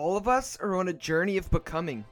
All 0.00 0.16
of 0.16 0.28
us 0.28 0.56
are 0.62 0.76
on 0.76 0.88
a 0.88 0.94
journey 0.94 1.36
of 1.36 1.50
becoming, 1.50 2.06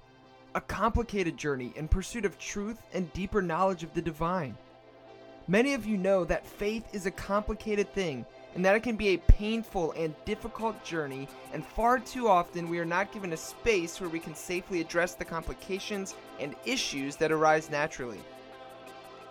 a 0.54 0.60
complicated 0.60 1.38
journey 1.38 1.73
in 1.75 1.89
pursuit 1.89 2.26
of 2.26 2.39
truth 2.39 2.83
and 2.92 3.10
deeper 3.14 3.41
knowledge 3.41 3.83
of 3.83 3.94
the 3.94 4.03
divine. 4.03 4.58
Many 5.46 5.73
of 5.73 5.87
you 5.87 5.96
know 5.96 6.23
that 6.25 6.46
faith 6.46 6.85
is 6.92 7.07
a 7.07 7.10
complicated 7.10 7.91
thing 7.94 8.27
and 8.55 8.62
that 8.62 8.77
it 8.77 8.82
can 8.82 8.96
be 8.96 9.09
a 9.09 9.32
painful 9.32 9.93
and 9.93 10.14
difficult 10.27 10.85
journey, 10.85 11.29
and 11.55 11.64
far 11.64 11.98
too 11.98 12.29
often 12.29 12.69
we 12.69 12.79
are 12.79 12.85
not 12.85 13.11
given 13.11 13.32
a 13.32 13.39
space 13.39 13.98
where 13.98 14.11
we 14.11 14.20
can 14.20 14.34
safely 14.34 14.82
address 14.82 15.14
the 15.14 15.25
complications 15.25 16.14
and 16.39 16.55
issues 16.66 17.16
that 17.16 17.32
arise 17.32 17.70
naturally. 17.70 18.20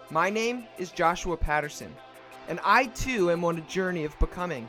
My 0.10 0.32
name 0.32 0.66
is 0.80 0.90
Joshua 0.90 1.38
Patterson, 1.38 1.96
and 2.48 2.60
I 2.64 2.88
too 2.88 3.30
am 3.30 3.46
on 3.46 3.60
a 3.60 3.70
journey 3.70 4.04
of 4.04 4.18
becoming. 4.18 4.68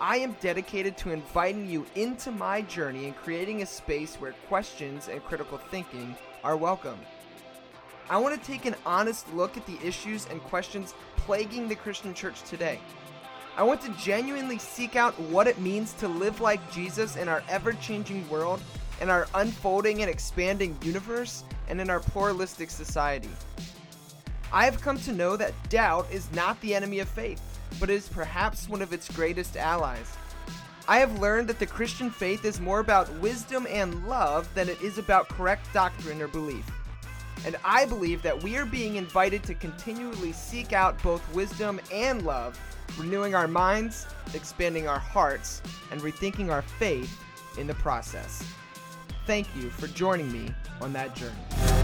I 0.00 0.18
am 0.18 0.36
dedicated 0.40 0.96
to 0.98 1.10
inviting 1.10 1.68
you 1.68 1.84
into 1.96 2.30
my 2.30 2.62
journey 2.62 3.06
and 3.06 3.16
creating 3.16 3.62
a 3.62 3.66
space 3.66 4.14
where 4.14 4.30
questions 4.46 5.08
and 5.08 5.24
critical 5.24 5.58
thinking 5.58 6.14
are 6.44 6.56
welcome. 6.56 7.00
I 8.08 8.16
want 8.18 8.40
to 8.40 8.46
take 8.46 8.64
an 8.64 8.76
honest 8.86 9.32
look 9.34 9.56
at 9.56 9.66
the 9.66 9.76
issues 9.84 10.28
and 10.28 10.40
questions 10.40 10.94
plaguing 11.16 11.66
the 11.66 11.74
Christian 11.74 12.14
church 12.14 12.42
today. 12.44 12.78
I 13.56 13.64
want 13.64 13.80
to 13.82 13.92
genuinely 13.94 14.58
seek 14.58 14.94
out 14.94 15.18
what 15.18 15.48
it 15.48 15.58
means 15.58 15.94
to 15.94 16.06
live 16.06 16.40
like 16.40 16.70
Jesus 16.70 17.16
in 17.16 17.28
our 17.28 17.42
ever 17.48 17.72
changing 17.72 18.28
world, 18.28 18.60
in 19.00 19.10
our 19.10 19.26
unfolding 19.34 20.00
and 20.00 20.08
expanding 20.08 20.78
universe, 20.80 21.42
and 21.68 21.80
in 21.80 21.90
our 21.90 21.98
pluralistic 21.98 22.70
society. 22.70 23.30
I 24.52 24.64
have 24.64 24.80
come 24.80 24.98
to 25.00 25.12
know 25.12 25.36
that 25.36 25.54
doubt 25.70 26.06
is 26.12 26.30
not 26.32 26.58
the 26.60 26.72
enemy 26.72 27.00
of 27.00 27.08
faith 27.08 27.42
but 27.80 27.90
is 27.90 28.08
perhaps 28.08 28.68
one 28.68 28.82
of 28.82 28.92
its 28.92 29.10
greatest 29.10 29.56
allies. 29.56 30.16
I 30.86 30.98
have 30.98 31.18
learned 31.18 31.48
that 31.48 31.58
the 31.58 31.66
Christian 31.66 32.10
faith 32.10 32.44
is 32.44 32.60
more 32.60 32.80
about 32.80 33.12
wisdom 33.20 33.66
and 33.68 34.08
love 34.08 34.48
than 34.54 34.68
it 34.68 34.80
is 34.80 34.96
about 34.96 35.28
correct 35.28 35.72
doctrine 35.74 36.22
or 36.22 36.28
belief. 36.28 36.64
And 37.44 37.56
I 37.64 37.84
believe 37.84 38.22
that 38.22 38.42
we 38.42 38.56
are 38.56 38.64
being 38.64 38.96
invited 38.96 39.42
to 39.44 39.54
continually 39.54 40.32
seek 40.32 40.72
out 40.72 41.00
both 41.02 41.22
wisdom 41.34 41.80
and 41.92 42.22
love, 42.22 42.58
renewing 42.98 43.34
our 43.34 43.46
minds, 43.46 44.06
expanding 44.34 44.88
our 44.88 44.98
hearts, 44.98 45.62
and 45.90 46.00
rethinking 46.00 46.50
our 46.50 46.62
faith 46.62 47.20
in 47.58 47.66
the 47.66 47.74
process. 47.74 48.42
Thank 49.26 49.54
you 49.54 49.68
for 49.68 49.88
joining 49.88 50.32
me 50.32 50.54
on 50.80 50.92
that 50.94 51.14
journey. 51.14 51.77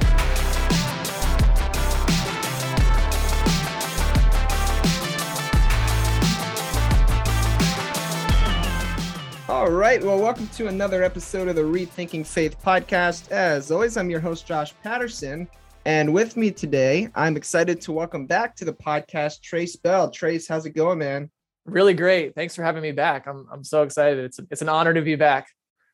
All 9.55 9.71
right. 9.71 10.03
Well, 10.03 10.19
welcome 10.19 10.49
to 10.49 10.67
another 10.67 11.05
episode 11.05 11.47
of 11.47 11.55
the 11.55 11.63
Rethinking 11.63 12.27
Faith 12.27 12.61
podcast. 12.61 13.31
As 13.31 13.71
always, 13.71 13.97
I'm 13.97 14.11
your 14.11 14.19
host, 14.19 14.49
Josh 14.49 14.75
Patterson. 14.83 15.49
And 15.85 16.13
with 16.13 16.37
me 16.37 16.51
today, 16.51 17.09
I'm 17.15 17.37
excited 17.37 17.81
to 17.83 17.93
welcome 17.93 18.27
back 18.27 18.57
to 18.57 18.65
the 18.65 18.73
podcast 18.73 19.43
Trace 19.43 19.77
Bell. 19.77 20.11
Trace, 20.11 20.49
how's 20.49 20.67
it 20.67 20.71
going, 20.71 20.99
man? 20.99 21.31
Really 21.67 21.95
great. 21.95 22.35
Thanks 22.35 22.57
for 22.57 22.65
having 22.65 22.83
me 22.83 22.91
back. 22.91 23.29
I'm, 23.29 23.47
I'm 23.49 23.63
so 23.63 23.85
excited. 23.85 24.25
It's, 24.25 24.41
it's 24.51 24.61
an 24.61 24.69
honor 24.69 24.93
to 24.93 25.03
be 25.03 25.15
back. 25.15 25.47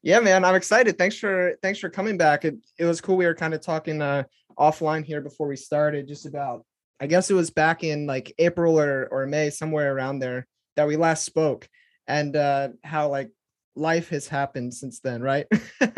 Yeah, 0.03 0.21
man, 0.21 0.43
I'm 0.43 0.55
excited. 0.55 0.97
Thanks 0.97 1.19
for 1.19 1.53
thanks 1.63 1.79
for 1.79 1.91
coming 1.91 2.17
back. 2.17 2.47
It, 2.47 2.57
it 2.79 2.87
was 2.87 3.03
cool. 3.03 3.19
We 3.19 3.27
were 3.27 3.35
kind 3.35 3.53
of 3.53 3.61
talking 3.61 4.01
uh, 4.01 4.23
offline 4.59 5.05
here 5.05 5.21
before 5.21 5.47
we 5.47 5.57
started, 5.57 6.09
just 6.09 6.25
about 6.25 6.65
I 6.99 7.07
guess 7.07 7.31
it 7.31 7.35
was 7.35 7.51
back 7.51 7.85
in 7.85 8.07
like 8.07 8.33
April 8.39 8.81
or 8.81 9.07
or 9.13 9.27
May, 9.27 9.51
somewhere 9.51 9.95
around 9.95 10.21
there, 10.21 10.47
that 10.77 10.89
we 10.89 10.97
last 10.97 11.27
spoke, 11.27 11.69
and 12.07 12.35
uh, 12.35 12.71
how 12.83 13.09
like 13.09 13.31
life 13.77 14.09
has 14.11 14.27
happened 14.29 14.75
since 14.75 15.01
then, 15.01 15.23
right? 15.23 15.47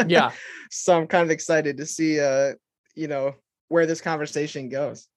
Yeah. 0.06 0.32
so 0.70 0.96
I'm 0.96 1.06
kind 1.06 1.24
of 1.24 1.30
excited 1.30 1.76
to 1.78 1.86
see 1.86 2.20
uh, 2.20 2.52
you 2.94 3.08
know, 3.08 3.34
where 3.68 3.86
this 3.86 4.00
conversation 4.00 4.68
goes. 4.68 5.08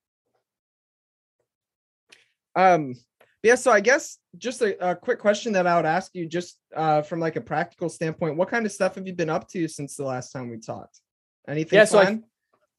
Um 2.56 2.96
yeah, 3.44 3.56
so 3.56 3.70
I 3.70 3.80
guess 3.80 4.18
just 4.38 4.62
a, 4.64 4.92
a 4.92 4.96
quick 4.96 5.20
question 5.20 5.54
that 5.54 5.68
I 5.68 5.76
would 5.76 5.86
ask 5.86 6.12
you 6.16 6.26
just 6.26 6.58
uh 6.76 7.02
from 7.02 7.20
like 7.20 7.36
a 7.36 7.42
practical 7.42 7.90
standpoint, 7.90 8.38
what 8.38 8.50
kind 8.50 8.66
of 8.66 8.72
stuff 8.72 8.96
have 8.96 9.06
you 9.06 9.14
been 9.14 9.30
up 9.30 9.48
to 9.50 9.68
since 9.68 9.96
the 9.96 10.06
last 10.06 10.32
time 10.32 10.50
we 10.50 10.58
talked? 10.58 11.00
Anything 11.48 11.78
yeah? 11.78 11.86
So 11.86 12.00
I, 12.00 12.20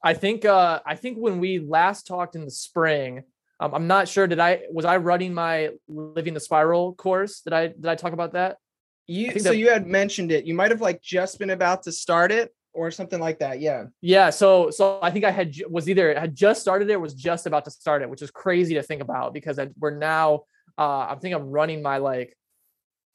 I 0.02 0.14
think 0.14 0.44
uh 0.44 0.80
I 0.86 0.96
think 0.96 1.18
when 1.18 1.40
we 1.40 1.58
last 1.58 2.06
talked 2.06 2.36
in 2.36 2.44
the 2.44 2.50
spring, 2.50 3.22
um, 3.60 3.74
I'm 3.74 3.86
not 3.86 4.08
sure. 4.08 4.26
Did 4.26 4.40
I 4.40 4.62
was 4.70 4.84
I 4.84 4.96
running 4.96 5.34
my 5.34 5.70
living 5.88 6.34
the 6.34 6.40
spiral 6.40 6.94
course? 6.94 7.40
Did 7.42 7.52
I 7.52 7.68
did 7.68 7.86
I 7.86 7.94
talk 7.94 8.12
about 8.12 8.32
that? 8.32 8.56
You 9.06 9.38
so 9.38 9.52
you 9.52 9.70
had 9.70 9.86
mentioned 9.86 10.32
it. 10.32 10.44
You 10.44 10.54
might 10.54 10.70
have 10.70 10.80
like 10.80 11.00
just 11.00 11.38
been 11.38 11.50
about 11.50 11.84
to 11.84 11.92
start 11.92 12.32
it 12.32 12.52
or 12.72 12.90
something 12.90 13.20
like 13.20 13.38
that. 13.38 13.60
Yeah. 13.60 13.84
Yeah. 14.00 14.30
So 14.30 14.70
so 14.70 14.98
I 15.00 15.10
think 15.10 15.24
I 15.24 15.30
had 15.30 15.54
was 15.68 15.88
either 15.88 16.18
had 16.18 16.34
just 16.34 16.60
started 16.60 16.90
it 16.90 16.94
or 16.94 17.00
was 17.00 17.14
just 17.14 17.46
about 17.46 17.64
to 17.64 17.70
start 17.70 18.02
it, 18.02 18.10
which 18.10 18.22
is 18.22 18.30
crazy 18.30 18.74
to 18.74 18.82
think 18.82 19.02
about 19.02 19.32
because 19.32 19.58
I, 19.58 19.68
we're 19.78 19.96
now 19.96 20.42
uh 20.76 21.06
I 21.10 21.16
think 21.20 21.34
I'm 21.34 21.50
running 21.50 21.82
my 21.82 21.98
like 21.98 22.36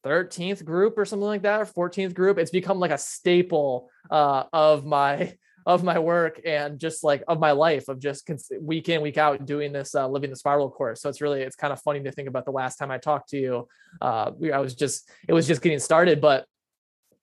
13th 0.06 0.66
group 0.66 0.98
or 0.98 1.06
something 1.06 1.28
like 1.28 1.44
that 1.44 1.62
or 1.62 1.90
14th 1.90 2.16
group. 2.16 2.38
It's 2.40 2.52
become 2.52 2.80
like 2.80 2.92
a 2.92 2.98
staple 2.98 3.90
uh 4.10 4.44
of 4.52 4.86
my 4.86 5.36
of 5.66 5.84
my 5.84 6.00
work 6.00 6.42
and 6.46 6.80
just 6.80 7.04
like 7.04 7.24
of 7.28 7.40
my 7.40 7.52
life 7.52 7.88
of 7.88 8.00
just 8.00 8.30
week 8.60 8.90
in 8.90 9.02
week 9.02 9.18
out 9.18 9.46
doing 9.46 9.72
this 9.72 9.94
uh, 9.96 10.08
living 10.08 10.30
the 10.30 10.36
spiral 10.36 10.70
course. 10.70 11.02
So 11.02 11.10
it's 11.10 11.22
really 11.22 11.42
it's 11.42 11.56
kind 11.56 11.74
of 11.74 11.82
funny 11.82 12.02
to 12.04 12.12
think 12.12 12.28
about 12.28 12.46
the 12.46 12.52
last 12.52 12.78
time 12.78 12.92
i 12.92 12.98
talked 12.98 13.30
to 13.30 13.38
you. 13.38 13.68
Uh 14.02 14.32
i 14.54 14.60
was 14.60 14.76
just 14.76 15.10
it 15.28 15.34
was 15.34 15.48
just 15.48 15.62
getting 15.62 15.80
started 15.80 16.22
but 16.22 16.46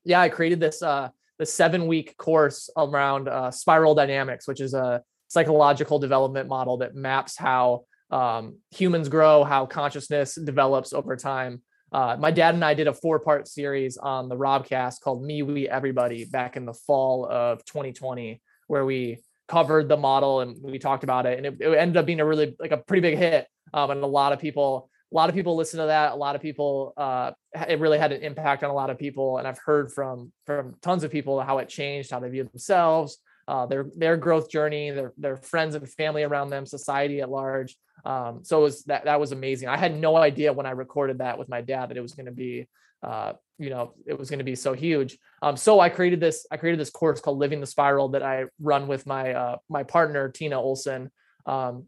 yeah 0.04 0.20
i 0.20 0.28
created 0.28 0.60
this 0.60 0.82
uh 0.82 1.08
the 1.38 1.46
seven 1.46 1.86
week 1.86 2.16
course 2.16 2.68
around 2.76 3.28
uh, 3.28 3.50
spiral 3.50 3.94
dynamics 3.94 4.46
which 4.46 4.60
is 4.60 4.74
a 4.74 5.02
psychological 5.28 5.98
development 5.98 6.48
model 6.48 6.78
that 6.78 6.94
maps 6.94 7.36
how 7.36 7.84
um, 8.10 8.56
humans 8.70 9.08
grow 9.08 9.44
how 9.44 9.66
consciousness 9.66 10.34
develops 10.34 10.92
over 10.92 11.16
time 11.16 11.62
uh, 11.92 12.16
my 12.18 12.30
dad 12.30 12.54
and 12.54 12.64
I 12.64 12.74
did 12.74 12.86
a 12.86 12.92
four 12.92 13.18
part 13.18 13.48
series 13.48 13.96
on 13.96 14.28
the 14.28 14.36
Robcast 14.36 15.00
called 15.00 15.24
Me, 15.24 15.42
We, 15.42 15.68
Everybody 15.68 16.24
back 16.24 16.56
in 16.56 16.66
the 16.66 16.74
fall 16.74 17.26
of 17.30 17.64
2020, 17.64 18.40
where 18.66 18.84
we 18.84 19.18
covered 19.48 19.88
the 19.88 19.96
model 19.96 20.40
and 20.40 20.56
we 20.62 20.78
talked 20.78 21.04
about 21.04 21.26
it. 21.26 21.38
And 21.38 21.46
it, 21.46 21.60
it 21.60 21.78
ended 21.78 21.96
up 21.96 22.06
being 22.06 22.20
a 22.20 22.26
really, 22.26 22.54
like 22.60 22.72
a 22.72 22.76
pretty 22.76 23.00
big 23.00 23.16
hit. 23.16 23.46
Um, 23.72 23.90
and 23.90 24.02
a 24.02 24.06
lot 24.06 24.32
of 24.32 24.38
people, 24.38 24.90
a 25.10 25.14
lot 25.14 25.30
of 25.30 25.34
people 25.34 25.56
listen 25.56 25.80
to 25.80 25.86
that. 25.86 26.12
A 26.12 26.16
lot 26.16 26.36
of 26.36 26.42
people, 26.42 26.92
uh, 26.98 27.32
it 27.66 27.80
really 27.80 27.98
had 27.98 28.12
an 28.12 28.22
impact 28.22 28.62
on 28.62 28.70
a 28.70 28.74
lot 28.74 28.90
of 28.90 28.98
people. 28.98 29.38
And 29.38 29.48
I've 29.48 29.58
heard 29.58 29.90
from, 29.90 30.32
from 30.44 30.74
tons 30.82 31.04
of 31.04 31.10
people 31.10 31.40
how 31.40 31.58
it 31.58 31.68
changed 31.70 32.10
how 32.10 32.20
they 32.20 32.28
view 32.28 32.44
themselves, 32.44 33.18
uh, 33.46 33.64
their, 33.64 33.86
their 33.96 34.18
growth 34.18 34.50
journey, 34.50 34.90
their, 34.90 35.14
their 35.16 35.38
friends 35.38 35.74
and 35.74 35.88
family 35.88 36.22
around 36.22 36.50
them, 36.50 36.66
society 36.66 37.22
at 37.22 37.30
large. 37.30 37.76
Um, 38.08 38.40
so 38.42 38.60
it 38.60 38.62
was 38.62 38.84
that 38.84 39.04
that 39.04 39.20
was 39.20 39.32
amazing. 39.32 39.68
I 39.68 39.76
had 39.76 39.94
no 39.94 40.16
idea 40.16 40.54
when 40.54 40.64
I 40.64 40.70
recorded 40.70 41.18
that 41.18 41.38
with 41.38 41.50
my 41.50 41.60
dad 41.60 41.90
that 41.90 41.98
it 41.98 42.00
was 42.00 42.14
going 42.14 42.24
to 42.24 42.32
be, 42.32 42.66
uh, 43.02 43.34
you 43.58 43.68
know, 43.68 43.92
it 44.06 44.18
was 44.18 44.30
going 44.30 44.38
to 44.38 44.46
be 44.46 44.54
so 44.54 44.72
huge. 44.72 45.18
Um, 45.42 45.58
so 45.58 45.78
I 45.78 45.90
created 45.90 46.18
this. 46.18 46.46
I 46.50 46.56
created 46.56 46.80
this 46.80 46.88
course 46.88 47.20
called 47.20 47.38
Living 47.38 47.60
the 47.60 47.66
Spiral 47.66 48.08
that 48.10 48.22
I 48.22 48.46
run 48.60 48.88
with 48.88 49.06
my 49.06 49.34
uh, 49.34 49.56
my 49.68 49.82
partner 49.82 50.30
Tina 50.30 50.58
Olson, 50.58 51.10
um, 51.44 51.84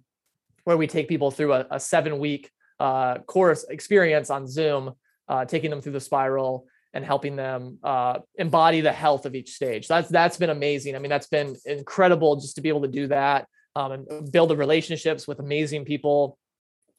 where 0.65 0.77
we 0.77 0.87
take 0.87 1.09
people 1.09 1.31
through 1.31 1.55
a, 1.55 1.67
a 1.71 1.81
seven 1.81 2.19
week 2.19 2.51
uh, 2.79 3.19
course 3.21 3.65
experience 3.71 4.29
on 4.29 4.47
Zoom, 4.47 4.93
uh, 5.27 5.47
taking 5.47 5.71
them 5.71 5.81
through 5.81 5.93
the 5.93 6.01
spiral 6.01 6.67
and 6.93 7.03
helping 7.03 7.35
them 7.35 7.79
uh, 7.83 8.19
embody 8.37 8.83
the 8.83 8.93
health 8.93 9.25
of 9.25 9.35
each 9.35 9.53
stage. 9.53 9.89
That's 9.89 10.11
that's 10.11 10.37
been 10.37 10.51
amazing. 10.51 10.97
I 10.97 10.99
mean, 10.99 11.09
that's 11.09 11.29
been 11.29 11.57
incredible 11.65 12.37
just 12.37 12.57
to 12.57 12.61
be 12.61 12.69
able 12.69 12.83
to 12.83 12.89
do 12.89 13.07
that 13.07 13.49
um, 13.77 13.93
and 13.93 14.33
build 14.33 14.51
the 14.51 14.57
relationships 14.57 15.27
with 15.27 15.39
amazing 15.39 15.85
people. 15.85 16.39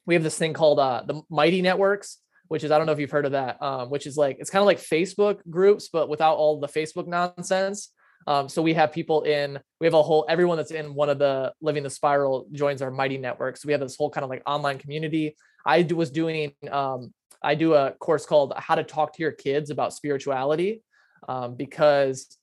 We 0.06 0.14
have 0.14 0.22
this 0.22 0.38
thing 0.38 0.52
called 0.52 0.78
uh, 0.78 1.02
the 1.06 1.22
Mighty 1.30 1.62
Networks, 1.62 2.18
which 2.48 2.64
is 2.64 2.70
I 2.70 2.78
don't 2.78 2.86
know 2.86 2.92
if 2.92 2.98
you've 2.98 3.10
heard 3.10 3.26
of 3.26 3.32
that, 3.32 3.62
um, 3.62 3.90
which 3.90 4.06
is 4.06 4.16
like 4.16 4.38
it's 4.40 4.50
kind 4.50 4.62
of 4.62 4.66
like 4.66 4.78
Facebook 4.78 5.40
groups, 5.48 5.88
but 5.92 6.08
without 6.08 6.36
all 6.36 6.60
the 6.60 6.68
Facebook 6.68 7.06
nonsense. 7.06 7.90
Um, 8.26 8.48
so 8.48 8.62
we 8.62 8.74
have 8.74 8.92
people 8.92 9.22
in, 9.22 9.58
we 9.80 9.86
have 9.86 9.94
a 9.94 10.02
whole 10.02 10.24
everyone 10.28 10.56
that's 10.56 10.70
in 10.70 10.94
one 10.94 11.08
of 11.08 11.18
the 11.18 11.52
Living 11.60 11.82
the 11.82 11.90
Spiral 11.90 12.46
joins 12.52 12.80
our 12.82 12.90
Mighty 12.90 13.18
Network. 13.18 13.56
So 13.56 13.66
we 13.66 13.72
have 13.72 13.80
this 13.80 13.96
whole 13.96 14.10
kind 14.10 14.22
of 14.22 14.30
like 14.30 14.42
online 14.46 14.78
community. 14.78 15.36
I 15.66 15.82
was 15.82 16.10
doing, 16.10 16.52
um, 16.70 17.12
I 17.42 17.56
do 17.56 17.74
a 17.74 17.92
course 17.92 18.24
called 18.24 18.52
How 18.56 18.76
to 18.76 18.84
Talk 18.84 19.14
to 19.14 19.22
Your 19.22 19.32
Kids 19.32 19.70
About 19.70 19.92
Spirituality, 19.92 20.82
um, 21.28 21.56
because 21.56 22.36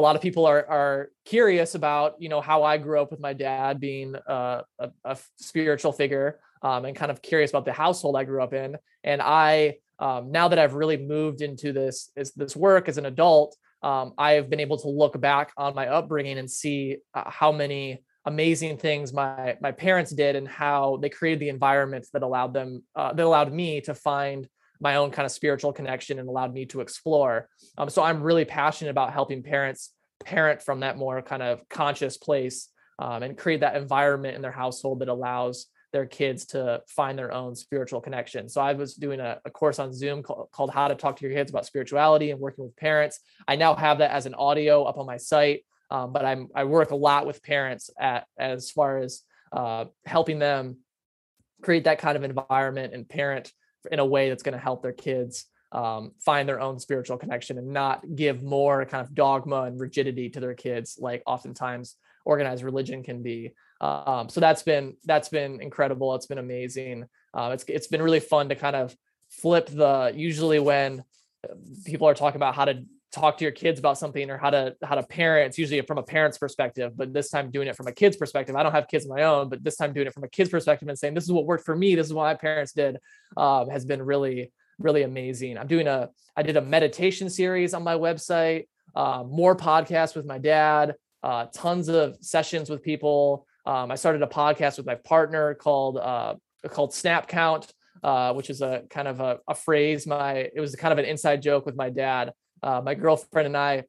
a 0.00 0.02
lot 0.02 0.16
of 0.16 0.22
people 0.22 0.46
are 0.46 0.66
are 0.66 1.10
curious 1.26 1.74
about 1.74 2.14
you 2.18 2.28
know 2.30 2.40
how 2.40 2.62
I 2.62 2.78
grew 2.78 3.00
up 3.00 3.10
with 3.10 3.20
my 3.20 3.34
dad 3.34 3.78
being 3.78 4.14
a, 4.26 4.62
a, 4.78 4.90
a 5.04 5.18
spiritual 5.36 5.92
figure 5.92 6.40
um, 6.62 6.86
and 6.86 6.96
kind 6.96 7.10
of 7.10 7.20
curious 7.20 7.50
about 7.50 7.66
the 7.66 7.72
household 7.72 8.16
I 8.16 8.24
grew 8.24 8.42
up 8.42 8.54
in. 8.54 8.76
And 9.04 9.20
I 9.22 9.76
um, 9.98 10.32
now 10.32 10.48
that 10.48 10.58
I've 10.58 10.74
really 10.74 10.96
moved 10.96 11.42
into 11.42 11.72
this 11.72 12.10
is 12.16 12.32
this 12.32 12.56
work 12.56 12.88
as 12.88 12.96
an 12.96 13.04
adult, 13.06 13.54
um, 13.82 14.14
I 14.16 14.32
have 14.32 14.48
been 14.48 14.60
able 14.60 14.78
to 14.78 14.88
look 14.88 15.20
back 15.20 15.52
on 15.58 15.74
my 15.74 15.88
upbringing 15.88 16.38
and 16.38 16.50
see 16.50 16.96
uh, 17.12 17.30
how 17.30 17.52
many 17.52 18.02
amazing 18.24 18.78
things 18.78 19.12
my 19.12 19.58
my 19.60 19.72
parents 19.72 20.12
did 20.12 20.34
and 20.34 20.48
how 20.48 20.98
they 21.02 21.10
created 21.10 21.40
the 21.40 21.48
environments 21.50 22.10
that 22.10 22.22
allowed 22.22 22.54
them 22.54 22.82
uh, 22.96 23.12
that 23.12 23.24
allowed 23.24 23.52
me 23.52 23.82
to 23.82 23.94
find 23.94 24.48
my 24.80 24.96
own 24.96 25.10
kind 25.10 25.26
of 25.26 25.32
spiritual 25.32 25.72
connection 25.72 26.18
and 26.18 26.28
allowed 26.28 26.52
me 26.52 26.66
to 26.66 26.80
explore. 26.80 27.48
Um, 27.76 27.90
so 27.90 28.02
I'm 28.02 28.22
really 28.22 28.44
passionate 28.44 28.90
about 28.90 29.12
helping 29.12 29.42
parents 29.42 29.92
parent 30.24 30.62
from 30.62 30.80
that 30.80 30.96
more 30.96 31.22
kind 31.22 31.42
of 31.42 31.66
conscious 31.68 32.16
place 32.16 32.68
um, 32.98 33.22
and 33.22 33.36
create 33.36 33.60
that 33.60 33.76
environment 33.76 34.36
in 34.36 34.42
their 34.42 34.52
household 34.52 35.00
that 35.00 35.08
allows 35.08 35.66
their 35.92 36.06
kids 36.06 36.44
to 36.46 36.82
find 36.86 37.18
their 37.18 37.32
own 37.32 37.54
spiritual 37.54 38.00
connection. 38.00 38.48
So 38.48 38.60
I 38.60 38.74
was 38.74 38.94
doing 38.94 39.18
a, 39.18 39.40
a 39.44 39.50
course 39.50 39.78
on 39.78 39.92
Zoom 39.92 40.22
called, 40.22 40.48
called 40.52 40.70
How 40.70 40.88
to 40.88 40.94
Talk 40.94 41.16
to 41.16 41.26
Your 41.26 41.34
Kids 41.34 41.50
About 41.50 41.66
Spirituality 41.66 42.30
and 42.30 42.38
working 42.38 42.64
with 42.64 42.76
parents. 42.76 43.18
I 43.48 43.56
now 43.56 43.74
have 43.74 43.98
that 43.98 44.12
as 44.12 44.26
an 44.26 44.34
audio 44.34 44.84
up 44.84 44.98
on 44.98 45.06
my 45.06 45.16
site, 45.16 45.64
um, 45.90 46.12
but 46.12 46.24
I'm 46.24 46.48
I 46.54 46.64
work 46.64 46.92
a 46.92 46.96
lot 46.96 47.26
with 47.26 47.42
parents 47.42 47.90
at 47.98 48.26
as 48.38 48.70
far 48.70 48.98
as 48.98 49.22
uh, 49.52 49.86
helping 50.06 50.38
them 50.38 50.76
create 51.62 51.84
that 51.84 51.98
kind 51.98 52.16
of 52.16 52.22
environment 52.22 52.94
and 52.94 53.08
parent 53.08 53.52
in 53.90 53.98
a 53.98 54.04
way 54.04 54.28
that's 54.28 54.42
going 54.42 54.54
to 54.54 54.58
help 54.58 54.82
their 54.82 54.92
kids 54.92 55.46
um, 55.72 56.12
find 56.20 56.48
their 56.48 56.60
own 56.60 56.78
spiritual 56.78 57.16
connection 57.16 57.58
and 57.58 57.68
not 57.68 58.04
give 58.16 58.42
more 58.42 58.84
kind 58.84 59.06
of 59.06 59.14
dogma 59.14 59.62
and 59.62 59.80
rigidity 59.80 60.28
to 60.30 60.40
their 60.40 60.54
kids 60.54 60.98
like 61.00 61.22
oftentimes 61.26 61.96
organized 62.24 62.64
religion 62.64 63.02
can 63.02 63.22
be. 63.22 63.52
Um, 63.80 64.28
so 64.28 64.40
that's 64.40 64.62
been 64.62 64.96
that's 65.04 65.28
been 65.28 65.60
incredible. 65.60 66.14
It's 66.14 66.26
been 66.26 66.38
amazing. 66.38 67.06
Uh, 67.32 67.50
it's 67.54 67.64
it's 67.68 67.86
been 67.86 68.02
really 68.02 68.20
fun 68.20 68.48
to 68.48 68.54
kind 68.54 68.76
of 68.76 68.94
flip 69.30 69.66
the 69.66 70.12
usually 70.14 70.58
when 70.58 71.04
people 71.84 72.08
are 72.08 72.14
talking 72.14 72.36
about 72.36 72.54
how 72.54 72.64
to 72.64 72.84
talk 73.12 73.38
to 73.38 73.44
your 73.44 73.52
kids 73.52 73.78
about 73.78 73.98
something 73.98 74.30
or 74.30 74.38
how 74.38 74.50
to 74.50 74.76
how 74.82 74.94
to 74.94 75.02
parent. 75.02 75.48
It's 75.48 75.58
usually 75.58 75.80
from 75.82 75.98
a 75.98 76.02
parent's 76.02 76.38
perspective 76.38 76.92
but 76.96 77.12
this 77.12 77.30
time 77.30 77.50
doing 77.50 77.68
it 77.68 77.76
from 77.76 77.86
a 77.86 77.92
kid's 77.92 78.16
perspective. 78.16 78.54
I 78.56 78.62
don't 78.62 78.72
have 78.72 78.88
kids 78.88 79.04
of 79.04 79.10
my 79.10 79.24
own 79.24 79.48
but 79.48 79.64
this 79.64 79.76
time 79.76 79.92
doing 79.92 80.06
it 80.06 80.14
from 80.14 80.24
a 80.24 80.28
kid's 80.28 80.50
perspective 80.50 80.88
and 80.88 80.98
saying 80.98 81.14
this 81.14 81.24
is 81.24 81.32
what 81.32 81.46
worked 81.46 81.64
for 81.64 81.74
me. 81.74 81.94
This 81.94 82.06
is 82.06 82.14
what 82.14 82.24
my 82.24 82.34
parents 82.34 82.72
did 82.72 82.98
um, 83.36 83.68
has 83.70 83.84
been 83.84 84.02
really 84.02 84.52
really 84.78 85.02
amazing. 85.02 85.58
I'm 85.58 85.66
doing 85.66 85.86
a 85.86 86.10
i 86.36 86.42
did 86.42 86.56
a 86.56 86.62
meditation 86.62 87.28
series 87.28 87.74
on 87.74 87.82
my 87.82 87.94
website 87.94 88.66
uh, 88.94 89.24
more 89.26 89.56
podcasts 89.56 90.14
with 90.14 90.26
my 90.26 90.38
dad 90.38 90.94
uh, 91.22 91.46
tons 91.52 91.88
of 91.88 92.16
sessions 92.20 92.70
with 92.70 92.82
people. 92.82 93.46
Um, 93.66 93.90
i 93.90 93.94
started 93.96 94.22
a 94.22 94.26
podcast 94.26 94.76
with 94.76 94.86
my 94.86 94.94
partner 94.94 95.54
called 95.54 95.98
uh, 95.98 96.36
called 96.68 96.94
snap 96.94 97.26
count 97.26 97.72
uh, 98.02 98.32
which 98.32 98.50
is 98.50 98.62
a 98.62 98.84
kind 98.88 99.08
of 99.08 99.20
a, 99.20 99.38
a 99.48 99.54
phrase 99.54 100.06
my 100.06 100.48
it 100.54 100.60
was 100.60 100.74
kind 100.76 100.92
of 100.92 100.98
an 100.98 101.04
inside 101.04 101.42
joke 101.42 101.66
with 101.66 101.76
my 101.76 101.90
dad 101.90 102.32
uh, 102.62 102.80
my 102.84 102.94
girlfriend 102.94 103.46
and 103.46 103.56
I, 103.56 103.84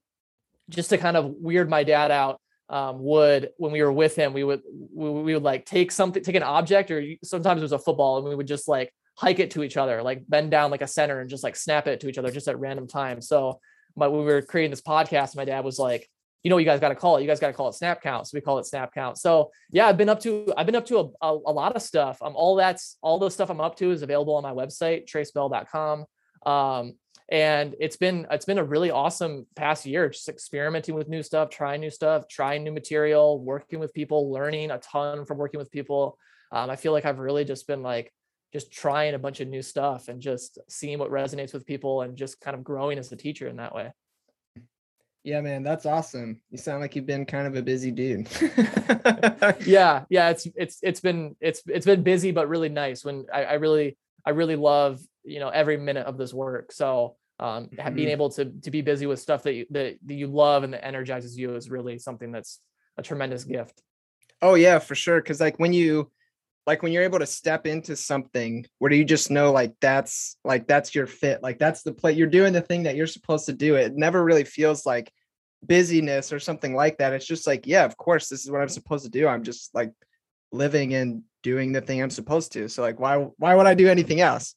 just 0.70 0.90
to 0.90 0.98
kind 0.98 1.18
of 1.18 1.26
weird 1.26 1.70
my 1.70 1.84
dad 1.84 2.12
out, 2.12 2.40
um, 2.70 3.04
would 3.04 3.50
when 3.58 3.74
we 3.74 3.84
were 3.84 3.92
with 3.92 4.16
him, 4.16 4.32
we 4.32 4.46
would 4.46 4.62
we, 4.94 5.10
we 5.10 5.34
would 5.34 5.44
like 5.44 5.66
take 5.66 5.92
something, 5.92 6.24
take 6.24 6.36
an 6.36 6.44
object, 6.44 6.90
or 6.90 7.04
sometimes 7.24 7.60
it 7.60 7.64
was 7.64 7.74
a 7.74 7.80
football, 7.80 8.18
and 8.18 8.28
we 8.28 8.36
would 8.36 8.48
just 8.48 8.68
like 8.68 8.94
hike 9.16 9.40
it 9.40 9.52
to 9.52 9.64
each 9.64 9.78
other, 9.78 10.02
like 10.02 10.24
bend 10.28 10.52
down 10.52 10.72
like 10.72 10.82
a 10.82 10.88
center 10.88 11.20
and 11.20 11.30
just 11.30 11.44
like 11.44 11.56
snap 11.56 11.88
it 11.88 12.00
to 12.00 12.08
each 12.08 12.18
other 12.18 12.32
just 12.32 12.48
at 12.48 12.60
random 12.60 12.88
times. 12.88 13.28
So, 13.28 13.60
but 13.96 14.12
we 14.12 14.20
were 14.20 14.42
creating 14.42 14.72
this 14.72 14.82
podcast, 14.82 15.36
my 15.36 15.46
dad 15.46 15.66
was 15.66 15.78
like, 15.78 16.10
you 16.44 16.50
know, 16.50 16.58
you 16.58 16.66
guys 16.66 16.80
got 16.80 16.90
to 16.90 16.96
call 16.96 17.18
it. 17.18 17.22
You 17.22 17.28
guys 17.28 17.40
got 17.40 17.48
to 17.48 17.54
call 17.54 17.70
it 17.70 17.74
snap 17.74 18.02
count. 18.02 18.28
So 18.28 18.32
we 18.36 18.42
call 18.42 18.58
it 18.58 18.66
snap 18.66 18.94
count. 18.94 19.18
So 19.18 19.52
yeah, 19.70 19.88
I've 19.88 19.98
been 19.98 20.10
up 20.10 20.20
to 20.22 20.52
I've 20.58 20.66
been 20.66 20.76
up 20.76 20.86
to 20.88 21.00
a, 21.00 21.04
a, 21.22 21.34
a 21.48 21.54
lot 21.54 21.76
of 21.76 21.82
stuff. 21.82 22.22
Um, 22.22 22.34
all 22.36 22.56
that's 22.56 22.98
all 23.02 23.20
the 23.20 23.30
stuff 23.30 23.50
I'm 23.50 23.62
up 23.62 23.76
to 23.78 23.92
is 23.92 24.02
available 24.02 24.36
on 24.36 24.44
my 24.44 24.52
website, 24.52 25.08
tracebell.com. 25.08 26.06
Um, 26.46 26.94
and 27.32 27.76
it's 27.80 27.96
been 27.96 28.28
it's 28.30 28.46
been 28.46 28.58
a 28.58 28.64
really 28.64 28.92
awesome 28.92 29.48
past 29.56 29.86
year 29.86 30.10
just 30.10 30.28
experimenting 30.28 30.94
with 30.94 31.08
new 31.08 31.24
stuff 31.24 31.50
trying 31.50 31.80
new 31.80 31.90
stuff 31.90 32.28
trying 32.28 32.64
new 32.64 32.74
material 32.74 33.40
working 33.40 33.80
with 33.80 33.94
people 33.94 34.32
learning 34.32 34.70
a 34.70 34.78
ton 34.80 35.26
from 35.26 35.38
working 35.38 35.60
with 35.60 35.72
people. 35.72 36.18
Um, 36.52 36.70
i 36.70 36.76
feel 36.76 36.92
like 36.92 37.06
i've 37.06 37.20
really 37.20 37.46
just 37.46 37.66
been 37.66 37.82
like 37.82 38.12
just 38.52 38.70
trying 38.70 39.14
a 39.14 39.20
bunch 39.20 39.40
of 39.40 39.48
new 39.48 39.62
stuff 39.62 40.10
and 40.10 40.22
just 40.22 40.60
seeing 40.70 41.00
what 41.00 41.10
resonates 41.10 41.54
with 41.54 41.66
people 41.66 42.02
and 42.02 42.18
just 42.18 42.42
kind 42.42 42.54
of 42.54 42.66
growing 42.66 42.98
as 42.98 43.10
a 43.14 43.16
teacher 43.16 43.48
in 43.48 43.56
that 43.56 43.74
way. 43.74 43.94
Yeah 45.24 45.40
man 45.40 45.64
that's 45.64 45.86
awesome. 45.86 46.42
You 46.50 46.58
sound 46.58 46.82
like 46.82 46.94
you've 46.98 47.06
been 47.06 47.26
kind 47.26 47.48
of 47.48 47.56
a 47.56 47.62
busy 47.62 47.92
dude. 47.92 48.28
Yeah 49.66 50.04
yeah 50.10 50.30
it's 50.32 50.46
it's 50.56 50.80
it's 50.84 51.00
been 51.00 51.38
it's 51.40 51.62
it's 51.68 51.86
been 51.86 52.04
busy 52.04 52.32
but 52.32 52.50
really 52.50 52.68
nice 52.68 53.06
when 53.06 53.26
I, 53.34 53.46
I 53.46 53.54
really 53.54 53.98
i 54.26 54.32
really 54.32 54.56
love 54.56 55.00
you 55.24 55.40
know 55.40 55.50
every 55.50 55.78
minute 55.78 56.06
of 56.06 56.18
this 56.18 56.34
work. 56.34 56.72
So 56.74 57.16
um, 57.42 57.68
mm-hmm. 57.68 57.96
being 57.96 58.10
able 58.10 58.30
to 58.30 58.46
to 58.46 58.72
be 58.72 58.82
busy 58.82 59.06
with 59.06 59.20
stuff 59.20 59.44
that 59.44 59.54
you, 59.54 59.66
that, 59.72 59.98
that 60.06 60.14
you 60.14 60.28
love 60.28 60.64
and 60.64 60.74
that 60.74 60.86
energizes 60.86 61.38
you 61.38 61.56
is 61.56 61.70
really 61.70 61.98
something 61.98 62.32
that's 62.32 62.60
a 62.98 63.02
tremendous 63.02 63.44
gift 63.44 63.82
oh 64.42 64.54
yeah 64.54 64.80
for 64.80 64.96
sure 64.96 65.22
because 65.22 65.42
like 65.42 65.58
when 65.60 65.74
you 65.74 66.10
like 66.68 66.84
when 66.84 66.92
you're 66.92 67.04
able 67.04 67.20
to 67.20 67.26
step 67.26 67.66
into 67.66 67.96
something 67.96 68.66
where 68.78 68.94
you 68.94 69.04
just 69.04 69.32
know 69.32 69.52
like 69.52 69.74
that's 69.82 70.38
like 70.44 70.68
that's 70.68 70.94
your 70.94 71.08
fit 71.08 71.42
like 71.42 71.58
that's 71.58 71.82
the 71.82 71.92
play 71.92 72.14
you're 72.14 72.28
doing 72.28 72.54
the 72.54 72.62
thing 72.62 72.84
that 72.84 72.96
you're 72.96 73.08
supposed 73.08 73.48
to 73.48 73.54
do 73.54 73.76
it 73.76 73.96
never 73.96 74.24
really 74.24 74.44
feels 74.44 74.86
like 74.86 75.12
busyness 75.64 76.32
or 76.32 76.40
something 76.40 76.76
like 76.76 76.98
that 76.98 77.14
it's 77.14 77.26
just 77.26 77.48
like 77.48 77.66
yeah 77.66 77.86
of 77.86 77.98
course 77.98 78.30
this 78.30 78.44
is 78.44 78.52
what 78.52 78.62
i'm 78.62 78.70
supposed 78.70 79.04
to 79.04 79.12
do 79.12 79.28
i'm 79.28 79.44
just 79.44 79.74
like 79.74 79.92
living 80.52 80.94
and 80.94 81.24
doing 81.44 81.72
the 81.72 81.82
thing 81.82 82.02
i'm 82.02 82.10
supposed 82.10 82.52
to 82.52 82.68
so 82.68 82.82
like 82.82 83.00
why 83.00 83.18
why 83.38 83.56
would 83.56 83.68
i 83.68 83.74
do 83.74 83.88
anything 83.88 84.22
else 84.22 84.56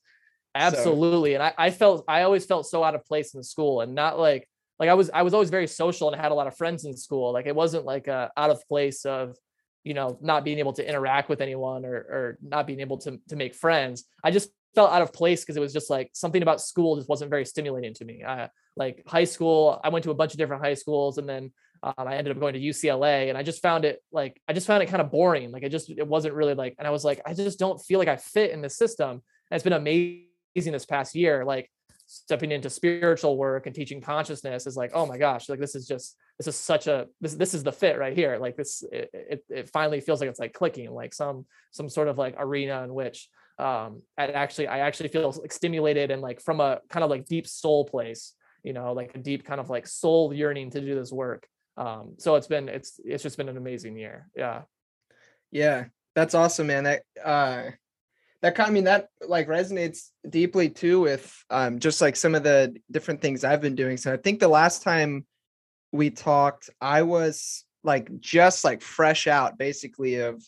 Absolutely. 0.55 1.33
So. 1.33 1.35
And 1.35 1.43
I, 1.43 1.55
I 1.57 1.71
felt 1.71 2.05
I 2.09 2.23
always 2.23 2.45
felt 2.47 2.67
so 2.67 2.85
out 2.85 2.95
of 2.95 3.05
place 3.05 3.35
in 3.35 3.43
school 3.43 3.81
and 3.81 3.95
not 3.95 4.19
like 4.19 4.49
like 4.79 4.89
I 4.89 4.95
was 4.95 5.11
I 5.13 5.23
was 5.23 5.35
always 5.35 5.51
very 5.51 5.67
social 5.67 6.11
and 6.11 6.21
had 6.21 6.33
a 6.33 6.35
lot 6.35 6.47
of 6.47 6.57
friends 6.57 6.85
in 6.85 6.97
school. 6.97 7.33
Like 7.33 7.47
it 7.47 7.55
wasn't 7.55 7.85
like 7.85 8.09
a 8.09 8.31
out 8.37 8.51
of 8.51 8.67
place 8.69 9.05
of 9.05 9.37
you 9.83 9.95
know 9.95 10.19
not 10.21 10.45
being 10.45 10.59
able 10.59 10.73
to 10.75 10.89
interact 10.89 11.29
with 11.29 11.41
anyone 11.41 11.85
or 11.85 11.95
or 11.95 12.39
not 12.43 12.67
being 12.67 12.81
able 12.81 12.99
to 12.99 13.19
to 13.29 13.37
make 13.37 13.55
friends. 13.55 14.05
I 14.23 14.31
just 14.31 14.51
felt 14.75 14.93
out 14.93 15.03
of 15.03 15.13
place 15.13 15.43
because 15.43 15.57
it 15.57 15.61
was 15.61 15.73
just 15.73 15.91
like 15.91 16.11
something 16.15 16.43
about 16.43 16.61
school 16.61 16.97
just 16.97 17.09
wasn't 17.09 17.31
very 17.31 17.45
stimulating 17.45 17.95
to 17.95 18.05
me. 18.05 18.25
I, 18.27 18.49
like 18.77 19.05
high 19.07 19.25
school, 19.25 19.81
I 19.85 19.89
went 19.89 20.03
to 20.05 20.11
a 20.11 20.15
bunch 20.15 20.33
of 20.33 20.39
different 20.39 20.65
high 20.65 20.75
schools 20.75 21.19
and 21.19 21.29
then 21.29 21.53
um, 21.85 21.95
I 21.99 22.17
ended 22.17 22.35
up 22.35 22.41
going 22.41 22.55
to 22.55 22.61
UCLA 22.61 23.29
and 23.29 23.39
I 23.39 23.45
just 23.45 23.63
found 23.63 23.85
it 23.85 24.01
like 24.11 24.41
I 24.49 24.53
just 24.53 24.67
found 24.67 24.83
it 24.83 24.87
kind 24.87 25.03
of 25.03 25.11
boring. 25.11 25.53
Like 25.53 25.63
it 25.63 25.71
just 25.71 25.91
it 25.91 26.07
wasn't 26.07 26.35
really 26.35 26.55
like 26.55 26.75
and 26.79 26.89
I 26.89 26.91
was 26.91 27.05
like 27.05 27.21
I 27.25 27.35
just 27.35 27.59
don't 27.59 27.81
feel 27.81 27.99
like 27.99 28.09
I 28.09 28.17
fit 28.17 28.51
in 28.51 28.63
the 28.63 28.71
system. 28.71 29.11
And 29.11 29.57
it's 29.57 29.65
been 29.65 29.75
amazing 29.75 30.27
this 30.55 30.87
past 30.87 31.15
year, 31.15 31.45
like 31.45 31.71
stepping 32.07 32.53
into 32.53 32.71
spiritual 32.71 33.37
work 33.37 33.67
and 33.67 33.75
teaching 33.75 34.01
consciousness 34.01 34.67
is 34.67 34.77
like, 34.77 34.91
oh 34.95 35.07
my 35.07 35.19
gosh, 35.19 35.49
like 35.49 35.59
this 35.59 35.75
is 35.75 35.87
just 35.87 36.17
this 36.39 36.47
is 36.47 36.57
such 36.57 36.87
a 36.87 37.07
this 37.21 37.35
this 37.35 37.55
is 37.55 37.63
the 37.63 37.73
fit 37.73 37.99
right 37.99 38.17
here. 38.17 38.39
Like 38.39 38.57
this, 38.57 38.83
it, 38.93 39.11
it, 39.13 39.45
it 39.49 39.71
finally 39.71 40.01
feels 40.01 40.21
like 40.21 40.29
it's 40.31 40.41
like 40.41 40.53
clicking, 40.53 40.91
like 40.91 41.15
some 41.15 41.47
some 41.73 41.89
sort 41.89 42.09
of 42.09 42.19
like 42.19 42.35
arena 42.39 42.83
in 42.85 42.93
which 42.95 43.29
um 43.59 44.03
I 44.19 44.27
actually 44.27 44.67
I 44.67 44.81
actually 44.81 45.11
feel 45.11 45.31
like 45.31 45.53
stimulated 45.53 46.11
and 46.11 46.21
like 46.21 46.41
from 46.41 46.61
a 46.61 46.81
kind 46.89 47.05
of 47.05 47.11
like 47.11 47.27
deep 47.27 47.47
soul 47.47 47.85
place, 47.85 48.35
you 48.63 48.73
know, 48.73 48.93
like 48.93 49.15
a 49.15 49.19
deep 49.19 49.45
kind 49.45 49.61
of 49.61 49.71
like 49.71 49.87
soul 49.87 50.33
yearning 50.35 50.71
to 50.71 50.81
do 50.81 50.95
this 50.95 51.13
work. 51.13 51.47
Um, 51.77 52.15
so 52.19 52.37
it's 52.37 52.47
been 52.47 52.69
it's 52.69 53.01
it's 53.05 53.23
just 53.23 53.37
been 53.37 53.49
an 53.49 53.57
amazing 53.57 53.97
year. 53.97 54.29
Yeah. 54.37 54.63
Yeah, 55.51 55.85
that's 56.17 56.35
awesome, 56.35 56.67
man. 56.67 56.85
That 56.85 57.03
uh 57.25 57.71
that 58.45 58.55
kind 58.55 58.69
I 58.69 58.73
mean 58.73 58.85
that 58.85 59.09
like 59.27 59.49
resonates 59.49 60.11
deeply 60.29 60.69
too 60.69 61.01
with 61.01 61.35
um 61.49 61.79
just 61.79 62.03
like 62.03 62.15
some 62.15 62.35
of 62.35 62.43
the 62.43 62.77
different 62.91 63.23
things 63.23 63.43
I've 63.43 63.63
been 63.63 63.75
doing. 63.75 63.97
So 63.97 64.13
I 64.13 64.19
think 64.19 64.39
the 64.39 64.49
last 64.49 64.83
time 64.83 65.25
we 65.93 66.11
talked, 66.11 66.69
I 66.79 67.03
was 67.03 67.65
like 67.85 68.21
just 68.21 68.63
like 68.63 68.83
fresh 68.83 69.27
out 69.27 69.57
basically 69.57 70.17
of 70.17 70.43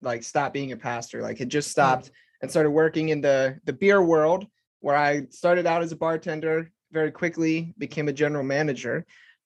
like 0.00 0.22
stop 0.22 0.54
being 0.54 0.72
a 0.72 0.76
pastor. 0.78 1.20
Like 1.20 1.36
had 1.38 1.50
just 1.50 1.68
mm. 1.68 1.72
stopped 1.72 2.10
and 2.40 2.50
started 2.50 2.70
working 2.70 3.10
in 3.10 3.20
the 3.20 3.58
the 3.64 3.74
beer 3.74 4.02
world 4.02 4.46
where 4.80 4.96
I 4.96 5.26
started 5.28 5.66
out 5.66 5.82
as 5.82 5.92
a 5.92 5.96
bartender, 5.96 6.70
very 6.92 7.10
quickly 7.10 7.74
became 7.76 8.08
a 8.08 8.12
general 8.14 8.44
manager. 8.44 9.04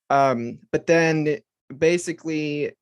Um, 0.09 0.61
but 0.71 0.87
then 0.87 1.39
basically 1.77 2.75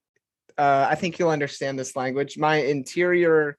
uh, 0.58 0.88
I 0.90 0.94
think 0.94 1.18
you'll 1.18 1.30
understand 1.30 1.78
this 1.78 1.96
language. 1.96 2.36
My 2.36 2.56
interior 2.56 3.56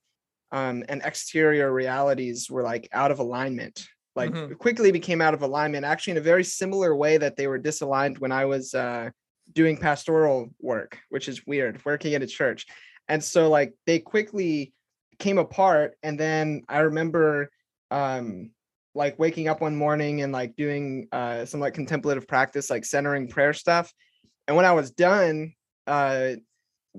um, 0.51 0.83
and 0.89 1.01
exterior 1.03 1.71
realities 1.71 2.49
were 2.49 2.63
like 2.63 2.87
out 2.93 3.11
of 3.11 3.19
alignment 3.19 3.87
like 4.15 4.31
mm-hmm. 4.31 4.53
quickly 4.55 4.91
became 4.91 5.21
out 5.21 5.33
of 5.33 5.43
alignment 5.43 5.85
actually 5.85 6.11
in 6.11 6.17
a 6.17 6.21
very 6.21 6.43
similar 6.43 6.95
way 6.95 7.17
that 7.17 7.35
they 7.35 7.47
were 7.47 7.59
disaligned 7.59 8.19
when 8.19 8.31
i 8.31 8.45
was 8.45 8.73
uh, 8.73 9.09
doing 9.53 9.77
pastoral 9.77 10.49
work 10.59 10.99
which 11.09 11.27
is 11.29 11.45
weird 11.45 11.83
working 11.85 12.13
at 12.13 12.23
a 12.23 12.27
church 12.27 12.65
and 13.07 13.23
so 13.23 13.49
like 13.49 13.73
they 13.85 13.99
quickly 13.99 14.73
came 15.19 15.37
apart 15.37 15.95
and 16.03 16.19
then 16.19 16.61
i 16.67 16.79
remember 16.79 17.49
um 17.91 18.51
like 18.93 19.17
waking 19.19 19.47
up 19.47 19.61
one 19.61 19.75
morning 19.75 20.21
and 20.21 20.33
like 20.33 20.55
doing 20.55 21.07
uh 21.11 21.45
some 21.45 21.59
like 21.59 21.73
contemplative 21.73 22.27
practice 22.27 22.69
like 22.69 22.83
centering 22.83 23.27
prayer 23.27 23.53
stuff 23.53 23.93
and 24.47 24.57
when 24.57 24.65
i 24.65 24.71
was 24.71 24.91
done 24.91 25.53
uh 25.85 26.31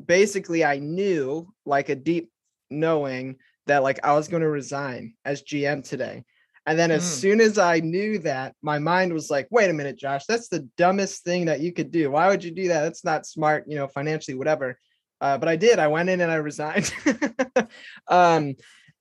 basically 0.06 0.64
i 0.64 0.78
knew 0.78 1.46
like 1.66 1.88
a 1.88 1.96
deep 1.96 2.30
knowing 2.70 3.36
that 3.66 3.82
like 3.82 4.00
I 4.04 4.14
was 4.14 4.28
going 4.28 4.42
to 4.42 4.48
resign 4.48 5.14
as 5.24 5.42
GM 5.42 5.86
today. 5.86 6.24
And 6.66 6.78
then 6.78 6.90
as 6.90 7.02
mm. 7.02 7.20
soon 7.20 7.40
as 7.40 7.56
I 7.56 7.80
knew 7.80 8.18
that, 8.20 8.54
my 8.60 8.78
mind 8.78 9.14
was 9.14 9.30
like, 9.30 9.48
wait 9.50 9.70
a 9.70 9.72
minute, 9.72 9.96
Josh, 9.96 10.26
that's 10.26 10.48
the 10.48 10.68
dumbest 10.76 11.24
thing 11.24 11.46
that 11.46 11.60
you 11.60 11.72
could 11.72 11.90
do. 11.90 12.10
Why 12.10 12.28
would 12.28 12.44
you 12.44 12.50
do 12.50 12.68
that? 12.68 12.82
That's 12.82 13.04
not 13.04 13.24
smart, 13.24 13.64
you 13.66 13.76
know, 13.76 13.88
financially, 13.88 14.36
whatever. 14.36 14.78
Uh, 15.20 15.38
but 15.38 15.48
I 15.48 15.56
did. 15.56 15.78
I 15.78 15.88
went 15.88 16.10
in 16.10 16.20
and 16.20 16.30
I 16.30 16.36
resigned. 16.36 16.92
um, 18.08 18.54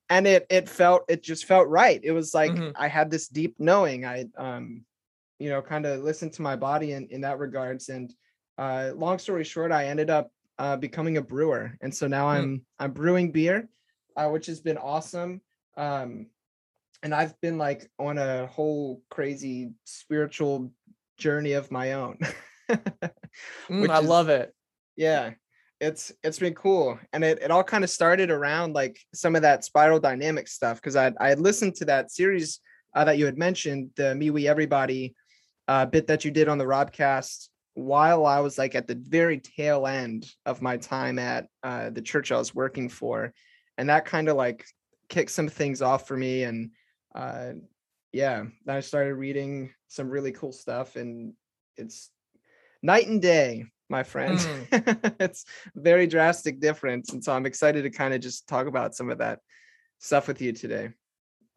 and 0.10 0.26
it 0.26 0.46
it 0.50 0.70
felt 0.70 1.04
it 1.10 1.22
just 1.22 1.46
felt 1.46 1.68
right. 1.68 2.00
It 2.02 2.12
was 2.12 2.34
like 2.34 2.52
Mhm. 2.52 2.72
I 2.76 2.88
had 2.88 3.12
this 3.12 3.28
deep 3.28 3.56
knowing. 3.60 4.06
I 4.06 4.26
um, 4.38 4.86
you 5.40 5.50
know, 5.50 5.62
kind 5.62 5.86
of 5.86 6.02
listened 6.02 6.34
to 6.34 6.42
my 6.42 6.56
body 6.56 6.94
in 6.94 7.08
in 7.12 7.22
that 7.22 7.40
regards. 7.40 7.90
And 7.90 8.14
uh, 8.58 8.92
long 8.96 9.20
story 9.20 9.44
short, 9.44 9.72
I 9.72 9.88
ended 9.88 10.10
up 10.10 10.32
uh, 10.60 10.78
becoming 10.78 11.18
a 11.18 11.22
brewer, 11.22 11.78
and 11.82 11.94
so 11.94 12.08
now 12.08 12.26
Hmm. 12.28 12.32
I'm 12.36 12.62
I'm 12.80 12.92
brewing 12.94 13.32
beer, 13.32 13.70
uh, 14.16 14.30
which 14.30 14.46
has 14.48 14.60
been 14.62 14.78
awesome. 14.78 15.42
Um, 15.76 16.28
and 17.04 17.14
I've 17.14 17.40
been 17.42 17.58
like 17.58 17.90
on 18.00 18.18
a 18.18 18.48
whole 18.48 19.02
crazy 19.10 19.72
spiritual 19.86 20.72
journey 21.18 21.54
of 21.54 21.72
my 21.72 21.94
own. 21.94 22.18
Mm, 23.70 23.90
I 23.90 24.00
is- 24.02 24.06
love 24.08 24.30
it. 24.30 24.54
yeah 24.96 25.32
it's 25.80 26.12
it's 26.24 26.40
been 26.40 26.56
cool 26.56 26.98
and 27.14 27.24
it, 27.24 27.38
it 27.42 27.52
all 27.52 27.64
kind 27.64 27.84
of 27.84 27.90
started 27.90 28.32
around 28.32 28.74
like 28.74 28.98
some 29.14 29.36
of 29.36 29.44
that 29.44 29.64
spiral 29.64 30.00
dynamic 30.00 30.48
stuff 30.48 30.78
because 30.82 30.96
i 30.96 31.12
i 31.20 31.30
had 31.30 31.40
listened 31.40 31.76
to 31.76 31.86
that 31.86 32.10
series 32.12 32.60
uh, 32.96 33.04
that 33.06 33.18
you 33.20 33.26
had 33.26 33.38
mentioned 33.38 33.92
the 33.96 34.16
me 34.16 34.32
we 34.32 34.48
everybody 34.48 35.16
uh, 35.68 35.86
bit 35.86 36.08
that 36.08 36.26
you 36.26 36.32
did 36.32 36.48
on 36.50 36.58
the 36.58 36.66
robcast 36.66 37.50
while 37.78 38.26
i 38.26 38.40
was 38.40 38.58
like 38.58 38.74
at 38.74 38.88
the 38.88 38.96
very 38.96 39.40
tail 39.40 39.86
end 39.86 40.26
of 40.48 40.64
my 40.64 40.78
time 40.78 41.20
at 41.20 41.48
uh, 41.62 41.92
the 41.92 42.02
church 42.02 42.32
i 42.32 42.38
was 42.38 42.56
working 42.56 42.90
for 42.90 43.32
and 43.78 43.90
that 43.90 44.04
kind 44.04 44.28
of 44.30 44.36
like 44.36 44.66
kicked 45.10 45.30
some 45.30 45.48
things 45.48 45.80
off 45.80 46.08
for 46.08 46.18
me 46.18 46.42
and 46.42 46.72
uh 47.14 47.52
yeah 48.12 48.44
then 48.66 48.76
i 48.76 48.80
started 48.80 49.14
reading 49.14 49.72
some 49.90 50.10
really 50.10 50.32
cool 50.32 50.52
stuff 50.52 50.96
and 50.96 51.34
it's 51.78 52.10
night 52.82 53.08
and 53.08 53.22
day 53.22 53.64
my 53.90 54.04
friend. 54.04 54.40
It's 55.20 55.46
very 55.76 56.08
drastic 56.08 56.60
difference 56.60 57.14
and 57.14 57.24
so 57.24 57.32
i'm 57.32 57.46
excited 57.46 57.84
to 57.84 57.92
kind 57.92 58.12
of 58.12 58.22
just 58.22 58.48
talk 58.48 58.66
about 58.66 58.96
some 58.96 59.12
of 59.12 59.20
that 59.20 59.40
stuff 60.00 60.28
with 60.28 60.42
you 60.42 60.52
today 60.52 60.90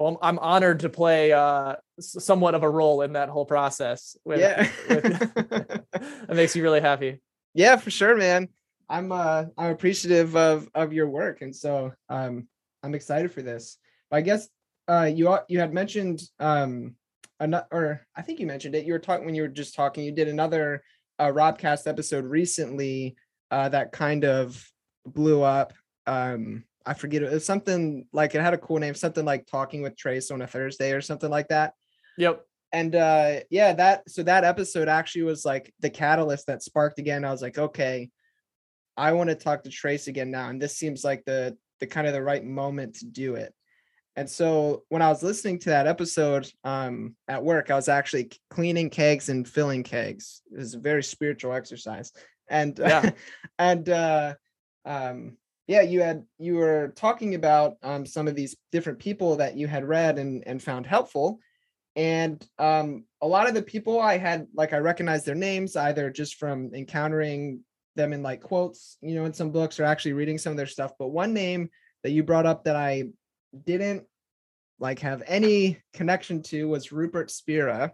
Well, 0.01 0.19
I'm 0.23 0.39
honored 0.39 0.81
to 0.81 0.89
play 0.89 1.31
uh, 1.31 1.77
somewhat 2.01 2.55
of 2.55 2.63
a 2.63 2.71
role 2.71 3.03
in 3.03 3.13
that 3.13 3.29
whole 3.29 3.45
process. 3.45 4.17
With, 4.25 4.41
yeah 4.41 4.67
with- 4.89 5.05
that 5.93 6.31
makes 6.31 6.57
me 6.57 6.63
really 6.63 6.81
happy. 6.81 7.21
yeah 7.55 7.77
for 7.77 7.91
sure 7.91 8.17
man 8.17 8.49
i'm 8.89 9.13
uh 9.13 9.45
i'm 9.59 9.71
appreciative 9.73 10.37
of 10.37 10.69
of 10.75 10.93
your 10.93 11.09
work 11.09 11.43
and 11.43 11.55
so 11.55 11.93
um 12.09 12.49
i'm 12.83 12.95
excited 12.95 13.31
for 13.31 13.43
this 13.43 13.77
but 14.11 14.17
i 14.19 14.21
guess 14.21 14.49
uh 14.89 15.09
you 15.13 15.37
you 15.49 15.59
had 15.61 15.75
mentioned 15.75 16.21
um 16.39 16.95
another 17.41 17.67
or 17.73 18.01
i 18.17 18.23
think 18.23 18.41
you 18.41 18.47
mentioned 18.47 18.75
it 18.75 18.85
you 18.87 18.93
were 18.93 18.99
talking 18.99 19.27
when 19.27 19.35
you 19.35 19.43
were 19.43 19.49
just 19.49 19.75
talking 19.75 20.05
you 20.05 20.13
did 20.13 20.29
another 20.29 20.83
uh 21.19 21.27
robcast 21.27 21.87
episode 21.87 22.25
recently 22.25 23.17
uh 23.51 23.69
that 23.69 23.93
kind 23.93 24.25
of 24.25 24.65
blew 25.07 25.43
up 25.43 25.73
um 26.07 26.65
i 26.87 26.95
forget 26.95 27.23
it 27.23 27.31
was 27.31 27.45
something 27.45 28.07
like 28.13 28.35
it 28.35 28.41
had 28.41 28.55
a 28.55 28.59
cool 28.59 28.79
name 28.79 28.95
something 28.95 29.25
like 29.25 29.47
talking 29.47 29.83
with 29.83 29.97
trace 29.97 30.31
on 30.31 30.43
a 30.43 30.47
thursday 30.47 30.93
or 30.93 31.01
something 31.01 31.31
like 31.31 31.49
that. 31.49 31.75
Yep. 32.19 32.45
and 32.73 32.95
uh 32.95 33.41
yeah 33.51 33.73
that 33.73 34.09
so 34.09 34.23
that 34.23 34.45
episode 34.45 34.89
actually 34.89 35.23
was 35.23 35.45
like 35.45 35.73
the 35.81 35.91
catalyst 35.91 36.47
that 36.47 36.63
sparked 36.63 36.99
again. 36.99 37.25
I 37.25 37.31
was 37.31 37.43
like 37.43 37.59
okay 37.59 38.11
i 38.97 39.13
want 39.13 39.31
to 39.31 39.37
talk 39.37 39.63
to 39.63 39.71
trace 39.71 40.09
again 40.09 40.31
now 40.31 40.49
and 40.49 40.61
this 40.61 40.77
seems 40.77 41.05
like 41.05 41.25
the 41.25 41.57
the 41.79 41.87
kind 41.87 42.07
of 42.07 42.13
the 42.13 42.23
right 42.23 42.45
moment 42.45 42.97
to 42.97 43.07
do 43.07 43.37
it. 43.37 43.55
And 44.17 44.29
so 44.29 44.83
when 44.89 45.01
i 45.03 45.09
was 45.09 45.23
listening 45.23 45.59
to 45.61 45.71
that 45.71 45.87
episode 45.87 46.51
um 46.65 47.15
at 47.29 47.43
work 47.43 47.71
i 47.71 47.77
was 47.77 47.89
actually 47.89 48.31
cleaning 48.51 48.91
kegs 48.91 49.29
and 49.29 49.49
filling 49.49 49.83
kegs. 49.83 50.43
It 50.53 50.59
was 50.59 50.75
a 50.75 50.79
very 50.81 51.03
spiritual 51.03 51.53
exercise. 51.55 52.13
And 52.49 52.79
Yeah. 52.79 53.11
and 53.59 53.89
uh 53.89 54.35
um 54.85 55.37
yeah 55.71 55.83
you 55.83 56.03
had 56.03 56.25
you 56.39 56.57
were 56.57 56.93
talking 56.97 57.37
about 57.37 57.77
um 57.85 58.05
some 58.05 58.27
of 58.27 58.35
these 58.35 58.57
different 58.73 58.99
people 58.99 59.37
that 59.37 59.57
you 59.57 59.69
had 59.69 59.85
read 59.85 60.19
and 60.19 60.43
and 60.45 60.61
found 60.61 60.85
helpful. 60.85 61.39
And 61.95 62.45
um 62.59 63.05
a 63.23 63.29
lot 63.29 63.49
of 63.49 63.55
the 63.55 63.63
people 63.63 64.01
i 64.01 64.19
had 64.19 64.49
like 64.53 64.73
i 64.73 64.79
recognized 64.79 65.27
their 65.27 65.37
names 65.37 65.77
either 65.77 66.11
just 66.11 66.35
from 66.35 66.75
encountering 66.75 67.61
them 67.95 68.13
in 68.13 68.23
like 68.23 68.41
quotes 68.41 68.97
you 69.01 69.15
know 69.15 69.27
in 69.27 69.33
some 69.33 69.53
books 69.53 69.79
or 69.79 69.85
actually 69.85 70.15
reading 70.15 70.39
some 70.39 70.51
of 70.51 70.57
their 70.57 70.67
stuff. 70.67 70.93
But 70.99 71.09
one 71.09 71.33
name 71.33 71.71
that 72.03 72.11
you 72.11 72.25
brought 72.25 72.47
up 72.47 72.65
that 72.65 72.77
i 72.77 73.05
didn't 73.65 74.03
like 74.81 74.99
have 75.01 75.23
any 75.27 75.79
connection 75.93 76.43
to 76.43 76.67
was 76.67 76.91
rupert 76.91 77.31
spira. 77.31 77.93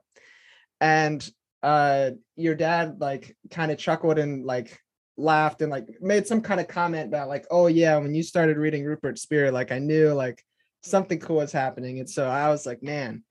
And 0.80 1.20
uh 1.62 2.12
your 2.36 2.54
dad 2.54 3.00
like 3.00 3.36
kind 3.50 3.70
of 3.70 3.76
chuckled 3.76 4.18
and 4.18 4.46
like 4.46 4.80
laughed 5.16 5.62
and 5.62 5.70
like 5.70 5.88
made 6.00 6.26
some 6.26 6.40
kind 6.40 6.60
of 6.60 6.68
comment 6.68 7.06
about 7.06 7.28
like 7.28 7.46
oh 7.50 7.68
yeah 7.68 7.96
when 7.96 8.14
you 8.14 8.22
started 8.22 8.58
reading 8.58 8.84
rupert 8.84 9.18
spira 9.18 9.50
like 9.50 9.72
i 9.72 9.78
knew 9.78 10.12
like 10.12 10.42
something 10.82 11.18
cool 11.18 11.36
was 11.36 11.52
happening. 11.52 11.98
And 11.98 12.08
so 12.08 12.26
i 12.28 12.48
was 12.48 12.66
like 12.66 12.82
man 12.82 13.24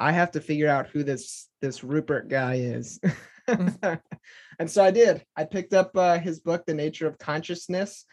i 0.00 0.12
have 0.12 0.32
to 0.32 0.40
figure 0.40 0.68
out 0.68 0.88
who 0.88 1.02
this 1.02 1.48
this 1.60 1.84
rupert 1.84 2.28
guy 2.28 2.54
is. 2.56 3.00
And 4.58 4.70
so 4.70 4.84
i 4.84 4.90
did. 4.90 5.24
I 5.36 5.44
picked 5.44 5.74
up 5.74 5.90
uh, 5.96 6.18
his 6.18 6.38
book 6.38 6.64
the 6.64 6.74
nature 6.74 7.08
of 7.08 7.18
consciousness 7.18 8.04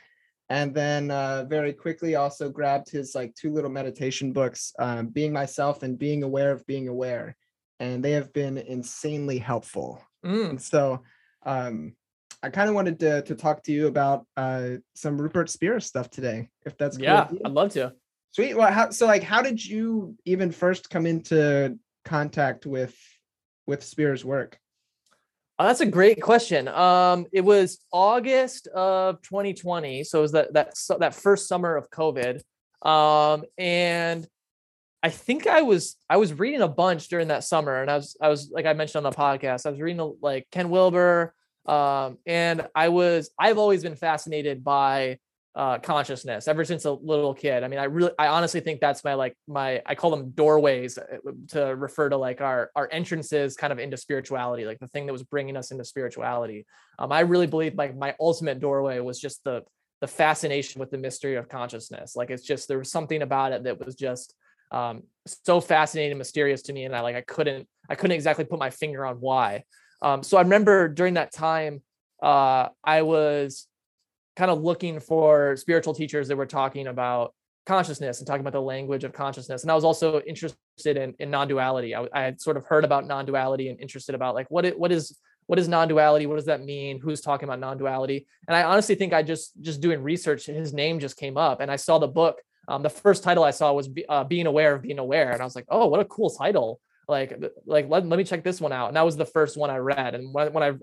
and 0.50 0.74
then 0.74 1.12
uh, 1.12 1.45
very 1.48 1.74
quickly 1.74 2.15
also 2.15 2.50
grabbed 2.50 2.89
his 2.89 3.13
like 3.13 3.36
two 3.36 3.53
little 3.53 3.69
meditation 3.69 4.33
books 4.33 4.74
um, 4.79 5.07
being 5.07 5.31
myself 5.31 5.83
and 5.83 6.00
being 6.00 6.24
aware 6.24 6.51
of 6.51 6.65
being 6.65 6.88
aware 6.88 7.36
and 7.79 8.03
they 8.03 8.12
have 8.12 8.33
been 8.33 8.57
insanely 8.57 9.38
helpful. 9.38 10.01
Mm. 10.25 10.50
and 10.50 10.62
so 10.62 11.03
um, 11.45 11.93
I 12.41 12.50
kind 12.50 12.69
of 12.69 12.75
wanted 12.75 13.00
to, 13.01 13.22
to 13.24 13.36
talk 13.36 13.63
to 13.63 13.72
you 13.72 13.88
about 13.88 14.25
uh, 14.38 14.77
some 14.93 15.22
Rupert 15.22 15.50
Spira 15.50 15.81
stuff 15.81 16.10
today, 16.10 16.50
if 16.65 16.77
that's 16.77 16.98
cool 16.98 17.05
Yeah. 17.05 17.27
I'd 17.43 17.51
love 17.51 17.72
to. 17.74 17.93
Sweet. 18.31 18.55
Well, 18.55 18.72
how, 18.72 18.91
so 18.91 19.08
like, 19.08 19.24
how 19.24 19.41
did 19.41 19.63
you 19.63 20.15
even 20.25 20.51
first 20.51 20.89
come 20.89 21.05
into 21.05 21.77
contact 22.05 22.65
with 22.65 22.96
with 23.65 23.84
Spira's 23.84 24.24
work? 24.24 24.58
Oh, 25.58 25.65
that's 25.65 25.81
a 25.81 25.86
great 25.86 26.22
question. 26.22 26.69
Um, 26.69 27.25
it 27.34 27.41
was 27.41 27.79
August 27.91 28.67
of 28.67 29.22
2020, 29.24 30.05
so 30.05 30.19
it 30.19 30.22
was 30.22 30.31
that 30.31 30.53
that 30.53 30.74
that 31.00 31.13
first 31.13 31.50
summer 31.50 31.75
of 31.75 31.89
COVID, 31.89 32.41
um, 32.88 33.43
and 33.58 34.25
I 35.03 35.10
think 35.10 35.48
I 35.48 35.62
was 35.63 35.98
I 36.10 36.15
was 36.15 36.34
reading 36.34 36.62
a 36.62 36.67
bunch 36.67 37.10
during 37.10 37.27
that 37.27 37.43
summer, 37.43 37.81
and 37.81 37.91
I 37.91 37.98
was 37.98 38.15
I 38.22 38.29
was 38.29 38.50
like 38.51 38.65
I 38.65 38.74
mentioned 38.74 39.05
on 39.05 39.12
the 39.12 39.17
podcast, 39.17 39.65
I 39.65 39.72
was 39.72 39.81
reading 39.81 40.15
like 40.22 40.48
Ken 40.51 40.69
Wilber, 40.69 41.34
um, 41.66 42.18
and 42.25 42.68
I 42.75 42.89
was 42.89 43.32
I've 43.38 43.58
always 43.58 43.84
been 43.84 43.96
fascinated 43.96 44.63
by 44.63 45.20
uh, 45.56 45.80
consciousness 45.80 46.48
ever 46.48 46.63
since 46.63 46.86
a 46.86 46.92
little 46.92 47.34
kid. 47.34 47.63
I 47.63 47.68
mean, 47.68 47.80
I 47.80 47.86
really 47.86 48.12
I 48.18 48.28
honestly 48.28 48.60
think 48.60 48.80
that's 48.80 49.04
my 49.04 49.16
like 49.16 49.36
my 49.48 49.82
I 49.86 49.96
call 49.96 50.12
them 50.12 50.30
doorways 50.30 50.98
uh, 50.98 51.18
to 51.50 51.75
refer 51.75 52.10
to 52.10 52.18
like 52.18 52.39
our 52.39 52.72
our 52.75 52.88
entrances 52.92 53.56
kind 53.56 53.74
of 53.74 53.80
into 53.80 53.98
spirituality, 53.98 54.66
like 54.66 54.80
the 54.80 54.88
thing 54.88 55.06
that 55.06 55.12
was 55.12 55.24
bringing 55.24 55.58
us 55.58 55.72
into 55.72 55.84
spirituality. 55.84 56.66
Um, 56.98 57.12
I 57.12 57.22
really 57.22 57.48
believe 57.48 57.75
like 57.75 57.96
my 57.98 58.16
ultimate 58.20 58.60
doorway 58.60 59.00
was 59.00 59.20
just 59.20 59.44
the 59.44 59.63
the 60.01 60.08
fascination 60.08 60.80
with 60.80 60.92
the 60.92 60.98
mystery 60.98 61.36
of 61.36 61.50
consciousness. 61.50 62.16
Like 62.16 62.30
it's 62.30 62.44
just 62.44 62.68
there 62.68 62.80
was 62.80 62.92
something 62.92 63.22
about 63.22 63.51
it 63.51 63.63
that 63.63 63.84
was 63.84 63.96
just 63.96 64.34
um, 64.72 65.04
so 65.25 65.60
fascinating 65.60 66.12
and 66.12 66.20
mysterious 66.20 66.62
to 66.63 66.74
me, 66.74 66.86
and 66.86 66.96
I 66.96 67.01
like 67.01 67.16
I 67.16 67.22
couldn't 67.22 67.68
I 67.89 67.96
couldn't 67.96 68.16
exactly 68.16 68.46
put 68.46 68.60
my 68.60 68.70
finger 68.70 69.06
on 69.06 69.18
why. 69.18 69.63
Um, 70.01 70.24
so 70.24 70.38
I 70.38 70.41
remember 70.41 70.88
during 70.88 71.15
that 71.15 71.34
time, 71.34 71.82
uh, 72.22 72.70
I 72.84 73.01
was 73.01 73.68
kind 74.36 74.51
of 74.51 74.62
looking 74.62 75.00
for 75.00 75.56
spiritual 75.58 75.94
teachers 75.94 76.27
that 76.29 76.38
were 76.38 76.46
talking 76.46 76.88
about 76.88 77.34
consciousness 77.65 78.20
and 78.20 78.27
talking 78.27 78.41
about 78.41 78.53
the 78.53 78.62
language 78.62 79.03
of 79.03 79.13
consciousness. 79.13 79.63
And 79.63 79.72
I 79.72 79.75
was 79.75 79.84
also 79.84 80.22
interested 80.22 80.98
in, 80.98 81.13
in 81.20 81.29
non-duality. 81.29 81.94
I, 81.96 82.08
I 82.13 82.22
had 82.24 82.41
sort 82.41 82.58
of 82.58 82.65
heard 82.65 82.84
about 82.84 83.06
non-duality 83.06 83.70
and 83.70 83.79
interested 83.79 84.15
about 84.15 84.36
like 84.36 84.50
what 84.50 84.65
it, 84.65 84.79
what 84.79 84.91
is 84.91 85.18
what 85.50 85.58
is 85.58 85.68
non-duality? 85.68 86.27
What 86.27 86.36
does 86.36 86.46
that 86.46 86.63
mean? 86.63 87.00
Who's 87.00 87.22
talking 87.22 87.50
about 87.50 87.60
non-duality? 87.60 88.27
And 88.48 88.56
I 88.56 88.63
honestly 88.63 88.94
think 88.94 89.13
I 89.13 89.24
just 89.24 89.60
just 89.62 89.82
doing 89.82 90.03
research, 90.03 90.46
his 90.46 90.74
name 90.74 91.00
just 91.00 91.18
came 91.18 91.38
up, 91.38 91.60
and 91.60 91.72
I 91.72 91.75
saw 91.75 91.98
the 91.98 92.08
book. 92.08 92.39
Um, 92.68 92.84
the 92.84 92.89
first 92.89 93.24
title 93.24 93.44
I 93.44 93.50
saw 93.50 93.74
was 93.74 93.89
uh, 94.08 94.24
"Being 94.24 94.46
Aware 94.46 94.75
of 94.75 94.84
Being 94.84 95.00
Aware," 95.00 95.32
and 95.32 95.41
I 95.41 95.46
was 95.46 95.56
like, 95.56 95.65
"Oh, 95.70 95.88
what 95.88 96.01
a 96.01 96.06
cool 96.06 96.29
title!" 96.29 96.79
Like, 97.10 97.42
like 97.66 97.89
let, 97.89 98.06
let 98.06 98.18
me 98.18 98.24
check 98.24 98.44
this 98.44 98.62
one 98.62 98.72
out. 98.72 98.88
And 98.89 98.96
that 98.96 99.06
was 99.06 99.18
the 99.18 99.25
first 99.25 99.58
one 99.58 99.70
I 99.70 99.78
read. 99.78 100.13
And 100.16 100.34
when, 100.34 100.54
when 100.54 100.63
I 100.63 100.74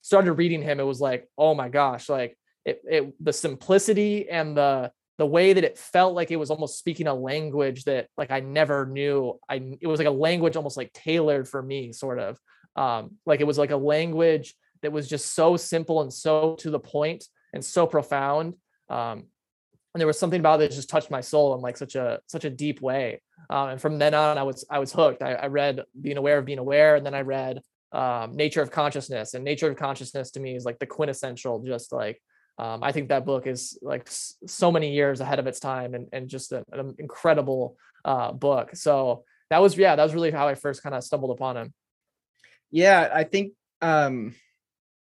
started 0.00 0.32
reading 0.34 0.62
him, 0.62 0.78
it 0.78 0.86
was 0.86 1.00
like, 1.00 1.28
oh 1.36 1.54
my 1.54 1.68
gosh, 1.68 2.08
like 2.08 2.38
it, 2.64 2.80
it 2.84 3.14
the 3.18 3.32
simplicity 3.32 4.28
and 4.30 4.56
the 4.56 4.92
the 5.18 5.26
way 5.26 5.52
that 5.52 5.64
it 5.64 5.76
felt 5.76 6.14
like 6.14 6.30
it 6.30 6.36
was 6.36 6.50
almost 6.50 6.78
speaking 6.78 7.06
a 7.06 7.14
language 7.14 7.84
that 7.84 8.06
like 8.16 8.30
I 8.30 8.40
never 8.40 8.86
knew. 8.86 9.38
I 9.48 9.76
it 9.80 9.86
was 9.86 9.98
like 9.98 10.08
a 10.08 10.12
language 10.12 10.56
almost 10.56 10.76
like 10.76 10.92
tailored 10.92 11.48
for 11.48 11.62
me, 11.62 11.92
sort 11.92 12.18
of. 12.18 12.38
Um, 12.76 13.16
like 13.26 13.40
it 13.40 13.46
was 13.46 13.58
like 13.58 13.72
a 13.72 13.76
language 13.76 14.54
that 14.82 14.92
was 14.92 15.08
just 15.08 15.34
so 15.34 15.56
simple 15.56 16.00
and 16.00 16.12
so 16.12 16.56
to 16.60 16.70
the 16.70 16.80
point 16.80 17.24
and 17.52 17.64
so 17.64 17.86
profound. 17.86 18.54
Um, 18.88 19.24
and 19.92 20.00
there 20.00 20.06
was 20.06 20.18
something 20.18 20.40
about 20.40 20.60
it 20.60 20.70
that 20.70 20.74
just 20.74 20.88
touched 20.88 21.10
my 21.10 21.20
soul 21.20 21.54
in 21.54 21.60
like 21.60 21.76
such 21.76 21.94
a 21.94 22.20
such 22.26 22.44
a 22.44 22.50
deep 22.50 22.80
way. 22.80 23.20
Um, 23.50 23.70
and 23.70 23.80
from 23.80 23.98
then 23.98 24.14
on, 24.14 24.38
I 24.38 24.42
was 24.42 24.64
I 24.70 24.78
was 24.78 24.92
hooked. 24.92 25.22
I, 25.22 25.34
I 25.34 25.46
read 25.46 25.82
Being 26.00 26.16
Aware 26.16 26.38
of 26.38 26.44
Being 26.44 26.58
Aware, 26.58 26.96
and 26.96 27.04
then 27.04 27.14
I 27.14 27.20
read 27.20 27.60
um, 27.92 28.34
Nature 28.36 28.62
of 28.62 28.70
Consciousness. 28.70 29.34
And 29.34 29.44
Nature 29.44 29.70
of 29.70 29.76
Consciousness 29.76 30.30
to 30.32 30.40
me 30.40 30.56
is 30.56 30.64
like 30.64 30.78
the 30.78 30.86
quintessential, 30.86 31.62
just 31.62 31.92
like 31.92 32.22
um, 32.58 32.82
I 32.82 32.92
think 32.92 33.08
that 33.08 33.24
book 33.24 33.46
is 33.46 33.78
like 33.82 34.08
so 34.08 34.70
many 34.70 34.92
years 34.92 35.20
ahead 35.20 35.38
of 35.38 35.46
its 35.46 35.60
time 35.60 35.94
and, 35.94 36.08
and 36.12 36.28
just 36.28 36.52
a, 36.52 36.64
an 36.72 36.94
incredible 36.98 37.76
uh, 38.04 38.32
book. 38.32 38.76
So 38.76 39.24
that 39.50 39.60
was, 39.60 39.76
yeah, 39.76 39.96
that 39.96 40.02
was 40.02 40.14
really 40.14 40.30
how 40.30 40.48
I 40.48 40.54
first 40.54 40.82
kind 40.82 40.94
of 40.94 41.02
stumbled 41.02 41.30
upon 41.30 41.56
him. 41.56 41.74
Yeah. 42.70 43.10
I 43.12 43.24
think, 43.24 43.52
um, 43.80 44.34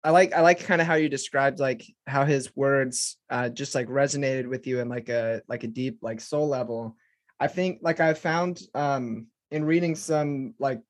I 0.02 0.10
like, 0.10 0.32
I 0.32 0.40
like 0.40 0.60
kind 0.60 0.80
of 0.80 0.86
how 0.86 0.94
you 0.94 1.08
described 1.08 1.58
like 1.60 1.84
how 2.06 2.24
his 2.24 2.54
words, 2.56 3.18
uh, 3.28 3.48
just 3.50 3.74
like 3.74 3.86
resonated 3.88 4.46
with 4.48 4.66
you 4.66 4.80
in 4.80 4.88
like 4.88 5.08
a, 5.08 5.42
like 5.48 5.64
a 5.64 5.68
deep, 5.68 5.98
like 6.02 6.20
soul 6.20 6.48
level. 6.48 6.96
I 7.38 7.48
think 7.48 7.80
like 7.82 8.00
I 8.00 8.14
found, 8.14 8.60
um, 8.74 9.26
in 9.50 9.64
reading 9.64 9.96
some 9.96 10.54
like 10.58 10.80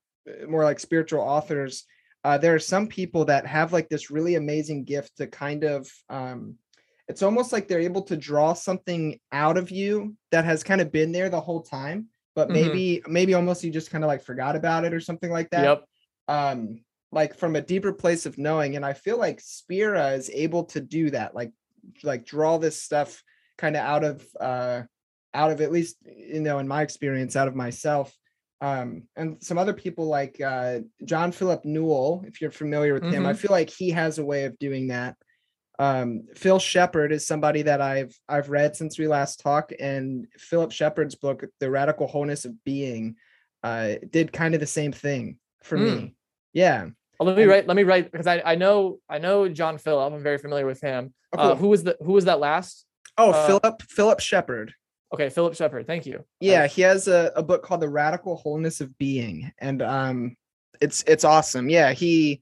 more 0.46 0.64
like 0.64 0.78
spiritual 0.78 1.20
authors, 1.22 1.84
uh, 2.22 2.38
there 2.38 2.54
are 2.54 2.58
some 2.60 2.86
people 2.86 3.24
that 3.24 3.46
have 3.46 3.72
like 3.72 3.88
this 3.88 4.10
really 4.10 4.34
amazing 4.34 4.84
gift 4.84 5.16
to 5.16 5.26
kind 5.26 5.64
of 5.64 5.90
um, 6.08 6.56
it's 7.08 7.22
almost 7.22 7.52
like 7.52 7.66
they're 7.66 7.80
able 7.80 8.02
to 8.02 8.16
draw 8.16 8.52
something 8.52 9.18
out 9.32 9.56
of 9.56 9.70
you 9.70 10.16
that 10.30 10.44
has 10.44 10.62
kind 10.62 10.80
of 10.80 10.92
been 10.92 11.10
there 11.10 11.28
the 11.28 11.40
whole 11.40 11.62
time 11.62 12.06
but 12.36 12.48
Mhm. 12.48 12.52
maybe 12.52 13.02
maybe 13.08 13.34
almost 13.34 13.64
you 13.64 13.70
just 13.70 13.90
kind 13.90 14.04
of 14.04 14.08
like 14.08 14.22
forgot 14.22 14.54
about 14.54 14.84
it 14.84 14.94
or 14.94 15.00
something 15.00 15.30
like 15.30 15.50
that 15.50 15.64
Yep. 15.64 15.84
um 16.28 16.84
like 17.12 17.34
from 17.36 17.56
a 17.56 17.60
deeper 17.60 17.92
place 17.92 18.26
of 18.26 18.38
knowing 18.38 18.76
and 18.76 18.84
i 18.84 18.92
feel 18.92 19.18
like 19.18 19.40
spira 19.40 20.10
is 20.12 20.30
able 20.30 20.64
to 20.64 20.80
do 20.80 21.10
that 21.10 21.34
like 21.34 21.52
like 22.02 22.24
draw 22.24 22.58
this 22.58 22.80
stuff 22.82 23.22
kind 23.58 23.76
of 23.76 23.82
out 23.82 24.04
of 24.04 24.26
uh 24.40 24.82
out 25.34 25.50
of 25.50 25.60
at 25.60 25.72
least 25.72 25.96
you 26.04 26.40
know 26.40 26.58
in 26.58 26.68
my 26.68 26.82
experience 26.82 27.36
out 27.36 27.48
of 27.48 27.54
myself. 27.54 28.12
Um 28.60 29.04
and 29.16 29.42
some 29.42 29.58
other 29.58 29.72
people 29.72 30.06
like 30.06 30.40
uh 30.40 30.80
john 31.04 31.32
philip 31.32 31.64
newell 31.64 32.22
if 32.26 32.40
you're 32.40 32.50
familiar 32.50 32.94
with 32.94 33.04
him 33.04 33.24
i 33.26 33.32
feel 33.32 33.50
like 33.50 33.70
he 33.70 33.90
has 33.90 34.18
a 34.18 34.24
way 34.24 34.44
of 34.44 34.58
doing 34.58 34.88
that. 34.88 35.16
Um 35.78 36.24
phil 36.36 36.58
shepard 36.58 37.10
is 37.12 37.26
somebody 37.26 37.62
that 37.62 37.80
i've 37.80 38.14
i've 38.28 38.50
read 38.50 38.76
since 38.76 38.98
we 38.98 39.06
last 39.08 39.40
talked 39.40 39.72
and 39.72 40.26
philip 40.36 40.72
shepard's 40.72 41.14
book 41.14 41.44
the 41.58 41.70
radical 41.70 42.06
wholeness 42.06 42.44
of 42.44 42.62
being 42.64 43.16
uh 43.62 43.94
did 44.10 44.32
kind 44.32 44.54
of 44.54 44.60
the 44.60 44.66
same 44.66 44.92
thing 44.92 45.38
for 45.62 45.78
Mm. 45.78 45.84
me 45.84 46.14
yeah 46.52 46.86
Oh, 47.20 47.24
let 47.26 47.36
me 47.36 47.42
And- 47.42 47.50
write. 47.50 47.66
Let 47.68 47.76
me 47.76 47.82
write 47.84 48.10
because 48.10 48.26
I, 48.26 48.40
I 48.44 48.54
know 48.56 48.98
I 49.08 49.18
know 49.18 49.46
John 49.48 49.76
Philip. 49.78 50.12
I'm 50.12 50.22
very 50.22 50.38
familiar 50.38 50.64
with 50.66 50.80
him. 50.80 51.12
Oh, 51.36 51.50
Uh, 51.50 51.54
who 51.54 51.68
was 51.68 51.84
the 51.84 51.96
who 52.02 52.12
was 52.12 52.24
that 52.24 52.40
last? 52.40 52.86
oh 53.18 53.30
uh, 53.32 53.46
philip 53.46 53.82
philip 53.82 54.20
shepard 54.20 54.72
Okay, 55.12 55.28
Philip 55.28 55.56
Shepard. 55.56 55.86
Thank 55.88 56.06
you. 56.06 56.24
yeah 56.40 56.66
he 56.68 56.82
has 56.82 57.08
a, 57.08 57.32
a 57.36 57.42
book 57.42 57.62
called 57.64 57.80
the 57.82 57.88
radical 57.88 58.36
wholeness 58.36 58.80
of 58.80 58.96
being 58.98 59.50
and 59.58 59.82
um 59.82 60.36
it's 60.80 61.02
it's 61.08 61.24
awesome 61.24 61.68
yeah 61.68 61.92
he 61.92 62.40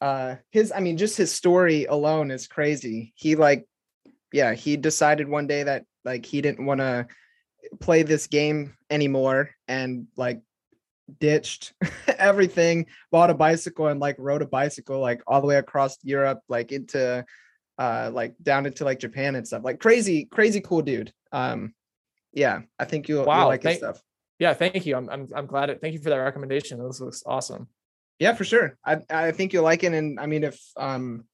uh 0.00 0.36
his 0.50 0.72
i 0.74 0.80
mean 0.80 0.96
just 0.96 1.16
his 1.18 1.30
story 1.30 1.84
alone 1.84 2.30
is 2.30 2.48
crazy 2.48 3.12
he 3.16 3.36
like 3.36 3.66
yeah 4.32 4.54
he 4.54 4.76
decided 4.78 5.28
one 5.28 5.46
day 5.46 5.62
that 5.64 5.84
like 6.06 6.24
he 6.24 6.40
didn't 6.40 6.64
want 6.64 6.80
to 6.80 7.06
play 7.80 8.02
this 8.02 8.26
game 8.26 8.74
anymore 8.90 9.50
and 9.68 10.06
like 10.16 10.40
ditched 11.20 11.72
everything 12.18 12.86
bought 13.10 13.30
a 13.30 13.34
bicycle 13.34 13.86
and 13.88 14.00
like 14.00 14.16
rode 14.18 14.42
a 14.42 14.46
bicycle 14.46 15.00
like 15.00 15.22
all 15.26 15.40
the 15.40 15.46
way 15.46 15.56
across 15.56 15.98
europe 16.02 16.40
like 16.48 16.72
into 16.72 17.24
uh 17.78 18.10
like 18.12 18.34
down 18.42 18.66
into 18.66 18.84
like 18.84 18.98
japan 18.98 19.36
and 19.36 19.46
stuff 19.46 19.62
like 19.64 19.78
crazy 19.78 20.24
crazy 20.24 20.60
cool 20.60 20.82
dude 20.82 21.12
um 21.32 21.72
yeah 22.32 22.60
i 22.78 22.84
think 22.84 23.08
you'll, 23.08 23.18
you'll 23.18 23.26
Wow, 23.26 23.46
like 23.48 23.62
his 23.62 23.78
stuff 23.78 24.00
Yeah, 24.38 24.52
thank 24.52 24.84
you. 24.84 24.96
I'm 24.96 25.08
I'm, 25.08 25.28
I'm 25.34 25.46
glad. 25.46 25.70
It, 25.70 25.80
thank 25.80 25.94
you 25.94 26.00
for 26.00 26.10
that 26.10 26.16
recommendation. 26.16 26.78
This 26.78 27.00
looks 27.00 27.22
awesome. 27.24 27.68
Yeah, 28.18 28.34
for 28.34 28.44
sure. 28.44 28.76
I 28.84 28.98
I 29.08 29.32
think 29.32 29.52
you'll 29.52 29.64
like 29.64 29.82
it, 29.82 29.94
and 29.94 30.20
I 30.20 30.26
mean, 30.26 30.44
if 30.44 30.60
um, 30.76 31.24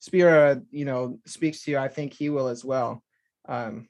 Spira, 0.00 0.60
you 0.70 0.84
know, 0.84 1.20
speaks 1.26 1.62
to 1.62 1.70
you, 1.70 1.78
I 1.78 1.88
think 1.88 2.12
he 2.12 2.30
will 2.30 2.48
as 2.48 2.64
well. 2.64 3.02
Um, 3.48 3.88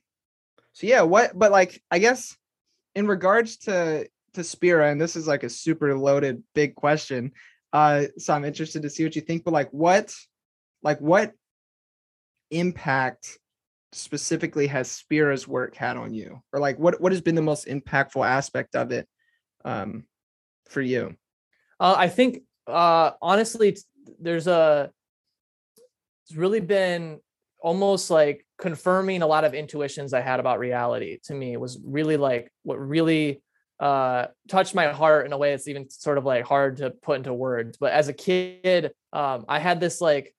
so 0.75 0.87
yeah, 0.87 1.03
what? 1.03 1.33
But 1.33 1.51
like, 1.51 1.83
I 1.91 1.99
guess 1.99 2.37
in 2.95 3.07
regards 3.07 3.57
to 3.59 4.07
to 4.39 4.45
Spira, 4.45 4.91
and 4.91 5.01
this 5.01 5.17
is 5.17 5.27
like 5.27 5.43
a 5.43 5.51
super 5.51 5.97
loaded 5.97 6.43
big 6.55 6.75
question. 6.75 7.33
Uh, 7.73 8.05
so 8.17 8.33
I'm 8.33 8.45
interested 8.45 8.83
to 8.83 8.91
see 8.91 9.05
what 9.05 9.15
you 9.15 9.23
think. 9.23 9.45
But 9.45 9.53
like, 9.53 9.71
what, 9.71 10.15
like, 10.83 11.01
what 11.01 11.33
impact 12.51 13.39
specifically 13.93 14.67
has 14.69 14.91
Spira's 14.91 15.47
work 15.47 15.77
had 15.77 15.97
on 15.97 16.15
you, 16.15 16.43
or 16.53 16.61
like, 16.61 16.79
what 16.79 17.01
what 17.01 17.13
has 17.13 17.21
been 17.21 17.35
the 17.35 17.43
most 17.43 17.67
impactful 17.67 18.27
aspect 18.27 18.75
of 18.75 18.93
it, 18.93 19.07
um, 19.65 20.05
for 20.69 20.81
you? 20.81 21.15
Uh, 21.79 21.95
I 21.97 22.09
think 22.09 22.43
uh, 22.67 23.13
honestly, 23.21 23.77
there's 24.21 24.47
a 24.47 24.91
it's 26.25 26.37
really 26.37 26.61
been 26.61 27.21
almost 27.61 28.11
like 28.11 28.47
confirming 28.59 29.23
a 29.23 29.27
lot 29.27 29.45
of 29.45 29.55
intuitions 29.55 30.13
I 30.13 30.21
had 30.21 30.41
about 30.41 30.59
reality. 30.59 31.19
To 31.25 31.35
me, 31.35 31.53
it 31.53 31.61
was 31.61 31.79
really 31.85 32.17
like 32.17 32.53
what 32.63 32.79
really 32.79 33.43
uh, 33.81 34.27
touched 34.49 34.75
my 34.75 34.89
heart 34.89 35.27
in 35.27 35.33
a 35.33 35.39
way 35.39 35.51
that's 35.51 35.69
even 35.69 35.89
sort 35.89 36.19
of 36.19 36.25
like 36.25 36.45
hard 36.45 36.79
to 36.79 36.91
put 36.91 37.19
into 37.19 37.33
words. 37.33 37.77
But 37.79 37.93
as 37.93 38.09
a 38.09 38.13
kid, 38.13 38.93
um, 39.13 39.45
I 39.49 39.59
had 39.59 39.81
this 39.81 40.01
like 40.01 40.35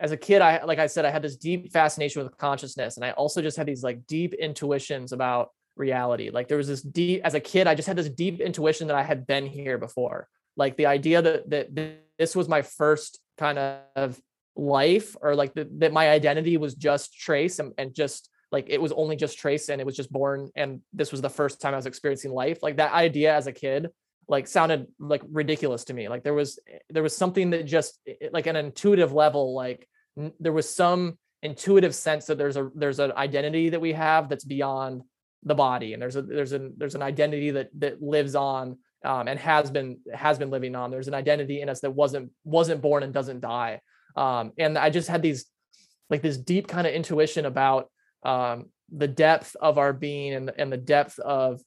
as 0.00 0.12
a 0.12 0.16
kid, 0.16 0.40
I 0.40 0.64
like 0.64 0.78
I 0.78 0.86
said, 0.86 1.04
I 1.04 1.10
had 1.10 1.22
this 1.22 1.36
deep 1.36 1.72
fascination 1.72 2.22
with 2.22 2.36
consciousness, 2.38 2.96
and 2.96 3.04
I 3.04 3.10
also 3.12 3.42
just 3.42 3.56
had 3.56 3.66
these 3.66 3.82
like 3.82 4.06
deep 4.06 4.34
intuitions 4.34 5.12
about 5.12 5.50
reality. 5.76 6.30
Like 6.30 6.48
there 6.48 6.56
was 6.56 6.68
this 6.68 6.82
deep 6.82 7.20
as 7.24 7.34
a 7.34 7.40
kid, 7.40 7.66
I 7.66 7.74
just 7.74 7.88
had 7.88 7.96
this 7.96 8.08
deep 8.08 8.40
intuition 8.40 8.88
that 8.88 8.96
I 8.96 9.02
had 9.02 9.26
been 9.26 9.46
here 9.46 9.78
before. 9.78 10.28
Like 10.56 10.76
the 10.76 10.86
idea 10.86 11.22
that 11.22 11.50
that 11.50 11.98
this 12.18 12.34
was 12.34 12.48
my 12.48 12.62
first 12.62 13.20
kind 13.36 13.58
of 13.58 14.20
life, 14.56 15.16
or 15.20 15.34
like 15.34 15.54
the, 15.54 15.68
that 15.78 15.92
my 15.92 16.10
identity 16.10 16.56
was 16.56 16.74
just 16.74 17.14
Trace, 17.14 17.58
and, 17.58 17.72
and 17.76 17.94
just 17.94 18.30
like 18.52 18.66
it 18.68 18.80
was 18.80 18.92
only 18.92 19.16
just 19.16 19.38
Trace, 19.38 19.68
and 19.68 19.80
it 19.80 19.84
was 19.84 19.96
just 19.96 20.12
born, 20.12 20.50
and 20.56 20.80
this 20.92 21.12
was 21.12 21.20
the 21.20 21.30
first 21.30 21.60
time 21.60 21.74
I 21.74 21.76
was 21.76 21.86
experiencing 21.86 22.32
life. 22.32 22.62
Like 22.62 22.76
that 22.76 22.92
idea 22.92 23.34
as 23.34 23.46
a 23.46 23.52
kid, 23.52 23.88
like 24.28 24.46
sounded 24.46 24.86
like 24.98 25.22
ridiculous 25.30 25.84
to 25.84 25.94
me. 25.94 26.08
Like 26.08 26.24
there 26.24 26.34
was 26.34 26.58
there 26.88 27.02
was 27.02 27.16
something 27.16 27.50
that 27.50 27.66
just 27.66 27.98
like 28.32 28.46
an 28.46 28.56
intuitive 28.56 29.12
level, 29.12 29.54
like 29.54 29.88
n- 30.18 30.32
there 30.40 30.52
was 30.52 30.68
some 30.68 31.18
intuitive 31.42 31.94
sense 31.94 32.26
that 32.26 32.38
there's 32.38 32.56
a 32.56 32.70
there's 32.74 32.98
an 32.98 33.12
identity 33.12 33.70
that 33.70 33.80
we 33.80 33.92
have 33.92 34.28
that's 34.28 34.44
beyond 34.44 35.02
the 35.44 35.54
body 35.54 35.94
and 35.94 36.02
there's 36.02 36.16
a 36.16 36.22
there's 36.22 36.52
an 36.52 36.74
there's 36.76 36.94
an 36.94 37.02
identity 37.02 37.50
that 37.50 37.70
that 37.78 38.02
lives 38.02 38.34
on 38.34 38.76
um, 39.04 39.26
and 39.26 39.38
has 39.38 39.70
been 39.70 39.98
has 40.12 40.38
been 40.38 40.50
living 40.50 40.74
on 40.74 40.90
there's 40.90 41.08
an 41.08 41.14
identity 41.14 41.62
in 41.62 41.68
us 41.68 41.80
that 41.80 41.92
wasn't 41.92 42.30
wasn't 42.44 42.82
born 42.82 43.02
and 43.02 43.14
doesn't 43.14 43.40
die 43.40 43.80
um, 44.16 44.52
and 44.58 44.76
i 44.76 44.90
just 44.90 45.08
had 45.08 45.22
these 45.22 45.46
like 46.10 46.20
this 46.20 46.36
deep 46.36 46.68
kind 46.68 46.86
of 46.86 46.92
intuition 46.92 47.46
about 47.46 47.90
um, 48.22 48.66
the 48.90 49.08
depth 49.08 49.56
of 49.60 49.78
our 49.78 49.92
being 49.92 50.34
and, 50.34 50.52
and 50.56 50.72
the 50.72 50.76
depth 50.76 51.18
of 51.18 51.60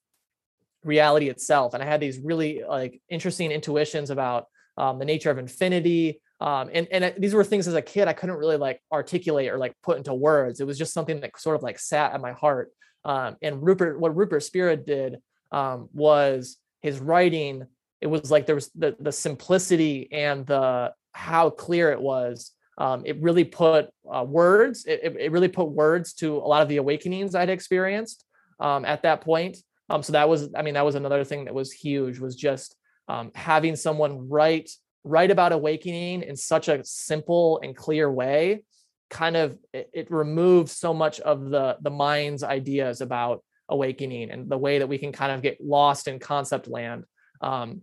reality 0.83 1.29
itself 1.29 1.73
and 1.73 1.81
i 1.81 1.85
had 1.85 2.01
these 2.01 2.19
really 2.19 2.61
like 2.67 3.01
interesting 3.09 3.51
intuitions 3.51 4.09
about 4.09 4.47
um, 4.77 4.99
the 4.99 5.05
nature 5.05 5.29
of 5.29 5.37
infinity 5.37 6.19
um, 6.43 6.69
and 6.73 6.89
and 6.91 7.13
these 7.17 7.33
were 7.33 7.45
things 7.45 7.69
as 7.69 7.73
a 7.73 7.81
kid 7.81 8.09
I 8.09 8.13
couldn't 8.13 8.35
really 8.35 8.57
like 8.57 8.81
articulate 8.91 9.49
or 9.49 9.57
like 9.57 9.73
put 9.81 9.97
into 9.97 10.13
words. 10.13 10.59
It 10.59 10.67
was 10.67 10.77
just 10.77 10.93
something 10.93 11.21
that 11.21 11.39
sort 11.39 11.55
of 11.55 11.63
like 11.63 11.79
sat 11.79 12.13
at 12.13 12.19
my 12.19 12.33
heart. 12.33 12.69
Um, 13.05 13.37
and 13.41 13.63
Rupert, 13.63 13.97
what 13.97 14.15
Rupert 14.15 14.43
Spira 14.43 14.75
did 14.75 15.19
um, 15.53 15.87
was 15.93 16.57
his 16.81 16.99
writing. 16.99 17.65
It 18.01 18.07
was 18.07 18.29
like 18.29 18.45
there 18.45 18.55
was 18.55 18.69
the 18.75 18.93
the 18.99 19.13
simplicity 19.13 20.11
and 20.11 20.45
the 20.45 20.93
how 21.13 21.49
clear 21.49 21.93
it 21.93 22.01
was. 22.01 22.51
Um, 22.77 23.03
it 23.05 23.21
really 23.21 23.43
put 23.43 23.89
uh, 24.11 24.23
words. 24.23 24.85
It, 24.85 25.15
it- 25.19 25.31
really 25.31 25.47
put 25.47 25.69
words 25.69 26.13
to 26.15 26.37
a 26.37 26.47
lot 26.47 26.61
of 26.61 26.69
the 26.69 26.77
awakenings 26.77 27.35
I'd 27.35 27.49
experienced 27.49 28.25
um, 28.59 28.85
at 28.85 29.03
that 29.03 29.21
point. 29.21 29.57
Um, 29.89 30.01
so 30.01 30.13
that 30.13 30.27
was, 30.29 30.49
I 30.55 30.61
mean, 30.61 30.73
that 30.75 30.85
was 30.85 30.95
another 30.95 31.23
thing 31.23 31.45
that 31.45 31.53
was 31.53 31.71
huge. 31.71 32.19
Was 32.19 32.35
just 32.35 32.75
um, 33.07 33.31
having 33.35 33.75
someone 33.75 34.29
write 34.29 34.69
write 35.03 35.31
about 35.31 35.51
awakening 35.51 36.23
in 36.23 36.35
such 36.35 36.69
a 36.69 36.83
simple 36.85 37.59
and 37.61 37.75
clear 37.75 38.09
way 38.09 38.63
kind 39.09 39.35
of 39.37 39.57
it, 39.73 39.89
it 39.93 40.11
removes 40.11 40.71
so 40.71 40.93
much 40.93 41.19
of 41.19 41.49
the 41.49 41.77
the 41.81 41.89
mind's 41.89 42.43
ideas 42.43 43.01
about 43.01 43.43
awakening 43.69 44.31
and 44.31 44.49
the 44.49 44.57
way 44.57 44.79
that 44.79 44.87
we 44.87 44.97
can 44.97 45.11
kind 45.11 45.31
of 45.31 45.41
get 45.41 45.63
lost 45.63 46.07
in 46.07 46.19
concept 46.19 46.67
land 46.67 47.03
um 47.41 47.81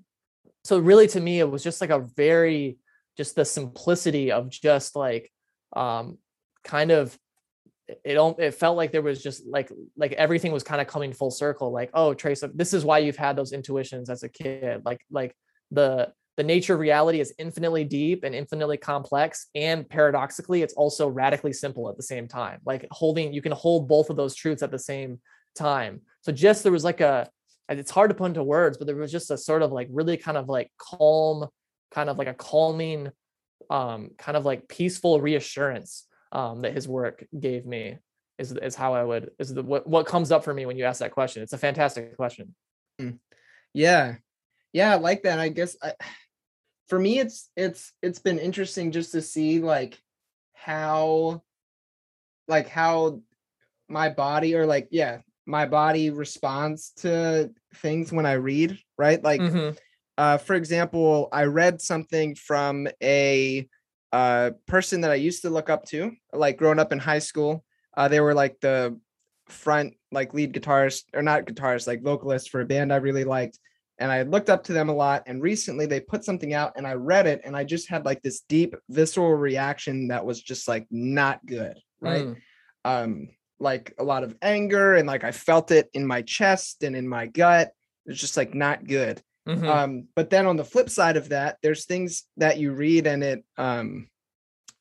so 0.64 0.79
really 0.79 1.07
to 1.07 1.20
me 1.20 1.38
it 1.38 1.48
was 1.50 1.62
just 1.62 1.81
like 1.81 1.90
a 1.90 2.00
very 2.16 2.79
just 3.20 3.37
the 3.37 3.44
simplicity 3.44 4.33
of 4.33 4.48
just 4.48 4.96
like 4.96 5.30
um 5.76 6.16
kind 6.64 6.90
of 6.90 7.16
it- 8.04 8.38
it 8.38 8.54
felt 8.54 8.78
like 8.78 8.92
there 8.92 9.02
was 9.02 9.22
just 9.22 9.46
like 9.46 9.70
like 10.02 10.12
everything 10.12 10.52
was 10.52 10.62
kind 10.62 10.80
of 10.80 10.87
coming 10.87 11.12
full 11.12 11.30
circle 11.30 11.70
like 11.70 11.90
oh 11.92 12.14
trace 12.14 12.42
this 12.54 12.72
is 12.72 12.83
why 12.83 12.98
you've 12.98 13.22
had 13.26 13.37
those 13.37 13.52
intuitions 13.52 14.09
as 14.09 14.22
a 14.22 14.28
kid 14.28 14.80
like 14.87 15.00
like 15.11 15.35
the 15.70 16.11
the 16.38 16.44
nature 16.44 16.72
of 16.72 16.80
reality 16.80 17.20
is 17.20 17.35
infinitely 17.38 17.85
deep 17.85 18.24
and 18.24 18.35
infinitely 18.35 18.78
complex 18.78 19.48
and 19.54 19.87
paradoxically 19.87 20.62
it's 20.62 20.74
also 20.74 21.06
radically 21.06 21.52
simple 21.52 21.90
at 21.90 21.98
the 21.98 22.09
same 22.14 22.26
time 22.26 22.59
like 22.64 22.87
holding 22.90 23.35
you 23.35 23.42
can 23.42 23.52
hold 23.52 23.87
both 23.87 24.09
of 24.09 24.16
those 24.16 24.35
truths 24.35 24.62
at 24.62 24.70
the 24.70 24.78
same 24.78 25.20
time. 25.54 26.00
So 26.22 26.33
just 26.33 26.62
there 26.62 26.72
was 26.72 26.85
like 26.85 27.02
a 27.02 27.28
it's 27.68 27.90
hard 27.90 28.11
to 28.11 28.16
put 28.16 28.26
into 28.26 28.42
words 28.42 28.78
but 28.78 28.87
there 28.87 28.96
was 28.96 29.12
just 29.12 29.30
a 29.30 29.38
sort 29.38 29.62
of 29.62 29.72
like 29.72 29.88
really 29.90 30.16
kind 30.16 30.37
of 30.37 30.48
like 30.48 30.70
calm 30.78 31.48
kind 31.90 32.09
of 32.09 32.18
like 32.18 32.29
a 32.29 32.35
calming 32.35 33.11
um 33.68 34.11
kind 34.18 34.37
of 34.37 34.44
like 34.44 34.68
peaceful 34.68 35.20
reassurance 35.20 36.07
um, 36.33 36.62
that 36.62 36.74
his 36.74 36.87
work 36.88 37.26
gave 37.38 37.66
me 37.66 37.98
is 38.38 38.53
is 38.53 38.74
how 38.74 38.94
I 38.94 39.05
would 39.05 39.31
is 39.38 39.53
the 39.53 39.62
what, 39.62 39.87
what 39.87 40.07
comes 40.07 40.33
up 40.33 40.44
for 40.44 40.55
me 40.55 40.66
when 40.66 40.76
you 40.76 40.85
ask 40.85 41.00
that 41.00 41.12
question. 41.12 41.42
It's 41.42 41.53
a 41.53 41.59
fantastic 41.59 42.16
question. 42.16 42.55
Yeah. 43.74 44.16
Yeah, 44.72 44.92
I 44.92 44.96
like 44.96 45.22
that. 45.24 45.38
I 45.38 45.48
guess 45.48 45.76
I, 45.83 45.94
for 46.88 46.98
me 46.98 47.18
it's 47.20 47.50
it's 47.57 47.92
it's 48.03 48.18
been 48.18 48.38
interesting 48.38 48.90
just 48.90 49.12
to 49.12 49.22
see 49.22 49.61
like 49.61 50.00
how 50.55 51.42
like 52.48 52.68
how 52.68 53.20
my 53.88 54.09
body 54.09 54.55
or 54.57 54.66
like 54.66 54.88
yeah, 54.90 55.18
my 55.46 55.66
body 55.66 56.11
responds 56.11 56.90
to 56.98 57.50
things 57.76 58.12
when 58.12 58.26
I 58.26 58.33
read, 58.33 58.79
right? 58.96 59.22
Like 59.22 59.40
Mhm. 59.40 59.79
Uh 60.20 60.37
for 60.37 60.54
example, 60.54 61.30
I 61.33 61.44
read 61.44 61.80
something 61.80 62.35
from 62.35 62.87
a 63.02 63.66
uh 64.12 64.50
person 64.66 65.00
that 65.00 65.11
I 65.11 65.14
used 65.28 65.42
to 65.42 65.50
look 65.50 65.70
up 65.70 65.87
to, 65.87 66.12
like 66.33 66.59
growing 66.59 66.78
up 66.78 66.92
in 66.92 66.98
high 66.98 67.20
school. 67.20 67.64
Uh 67.96 68.09
they 68.09 68.20
were 68.20 68.35
like 68.35 68.61
the 68.61 69.00
front 69.48 69.94
like 70.12 70.35
lead 70.35 70.52
guitarist 70.52 71.04
or 71.14 71.22
not 71.22 71.46
guitarist, 71.46 71.87
like 71.87 72.02
vocalist 72.02 72.50
for 72.50 72.61
a 72.61 72.66
band 72.66 72.92
I 72.92 72.96
really 72.96 73.24
liked. 73.24 73.59
And 73.98 74.12
I 74.12 74.22
looked 74.22 74.50
up 74.50 74.64
to 74.64 74.74
them 74.74 74.90
a 74.90 74.94
lot. 74.94 75.22
And 75.26 75.42
recently 75.42 75.87
they 75.87 76.00
put 76.00 76.24
something 76.24 76.52
out 76.52 76.72
and 76.76 76.87
I 76.87 76.94
read 76.94 77.26
it 77.26 77.40
and 77.44 77.56
I 77.56 77.64
just 77.64 77.88
had 77.88 78.04
like 78.04 78.20
this 78.20 78.42
deep 78.46 78.74
visceral 78.90 79.35
reaction 79.35 80.09
that 80.09 80.26
was 80.26 80.42
just 80.42 80.68
like 80.68 80.87
not 80.90 81.44
good. 81.46 81.78
Right. 82.00 82.26
Mm. 82.26 82.37
Um, 82.85 83.28
like 83.59 83.94
a 83.98 84.04
lot 84.04 84.24
of 84.24 84.37
anger 84.42 84.96
and 84.96 85.06
like 85.06 85.24
I 85.24 85.33
felt 85.33 85.70
it 85.70 85.88
in 85.94 86.06
my 86.06 86.20
chest 86.22 86.83
and 86.83 86.94
in 86.94 87.09
my 87.09 87.26
gut. 87.26 87.72
It's 88.04 88.20
just 88.20 88.37
like 88.37 88.54
not 88.54 88.87
good. 88.87 89.22
Mhm. 89.50 89.68
Um, 89.68 90.08
but 90.14 90.30
then 90.30 90.46
on 90.46 90.56
the 90.56 90.64
flip 90.64 90.88
side 90.88 91.16
of 91.16 91.30
that, 91.30 91.58
there's 91.62 91.84
things 91.86 92.24
that 92.36 92.58
you 92.58 92.72
read 92.72 93.06
and 93.06 93.22
it 93.24 93.44
um 93.56 94.08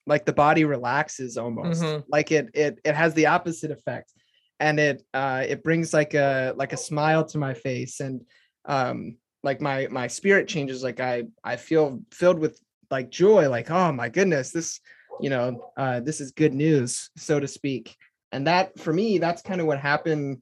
like 0.05 0.25
the 0.25 0.33
body 0.33 0.65
relaxes 0.65 1.37
almost. 1.37 1.81
Mhm. 1.81 2.03
Like 2.07 2.31
it 2.31 2.49
it 2.53 2.79
it 2.83 2.95
has 2.95 3.13
the 3.13 3.27
opposite 3.27 3.71
effect. 3.71 4.11
And 4.59 4.79
it 4.79 5.03
uh 5.13 5.43
it 5.47 5.63
brings 5.63 5.93
like 5.93 6.13
a 6.13 6.53
like 6.55 6.73
a 6.73 6.77
smile 6.77 7.25
to 7.25 7.37
my 7.37 7.53
face 7.53 7.99
and 7.99 8.21
um 8.65 9.17
like 9.43 9.61
my 9.61 9.87
my 9.87 10.07
spirit 10.07 10.47
changes 10.47 10.83
like 10.83 10.99
I 10.99 11.23
I 11.43 11.55
feel 11.55 12.01
filled 12.11 12.39
with 12.39 12.59
like 12.91 13.09
joy 13.09 13.49
like 13.49 13.71
oh 13.71 13.91
my 13.93 14.09
goodness 14.09 14.51
this 14.51 14.79
you 15.21 15.29
know 15.29 15.71
uh 15.77 15.99
this 16.01 16.19
is 16.19 16.31
good 16.31 16.53
news 16.53 17.09
so 17.15 17.39
to 17.39 17.47
speak. 17.47 17.95
And 18.31 18.45
that 18.47 18.77
for 18.79 18.93
me 18.93 19.17
that's 19.17 19.41
kind 19.41 19.61
of 19.61 19.67
what 19.67 19.79
happened 19.79 20.41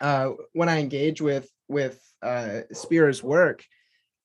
uh 0.00 0.30
when 0.52 0.68
I 0.68 0.80
engage 0.80 1.20
with 1.20 1.48
with 1.68 2.00
uh 2.22 2.60
Spira's 2.72 3.22
work. 3.22 3.64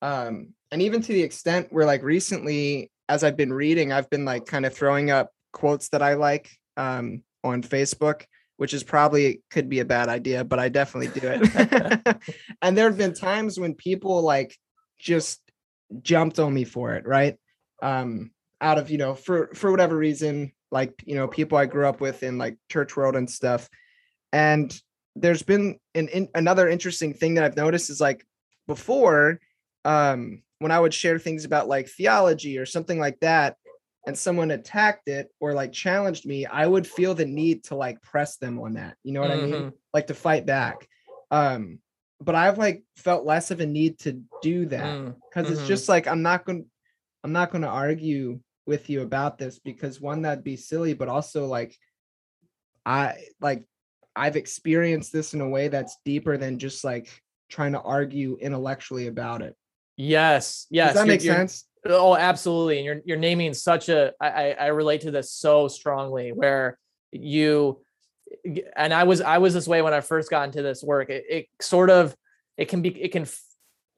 Um 0.01 0.53
and 0.73 0.81
even 0.81 1.01
to 1.03 1.13
the 1.13 1.21
extent 1.21 1.67
where 1.69 1.85
like 1.85 2.03
recently 2.03 2.91
as 3.07 3.23
i've 3.23 3.37
been 3.37 3.53
reading 3.53 3.93
i've 3.93 4.09
been 4.09 4.25
like 4.25 4.45
kind 4.45 4.65
of 4.65 4.73
throwing 4.73 5.11
up 5.11 5.31
quotes 5.53 5.89
that 5.89 6.01
i 6.01 6.15
like 6.15 6.49
um 6.75 7.21
on 7.43 7.61
facebook 7.61 8.23
which 8.57 8.73
is 8.73 8.83
probably 8.83 9.41
could 9.51 9.69
be 9.69 9.79
a 9.79 9.85
bad 9.85 10.09
idea 10.09 10.43
but 10.43 10.59
i 10.59 10.67
definitely 10.67 11.19
do 11.19 11.27
it. 11.27 12.17
And 12.61 12.77
there 12.77 12.89
have 12.89 12.97
been 12.97 13.13
times 13.13 13.59
when 13.59 13.75
people 13.75 14.21
like 14.21 14.57
just 14.99 15.39
jumped 16.01 16.39
on 16.39 16.53
me 16.53 16.65
for 16.65 16.95
it 16.95 17.05
right? 17.05 17.37
Um 17.81 18.31
out 18.59 18.79
of 18.79 18.89
you 18.89 18.97
know 18.97 19.13
for 19.13 19.49
for 19.53 19.69
whatever 19.69 19.95
reason 19.95 20.53
like 20.71 20.93
you 21.05 21.15
know 21.15 21.27
people 21.27 21.57
i 21.57 21.65
grew 21.65 21.85
up 21.85 21.99
with 21.99 22.23
in 22.23 22.37
like 22.37 22.57
church 22.69 22.97
world 22.97 23.15
and 23.15 23.29
stuff. 23.29 23.69
And 24.31 24.73
there's 25.15 25.43
been 25.43 25.77
an 25.95 26.07
in, 26.09 26.27
another 26.35 26.67
interesting 26.67 27.13
thing 27.13 27.35
that 27.35 27.43
i've 27.43 27.55
noticed 27.57 27.89
is 27.89 28.01
like 28.01 28.25
before 28.67 29.39
um 29.85 30.41
when 30.59 30.71
i 30.71 30.79
would 30.79 30.93
share 30.93 31.19
things 31.19 31.45
about 31.45 31.67
like 31.67 31.87
theology 31.87 32.57
or 32.57 32.65
something 32.65 32.99
like 32.99 33.19
that 33.19 33.57
and 34.07 34.17
someone 34.17 34.51
attacked 34.51 35.07
it 35.07 35.29
or 35.39 35.53
like 35.53 35.71
challenged 35.71 36.25
me 36.25 36.45
i 36.45 36.65
would 36.65 36.87
feel 36.87 37.13
the 37.13 37.25
need 37.25 37.63
to 37.63 37.75
like 37.75 38.01
press 38.01 38.37
them 38.37 38.59
on 38.59 38.73
that 38.73 38.95
you 39.03 39.13
know 39.13 39.21
what 39.21 39.31
i 39.31 39.37
mean 39.37 39.63
Mhm. 39.63 39.73
like 39.93 40.07
to 40.07 40.13
fight 40.13 40.45
back 40.45 40.87
um 41.31 41.79
but 42.19 42.35
i've 42.35 42.57
like 42.57 42.83
felt 42.97 43.25
less 43.25 43.51
of 43.51 43.59
a 43.59 43.65
need 43.65 43.99
to 43.99 44.21
do 44.41 44.65
that 44.67 44.95
Mm. 44.95 45.15
because 45.29 45.47
Mhm. 45.47 45.53
it's 45.53 45.67
just 45.67 45.89
like 45.89 46.07
i'm 46.07 46.21
not 46.21 46.45
going 46.45 46.65
i'm 47.23 47.33
not 47.33 47.51
going 47.51 47.61
to 47.61 47.67
argue 47.67 48.39
with 48.65 48.89
you 48.89 49.01
about 49.01 49.37
this 49.37 49.59
because 49.59 49.99
one 50.01 50.21
that'd 50.23 50.43
be 50.43 50.55
silly 50.55 50.93
but 50.93 51.09
also 51.09 51.45
like 51.45 51.77
i 52.85 53.15
like 53.41 53.63
i've 54.15 54.35
experienced 54.35 55.11
this 55.11 55.33
in 55.33 55.41
a 55.41 55.47
way 55.47 55.67
that's 55.67 55.97
deeper 56.05 56.37
than 56.37 56.59
just 56.59 56.83
like 56.83 57.21
trying 57.49 57.73
to 57.73 57.81
argue 57.81 58.37
intellectually 58.41 59.07
about 59.07 59.41
it 59.41 59.55
Yes. 59.95 60.65
Yes. 60.71 60.93
does 60.93 61.01
that 61.01 61.07
make 61.07 61.21
sense 61.21 61.65
Oh, 61.85 62.15
absolutely. 62.15 62.77
And 62.77 62.85
you're 62.85 63.01
you're 63.05 63.17
naming 63.17 63.53
such 63.53 63.89
a 63.89 64.13
I 64.19 64.51
I 64.53 64.67
relate 64.67 65.01
to 65.01 65.11
this 65.11 65.31
so 65.31 65.67
strongly 65.67 66.31
where 66.31 66.77
you 67.11 67.81
and 68.75 68.93
I 68.93 69.03
was 69.03 69.21
I 69.21 69.39
was 69.39 69.53
this 69.53 69.67
way 69.67 69.81
when 69.81 69.93
I 69.93 70.01
first 70.01 70.29
got 70.29 70.45
into 70.45 70.61
this 70.61 70.81
work. 70.81 71.09
It, 71.09 71.25
it 71.29 71.45
sort 71.61 71.89
of 71.89 72.15
it 72.57 72.69
can 72.69 72.81
be 72.81 72.89
it 73.01 73.11
can 73.11 73.25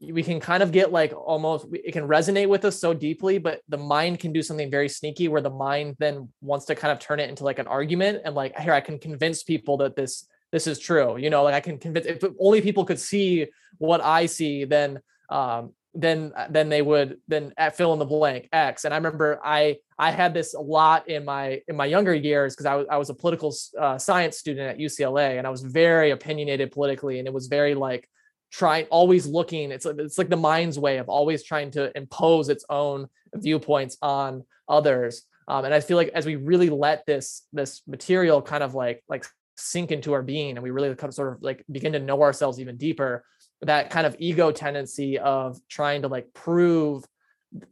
we 0.02 0.24
can 0.24 0.40
kind 0.40 0.62
of 0.62 0.72
get 0.72 0.92
like 0.92 1.14
almost 1.14 1.68
it 1.72 1.94
can 1.94 2.08
resonate 2.08 2.50
with 2.50 2.66
us 2.66 2.80
so 2.80 2.94
deeply, 2.94 3.38
but 3.38 3.62
the 3.70 3.78
mind 3.78 4.20
can 4.20 4.34
do 4.34 4.42
something 4.42 4.70
very 4.70 4.90
sneaky 4.90 5.28
where 5.28 5.42
the 5.42 5.50
mind 5.50 5.96
then 6.00 6.30
wants 6.42 6.66
to 6.66 6.76
kind 6.76 6.92
of 6.92 7.00
turn 7.00 7.20
it 7.20 7.30
into 7.30 7.44
like 7.44 7.60
an 7.60 7.68
argument 7.68 8.22
and 8.26 8.36
like 8.36 8.58
here 8.60 8.74
I 8.74 8.82
can 8.82 9.00
convince 9.00 9.44
people 9.44 9.78
that 9.78 9.96
this 9.96 10.28
this 10.52 10.68
is 10.68 10.80
true. 10.80 11.18
You 11.18 11.30
know, 11.30 11.44
like 11.44 11.54
I 11.54 11.62
can 11.62 11.78
convince 11.78 12.06
if 12.06 12.24
only 12.40 12.62
people 12.62 12.86
could 12.86 13.00
see 13.00 13.48
what 13.78 14.02
I 14.02 14.26
see, 14.26 14.66
then 14.66 15.00
um 15.30 15.72
then 15.94 16.34
then 16.50 16.68
they 16.68 16.82
would 16.82 17.18
then 17.30 17.54
fill 17.74 17.94
in 17.94 18.00
the 18.00 18.06
blank 18.06 18.50
X. 18.52 18.84
And 18.84 18.94
I 18.94 18.98
remember 18.98 19.40
I 19.44 19.78
I 19.98 20.12
had 20.12 20.34
this 20.34 20.54
a 20.54 20.60
lot 20.60 21.08
in 21.08 21.24
my 21.24 21.62
in 21.70 21.78
my 21.78 21.86
younger 21.86 22.14
years 22.14 22.54
because 22.54 22.66
I 22.66 22.76
was 22.76 22.86
I 22.92 22.98
was 22.98 23.10
a 23.10 23.14
political 23.14 23.56
uh, 23.80 23.98
science 23.98 24.38
student 24.38 24.72
at 24.72 24.78
UCLA 24.78 25.38
and 25.38 25.48
I 25.48 25.50
was 25.50 25.62
very 25.62 26.12
opinionated 26.12 26.72
politically 26.72 27.20
and 27.20 27.28
it 27.28 27.34
was 27.34 27.48
very 27.48 27.76
like 27.76 28.10
trying 28.52 28.86
always 28.86 29.26
looking 29.26 29.72
it's 29.72 29.86
like 29.86 29.98
it's 30.00 30.18
like 30.18 30.30
the 30.30 30.38
mind's 30.38 30.80
way 30.80 30.98
of 30.98 31.10
always 31.10 31.44
trying 31.44 31.72
to 31.72 31.96
impose 31.98 32.50
its 32.50 32.66
own 32.70 33.08
viewpoints 33.34 33.98
on 34.02 34.44
others. 34.70 35.24
Um, 35.48 35.66
and 35.66 35.74
i 35.74 35.80
feel 35.80 35.98
like 35.98 36.10
as 36.10 36.26
we 36.26 36.38
really 36.38 36.70
let 36.70 37.06
this 37.06 37.44
this 37.54 37.84
material 37.86 38.42
kind 38.42 38.64
of 38.64 38.74
like 38.74 39.04
like 39.08 39.26
sink 39.58 39.92
into 39.92 40.14
our 40.14 40.24
being 40.24 40.58
and 40.58 40.64
we 40.64 40.72
really 40.72 40.94
kind 40.96 41.10
of 41.10 41.14
sort 41.14 41.34
of 41.34 41.42
like 41.42 41.64
begin 41.72 41.94
to 41.94 42.00
know 42.00 42.22
ourselves 42.24 42.60
even 42.60 42.78
deeper 42.78 43.24
that 43.62 43.90
kind 43.90 44.06
of 44.06 44.16
ego 44.20 44.52
tendency 44.52 45.18
of 45.18 45.60
trying 45.70 46.02
to 46.02 46.08
like 46.08 46.34
prove 46.34 47.06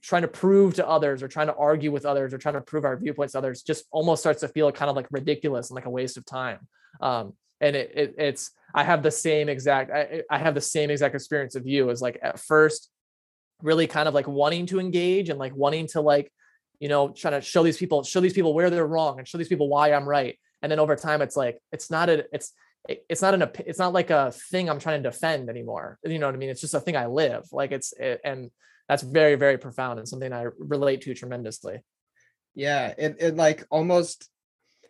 trying 0.02 0.22
to 0.22 0.28
prove 0.28 0.76
to 0.76 0.88
others 0.88 1.22
or 1.22 1.28
trying 1.28 1.48
to 1.48 1.56
argue 1.56 1.92
with 1.92 2.06
others 2.06 2.34
or 2.34 2.38
trying 2.38 2.54
to 2.54 2.62
prove 2.62 2.86
our 2.86 2.96
viewpoints 2.98 3.34
to 3.34 3.38
others 3.38 3.64
just 3.64 3.86
almost 3.92 4.22
starts 4.22 4.42
to 4.42 4.48
feel 4.48 4.72
kind 4.72 4.90
of 4.90 4.96
like 4.96 5.08
ridiculous 5.12 5.70
and 5.70 5.76
like 5.76 5.86
a 5.86 5.90
waste 5.90 6.18
of 6.18 6.26
time. 6.26 6.60
Um 7.02 7.34
and 7.64 7.76
it, 7.76 7.92
it 7.96 8.16
it's 8.18 8.52
i 8.76 8.84
have 8.84 9.02
the 9.02 9.12
same 9.12 9.50
exact 9.50 9.90
I, 9.92 10.22
I 10.30 10.38
have 10.38 10.54
the 10.54 10.62
same 10.62 10.90
exact 10.90 11.16
experience 11.16 11.56
of 11.56 11.66
you 11.66 11.90
as 11.90 12.02
like 12.02 12.20
at 12.22 12.40
first 12.40 12.90
really 13.64 13.88
kind 13.88 14.08
of 14.08 14.14
like 14.14 14.28
wanting 14.28 14.66
to 14.68 14.80
engage 14.80 15.30
and 15.30 15.40
like 15.40 15.56
wanting 15.56 15.88
to 15.88 16.02
like 16.02 16.32
you 16.80 16.90
know 16.90 17.10
trying 17.10 17.34
to 17.34 17.42
show 17.42 17.64
these 17.64 17.78
people 17.78 18.04
show 18.04 18.20
these 18.20 18.34
people 18.34 18.54
where 18.54 18.70
they're 18.70 18.86
wrong 18.86 19.18
and 19.18 19.28
show 19.28 19.38
these 19.38 19.48
people 19.48 19.70
why 19.70 19.94
i'm 19.94 20.08
right. 20.08 20.38
And 20.62 20.72
then 20.72 20.80
over 20.80 20.96
time 20.96 21.22
it's 21.22 21.36
like 21.36 21.60
it's 21.72 21.92
not 21.92 22.10
a 22.10 22.26
it's 22.32 22.54
it's 22.88 23.22
not 23.22 23.34
an 23.34 23.50
it's 23.66 23.80
not 23.80 23.94
like 23.94 24.10
a 24.10 24.32
thing 24.52 24.70
i'm 24.70 24.80
trying 24.80 25.02
to 25.02 25.10
defend 25.10 25.50
anymore. 25.50 25.98
You 26.04 26.20
know 26.20 26.28
what 26.28 26.36
i 26.36 26.38
mean? 26.38 26.50
It's 26.50 26.62
just 26.62 26.74
a 26.74 26.80
thing 26.80 26.98
i 26.98 27.06
live. 27.06 27.44
Like 27.52 27.72
it's 27.72 27.94
it, 27.94 28.22
and 28.24 28.52
that's 28.88 29.04
very 29.04 29.36
very 29.36 29.58
profound 29.58 30.00
and 30.00 30.08
something 30.08 30.32
i 30.32 30.46
relate 30.58 31.02
to 31.02 31.14
tremendously. 31.14 31.80
Yeah 32.56 32.94
it, 32.98 33.18
it 33.20 33.36
like 33.36 33.66
almost 33.70 34.30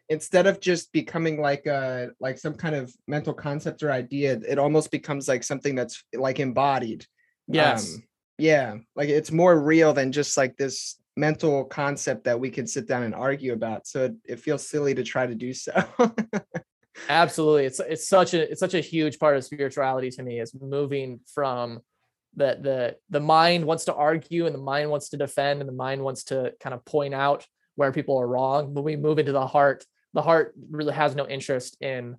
instead 0.10 0.48
of 0.48 0.60
just 0.60 0.92
becoming 0.92 1.42
like 1.42 1.66
a 1.66 2.10
like 2.20 2.38
some 2.38 2.54
kind 2.54 2.76
of 2.76 2.94
mental 3.08 3.34
concept 3.34 3.84
or 3.84 3.92
idea 3.92 4.39
it 4.48 4.60
almost 4.60 4.92
becomes 4.92 5.28
like 5.28 5.44
something 5.44 5.76
that's 5.76 6.04
like 6.13 6.39
embodied 6.39 7.06
yes. 7.48 7.96
Um, 7.96 8.04
yeah 8.38 8.76
like 8.96 9.10
it's 9.10 9.32
more 9.32 9.60
real 9.60 9.94
than 9.94 10.12
just 10.12 10.36
like 10.38 10.58
this 10.58 10.98
mental 11.16 11.63
concept 11.66 12.24
that 12.24 12.39
we 12.39 12.50
can 12.50 12.66
sit 12.66 12.88
down 12.88 13.04
and 13.04 13.13
argue 13.13 13.54
about 13.54 13.86
so 13.88 14.06
it, 14.06 14.16
it 14.26 14.39
feels 14.39 14.68
silly 14.68 14.96
to 14.96 15.04
try 15.04 15.28
to 15.28 15.36
do 15.36 15.54
so. 15.54 15.72
Absolutely 17.10 17.66
it's 17.66 17.80
it's 17.80 18.08
such 18.08 18.34
a 18.34 18.52
it's 18.52 18.60
such 18.60 18.74
a 18.74 18.80
huge 18.80 19.20
part 19.20 19.36
of 19.36 19.44
spirituality 19.44 20.10
to 20.12 20.24
me 20.24 20.39
is 20.39 20.54
moving 20.60 21.20
from 21.34 21.80
the 22.36 22.58
the 22.62 22.96
the 23.10 23.20
mind 23.20 23.66
wants 23.66 23.86
to 23.86 23.94
argue 23.94 24.46
and 24.46 24.56
the 24.56 24.60
mind 24.60 24.89
wants 24.89 25.10
to 25.10 25.18
defend 25.18 25.60
and 25.60 25.68
the 25.68 25.74
mind 25.74 26.04
wants 26.04 26.26
to 26.26 26.54
kind 26.60 26.74
of 26.74 26.84
point 26.86 27.13
out 27.13 27.46
where 27.76 27.92
people 27.92 28.20
are 28.20 28.28
wrong 28.28 28.74
when 28.74 28.84
we 28.84 28.96
move 28.96 29.20
into 29.20 29.32
the 29.32 29.48
heart 29.48 29.86
the 30.13 30.21
heart 30.21 30.54
really 30.69 30.93
has 30.93 31.15
no 31.15 31.28
interest 31.28 31.78
in 31.82 32.17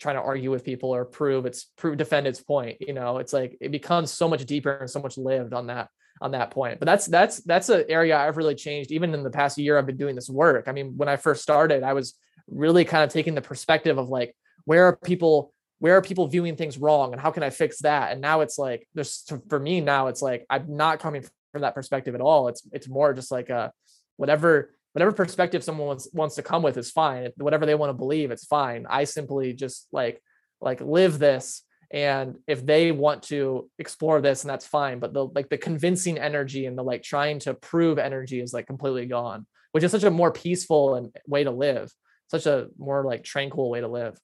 trying 0.00 0.16
to 0.16 0.22
argue 0.22 0.50
with 0.50 0.64
people 0.64 0.90
or 0.90 1.04
prove 1.04 1.46
its 1.46 1.66
prove 1.76 1.96
defend 1.96 2.26
its 2.26 2.40
point 2.40 2.78
you 2.80 2.92
know? 2.92 3.18
It's 3.18 3.32
like 3.32 3.56
it 3.60 3.70
becomes 3.70 4.10
so 4.10 4.28
much 4.28 4.44
deeper 4.44 4.72
and 4.72 4.90
so 4.90 5.00
much 5.00 5.16
lived 5.16 5.52
on 5.52 5.66
that 5.68 5.88
on 6.20 6.32
that 6.32 6.50
point. 6.50 6.78
But 6.78 6.86
that's 6.86 7.06
that's 7.06 7.38
that's 7.42 7.68
an 7.68 7.84
area 7.88 8.16
i've 8.16 8.36
really 8.36 8.54
changed 8.54 8.90
even 8.90 9.14
in 9.14 9.22
the 9.22 9.30
past 9.30 9.58
year 9.58 9.78
i've 9.78 9.86
been 9.86 9.96
doing 9.96 10.14
this 10.14 10.30
work. 10.30 10.68
I 10.68 10.72
mean 10.72 10.96
when 10.96 11.08
i 11.08 11.16
first 11.16 11.42
started 11.42 11.82
i 11.82 11.92
was 11.92 12.14
really 12.48 12.84
kind 12.84 13.04
of 13.04 13.10
taking 13.10 13.34
the 13.34 13.42
perspective 13.42 13.98
of 13.98 14.08
like 14.08 14.34
where 14.64 14.86
are 14.86 14.96
people 14.96 15.52
where 15.78 15.96
are 15.96 16.02
people 16.02 16.28
viewing 16.28 16.54
things 16.54 16.78
wrong 16.78 17.12
and 17.12 17.20
how 17.20 17.30
can 17.30 17.42
i 17.42 17.50
fix 17.50 17.78
that? 17.80 18.12
And 18.12 18.20
now 18.20 18.40
it's 18.40 18.58
like 18.58 18.88
there's 18.94 19.24
for 19.48 19.58
me 19.58 19.80
now 19.80 20.08
it's 20.08 20.22
like 20.22 20.46
i'm 20.50 20.76
not 20.76 21.00
coming 21.00 21.24
from 21.52 21.62
that 21.62 21.74
perspective 21.74 22.14
at 22.14 22.20
all. 22.20 22.48
It's 22.48 22.66
it's 22.72 22.88
more 22.88 23.12
just 23.14 23.30
like 23.30 23.50
a 23.50 23.72
whatever 24.16 24.74
whatever 24.92 25.12
perspective 25.12 25.64
someone 25.64 25.86
wants, 25.88 26.08
wants 26.12 26.34
to 26.36 26.42
come 26.42 26.62
with 26.62 26.76
is 26.76 26.90
fine. 26.90 27.30
Whatever 27.36 27.66
they 27.66 27.74
want 27.74 27.90
to 27.90 27.94
believe 27.94 28.30
it's 28.30 28.46
fine. 28.46 28.86
I 28.88 29.04
simply 29.04 29.52
just 29.52 29.88
like 29.92 30.22
like 30.60 30.80
live 30.80 31.18
this 31.18 31.62
and 31.90 32.38
if 32.46 32.64
they 32.64 32.92
want 32.92 33.24
to 33.24 33.68
explore 33.78 34.20
this 34.20 34.42
and 34.42 34.50
that's 34.50 34.66
fine. 34.66 34.98
But 34.98 35.12
the 35.12 35.24
like 35.26 35.48
the 35.48 35.58
convincing 35.58 36.18
energy 36.18 36.66
and 36.66 36.76
the 36.76 36.84
like 36.84 37.02
trying 37.02 37.40
to 37.40 37.54
prove 37.54 37.98
energy 37.98 38.40
is 38.40 38.52
like 38.52 38.66
completely 38.66 39.06
gone 39.06 39.46
which 39.72 39.84
is 39.84 39.90
such 39.90 40.04
a 40.04 40.10
more 40.10 40.30
peaceful 40.30 40.96
and 40.96 41.16
way 41.26 41.44
to 41.44 41.50
live 41.50 41.90
such 42.32 42.46
a 42.46 42.68
more 42.78 43.04
like 43.04 43.22
tranquil 43.22 43.68
way 43.68 43.80
to 43.80 43.88
live. 43.88 44.18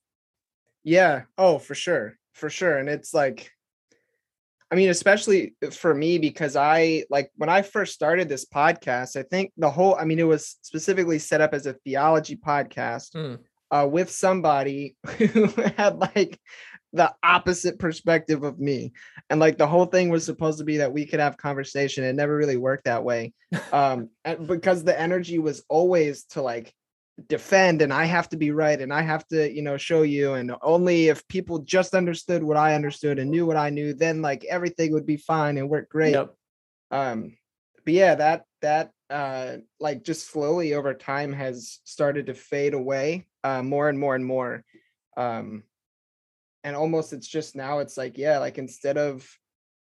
Yeah. 0.82 1.22
Oh 1.36 1.58
for 1.58 1.74
sure. 1.74 2.16
For 2.32 2.48
sure. 2.48 2.78
And 2.78 2.88
it's 2.88 3.12
like 3.12 3.50
i 4.70 4.74
mean 4.74 4.88
especially 4.90 5.54
for 5.72 5.94
me 5.94 6.18
because 6.18 6.56
i 6.56 7.04
like 7.10 7.30
when 7.36 7.48
i 7.48 7.62
first 7.62 7.94
started 7.94 8.28
this 8.28 8.44
podcast 8.44 9.16
i 9.16 9.22
think 9.22 9.52
the 9.56 9.70
whole 9.70 9.94
i 9.96 10.04
mean 10.04 10.18
it 10.18 10.24
was 10.26 10.56
specifically 10.62 11.18
set 11.18 11.40
up 11.40 11.54
as 11.54 11.66
a 11.66 11.72
theology 11.84 12.36
podcast 12.36 13.12
Mm. 13.14 13.38
uh, 13.70 13.86
with 13.90 14.10
somebody 14.10 14.96
who 15.32 15.46
had 15.76 15.98
like 15.98 16.38
the 16.94 17.14
opposite 17.22 17.78
perspective 17.78 18.42
of 18.44 18.58
me 18.58 18.92
and 19.28 19.38
like 19.40 19.58
the 19.58 19.66
whole 19.66 19.84
thing 19.84 20.08
was 20.08 20.24
supposed 20.24 20.58
to 20.58 20.64
be 20.64 20.78
that 20.78 20.92
we 20.92 21.04
could 21.04 21.20
have 21.20 21.36
conversation 21.36 22.02
it 22.02 22.14
never 22.14 22.34
really 22.34 22.56
worked 22.56 22.84
that 22.84 23.04
way 23.04 23.32
um 23.72 24.08
because 24.46 24.84
the 24.84 24.98
energy 24.98 25.38
was 25.38 25.62
always 25.68 26.24
to 26.24 26.40
like 26.40 26.72
defend 27.26 27.82
and 27.82 27.92
i 27.92 28.04
have 28.04 28.28
to 28.28 28.36
be 28.36 28.52
right 28.52 28.80
and 28.80 28.92
i 28.92 29.02
have 29.02 29.26
to 29.26 29.52
you 29.52 29.60
know 29.60 29.76
show 29.76 30.02
you. 30.02 30.34
And 30.34 30.54
only 30.62 31.08
if 31.08 31.26
people 31.26 31.58
just 31.60 31.94
understood 31.94 32.44
what 32.44 32.56
i 32.56 32.74
understood 32.74 33.18
and 33.18 33.30
knew 33.30 33.44
what 33.44 33.56
i 33.56 33.70
knew 33.70 33.92
then 33.92 34.22
like 34.22 34.44
everything 34.44 34.92
would 34.92 35.06
be 35.06 35.16
fine 35.16 35.58
and 35.58 35.68
work 35.68 35.88
great. 35.88 36.12
Yep. 36.12 36.34
um 36.92 37.36
but 37.84 37.94
yeah 37.94 38.14
that 38.14 38.44
that 38.62 38.92
uh 39.10 39.56
like 39.80 40.04
just 40.04 40.30
slowly 40.30 40.74
over 40.74 40.94
time 40.94 41.32
has 41.32 41.80
started 41.84 42.26
to 42.26 42.34
fade 42.34 42.74
away 42.74 43.26
uh 43.42 43.62
more 43.62 43.88
and 43.88 43.98
more 43.98 44.14
and 44.14 44.24
more. 44.24 44.64
Um 45.16 45.64
and 46.64 46.76
almost 46.76 47.12
it's 47.12 47.26
just 47.26 47.56
now 47.56 47.78
it's 47.78 47.96
like 47.96 48.18
yeah 48.18 48.38
like 48.38 48.58
instead 48.58 48.98
of 48.98 49.28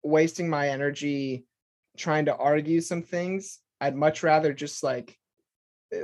wasting 0.03 0.49
my 0.49 0.69
energy 0.69 1.45
trying 1.97 2.25
to 2.25 2.35
argue 2.35 2.81
some 2.81 3.01
things 3.01 3.59
i'd 3.81 3.95
much 3.95 4.23
rather 4.23 4.53
just 4.53 4.83
like 4.83 5.17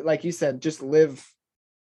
like 0.04 0.23
you 0.23 0.32
said 0.32 0.62
just 0.62 0.82
live 0.82 1.25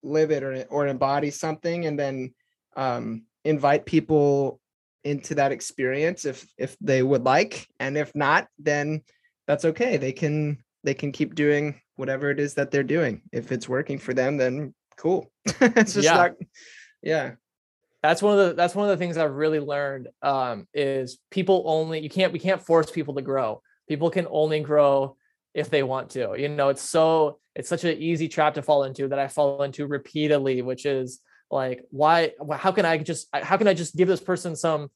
live 0.03 0.31
it 0.31 0.43
or 0.43 0.63
or 0.69 0.87
embody 0.87 1.29
something 1.29 1.85
and 1.85 1.97
then 1.97 2.33
um 2.75 3.23
invite 3.45 3.85
people 3.85 4.59
into 5.03 5.35
that 5.35 5.51
experience 5.51 6.25
if 6.25 6.45
if 6.57 6.77
they 6.79 7.03
would 7.03 7.23
like 7.23 7.67
and 7.79 7.97
if 7.97 8.13
not 8.15 8.47
then 8.59 9.01
that's 9.47 9.65
okay 9.65 9.97
they 9.97 10.11
can 10.11 10.57
they 10.83 10.93
can 10.93 11.11
keep 11.11 11.35
doing 11.35 11.79
whatever 11.95 12.29
it 12.29 12.39
is 12.39 12.53
that 12.55 12.71
they're 12.71 12.83
doing 12.83 13.21
if 13.31 13.51
it's 13.51 13.69
working 13.69 13.97
for 13.99 14.13
them 14.13 14.37
then 14.37 14.73
cool 14.97 15.31
it's 15.61 15.93
just 15.93 16.05
Yeah. 16.05 16.15
not 16.15 16.31
yeah 17.01 17.31
that's 18.01 18.21
one 18.21 18.37
of 18.37 18.49
the 18.49 18.53
that's 18.53 18.75
one 18.75 18.89
of 18.89 18.91
the 18.91 19.03
things 19.03 19.17
I've 19.17 19.33
really 19.33 19.61
learned 19.61 20.09
um, 20.21 20.67
is 20.73 21.17
people 21.31 21.63
only 21.65 22.01
you 22.01 22.09
can't 22.09 22.33
we 22.33 22.39
can't 22.39 22.61
force 22.61 22.91
people 22.91 23.15
to 23.15 23.21
grow. 23.21 23.61
People 23.87 24.09
can 24.09 24.27
only 24.29 24.59
grow 24.59 25.15
if 25.53 25.69
they 25.69 25.83
want 25.83 26.09
to. 26.11 26.35
You 26.37 26.49
know, 26.49 26.67
it's 26.67 26.81
so 26.81 27.39
it's 27.55 27.69
such 27.69 27.83
an 27.83 27.97
easy 27.97 28.27
trap 28.27 28.55
to 28.55 28.61
fall 28.61 28.83
into 28.83 29.07
that 29.07 29.19
I 29.19 29.27
fall 29.27 29.63
into 29.63 29.85
repeatedly, 29.85 30.61
which 30.61 30.85
is 30.85 31.21
like 31.51 31.85
why 31.91 32.31
how 32.53 32.71
can 32.71 32.85
I 32.85 32.97
just 32.97 33.27
how 33.31 33.57
can 33.57 33.67
I 33.67 33.73
just 33.73 33.95
give 33.95 34.07
this 34.07 34.19
person 34.19 34.55
some 34.55 34.89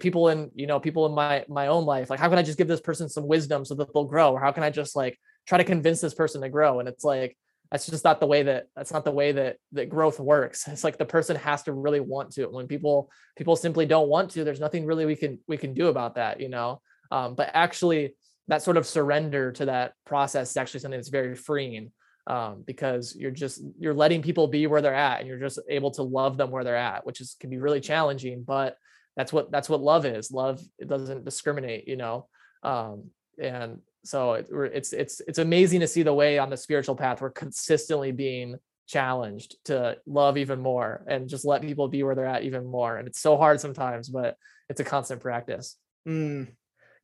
people 0.00 0.28
in 0.28 0.50
you 0.54 0.66
know 0.66 0.80
people 0.80 1.04
in 1.06 1.12
my 1.12 1.44
my 1.48 1.66
own 1.66 1.84
life 1.84 2.08
like 2.08 2.18
how 2.18 2.30
can 2.30 2.38
I 2.38 2.42
just 2.42 2.56
give 2.56 2.68
this 2.68 2.80
person 2.80 3.08
some 3.08 3.28
wisdom 3.28 3.64
so 3.64 3.74
that 3.74 3.92
they'll 3.92 4.04
grow? 4.04 4.32
Or 4.32 4.40
how 4.40 4.52
can 4.52 4.62
I 4.62 4.70
just 4.70 4.96
like 4.96 5.18
try 5.46 5.58
to 5.58 5.64
convince 5.64 6.00
this 6.00 6.14
person 6.14 6.40
to 6.40 6.48
grow? 6.48 6.80
And 6.80 6.88
it's 6.88 7.04
like 7.04 7.36
that's 7.70 7.86
just 7.86 8.04
not 8.04 8.20
the 8.20 8.26
way 8.26 8.44
that 8.44 8.68
that's 8.74 8.92
not 8.92 9.04
the 9.04 9.10
way 9.10 9.32
that 9.32 9.56
that 9.72 9.90
growth 9.90 10.18
works. 10.18 10.66
It's 10.68 10.84
like 10.84 10.96
the 10.96 11.04
person 11.04 11.36
has 11.36 11.62
to 11.64 11.72
really 11.72 12.00
want 12.00 12.32
to. 12.32 12.46
When 12.46 12.66
people 12.66 13.10
people 13.36 13.56
simply 13.56 13.84
don't 13.84 14.08
want 14.08 14.30
to 14.30 14.44
there's 14.44 14.60
nothing 14.60 14.86
really 14.86 15.04
we 15.04 15.16
can 15.16 15.38
we 15.46 15.58
can 15.58 15.74
do 15.74 15.88
about 15.88 16.14
that 16.14 16.40
you 16.40 16.48
know? 16.48 16.80
Um, 17.10 17.34
but 17.34 17.50
actually 17.52 18.14
that 18.48 18.62
sort 18.62 18.78
of 18.78 18.86
surrender 18.86 19.52
to 19.52 19.66
that 19.66 19.92
process 20.06 20.50
is 20.50 20.56
actually 20.56 20.80
something 20.80 20.98
that's 20.98 21.10
very 21.10 21.34
freeing 21.34 21.92
um, 22.28 22.62
because 22.66 23.16
you're 23.18 23.32
just 23.32 23.60
you're 23.78 23.94
letting 23.94 24.22
people 24.22 24.46
be 24.46 24.66
where 24.66 24.80
they're 24.80 24.94
at 24.94 25.18
and 25.18 25.28
you're 25.28 25.40
just 25.40 25.58
able 25.68 25.90
to 25.90 26.02
love 26.02 26.36
them 26.36 26.50
where 26.50 26.62
they're 26.62 26.76
at 26.76 27.04
which 27.04 27.20
is 27.20 27.36
can 27.40 27.50
be 27.50 27.58
really 27.58 27.80
challenging 27.80 28.44
but 28.44 28.76
that's 29.16 29.32
what 29.32 29.50
that's 29.50 29.68
what 29.68 29.80
love 29.80 30.06
is 30.06 30.30
love 30.30 30.60
it 30.78 30.88
doesn't 30.88 31.24
discriminate 31.24 31.88
you 31.88 31.96
know 31.96 32.28
um, 32.62 33.10
and 33.42 33.78
so 34.04 34.34
it, 34.34 34.46
it's 34.72 34.92
it's 34.92 35.20
it's 35.26 35.38
amazing 35.38 35.80
to 35.80 35.88
see 35.88 36.02
the 36.04 36.14
way 36.14 36.38
on 36.38 36.50
the 36.50 36.56
spiritual 36.56 36.94
path 36.94 37.20
we're 37.20 37.30
consistently 37.30 38.12
being 38.12 38.56
challenged 38.86 39.56
to 39.64 39.96
love 40.06 40.38
even 40.38 40.60
more 40.60 41.04
and 41.08 41.28
just 41.28 41.44
let 41.44 41.60
people 41.60 41.88
be 41.88 42.02
where 42.02 42.14
they're 42.14 42.24
at 42.24 42.44
even 42.44 42.64
more 42.64 42.96
and 42.96 43.08
it's 43.08 43.20
so 43.20 43.36
hard 43.36 43.60
sometimes 43.60 44.08
but 44.08 44.36
it's 44.68 44.80
a 44.80 44.84
constant 44.84 45.20
practice 45.20 45.76
Mm. 46.08 46.48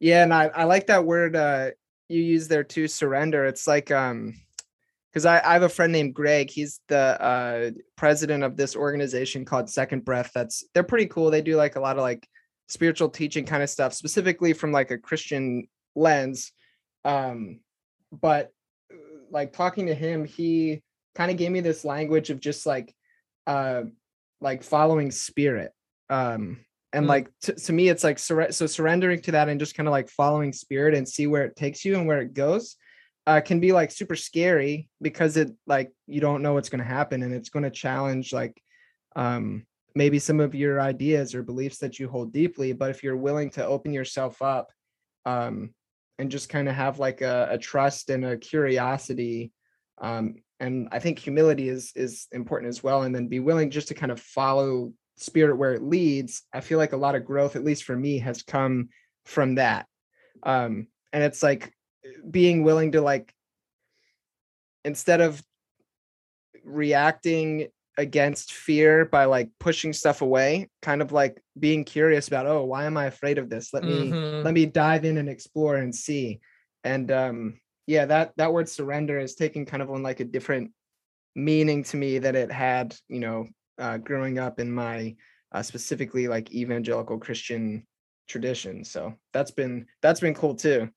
Yeah, 0.00 0.22
and 0.22 0.32
I, 0.32 0.46
I 0.46 0.64
like 0.64 0.86
that 0.88 1.04
word 1.04 1.36
uh 1.36 1.70
you 2.08 2.20
use 2.22 2.48
there 2.48 2.64
too, 2.64 2.88
surrender. 2.88 3.44
It's 3.46 3.66
like 3.66 3.90
um 3.90 4.34
because 5.14 5.26
I, 5.26 5.40
I 5.48 5.52
have 5.52 5.62
a 5.62 5.68
friend 5.68 5.92
named 5.92 6.12
Greg. 6.12 6.50
He's 6.50 6.80
the 6.88 7.22
uh 7.22 7.70
president 7.96 8.42
of 8.42 8.56
this 8.56 8.74
organization 8.74 9.44
called 9.44 9.70
Second 9.70 10.04
Breath. 10.04 10.32
That's 10.34 10.64
they're 10.74 10.82
pretty 10.82 11.06
cool. 11.06 11.30
They 11.30 11.40
do 11.40 11.54
like 11.54 11.76
a 11.76 11.80
lot 11.80 11.96
of 11.96 12.02
like 12.02 12.26
spiritual 12.68 13.08
teaching 13.10 13.44
kind 13.44 13.62
of 13.62 13.70
stuff, 13.70 13.94
specifically 13.94 14.52
from 14.52 14.72
like 14.72 14.90
a 14.90 14.98
Christian 14.98 15.68
lens. 15.94 16.50
Um, 17.04 17.60
but 18.10 18.50
uh, 18.92 18.96
like 19.30 19.52
talking 19.52 19.86
to 19.86 19.94
him, 19.94 20.24
he 20.24 20.82
kind 21.14 21.30
of 21.30 21.36
gave 21.36 21.52
me 21.52 21.60
this 21.60 21.84
language 21.84 22.30
of 22.30 22.40
just 22.40 22.66
like 22.66 22.92
uh 23.46 23.82
like 24.40 24.64
following 24.64 25.12
spirit. 25.12 25.70
Um 26.10 26.58
and 26.92 27.06
Mm. 27.06 27.08
like 27.08 27.30
to, 27.42 27.52
to 27.52 27.72
me 27.72 27.88
it's 27.88 28.04
like 28.04 28.18
surre- 28.18 28.54
so 28.54 28.66
surrendering 28.66 29.20
to 29.22 29.32
that 29.32 29.48
and 29.48 29.60
just 29.60 29.76
kind 29.76 29.88
of 29.88 29.92
like 29.92 30.08
following 30.08 30.52
spirit 30.52 30.94
and 30.94 31.08
see 31.08 31.26
where 31.26 31.44
it 31.44 31.56
takes 31.56 31.84
you 31.84 31.96
and 31.96 32.06
where 32.06 32.20
it 32.20 32.34
goes 32.34 32.76
uh, 33.26 33.40
can 33.40 33.60
be 33.60 33.72
like 33.72 33.90
super 33.90 34.16
scary 34.16 34.88
because 35.00 35.36
it 35.36 35.50
like 35.66 35.92
you 36.06 36.20
don't 36.20 36.42
know 36.42 36.54
what's 36.54 36.68
going 36.68 36.82
to 36.82 36.84
happen 36.84 37.22
and 37.22 37.34
it's 37.34 37.48
going 37.48 37.62
to 37.62 37.70
challenge 37.70 38.32
like 38.32 38.60
um 39.16 39.64
maybe 39.94 40.18
some 40.18 40.40
of 40.40 40.54
your 40.54 40.80
ideas 40.80 41.34
or 41.34 41.42
beliefs 41.42 41.78
that 41.78 41.98
you 41.98 42.08
hold 42.08 42.32
deeply 42.32 42.72
but 42.72 42.90
if 42.90 43.02
you're 43.02 43.16
willing 43.16 43.50
to 43.50 43.64
open 43.64 43.92
yourself 43.92 44.42
up 44.42 44.70
um 45.24 45.72
and 46.18 46.30
just 46.30 46.48
kind 46.48 46.68
of 46.68 46.74
have 46.74 46.98
like 46.98 47.22
a, 47.22 47.48
a 47.50 47.58
trust 47.58 48.10
and 48.10 48.24
a 48.24 48.36
curiosity 48.36 49.52
um 50.02 50.34
and 50.60 50.88
i 50.92 50.98
think 50.98 51.18
humility 51.18 51.68
is 51.68 51.92
is 51.94 52.26
important 52.32 52.68
as 52.68 52.82
well 52.82 53.02
and 53.02 53.14
then 53.14 53.28
be 53.28 53.40
willing 53.40 53.70
just 53.70 53.88
to 53.88 53.94
kind 53.94 54.12
of 54.12 54.20
follow 54.20 54.92
spirit 55.16 55.56
where 55.56 55.72
it 55.72 55.82
leads 55.82 56.42
i 56.52 56.60
feel 56.60 56.76
like 56.78 56.92
a 56.92 56.96
lot 56.96 57.14
of 57.14 57.24
growth 57.24 57.56
at 57.56 57.64
least 57.64 57.84
for 57.84 57.96
me 57.96 58.18
has 58.18 58.42
come 58.42 58.88
from 59.24 59.56
that. 59.56 59.86
Um 60.42 60.88
and 61.12 61.22
it's 61.22 61.42
like 61.42 61.72
being 62.30 62.62
willing 62.64 62.92
to 62.92 63.00
like 63.00 63.32
instead 64.84 65.20
of 65.20 65.42
reacting 66.64 67.68
against 67.96 68.52
fear 68.52 69.04
by 69.04 69.24
like 69.24 69.48
pushing 69.60 69.92
stuff 69.92 70.20
away 70.20 70.68
kind 70.82 71.00
of 71.00 71.12
like 71.12 71.40
being 71.58 71.84
curious 71.84 72.26
about 72.26 72.46
oh 72.46 72.64
why 72.64 72.84
am 72.84 72.96
i 72.96 73.04
afraid 73.06 73.38
of 73.38 73.48
this? 73.48 73.72
Let 73.72 73.84
me 73.84 74.10
Mhm. 74.10 74.44
let 74.44 74.52
me 74.54 74.66
dive 74.66 75.04
in 75.04 75.18
and 75.18 75.28
explore 75.28 75.76
and 75.76 75.94
see. 75.94 76.40
And 76.82 77.10
um 77.12 77.60
yeah 77.86 78.06
that 78.06 78.32
that 78.36 78.52
word 78.52 78.68
surrender 78.68 79.18
is 79.18 79.34
taking 79.36 79.66
kind 79.66 79.82
of 79.82 79.90
on 79.90 80.02
like 80.02 80.20
a 80.20 80.24
different 80.24 80.72
meaning 81.36 81.84
to 81.84 81.96
me 81.96 82.18
that 82.18 82.34
it 82.36 82.50
had 82.50 82.96
you 83.08 83.20
know 83.20 83.46
uh 83.78 83.98
growing 83.98 84.38
up 84.38 84.58
in 84.58 84.72
my 84.72 85.14
uh, 85.52 85.62
specifically 85.62 86.26
like 86.26 86.52
evangelical 86.52 87.18
christian 87.18 87.86
tradition. 88.26 88.84
So 88.84 89.14
that's 89.32 89.52
been 89.52 89.86
that's 90.02 90.20
been 90.20 90.34
cool 90.34 90.56
too 90.56 90.90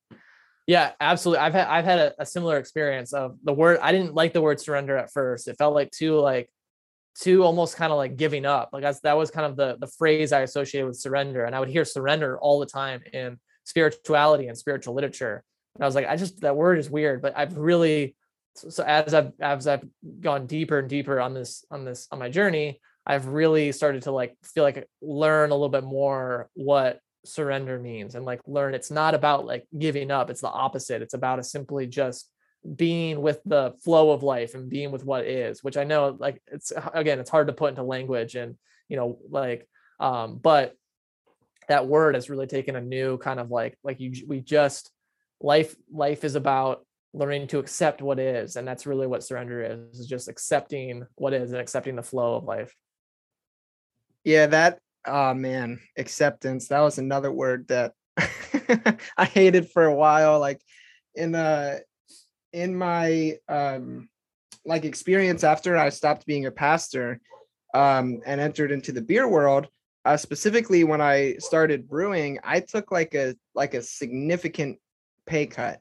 Yeah, 0.68 0.92
absolutely. 1.00 1.40
I've 1.40 1.54
had 1.54 1.68
I've 1.68 1.86
had 1.86 2.00
a, 2.00 2.14
a 2.20 2.26
similar 2.26 2.58
experience 2.58 3.14
of 3.14 3.38
the 3.44 3.54
word. 3.54 3.80
I 3.82 3.92
didn't 3.94 4.14
like 4.16 4.34
the 4.34 4.42
word 4.42 4.60
surrender 4.60 4.98
at 4.98 5.12
first. 5.12 5.48
It 5.48 5.58
felt 5.58 5.74
like 5.74 5.92
too 5.92 6.20
like 6.20 6.50
too 7.20 7.44
almost 7.44 7.78
kind 7.78 7.92
of 7.92 7.98
like 7.98 8.18
giving 8.18 8.46
up. 8.46 8.70
Like 8.74 8.84
that's, 8.84 9.00
that 9.02 9.18
was 9.18 9.32
kind 9.32 9.46
of 9.46 9.56
the 9.56 9.78
the 9.80 9.88
phrase 9.88 10.34
I 10.34 10.42
associated 10.42 10.88
with 10.88 10.98
surrender, 10.98 11.46
and 11.46 11.56
I 11.56 11.60
would 11.62 11.70
hear 11.70 11.86
surrender 11.86 12.38
all 12.40 12.60
the 12.60 12.66
time 12.66 13.02
in 13.14 13.40
spirituality 13.64 14.48
and 14.48 14.58
spiritual 14.58 14.94
literature. 14.94 15.44
And 15.76 15.84
I 15.84 15.88
was 15.88 15.96
like, 15.96 16.08
I 16.08 16.18
just 16.18 16.42
that 16.42 16.58
word 16.58 16.80
is 16.80 16.90
weird. 16.90 17.22
But 17.22 17.34
I've 17.38 17.58
really 17.58 18.16
so, 18.56 18.84
as 18.84 19.14
I've 19.14 19.32
as 19.40 19.68
I've 19.68 19.86
gone 20.20 20.48
deeper 20.48 20.80
and 20.80 20.90
deeper 20.90 21.22
on 21.22 21.34
this 21.34 21.64
on 21.72 21.86
this 21.86 22.08
on 22.12 22.20
my 22.20 22.28
journey, 22.30 22.82
I've 23.06 23.28
really 23.28 23.72
started 23.72 24.02
to 24.04 24.12
like 24.12 24.36
feel 24.44 24.64
like 24.66 24.86
learn 25.02 25.52
a 25.52 25.54
little 25.56 25.70
bit 25.70 25.86
more 25.86 26.50
what 26.56 27.00
surrender 27.28 27.80
means 27.80 28.16
and 28.16 28.26
like 28.26 28.42
learn. 28.46 28.74
It's 28.74 28.92
not 28.92 29.14
about 29.14 29.46
like 29.46 29.68
giving 29.78 30.12
up. 30.12 30.30
It's 30.30 30.42
the 30.42 30.50
opposite. 30.50 31.02
It's 31.02 31.14
about 31.14 31.40
a 31.40 31.44
simply 31.44 31.88
just 31.88 32.30
being 32.76 33.22
with 33.22 33.40
the 33.46 33.74
flow 33.84 34.12
of 34.12 34.24
life 34.24 34.54
and 34.54 34.70
being 34.70 34.92
with 34.92 35.06
what 35.06 35.26
is 35.26 35.64
which 35.64 35.78
i 35.78 35.86
know 35.86 36.18
like 36.20 36.42
it's 36.48 36.74
again 36.94 37.20
it's 37.20 37.30
hard 37.30 37.48
to 37.48 37.54
put 37.54 37.70
into 37.70 37.84
language 37.84 38.36
and 38.36 38.58
you 38.90 38.98
know 38.98 39.20
like 39.30 39.66
um 40.02 40.38
but 40.38 40.76
that 41.70 41.88
word 41.88 42.16
has 42.16 42.30
really 42.30 42.48
taken 42.48 42.76
a 42.76 42.82
new 42.82 43.18
kind 43.20 43.40
of 43.40 43.52
like 43.52 43.78
like 43.84 44.00
you 44.00 44.12
we 44.28 44.42
just 44.42 44.92
life 45.40 45.76
life 45.92 46.24
is 46.24 46.36
about 46.36 46.86
learning 47.14 47.48
to 47.48 47.60
accept 47.60 48.02
what 48.02 48.20
is 48.20 48.56
and 48.56 48.68
that's 48.68 48.86
really 48.86 49.08
what 49.08 49.24
surrender 49.24 49.62
is 49.64 50.00
is 50.00 50.08
just 50.08 50.28
accepting 50.28 51.06
what 51.16 51.34
is 51.34 51.52
and 51.52 51.62
accepting 51.62 51.96
the 51.96 52.04
flow 52.04 52.36
of 52.36 52.44
life. 52.44 52.74
Yeah 54.24 54.48
that 54.48 54.80
oh 55.06 55.34
man 55.34 55.80
acceptance 55.98 56.68
that 56.68 56.82
was 56.82 56.98
another 56.98 57.32
word 57.32 57.68
that 57.68 57.94
i 59.18 59.26
hated 59.26 59.70
for 59.70 59.86
a 59.86 59.96
while 59.96 60.40
like 60.40 60.62
in 61.16 61.36
uh 61.36 61.78
in 62.54 62.76
my 62.76 63.38
um 63.48 64.10
like 64.66 64.86
experience 64.86 65.44
after 65.44 65.78
i 65.78 65.90
stopped 65.90 66.26
being 66.26 66.46
a 66.46 66.52
pastor 66.52 67.20
um 67.74 68.22
and 68.26 68.42
entered 68.42 68.72
into 68.72 68.92
the 68.92 69.02
beer 69.02 69.28
world 69.28 69.68
uh 70.06 70.18
specifically 70.18 70.84
when 70.84 71.02
i 71.02 71.36
started 71.40 71.88
brewing 71.88 72.40
i 72.44 72.60
took 72.60 72.92
like 72.92 73.14
a 73.14 73.36
like 73.54 73.74
a 73.74 73.82
significant 73.82 74.80
pay 75.26 75.46
cut 75.46 75.80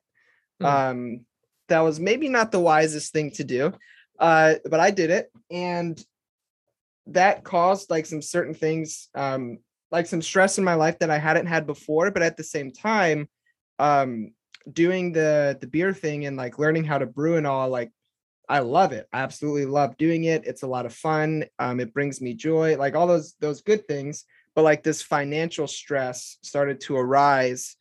Hmm. 0.61 0.67
um 0.67 1.21
that 1.69 1.81
was 1.81 2.01
maybe 2.01 2.29
not 2.29 2.51
the 2.51 2.61
wisest 2.61 3.13
thing 3.13 3.31
to 3.33 3.45
do 3.45 3.73
uh 4.19 4.55
but 4.65 4.81
i 4.81 4.91
did 4.91 5.11
it 5.11 5.31
and 5.51 6.03
that 7.09 7.45
caused 7.45 7.91
like 7.91 8.07
some 8.07 8.23
certain 8.23 8.55
things 8.55 9.09
um 9.15 9.59
like 9.91 10.07
some 10.07 10.23
stress 10.23 10.59
in 10.59 10.65
my 10.65 10.75
life 10.75 10.99
that 10.99 11.11
i 11.11 11.19
hadn't 11.19 11.47
had 11.47 11.67
before 11.67 12.11
but 12.11 12.23
at 12.23 12.37
the 12.37 12.45
same 12.45 12.73
time 12.73 13.29
um 13.79 14.33
doing 14.73 15.13
the 15.13 15.57
the 15.61 15.67
beer 15.67 15.93
thing 15.93 16.27
and 16.27 16.37
like 16.37 16.59
learning 16.59 16.85
how 16.85 16.99
to 16.99 17.07
brew 17.07 17.37
and 17.37 17.47
all 17.47 17.69
like 17.69 17.93
i 18.49 18.61
love 18.61 18.93
it. 18.93 19.09
I 19.13 19.23
absolutely 19.23 19.67
love 19.67 19.97
doing 19.97 20.25
it. 20.25 20.47
It's 20.47 20.63
a 20.63 20.69
lot 20.69 20.87
of 20.87 20.95
fun. 20.95 21.45
Um 21.59 21.81
it 21.81 21.93
brings 21.93 22.21
me 22.21 22.35
joy 22.35 22.77
like 22.77 22.95
all 22.95 23.07
those 23.07 23.35
those 23.41 23.61
good 23.63 23.87
things. 23.87 24.25
But 24.55 24.63
like 24.63 24.83
this 24.83 25.03
financial 25.03 25.67
stress 25.67 26.39
started 26.43 26.81
to 26.83 26.97
arise 26.97 27.77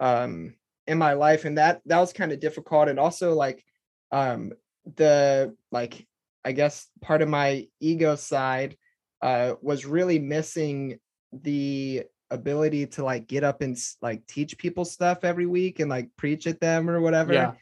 um 0.00 0.54
in 0.86 0.98
my 0.98 1.12
life 1.14 1.44
and 1.44 1.58
that 1.58 1.80
that 1.86 1.98
was 1.98 2.12
kind 2.12 2.32
of 2.32 2.40
difficult. 2.40 2.88
And 2.88 2.98
also 2.98 3.34
like 3.34 3.64
um 4.12 4.52
the 4.96 5.54
like 5.70 6.06
i 6.44 6.52
guess 6.52 6.86
part 7.00 7.22
of 7.22 7.28
my 7.28 7.66
ego 7.80 8.16
side 8.16 8.76
uh 9.22 9.54
was 9.60 9.86
really 9.86 10.18
missing 10.18 10.98
the 11.32 12.02
ability 12.30 12.86
to 12.86 13.04
like 13.04 13.26
get 13.26 13.42
up 13.42 13.60
and 13.60 13.76
like 14.00 14.26
teach 14.26 14.56
people 14.56 14.84
stuff 14.84 15.24
every 15.24 15.46
week 15.46 15.80
and 15.80 15.90
like 15.90 16.08
preach 16.16 16.46
at 16.46 16.60
them 16.60 16.88
or 16.88 17.00
whatever. 17.00 17.32
Yeah. 17.32 17.52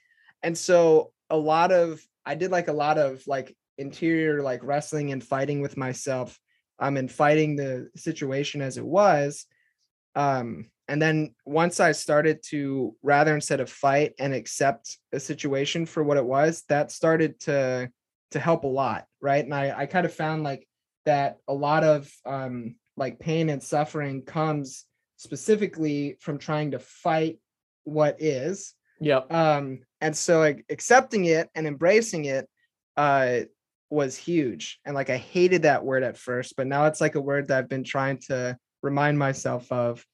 And 0.42 0.56
so 0.56 1.12
a 1.30 1.36
lot 1.36 1.72
of 1.72 2.02
i 2.24 2.34
did 2.34 2.50
like 2.50 2.68
a 2.68 2.72
lot 2.72 2.98
of 2.98 3.22
like 3.26 3.56
interior 3.76 4.42
like 4.42 4.62
wrestling 4.62 5.12
and 5.12 5.22
fighting 5.22 5.60
with 5.60 5.76
myself 5.76 6.38
um 6.78 6.96
and 6.96 7.10
fighting 7.10 7.56
the 7.56 7.88
situation 7.96 8.60
as 8.60 8.76
it 8.76 8.84
was 8.84 9.46
um 10.14 10.70
and 10.88 11.00
then 11.00 11.34
once 11.44 11.80
i 11.80 11.92
started 11.92 12.42
to 12.42 12.96
rather 13.02 13.34
instead 13.34 13.60
of 13.60 13.70
fight 13.70 14.14
and 14.18 14.34
accept 14.34 14.98
a 15.12 15.20
situation 15.20 15.86
for 15.86 16.02
what 16.02 16.16
it 16.16 16.24
was 16.24 16.64
that 16.68 16.90
started 16.90 17.38
to 17.38 17.90
to 18.30 18.40
help 18.40 18.64
a 18.64 18.68
lot 18.68 19.06
right? 19.20 19.44
And 19.44 19.54
i 19.54 19.76
i 19.76 19.86
kind 19.86 20.06
of 20.06 20.14
found 20.14 20.42
like 20.42 20.66
that 21.04 21.38
a 21.48 21.54
lot 21.54 21.84
of 21.84 22.10
um 22.26 22.76
like 22.96 23.18
pain 23.18 23.48
and 23.48 23.62
suffering 23.62 24.22
comes 24.22 24.84
specifically 25.16 26.16
from 26.20 26.38
trying 26.38 26.72
to 26.72 26.78
fight 26.78 27.38
what 27.84 28.20
is. 28.20 28.74
Yep. 29.00 29.32
Um 29.32 29.80
and 30.00 30.16
so 30.16 30.38
like 30.38 30.64
accepting 30.68 31.24
it 31.24 31.48
and 31.54 31.66
embracing 31.66 32.26
it 32.26 32.48
uh 32.96 33.40
was 33.90 34.16
huge. 34.16 34.80
And 34.84 34.94
like 34.94 35.10
i 35.10 35.16
hated 35.16 35.62
that 35.62 35.84
word 35.84 36.02
at 36.02 36.18
first 36.18 36.56
but 36.56 36.66
now 36.66 36.86
it's 36.86 37.00
like 37.00 37.14
a 37.14 37.20
word 37.20 37.48
that 37.48 37.58
i've 37.58 37.68
been 37.68 37.84
trying 37.84 38.18
to 38.28 38.56
remind 38.82 39.18
myself 39.18 39.70
of 39.72 40.04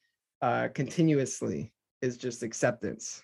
uh 0.43 0.69
continuously 0.75 1.73
is 2.01 2.17
just 2.17 2.43
acceptance. 2.43 3.23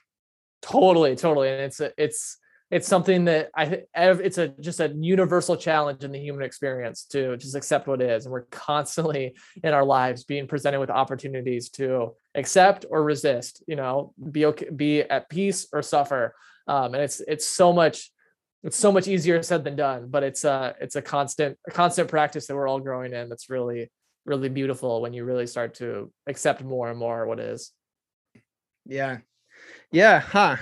Totally 0.62 1.16
totally. 1.16 1.48
And 1.50 1.60
it's 1.60 1.80
a, 1.80 1.92
it's 1.96 2.38
it's 2.70 2.86
something 2.86 3.24
that 3.24 3.50
i 3.54 3.82
it's 3.94 4.38
a 4.38 4.48
just 4.60 4.80
a 4.80 4.88
universal 4.88 5.56
challenge 5.56 6.04
in 6.04 6.12
the 6.12 6.18
human 6.18 6.44
experience 6.44 7.04
to 7.04 7.36
just 7.36 7.56
accept 7.56 7.88
what 7.88 8.00
is. 8.00 8.24
And 8.24 8.32
we're 8.32 8.42
constantly 8.50 9.34
in 9.62 9.74
our 9.74 9.84
lives 9.84 10.24
being 10.24 10.46
presented 10.46 10.78
with 10.78 10.90
opportunities 10.90 11.68
to 11.70 12.14
accept 12.34 12.86
or 12.88 13.02
resist 13.02 13.62
you 13.66 13.76
know 13.76 14.14
be 14.30 14.46
okay 14.46 14.70
be 14.70 15.02
at 15.02 15.28
peace 15.28 15.66
or 15.72 15.82
suffer. 15.82 16.34
Um, 16.68 16.94
and 16.94 17.02
it's 17.02 17.20
it's 17.20 17.46
so 17.46 17.72
much 17.72 18.12
it's 18.62 18.76
so 18.76 18.92
much 18.92 19.08
easier 19.08 19.42
said 19.42 19.64
than 19.64 19.74
done 19.74 20.08
but 20.08 20.22
it's 20.22 20.44
a 20.44 20.74
it's 20.80 20.94
a 20.94 21.02
constant 21.02 21.58
a 21.66 21.70
constant 21.70 22.08
practice 22.08 22.46
that 22.46 22.54
we're 22.54 22.68
all 22.68 22.78
growing 22.78 23.12
in 23.14 23.28
that's 23.28 23.50
really 23.50 23.90
really 24.26 24.50
beautiful 24.50 25.00
when 25.00 25.12
you 25.12 25.24
really 25.24 25.46
start 25.46 25.74
to 25.74 26.12
accept 26.28 26.62
more 26.62 26.90
and 26.90 26.98
more 26.98 27.26
what 27.26 27.40
is. 27.40 27.72
Yeah. 28.86 29.18
Yeah 29.90 30.20
huh. 30.20 30.56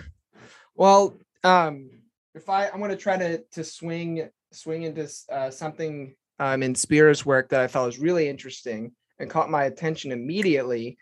Well 0.75 1.18
um 1.44 1.90
if 2.38 2.48
i 2.48 2.68
i'm 2.68 2.81
to 2.88 2.96
try 2.96 3.16
to 3.16 3.38
to 3.53 3.62
swing 3.62 4.29
swing 4.53 4.85
into 4.85 5.09
uh, 5.31 5.51
something 5.51 6.14
um 6.38 6.62
in 6.62 6.74
Spira's 6.74 7.27
work 7.27 7.48
that 7.51 7.61
i 7.61 7.66
thought 7.66 7.87
was 7.87 7.98
really 7.98 8.29
interesting 8.29 8.92
and 9.18 9.31
caught 9.31 9.51
my 9.51 9.64
attention 9.64 10.12
immediately 10.12 10.96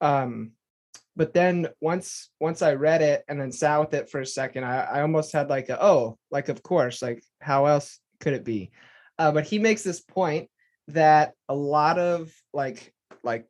um 0.00 0.52
but 1.14 1.32
then 1.34 1.68
once 1.80 2.30
once 2.40 2.62
i 2.62 2.74
read 2.74 3.02
it 3.02 3.24
and 3.28 3.40
then 3.40 3.52
sat 3.52 3.78
with 3.78 3.94
it 3.94 4.10
for 4.10 4.20
a 4.20 4.26
second 4.26 4.64
i, 4.64 4.82
I 4.82 5.02
almost 5.02 5.32
had 5.32 5.48
like 5.48 5.68
a 5.68 5.82
oh 5.82 6.18
like 6.30 6.48
of 6.48 6.62
course 6.62 7.02
like 7.02 7.22
how 7.40 7.66
else 7.66 8.00
could 8.20 8.32
it 8.32 8.44
be? 8.44 8.70
Uh, 9.18 9.32
but 9.32 9.46
he 9.46 9.58
makes 9.58 9.82
this 9.82 10.00
point 10.00 10.48
that 10.88 11.32
a 11.48 11.54
lot 11.54 11.98
of 11.98 12.32
like 12.52 12.92
like 13.22 13.46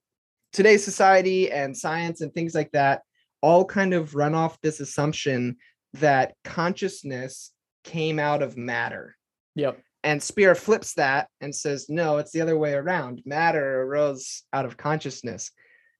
today's 0.53 0.85
society 0.85 1.51
and 1.51 1.77
science 1.77 2.21
and 2.21 2.33
things 2.33 2.55
like 2.55 2.71
that 2.73 3.03
all 3.43 3.65
kind 3.65 3.95
of 3.95 4.15
run 4.15 4.35
off 4.35 4.61
this 4.61 4.81
assumption 4.81 5.57
that 5.95 6.35
consciousness 6.45 7.53
came 7.85 8.19
out 8.19 8.43
of 8.43 8.57
matter 8.57 9.17
yep 9.55 9.81
and 10.05 10.23
Spira 10.23 10.55
flips 10.55 10.95
that 10.95 11.29
and 11.41 11.55
says, 11.55 11.89
no, 11.89 12.19
it's 12.19 12.31
the 12.31 12.41
other 12.41 12.57
way 12.57 12.73
around. 12.73 13.23
Matter 13.25 13.83
arose 13.83 14.43
out 14.53 14.65
of 14.65 14.77
consciousness. 14.77 15.51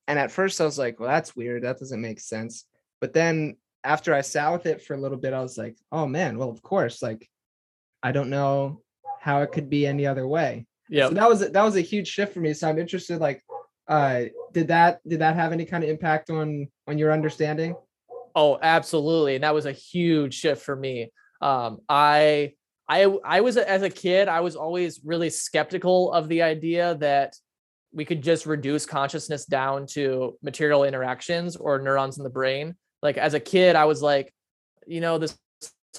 And 0.07 0.19
at 0.19 0.31
first 0.31 0.61
I 0.61 0.65
was 0.65 0.79
like, 0.79 1.01
well, 1.01 1.09
that's 1.09 1.35
weird. 1.35 1.65
That 1.65 1.79
doesn't 1.79 2.01
make 2.01 2.21
sense. 2.21 2.65
But 3.01 3.13
then 3.13 3.57
after 3.85 4.15
I 4.15 4.21
sat 4.21 4.53
with 4.53 4.67
it 4.67 4.83
for 4.83 4.95
a 4.95 5.01
little 5.01 5.19
bit, 5.19 5.35
I 5.35 5.41
was 5.41 5.59
like, 5.59 5.77
oh 5.93 6.07
man, 6.07 6.39
well, 6.39 6.51
of 6.51 6.63
course, 6.63 7.03
like 7.03 7.29
I 8.03 8.13
don't 8.13 8.31
know 8.31 8.83
how 9.21 9.43
it 9.43 9.53
could 9.53 9.69
be 9.69 9.87
any 9.87 10.07
other 10.07 10.27
way. 10.27 10.67
Yeah. 10.89 11.09
So 11.09 11.15
that 11.15 11.29
was 11.29 11.41
that 11.41 11.63
was 11.63 11.77
a 11.77 11.81
huge 11.81 12.09
shift 12.09 12.33
for 12.33 12.41
me. 12.41 12.55
So 12.55 12.69
I'm 12.69 12.79
interested, 12.79 13.21
like, 13.21 13.43
uh, 13.89 14.25
did 14.53 14.69
that 14.69 15.01
did 15.07 15.21
that 15.21 15.37
have 15.37 15.53
any 15.53 15.67
kind 15.67 15.85
of 15.85 15.91
impact 15.91 16.31
on 16.31 16.69
on 16.87 16.99
your 16.99 17.13
understanding? 17.13 17.75
Oh, 18.35 18.59
absolutely. 18.61 19.35
And 19.35 19.45
that 19.45 19.55
was 19.55 19.67
a 19.67 19.73
huge 19.73 20.35
shift 20.35 20.63
for 20.63 20.77
me. 20.77 21.13
Um, 21.41 21.79
I 21.89 22.53
I 22.89 23.05
I 23.25 23.41
was 23.41 23.57
as 23.57 23.83
a 23.83 23.91
kid, 23.91 24.29
I 24.29 24.41
was 24.41 24.57
always 24.57 25.01
really 25.05 25.31
skeptical 25.31 26.13
of 26.13 26.29
the 26.29 26.43
idea 26.43 26.97
that 26.97 27.35
we 27.93 28.05
could 28.05 28.23
just 28.23 28.47
reduce 28.47 28.87
consciousness 28.87 29.45
down 29.47 29.87
to 29.87 30.37
material 30.43 30.85
interactions 30.85 31.57
or 31.57 31.79
neurons 31.79 32.19
in 32.19 32.25
the 32.25 32.31
brain. 32.31 32.77
Like 33.03 33.17
as 33.17 33.35
a 33.35 33.41
kid, 33.41 33.77
I 33.77 33.85
was 33.87 34.03
like, 34.03 34.33
you 34.87 35.01
know, 35.01 35.19
this 35.19 35.37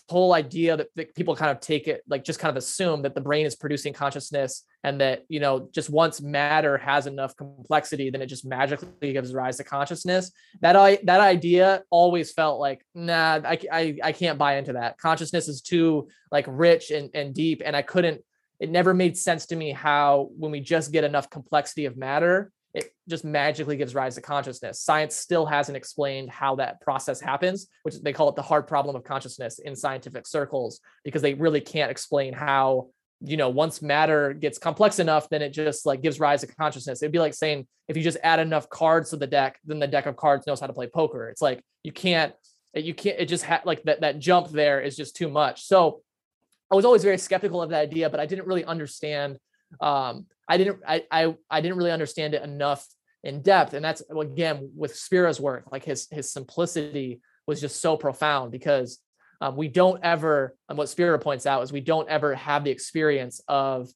whole 0.08 0.34
idea 0.34 0.78
that, 0.78 0.88
that 0.96 1.16
people 1.16 1.36
kind 1.36 1.52
of 1.52 1.60
take 1.60 1.88
it 1.88 2.02
like 2.08 2.24
just 2.24 2.40
kind 2.40 2.50
of 2.50 2.58
assume 2.58 3.02
that 3.02 3.16
the 3.16 3.22
brain 3.22 3.46
is 3.46 3.56
producing 3.56 3.94
consciousness 3.94 4.64
and 4.84 5.02
that 5.02 5.26
you 5.30 5.40
know 5.40 5.68
just 5.74 5.90
once 5.90 6.22
matter 6.22 6.78
has 6.78 7.08
enough 7.08 7.36
complexity 7.36 8.10
then 8.10 8.22
it 8.22 8.28
just 8.28 8.46
magically 8.46 9.14
gives 9.14 9.34
rise 9.34 9.58
to 9.58 9.64
consciousness. 9.64 10.32
That 10.62 10.76
i 10.76 11.00
that 11.04 11.20
idea 11.20 11.84
always 11.90 12.32
felt 12.32 12.60
like 12.60 12.86
nah 12.94 13.40
I, 13.44 13.60
I 13.72 13.98
i 14.04 14.12
can't 14.12 14.38
buy 14.38 14.58
into 14.58 14.74
that. 14.74 14.98
Consciousness 14.98 15.48
is 15.48 15.62
too 15.62 16.08
like 16.32 16.46
rich 16.48 16.92
and, 16.92 17.10
and 17.14 17.34
deep 17.34 17.62
and 17.66 17.76
i 17.76 17.82
couldn't 17.82 18.22
it 18.60 18.70
never 18.70 18.94
made 18.94 19.18
sense 19.18 19.46
to 19.48 19.56
me 19.56 19.72
how 19.72 20.30
when 20.38 20.52
we 20.52 20.60
just 20.60 20.92
get 20.92 21.04
enough 21.04 21.30
complexity 21.30 21.86
of 21.86 21.98
matter 21.98 22.52
just 23.10 23.26
magically 23.26 23.76
gives 23.76 23.96
rise 23.96 24.16
to 24.16 24.22
consciousness. 24.22 24.80
Science 24.80 25.16
still 25.16 25.46
hasn't 25.46 25.76
explained 25.76 26.30
how 26.30 26.56
that 26.56 26.80
process 26.82 27.20
happens 27.20 27.68
which 27.84 27.96
they 28.02 28.14
call 28.14 28.30
it 28.30 28.36
the 28.36 28.42
hard 28.42 28.68
problem 28.68 28.96
of 28.96 29.04
consciousness 29.04 29.60
in 29.60 29.76
scientific 29.76 30.28
circles 30.28 30.80
because 31.04 31.22
they 31.22 31.34
really 31.34 31.62
can't 31.62 31.92
explain 31.92 32.34
how 32.34 32.88
you 33.22 33.36
know 33.36 33.50
once 33.50 33.82
matter 33.82 34.34
gets 34.34 34.58
complex 34.58 35.00
enough 35.00 35.28
then 35.30 35.42
it 35.42 35.50
just 35.50 35.86
like 35.86 36.02
gives 36.02 36.20
rise 36.20 36.42
to 36.42 36.48
consciousness. 36.48 37.02
It'd 37.02 37.12
be 37.12 37.20
like 37.20 37.34
saying 37.34 37.68
if 37.88 37.98
you 37.98 38.04
just 38.04 38.18
add 38.24 38.40
enough 38.40 38.70
cards 38.70 39.10
to 39.10 39.18
the 39.18 39.28
deck 39.28 39.60
then 39.66 39.80
the 39.80 39.88
deck 39.88 40.06
of 40.06 40.16
cards 40.16 40.48
knows 40.48 40.60
how 40.60 40.68
to 40.68 40.74
play 40.74 40.88
poker. 40.88 41.30
It's 41.30 41.42
like 41.42 41.62
you 41.84 41.92
can't 41.92 42.34
you 42.74 42.94
can't 42.94 43.20
it 43.20 43.26
just 43.26 43.44
ha- 43.44 43.62
like 43.66 43.84
that 43.84 44.02
that 44.02 44.20
jump 44.20 44.50
there 44.50 44.80
is 44.80 44.96
just 44.96 45.16
too 45.16 45.28
much. 45.28 45.64
So 45.64 46.02
i 46.72 46.76
was 46.76 46.86
always 46.86 47.04
very 47.04 47.18
skeptical 47.18 47.62
of 47.62 47.70
that 47.70 47.82
idea 47.82 48.10
but 48.10 48.20
i 48.20 48.26
didn't 48.26 48.48
really 48.48 48.66
understand 48.66 49.38
um 49.82 50.26
i 50.48 50.58
didn't 50.58 50.80
i 50.88 51.04
i, 51.12 51.36
I 51.50 51.62
didn't 51.62 51.78
really 51.78 51.92
understand 51.92 52.34
it 52.34 52.44
enough 52.44 52.86
in 53.24 53.42
depth 53.42 53.74
and 53.74 53.84
that's 53.84 54.02
again 54.22 54.72
with 54.76 54.96
spira's 54.96 55.40
work 55.40 55.66
like 55.72 55.84
his 55.84 56.08
his 56.12 56.32
simplicity 56.32 57.22
was 57.48 57.60
just 57.60 57.82
so 57.82 57.98
profound 57.98 58.52
because 58.52 59.00
um, 59.42 59.56
we 59.56 59.68
don't 59.68 60.04
ever 60.04 60.56
and 60.70 60.78
what 60.78 60.90
spira 60.90 61.20
points 61.20 61.46
out 61.46 61.62
is 61.64 61.72
we 61.72 61.82
don't 61.82 62.10
ever 62.10 62.36
have 62.36 62.64
the 62.64 62.72
experience 62.72 63.42
of 63.48 63.90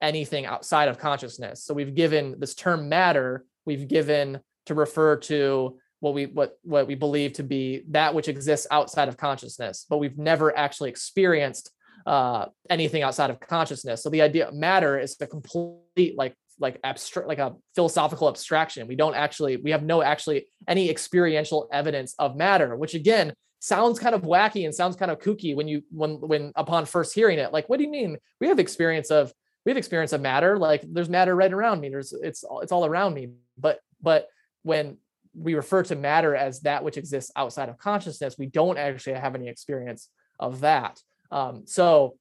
anything 0.00 0.46
outside 0.46 0.88
of 0.88 0.98
consciousness 0.98 1.62
so 1.64 1.74
we've 1.74 1.94
given 1.94 2.36
this 2.38 2.54
term 2.54 2.88
matter 2.88 3.44
we've 3.66 3.88
given 3.88 4.40
to 4.66 4.74
refer 4.74 5.16
to 5.16 5.76
what 6.00 6.14
we 6.14 6.26
what 6.26 6.58
what 6.62 6.86
we 6.86 6.94
believe 6.94 7.34
to 7.34 7.42
be 7.42 7.82
that 7.88 8.14
which 8.14 8.28
exists 8.28 8.66
outside 8.70 9.08
of 9.08 9.16
consciousness, 9.16 9.86
but 9.88 9.98
we've 9.98 10.18
never 10.18 10.56
actually 10.56 10.90
experienced 10.90 11.70
uh, 12.06 12.46
anything 12.70 13.02
outside 13.02 13.30
of 13.30 13.38
consciousness. 13.38 14.02
So 14.02 14.08
the 14.08 14.22
idea 14.22 14.48
of 14.48 14.54
matter 14.54 14.98
is 14.98 15.16
the 15.16 15.26
complete 15.26 16.16
like 16.16 16.34
like 16.60 16.78
abstract 16.84 17.26
like 17.26 17.38
a 17.38 17.56
philosophical 17.74 18.28
abstraction. 18.28 18.86
We 18.86 18.96
don't 18.96 19.14
actually 19.14 19.56
we 19.56 19.70
have 19.72 19.82
no 19.82 20.02
actually 20.02 20.46
any 20.68 20.90
experiential 20.90 21.68
evidence 21.72 22.14
of 22.18 22.36
matter, 22.36 22.76
which 22.76 22.94
again 22.94 23.32
sounds 23.58 23.98
kind 23.98 24.14
of 24.14 24.22
wacky 24.22 24.64
and 24.64 24.74
sounds 24.74 24.96
kind 24.96 25.10
of 25.10 25.18
kooky 25.18 25.56
when 25.56 25.68
you 25.68 25.82
when 25.90 26.20
when 26.20 26.52
upon 26.54 26.86
first 26.86 27.14
hearing 27.14 27.38
it. 27.38 27.52
Like, 27.52 27.68
what 27.68 27.78
do 27.78 27.84
you 27.84 27.90
mean? 27.90 28.18
We 28.40 28.48
have 28.48 28.58
experience 28.58 29.10
of 29.10 29.32
we 29.64 29.70
have 29.70 29.78
experience 29.78 30.12
of 30.12 30.20
matter. 30.20 30.58
Like 30.58 30.82
there's 30.86 31.08
matter 31.08 31.34
right 31.34 31.52
around 31.52 31.80
me. 31.80 31.88
There's 31.88 32.12
it's 32.12 32.44
it's 32.62 32.72
all 32.72 32.86
around 32.86 33.14
me. 33.14 33.30
But 33.58 33.80
but 34.00 34.28
when 34.62 34.98
we 35.34 35.54
refer 35.54 35.82
to 35.84 35.96
matter 35.96 36.34
as 36.34 36.60
that 36.60 36.84
which 36.84 36.96
exists 36.96 37.30
outside 37.36 37.68
of 37.68 37.78
consciousness, 37.78 38.36
we 38.38 38.46
don't 38.46 38.78
actually 38.78 39.14
have 39.14 39.34
any 39.34 39.48
experience 39.48 40.08
of 40.38 40.60
that. 40.60 41.00
Um, 41.30 41.62
so 41.66 42.16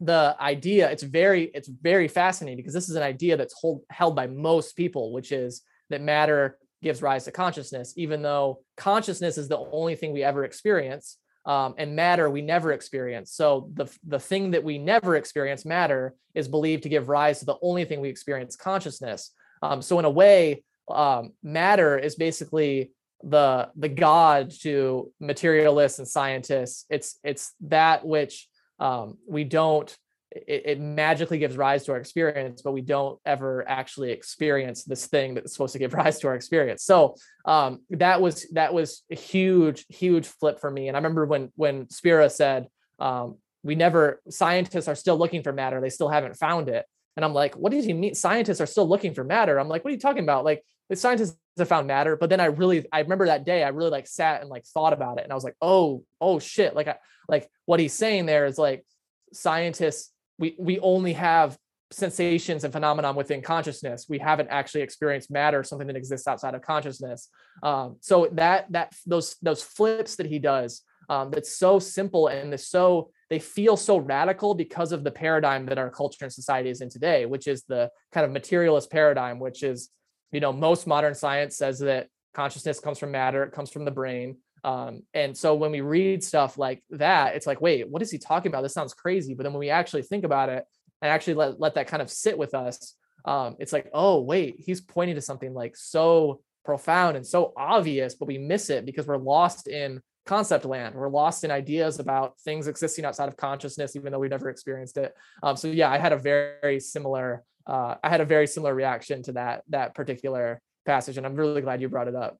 the 0.00 0.34
idea 0.40 0.90
it's 0.90 1.02
very 1.02 1.44
it's 1.54 1.68
very 1.68 2.08
fascinating 2.08 2.56
because 2.56 2.74
this 2.74 2.88
is 2.88 2.96
an 2.96 3.02
idea 3.02 3.36
that's 3.36 3.54
hold, 3.54 3.82
held 3.90 4.16
by 4.16 4.26
most 4.26 4.74
people 4.76 5.12
which 5.12 5.30
is 5.30 5.62
that 5.90 6.00
matter 6.00 6.58
gives 6.82 7.02
rise 7.02 7.24
to 7.24 7.30
consciousness 7.30 7.92
even 7.96 8.22
though 8.22 8.60
consciousness 8.76 9.36
is 9.36 9.48
the 9.48 9.58
only 9.58 9.94
thing 9.94 10.12
we 10.12 10.22
ever 10.22 10.44
experience 10.44 11.18
um, 11.46 11.74
and 11.78 11.96
matter 11.96 12.28
we 12.28 12.42
never 12.42 12.72
experience. 12.72 13.32
So 13.32 13.70
the 13.74 13.86
the 14.06 14.18
thing 14.18 14.50
that 14.52 14.64
we 14.64 14.78
never 14.78 15.16
experience 15.16 15.64
matter 15.64 16.14
is 16.34 16.48
believed 16.48 16.82
to 16.84 16.88
give 16.88 17.08
rise 17.08 17.40
to 17.40 17.46
the 17.46 17.56
only 17.62 17.84
thing 17.84 18.00
we 18.00 18.08
experience 18.08 18.56
consciousness. 18.56 19.32
Um, 19.62 19.82
so 19.82 19.98
in 19.98 20.04
a 20.04 20.10
way 20.10 20.64
um, 20.90 21.32
matter 21.42 21.98
is 21.98 22.14
basically 22.14 22.92
the 23.22 23.68
the 23.76 23.88
god 23.88 24.50
to 24.62 25.12
materialists 25.20 25.98
and 25.98 26.08
scientists. 26.08 26.84
It's 26.90 27.18
it's 27.24 27.54
that 27.62 28.06
which 28.06 28.48
um, 28.80 29.18
we 29.28 29.44
don't 29.44 29.96
it, 30.32 30.62
it, 30.64 30.80
magically 30.80 31.38
gives 31.38 31.56
rise 31.56 31.84
to 31.84 31.92
our 31.92 31.98
experience 31.98 32.62
but 32.62 32.70
we 32.70 32.80
don't 32.80 33.18
ever 33.26 33.68
actually 33.68 34.12
experience 34.12 34.84
this 34.84 35.06
thing 35.06 35.34
that's 35.34 35.52
supposed 35.52 35.72
to 35.72 35.78
give 35.78 35.92
rise 36.02 36.20
to 36.20 36.28
our 36.28 36.34
experience. 36.34 36.84
So 36.84 37.16
um, 37.44 37.80
that 37.90 38.20
was 38.20 38.46
that 38.52 38.72
was 38.72 39.02
a 39.10 39.16
huge 39.16 39.84
huge 39.88 40.26
flip 40.26 40.60
for 40.60 40.70
me. 40.70 40.88
And 40.88 40.96
i 40.96 40.98
remember 40.98 41.26
when 41.26 41.52
when 41.56 41.88
spira 41.90 42.30
said 42.30 42.68
um, 42.98 43.38
we 43.62 43.74
never 43.74 44.20
scientists 44.28 44.88
are 44.88 44.94
still 44.94 45.16
looking 45.18 45.42
for 45.42 45.52
matter. 45.52 45.80
They 45.80 45.90
still 45.90 46.08
haven't 46.08 46.36
found 46.36 46.68
it. 46.68 46.86
And 47.16 47.24
i'm 47.24 47.34
like 47.34 47.54
what 47.54 47.72
does 47.72 47.84
he 47.84 47.92
mean? 47.92 48.14
Scientists 48.14 48.60
are 48.60 48.66
still 48.66 48.88
looking 48.88 49.14
for 49.14 49.24
matter. 49.24 49.58
I'm 49.58 49.68
like 49.68 49.84
what 49.84 49.90
are 49.90 49.94
you 49.94 50.00
talking 50.00 50.22
about? 50.22 50.44
Like 50.44 50.64
the 50.90 50.96
scientists 50.96 51.38
have 51.56 51.68
found 51.68 51.86
matter 51.86 52.16
but 52.16 52.28
then 52.28 52.40
i 52.40 52.46
really 52.46 52.86
i 52.92 53.00
remember 53.00 53.26
that 53.26 53.44
day 53.44 53.64
i 53.64 53.68
really 53.68 53.90
like 53.90 54.06
sat 54.06 54.42
and 54.42 54.50
like 54.50 54.64
thought 54.66 54.92
about 54.92 55.18
it 55.18 55.24
and 55.24 55.32
i 55.32 55.34
was 55.34 55.44
like 55.44 55.56
oh 55.62 56.04
oh 56.20 56.38
shit 56.38 56.74
like 56.74 56.88
I, 56.88 56.96
like 57.28 57.48
what 57.64 57.80
he's 57.80 57.94
saying 57.94 58.26
there 58.26 58.44
is 58.44 58.58
like 58.58 58.84
scientists 59.32 60.12
we 60.38 60.54
we 60.58 60.78
only 60.80 61.14
have 61.14 61.56
sensations 61.92 62.64
and 62.64 62.72
phenomenon 62.72 63.16
within 63.16 63.42
consciousness. 63.42 64.06
We 64.08 64.18
haven't 64.18 64.48
actually 64.48 64.82
experienced 64.82 65.30
matter 65.30 65.62
something 65.64 65.88
that 65.88 65.96
exists 65.96 66.28
outside 66.28 66.54
of 66.54 66.62
consciousness. 66.62 67.28
Um, 67.62 67.96
so 68.00 68.28
that 68.32 68.70
that 68.70 68.94
those 69.06 69.36
those 69.42 69.62
flips 69.62 70.16
that 70.16 70.26
he 70.26 70.38
does 70.38 70.82
um, 71.08 71.30
that's 71.30 71.56
so 71.56 71.78
simple 71.78 72.28
and 72.28 72.54
it's 72.54 72.68
so 72.68 73.10
they 73.28 73.38
feel 73.38 73.76
so 73.76 73.98
radical 73.98 74.54
because 74.54 74.92
of 74.92 75.04
the 75.04 75.10
paradigm 75.10 75.66
that 75.66 75.78
our 75.78 75.90
culture 75.90 76.24
and 76.24 76.32
society 76.32 76.70
is 76.70 76.80
in 76.80 76.88
today 76.88 77.26
which 77.26 77.46
is 77.48 77.64
the 77.64 77.90
kind 78.12 78.24
of 78.24 78.30
materialist 78.30 78.90
paradigm 78.90 79.38
which 79.38 79.62
is 79.62 79.90
you 80.32 80.40
know 80.40 80.52
most 80.52 80.86
modern 80.86 81.14
science 81.14 81.56
says 81.56 81.78
that 81.80 82.08
consciousness 82.34 82.80
comes 82.80 82.98
from 82.98 83.10
matter 83.10 83.42
it 83.42 83.52
comes 83.52 83.70
from 83.70 83.84
the 83.84 83.90
brain 83.90 84.36
um, 84.64 85.02
and 85.14 85.36
so 85.36 85.54
when 85.54 85.70
we 85.70 85.80
read 85.80 86.22
stuff 86.22 86.58
like 86.58 86.82
that, 86.90 87.34
it's 87.34 87.46
like, 87.46 87.60
wait, 87.60 87.88
what 87.88 88.02
is 88.02 88.10
he 88.10 88.18
talking 88.18 88.50
about? 88.50 88.62
This 88.62 88.74
sounds 88.74 88.94
crazy. 88.94 89.34
But 89.34 89.44
then 89.44 89.52
when 89.52 89.60
we 89.60 89.70
actually 89.70 90.02
think 90.02 90.24
about 90.24 90.48
it 90.48 90.64
and 91.00 91.10
actually 91.10 91.34
let, 91.34 91.60
let 91.60 91.74
that 91.74 91.86
kind 91.86 92.02
of 92.02 92.10
sit 92.10 92.36
with 92.36 92.54
us, 92.54 92.94
um, 93.24 93.56
it's 93.58 93.72
like, 93.72 93.90
oh, 93.92 94.20
wait, 94.20 94.56
he's 94.58 94.80
pointing 94.80 95.16
to 95.16 95.22
something 95.22 95.54
like 95.54 95.76
so 95.76 96.40
profound 96.64 97.16
and 97.16 97.26
so 97.26 97.52
obvious, 97.56 98.14
but 98.14 98.28
we 98.28 98.38
miss 98.38 98.70
it 98.70 98.84
because 98.84 99.06
we're 99.06 99.16
lost 99.16 99.66
in 99.66 100.00
concept 100.26 100.64
land. 100.64 100.94
We're 100.94 101.08
lost 101.08 101.44
in 101.44 101.50
ideas 101.50 101.98
about 101.98 102.38
things 102.40 102.68
existing 102.68 103.04
outside 103.04 103.28
of 103.28 103.36
consciousness, 103.36 103.96
even 103.96 104.12
though 104.12 104.18
we've 104.18 104.30
never 104.30 104.50
experienced 104.50 104.96
it. 104.96 105.14
Um, 105.42 105.56
so 105.56 105.68
yeah, 105.68 105.90
I 105.90 105.98
had 105.98 106.12
a 106.12 106.18
very 106.18 106.80
similar, 106.80 107.42
uh, 107.70 107.94
I 108.02 108.08
had 108.08 108.20
a 108.20 108.24
very 108.24 108.48
similar 108.48 108.74
reaction 108.74 109.22
to 109.24 109.32
that 109.32 109.62
that 109.68 109.94
particular 109.94 110.60
passage, 110.84 111.16
and 111.16 111.24
I'm 111.24 111.36
really 111.36 111.62
glad 111.62 111.80
you 111.80 111.88
brought 111.88 112.08
it 112.08 112.16
up. 112.16 112.36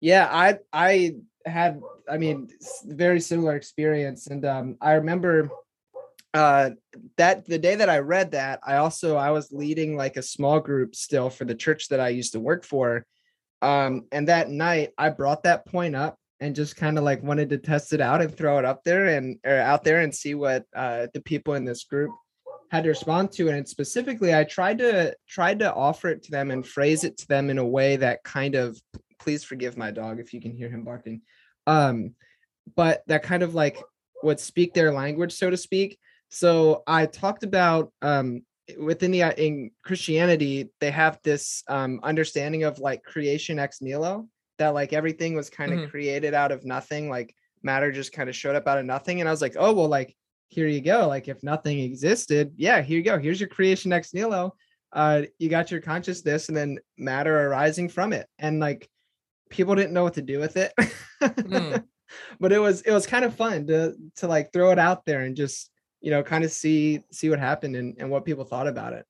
Yeah, 0.00 0.28
I 0.30 0.58
I 0.72 1.14
had 1.46 1.80
I 2.10 2.18
mean 2.18 2.48
very 2.84 3.20
similar 3.20 3.54
experience, 3.54 4.26
and 4.26 4.44
um, 4.44 4.76
I 4.80 4.94
remember 4.94 5.50
uh 6.34 6.70
that 7.16 7.46
the 7.46 7.60
day 7.60 7.76
that 7.76 7.88
I 7.88 8.00
read 8.00 8.32
that, 8.32 8.58
I 8.66 8.78
also 8.78 9.16
I 9.16 9.30
was 9.30 9.52
leading 9.52 9.96
like 9.96 10.16
a 10.16 10.22
small 10.22 10.58
group 10.58 10.96
still 10.96 11.30
for 11.30 11.44
the 11.44 11.54
church 11.54 11.86
that 11.88 12.00
I 12.00 12.08
used 12.08 12.32
to 12.32 12.40
work 12.40 12.64
for, 12.64 13.06
um, 13.62 14.08
and 14.10 14.26
that 14.26 14.50
night 14.50 14.90
I 14.98 15.10
brought 15.10 15.44
that 15.44 15.64
point 15.64 15.94
up 15.94 16.18
and 16.40 16.56
just 16.56 16.74
kind 16.74 16.98
of 16.98 17.04
like 17.04 17.22
wanted 17.22 17.50
to 17.50 17.58
test 17.58 17.92
it 17.92 18.00
out 18.00 18.20
and 18.20 18.36
throw 18.36 18.58
it 18.58 18.64
up 18.64 18.82
there 18.82 19.06
and 19.06 19.38
or 19.46 19.58
out 19.58 19.84
there 19.84 20.00
and 20.00 20.12
see 20.12 20.34
what 20.34 20.64
uh, 20.74 21.06
the 21.14 21.20
people 21.20 21.54
in 21.54 21.64
this 21.64 21.84
group 21.84 22.10
had 22.70 22.84
to 22.84 22.90
respond 22.90 23.32
to 23.32 23.48
and 23.48 23.68
specifically 23.68 24.34
i 24.34 24.44
tried 24.44 24.78
to 24.78 25.14
tried 25.28 25.58
to 25.58 25.72
offer 25.72 26.08
it 26.08 26.22
to 26.22 26.30
them 26.30 26.50
and 26.50 26.66
phrase 26.66 27.04
it 27.04 27.16
to 27.16 27.26
them 27.28 27.50
in 27.50 27.58
a 27.58 27.66
way 27.66 27.96
that 27.96 28.22
kind 28.24 28.54
of 28.54 28.78
please 29.18 29.44
forgive 29.44 29.76
my 29.76 29.90
dog 29.90 30.20
if 30.20 30.32
you 30.32 30.40
can 30.40 30.52
hear 30.52 30.68
him 30.68 30.84
barking. 30.84 31.22
Um, 31.66 32.14
but 32.74 33.02
that 33.06 33.22
kind 33.22 33.42
of 33.42 33.54
like 33.54 33.82
would 34.22 34.40
speak 34.40 34.74
their 34.74 34.92
language, 34.92 35.32
so 35.32 35.50
to 35.50 35.56
speak. 35.56 35.98
So 36.28 36.82
I 36.86 37.06
talked 37.06 37.42
about 37.42 37.92
um, 38.02 38.42
within 38.78 39.10
the 39.10 39.24
uh, 39.24 39.32
in 39.32 39.70
Christianity, 39.84 40.70
they 40.80 40.90
have 40.90 41.18
this 41.22 41.62
um, 41.68 42.00
understanding 42.02 42.64
of 42.64 42.78
like 42.78 43.02
creation 43.02 43.58
ex 43.58 43.80
nihilo, 43.80 44.28
that 44.58 44.74
like 44.74 44.92
everything 44.92 45.34
was 45.34 45.50
kind 45.50 45.72
of 45.72 45.80
mm-hmm. 45.80 45.90
created 45.90 46.34
out 46.34 46.52
of 46.52 46.64
nothing, 46.64 47.08
like 47.08 47.34
matter 47.62 47.90
just 47.90 48.12
kind 48.12 48.28
of 48.28 48.36
showed 48.36 48.56
up 48.56 48.66
out 48.66 48.78
of 48.78 48.84
nothing. 48.84 49.20
And 49.20 49.28
I 49.28 49.32
was 49.32 49.42
like, 49.42 49.56
oh 49.58 49.72
well, 49.72 49.88
like 49.88 50.14
here 50.48 50.66
you 50.66 50.80
go. 50.80 51.06
Like 51.06 51.28
if 51.28 51.42
nothing 51.42 51.78
existed, 51.78 52.52
yeah, 52.56 52.80
here 52.80 52.98
you 52.98 53.04
go. 53.04 53.18
Here's 53.18 53.40
your 53.40 53.48
creation 53.48 53.92
ex 53.92 54.12
nihilo. 54.12 54.54
Uh, 54.92 55.22
you 55.38 55.48
got 55.48 55.70
your 55.70 55.80
consciousness 55.80 56.48
and 56.48 56.56
then 56.56 56.78
matter 56.96 57.48
arising 57.48 57.88
from 57.88 58.12
it. 58.12 58.26
And 58.38 58.58
like 58.58 58.88
people 59.50 59.74
didn't 59.74 59.92
know 59.92 60.04
what 60.04 60.14
to 60.14 60.22
do 60.22 60.38
with 60.38 60.56
it. 60.56 60.72
mm. 61.22 61.84
But 62.40 62.52
it 62.52 62.58
was 62.58 62.80
it 62.80 62.90
was 62.90 63.06
kind 63.06 63.22
of 63.22 63.34
fun 63.36 63.66
to 63.66 63.94
to 64.16 64.28
like 64.28 64.50
throw 64.50 64.70
it 64.70 64.78
out 64.78 65.04
there 65.04 65.20
and 65.20 65.36
just 65.36 65.70
you 66.00 66.10
know 66.10 66.22
kind 66.22 66.42
of 66.42 66.50
see 66.50 67.02
see 67.12 67.28
what 67.28 67.38
happened 67.38 67.76
and, 67.76 67.96
and 67.98 68.10
what 68.10 68.24
people 68.24 68.44
thought 68.44 68.66
about 68.66 68.94
it. 68.94 69.04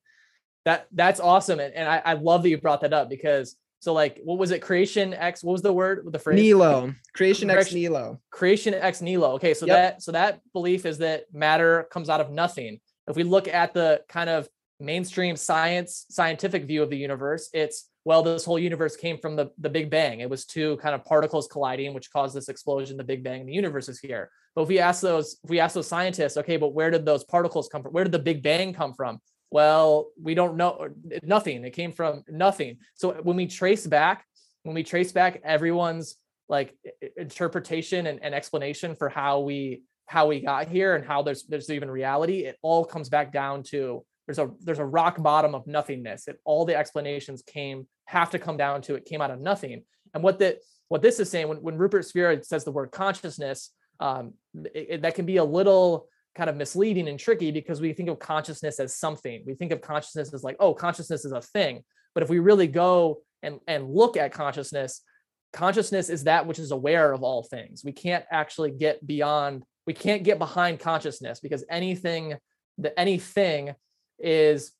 That 0.64 0.88
that's 0.90 1.20
awesome. 1.20 1.60
And, 1.60 1.72
and 1.74 1.88
I, 1.88 2.02
I 2.04 2.12
love 2.14 2.42
that 2.42 2.48
you 2.48 2.58
brought 2.58 2.80
that 2.80 2.92
up 2.92 3.08
because 3.08 3.56
so 3.80 3.92
like 3.92 4.20
what 4.24 4.38
was 4.38 4.50
it? 4.50 4.60
Creation 4.60 5.14
X, 5.14 5.42
what 5.44 5.52
was 5.52 5.62
the 5.62 5.72
word 5.72 6.06
the 6.10 6.18
phrase? 6.18 6.40
Nilo. 6.40 6.92
Creation 7.14 7.50
X 7.50 7.72
Nilo. 7.72 8.20
Creation 8.30 8.74
Ex 8.74 9.00
Nihilo. 9.00 9.32
Okay, 9.32 9.54
so 9.54 9.66
yep. 9.66 9.76
that 9.76 10.02
so 10.02 10.12
that 10.12 10.40
belief 10.52 10.84
is 10.86 10.98
that 10.98 11.24
matter 11.32 11.88
comes 11.90 12.08
out 12.08 12.20
of 12.20 12.30
nothing. 12.30 12.80
If 13.06 13.16
we 13.16 13.22
look 13.22 13.48
at 13.48 13.74
the 13.74 14.02
kind 14.08 14.28
of 14.28 14.48
mainstream 14.80 15.36
science 15.36 16.06
scientific 16.10 16.64
view 16.64 16.82
of 16.82 16.90
the 16.90 16.96
universe, 16.96 17.50
it's 17.52 17.88
well, 18.04 18.22
this 18.22 18.44
whole 18.44 18.58
universe 18.58 18.96
came 18.96 19.18
from 19.18 19.36
the, 19.36 19.50
the 19.58 19.68
Big 19.68 19.90
Bang. 19.90 20.20
It 20.20 20.30
was 20.30 20.46
two 20.46 20.78
kind 20.78 20.94
of 20.94 21.04
particles 21.04 21.46
colliding, 21.46 21.92
which 21.92 22.10
caused 22.10 22.34
this 22.34 22.48
explosion, 22.48 22.96
the 22.96 23.04
Big 23.04 23.22
Bang, 23.22 23.40
and 23.40 23.48
the 23.48 23.52
universe 23.52 23.86
is 23.88 24.00
here. 24.00 24.30
But 24.54 24.62
if 24.62 24.68
we 24.68 24.78
ask 24.78 25.02
those, 25.02 25.36
if 25.44 25.50
we 25.50 25.60
ask 25.60 25.74
those 25.74 25.88
scientists, 25.88 26.38
okay, 26.38 26.56
but 26.56 26.72
where 26.72 26.90
did 26.90 27.04
those 27.04 27.22
particles 27.24 27.68
come 27.68 27.82
from? 27.82 27.92
Where 27.92 28.04
did 28.04 28.12
the 28.12 28.18
Big 28.18 28.42
Bang 28.42 28.72
come 28.72 28.94
from? 28.94 29.20
Well, 29.50 30.08
we 30.20 30.34
don't 30.34 30.56
know 30.56 30.88
nothing. 31.22 31.64
It 31.64 31.70
came 31.70 31.92
from 31.92 32.22
nothing. 32.28 32.78
So 32.94 33.12
when 33.22 33.36
we 33.36 33.46
trace 33.46 33.86
back, 33.86 34.24
when 34.62 34.74
we 34.74 34.82
trace 34.82 35.12
back 35.12 35.40
everyone's 35.44 36.16
like 36.48 36.74
interpretation 37.16 38.06
and, 38.06 38.20
and 38.22 38.34
explanation 38.34 38.94
for 38.94 39.08
how 39.08 39.40
we 39.40 39.82
how 40.06 40.26
we 40.26 40.40
got 40.40 40.68
here 40.68 40.96
and 40.96 41.04
how 41.04 41.22
there's 41.22 41.44
there's 41.44 41.70
even 41.70 41.90
reality, 41.90 42.44
it 42.44 42.56
all 42.62 42.84
comes 42.84 43.08
back 43.08 43.32
down 43.32 43.62
to 43.62 44.04
there's 44.26 44.38
a 44.38 44.50
there's 44.60 44.78
a 44.78 44.84
rock 44.84 45.22
bottom 45.22 45.54
of 45.54 45.66
nothingness. 45.66 46.28
It 46.28 46.38
all 46.44 46.64
the 46.64 46.76
explanations 46.76 47.42
came 47.42 47.86
have 48.06 48.30
to 48.30 48.38
come 48.38 48.56
down 48.56 48.82
to 48.82 48.94
it 48.94 49.06
came 49.06 49.22
out 49.22 49.30
of 49.30 49.40
nothing. 49.40 49.84
And 50.12 50.22
what 50.22 50.38
that 50.40 50.58
what 50.88 51.02
this 51.02 51.20
is 51.20 51.30
saying 51.30 51.48
when, 51.48 51.58
when 51.58 51.78
Rupert 51.78 52.06
Spira 52.06 52.42
says 52.42 52.64
the 52.64 52.72
word 52.72 52.90
consciousness, 52.90 53.70
um, 54.00 54.34
it, 54.74 54.86
it, 54.90 55.02
that 55.02 55.14
can 55.14 55.26
be 55.26 55.36
a 55.36 55.44
little 55.44 56.08
kind 56.38 56.48
of 56.48 56.56
misleading 56.56 57.08
and 57.08 57.18
tricky 57.18 57.50
because 57.50 57.80
we 57.80 57.92
think 57.92 58.08
of 58.08 58.20
consciousness 58.20 58.78
as 58.78 58.94
something. 58.94 59.42
We 59.44 59.54
think 59.54 59.72
of 59.72 59.80
consciousness 59.80 60.32
as 60.32 60.44
like, 60.44 60.54
oh, 60.60 60.72
consciousness 60.72 61.24
is 61.24 61.32
a 61.32 61.42
thing. 61.42 61.82
But 62.14 62.22
if 62.22 62.30
we 62.30 62.38
really 62.38 62.68
go 62.68 63.22
and, 63.42 63.58
and 63.66 63.92
look 63.92 64.16
at 64.16 64.32
consciousness, 64.32 65.02
consciousness 65.52 66.08
is 66.08 66.24
that 66.24 66.46
which 66.46 66.60
is 66.60 66.70
aware 66.70 67.12
of 67.12 67.24
all 67.24 67.42
things. 67.42 67.82
We 67.84 67.90
can't 67.90 68.24
actually 68.30 68.70
get 68.70 69.04
beyond, 69.04 69.64
we 69.84 69.94
can't 69.94 70.22
get 70.22 70.38
behind 70.38 70.78
consciousness 70.78 71.40
because 71.40 71.64
anything, 71.68 72.36
that 72.78 72.94
anything 72.96 73.74
is 74.20 74.70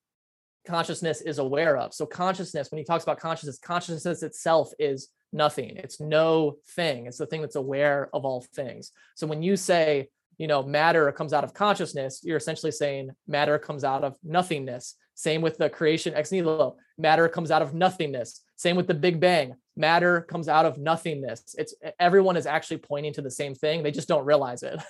consciousness 0.65 1.23
is 1.23 1.39
aware 1.39 1.77
of. 1.77 1.93
So 1.93 2.07
consciousness, 2.07 2.71
when 2.71 2.79
he 2.79 2.85
talks 2.85 3.03
about 3.03 3.19
consciousness, 3.19 3.59
consciousness 3.59 4.23
itself 4.23 4.71
is 4.79 5.09
nothing. 5.33 5.77
It's 5.77 5.99
no 5.99 6.59
thing. 6.77 7.07
It's 7.07 7.19
the 7.19 7.27
thing 7.27 7.41
that's 7.41 7.57
aware 7.57 8.11
of 8.13 8.25
all 8.25 8.47
things. 8.55 8.93
So 9.17 9.27
when 9.27 9.43
you 9.43 9.57
say, 9.57 10.09
you 10.39 10.47
know, 10.47 10.63
matter 10.63 11.11
comes 11.13 11.33
out 11.33 11.45
of 11.45 11.53
consciousness, 11.53 12.21
you're 12.23 12.37
essentially 12.37 12.73
saying 12.73 13.11
matter 13.27 13.59
comes 13.59 13.85
out 13.85 14.05
of 14.05 14.17
nothingness. 14.23 14.95
Same 15.15 15.43
with 15.43 15.59
the 15.59 15.69
creation 15.69 16.15
ex 16.15 16.31
nihilo. 16.31 16.77
Matter 16.97 17.29
comes 17.29 17.51
out 17.51 17.61
of 17.61 17.75
nothingness. 17.75 18.41
Same 18.55 18.77
with 18.77 18.87
the 18.87 18.95
Big 18.95 19.19
Bang. 19.19 19.55
Matter 19.77 20.23
comes 20.23 20.49
out 20.49 20.65
of 20.65 20.79
nothingness. 20.79 21.57
It's 21.59 21.75
everyone 21.99 22.37
is 22.37 22.47
actually 22.47 22.79
pointing 22.79 23.13
to 23.15 23.23
the 23.23 23.31
same 23.31 23.55
thing. 23.55 23.83
They 23.83 23.91
just 23.91 24.07
don't 24.07 24.25
realize 24.25 24.63
it. 24.63 24.81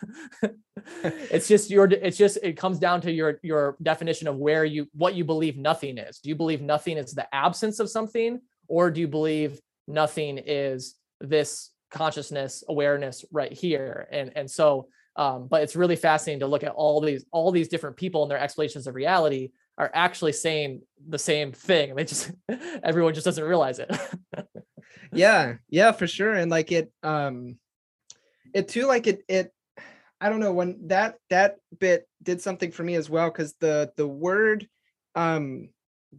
it's 1.03 1.49
just 1.49 1.71
your 1.71 1.87
it's 1.87 2.19
just 2.19 2.39
it 2.43 2.59
comes 2.59 2.79
down 2.79 3.01
to 3.03 3.11
your 3.11 3.41
your 3.43 3.77
definition 3.83 4.29
of 4.29 4.37
where 4.37 4.67
you 4.67 4.87
what 4.93 5.15
you 5.15 5.25
believe 5.25 5.57
nothing 5.57 5.97
is. 5.97 6.19
Do 6.19 6.29
you 6.29 6.37
believe 6.37 6.61
nothing 6.61 6.99
is 6.99 7.15
the 7.15 7.35
absence 7.35 7.81
of 7.81 7.89
something 7.89 8.41
or 8.69 8.91
do 8.91 9.01
you 9.01 9.09
believe 9.09 9.61
nothing 9.87 10.39
is 10.39 10.95
this 11.23 11.71
consciousness 11.91 12.65
awareness 12.69 13.25
right 13.33 13.53
here 13.53 14.07
and 14.13 14.31
and 14.37 14.51
so 14.51 14.89
um, 15.19 15.49
but 15.49 15.63
it's 15.63 15.77
really 15.77 15.97
fascinating 15.97 16.41
to 16.41 16.47
look 16.47 16.63
at 16.63 16.73
all 16.73 17.01
these 17.01 17.25
all 17.33 17.51
these 17.51 17.69
different 17.69 17.97
people 17.97 18.23
and 18.23 18.31
their 18.31 18.39
explanations 18.39 18.87
of 18.87 18.95
reality 18.95 19.51
are 19.77 19.91
actually 19.93 20.33
saying 20.33 20.81
the 21.09 21.19
same 21.19 21.53
thing 21.53 21.95
they 21.97 22.05
just 22.05 22.31
everyone 22.83 23.13
just 23.13 23.25
doesn't 23.25 23.45
realize 23.45 23.79
it 23.79 23.91
yeah 25.13 25.55
yeah 25.69 25.93
for 25.93 26.07
sure 26.07 26.33
and 26.33 26.51
like 26.51 26.73
it 26.73 26.91
um 27.03 27.59
it 28.55 28.69
too 28.69 28.87
like 28.87 29.07
it 29.07 29.23
it 29.29 29.53
i 30.21 30.29
don't 30.29 30.41
know 30.41 30.53
when 30.53 30.87
that 30.87 31.17
that 31.29 31.57
bit 31.79 32.09
did 32.23 32.41
something 32.41 32.71
for 32.71 32.85
me 32.85 32.95
as 32.95 33.11
well 33.11 33.29
because 33.29 33.55
the 33.61 33.93
the 33.97 34.07
word 34.07 34.67
um 35.15 35.69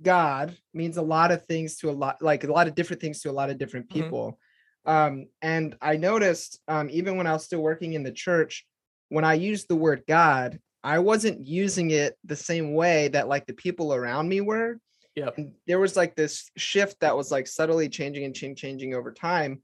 God 0.01 0.55
means 0.73 0.97
a 0.97 1.01
lot 1.01 1.31
of 1.31 1.45
things 1.45 1.77
to 1.77 1.89
a 1.89 1.91
lot, 1.91 2.21
like 2.21 2.43
a 2.43 2.51
lot 2.51 2.67
of 2.67 2.75
different 2.75 3.01
things 3.01 3.21
to 3.21 3.31
a 3.31 3.33
lot 3.33 3.49
of 3.49 3.57
different 3.57 3.89
Mhm. 3.89 3.93
people. 3.93 4.39
Um, 4.85 5.27
and 5.41 5.75
I 5.81 5.97
noticed, 5.97 6.61
um, 6.67 6.89
even 6.91 7.17
when 7.17 7.27
I 7.27 7.33
was 7.33 7.45
still 7.45 7.61
working 7.61 7.93
in 7.93 8.03
the 8.03 8.11
church, 8.11 8.65
when 9.09 9.25
I 9.25 9.33
used 9.33 9.67
the 9.67 9.75
word 9.75 10.03
God, 10.07 10.59
I 10.83 10.99
wasn't 10.99 11.45
using 11.45 11.91
it 11.91 12.17
the 12.23 12.35
same 12.35 12.73
way 12.73 13.09
that 13.09 13.27
like 13.27 13.45
the 13.45 13.53
people 13.53 13.93
around 13.93 14.29
me 14.29 14.41
were. 14.41 14.79
Yeah. 15.15 15.31
There 15.67 15.79
was 15.79 15.97
like 15.97 16.15
this 16.15 16.49
shift 16.55 17.01
that 17.01 17.17
was 17.17 17.31
like 17.31 17.47
subtly 17.47 17.89
changing 17.89 18.23
and 18.23 18.35
changing 18.35 18.93
over 18.93 19.11
time. 19.11 19.61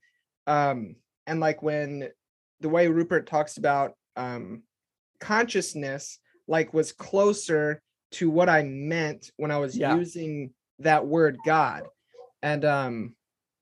Um, 0.47 0.95
and 1.27 1.39
like 1.39 1.61
when 1.61 2.09
the 2.59 2.69
way 2.69 2.87
Rupert 2.87 3.27
talks 3.27 3.57
about 3.57 3.93
um, 4.17 4.63
consciousness, 5.19 6.19
like 6.47 6.73
was 6.73 6.91
closer 6.91 7.81
to 8.11 8.29
what 8.29 8.49
I 8.49 8.63
meant 8.63 9.31
when 9.37 9.51
I 9.51 9.57
was 9.57 9.77
Yeah. 9.77 9.95
using 9.95 10.53
that 10.79 11.05
word 11.05 11.37
God. 11.45 11.83
And 12.43 12.65
um 12.65 13.15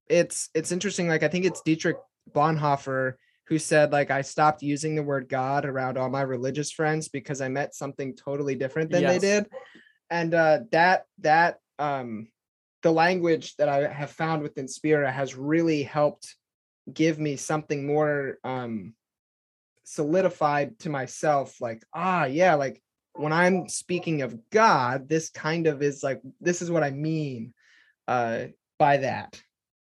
it's 0.10 0.50
it's 0.54 0.72
interesting 0.72 1.08
like 1.08 1.24
I 1.24 1.28
think 1.28 1.46
it's 1.46 1.62
Dietrich 1.62 1.98
Bonhoeffer 2.32 3.14
who 3.48 3.60
said 3.60 3.92
like 3.92 4.12
I 4.12 4.22
stopped 4.22 4.62
using 4.62 4.96
the 4.96 5.04
word 5.04 5.28
God 5.28 5.66
around 5.66 5.98
all 5.98 6.10
my 6.10 6.22
religious 6.22 6.72
friends 6.72 7.10
because 7.10 7.42
I 7.42 7.50
met 7.50 7.76
something 7.76 8.16
totally 8.16 8.56
different 8.56 8.92
than 8.92 9.04
they 9.04 9.20
did. 9.20 9.48
And 10.10 10.34
uh 10.34 10.60
that 10.72 11.06
that 11.20 11.58
um 11.80 12.28
the 12.84 12.92
language 12.92 13.56
that 13.58 13.70
I 13.70 13.88
have 13.88 14.12
found 14.12 14.44
within 14.44 14.68
Spira 14.68 15.12
has 15.12 15.36
really 15.36 15.84
helped 15.84 16.36
give 16.92 17.20
me 17.20 17.36
something 17.36 17.86
more 17.86 18.38
um 18.44 18.94
solidified 19.84 20.80
to 20.80 20.90
myself 20.90 21.60
like 21.60 21.84
ah 21.94 22.26
yeah 22.26 22.56
like 22.56 22.82
when 23.16 23.34
i'm 23.34 23.68
speaking 23.68 24.22
of 24.22 24.38
god 24.50 25.10
this 25.10 25.30
kind 25.30 25.68
of 25.68 25.82
is 25.82 26.02
like 26.04 26.22
this 26.40 26.62
is 26.62 26.72
what 26.72 26.84
i 26.84 26.90
mean 26.90 27.54
uh 28.08 28.46
by 28.80 28.98
that 28.98 29.42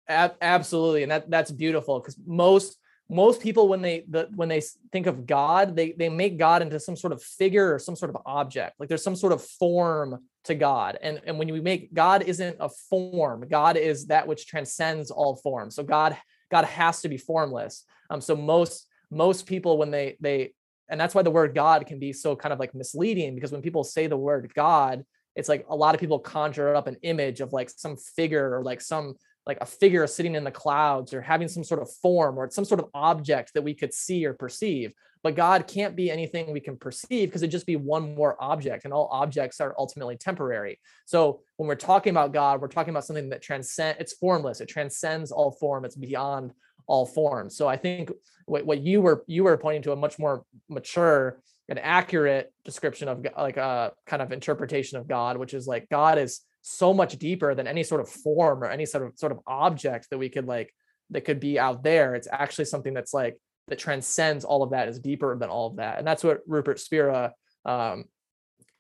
Ab- 0.09 0.37
absolutely 0.41 1.03
and 1.03 1.11
that 1.11 1.29
that's 1.29 1.51
beautiful 1.51 1.99
because 1.99 2.17
most 2.25 2.79
most 3.11 3.41
people 3.41 3.69
when 3.69 3.81
they 3.81 4.05
the, 4.09 4.29
when 4.35 4.49
they 4.49 4.61
think 4.93 5.07
of 5.07 5.27
god 5.27 5.75
they 5.75 5.93
they 5.93 6.09
make 6.09 6.39
god 6.39 6.61
into 6.61 6.79
some 6.79 6.97
sort 6.97 7.13
of 7.13 7.23
figure 7.23 7.75
or 7.75 7.79
some 7.79 7.97
sort 7.97 8.11
of 8.11 8.21
object. 8.27 8.79
Like 8.79 8.89
there's 8.89 9.03
some 9.03 9.17
sort 9.17 9.33
of 9.33 9.43
form 9.43 10.23
to 10.45 10.55
god. 10.55 10.99
And 11.01 11.21
and 11.27 11.39
when 11.39 11.51
we 11.51 11.61
make 11.61 11.95
god 11.95 12.23
isn't 12.23 12.57
a 12.61 12.69
form. 12.69 13.47
God 13.49 13.77
is 13.77 14.07
that 14.07 14.27
which 14.27 14.47
transcends 14.47 15.11
all 15.11 15.37
forms. 15.37 15.75
So 15.77 15.83
god 15.83 16.17
god 16.51 16.65
has 16.65 17.01
to 17.03 17.09
be 17.09 17.17
formless. 17.17 17.85
Um 18.11 18.21
so 18.21 18.37
most 18.37 18.87
most 19.11 19.47
people 19.47 19.79
when 19.79 19.91
they 19.91 20.17
they 20.21 20.53
and 20.91 21.01
that's 21.01 21.15
why 21.15 21.23
the 21.23 21.31
word 21.31 21.55
god 21.55 21.87
can 21.87 21.99
be 21.99 22.13
so 22.13 22.37
kind 22.37 22.53
of 22.53 22.59
like 22.59 22.75
misleading 22.75 23.35
because 23.35 23.53
when 23.53 23.63
people 23.63 23.85
say 23.85 24.07
the 24.07 24.17
word 24.17 24.53
god 24.55 25.05
it's 25.35 25.49
like 25.49 25.65
a 25.69 25.77
lot 25.77 25.95
of 25.95 26.01
people 26.01 26.19
conjure 26.19 26.75
up 26.75 26.89
an 26.89 26.97
image 27.03 27.41
of 27.41 27.53
like 27.53 27.71
some 27.71 27.97
figure 27.97 28.57
or 28.57 28.63
like 28.63 28.81
some 28.81 29.15
like 29.49 29.59
a 29.63 29.67
figure 29.67 30.07
sitting 30.07 30.35
in 30.35 30.45
the 30.45 30.51
clouds 30.51 31.15
or 31.15 31.23
having 31.23 31.49
some 31.49 31.65
sort 31.65 31.81
of 31.81 31.91
form 32.03 32.39
or 32.39 32.51
some 32.51 32.67
sort 32.67 32.81
of 32.81 32.91
object 32.93 33.55
that 33.55 33.65
we 33.65 33.75
could 33.75 33.95
see 33.95 34.27
or 34.27 34.35
perceive. 34.35 34.93
But 35.23 35.35
God 35.35 35.67
can't 35.67 35.97
be 35.97 36.11
anything 36.11 36.53
we 36.53 36.61
can 36.61 36.77
perceive 36.77 37.29
because 37.29 37.43
it'd 37.43 37.51
just 37.51 37.67
be 37.67 37.75
one 37.75 38.15
more 38.15 38.37
object, 38.39 38.85
and 38.85 38.95
all 38.95 39.09
objects 39.11 39.61
are 39.61 39.75
ultimately 39.77 40.17
temporary. 40.17 40.79
So 41.07 41.41
when 41.57 41.67
we're 41.67 41.75
talking 41.75 42.11
about 42.11 42.33
God, 42.33 42.61
we're 42.61 42.69
talking 42.69 42.91
about 42.91 43.05
something 43.05 43.31
that 43.31 43.43
transcends, 43.43 43.99
it's 43.99 44.13
formless, 44.13 44.61
it 44.61 44.69
transcends 44.69 45.33
all 45.33 45.51
form, 45.51 45.85
it's 45.85 45.97
beyond 45.97 46.53
all 46.87 47.05
forms. 47.05 47.57
So 47.57 47.67
I 47.67 47.77
think 47.77 48.13
what, 48.47 48.65
what 48.65 48.81
you 48.81 49.01
were 49.01 49.25
you 49.27 49.45
were 49.45 49.57
pointing 49.57 49.83
to 49.83 49.93
a 49.93 49.97
much 49.97 50.19
more 50.19 50.45
mature 50.69 51.41
and 51.69 51.79
accurate 51.79 52.53
description 52.65 53.09
of 53.09 53.27
like 53.37 53.57
a 53.57 53.93
kind 54.07 54.23
of 54.23 54.31
interpretation 54.33 54.99
of 54.99 55.09
God, 55.09 55.37
which 55.37 55.53
is 55.53 55.67
like 55.67 55.89
God 55.89 56.19
is 56.19 56.41
so 56.63 56.93
much 56.93 57.19
deeper 57.19 57.55
than 57.55 57.67
any 57.67 57.83
sort 57.83 58.01
of 58.01 58.09
form 58.09 58.63
or 58.63 58.67
any 58.67 58.87
sort 58.87 59.07
of 59.07 59.13
sort 59.17 59.33
of 59.33 59.39
object 59.47 60.09
that 60.11 60.19
we 60.19 60.29
could 60.29 60.47
like 60.47 60.75
that 61.11 61.25
could 61.25 61.41
be 61.41 61.59
out 61.59 61.83
there. 61.83 62.15
It's 62.15 62.29
actually 62.31 62.67
something 62.67 62.95
that's 62.95 63.15
like 63.15 63.37
that 63.69 63.79
transcends 63.79 64.45
all 64.45 64.63
of 64.63 64.71
that, 64.71 64.89
is 64.89 64.99
deeper 64.99 65.37
than 65.37 65.49
all 65.51 65.69
of 65.69 65.77
that, 65.77 65.99
and 65.99 66.07
that's 66.07 66.25
what 66.25 66.41
Rupert 66.47 66.81
Spira. 66.81 67.33
Um, 67.65 68.05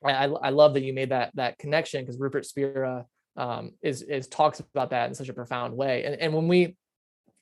I, 0.04 0.26
I 0.26 0.50
love 0.50 0.74
that 0.74 0.82
you 0.82 0.92
made 0.92 1.10
that 1.10 1.32
that 1.34 1.58
connection 1.58 2.02
because 2.02 2.20
Rupert 2.20 2.46
Spira 2.46 3.04
um, 3.36 3.72
is 3.82 4.02
is 4.02 4.28
talks 4.28 4.60
about 4.60 4.90
that 4.90 5.08
in 5.08 5.14
such 5.14 5.28
a 5.28 5.34
profound 5.34 5.76
way. 5.76 6.04
And 6.04 6.14
and 6.16 6.34
when 6.34 6.48
we 6.48 6.76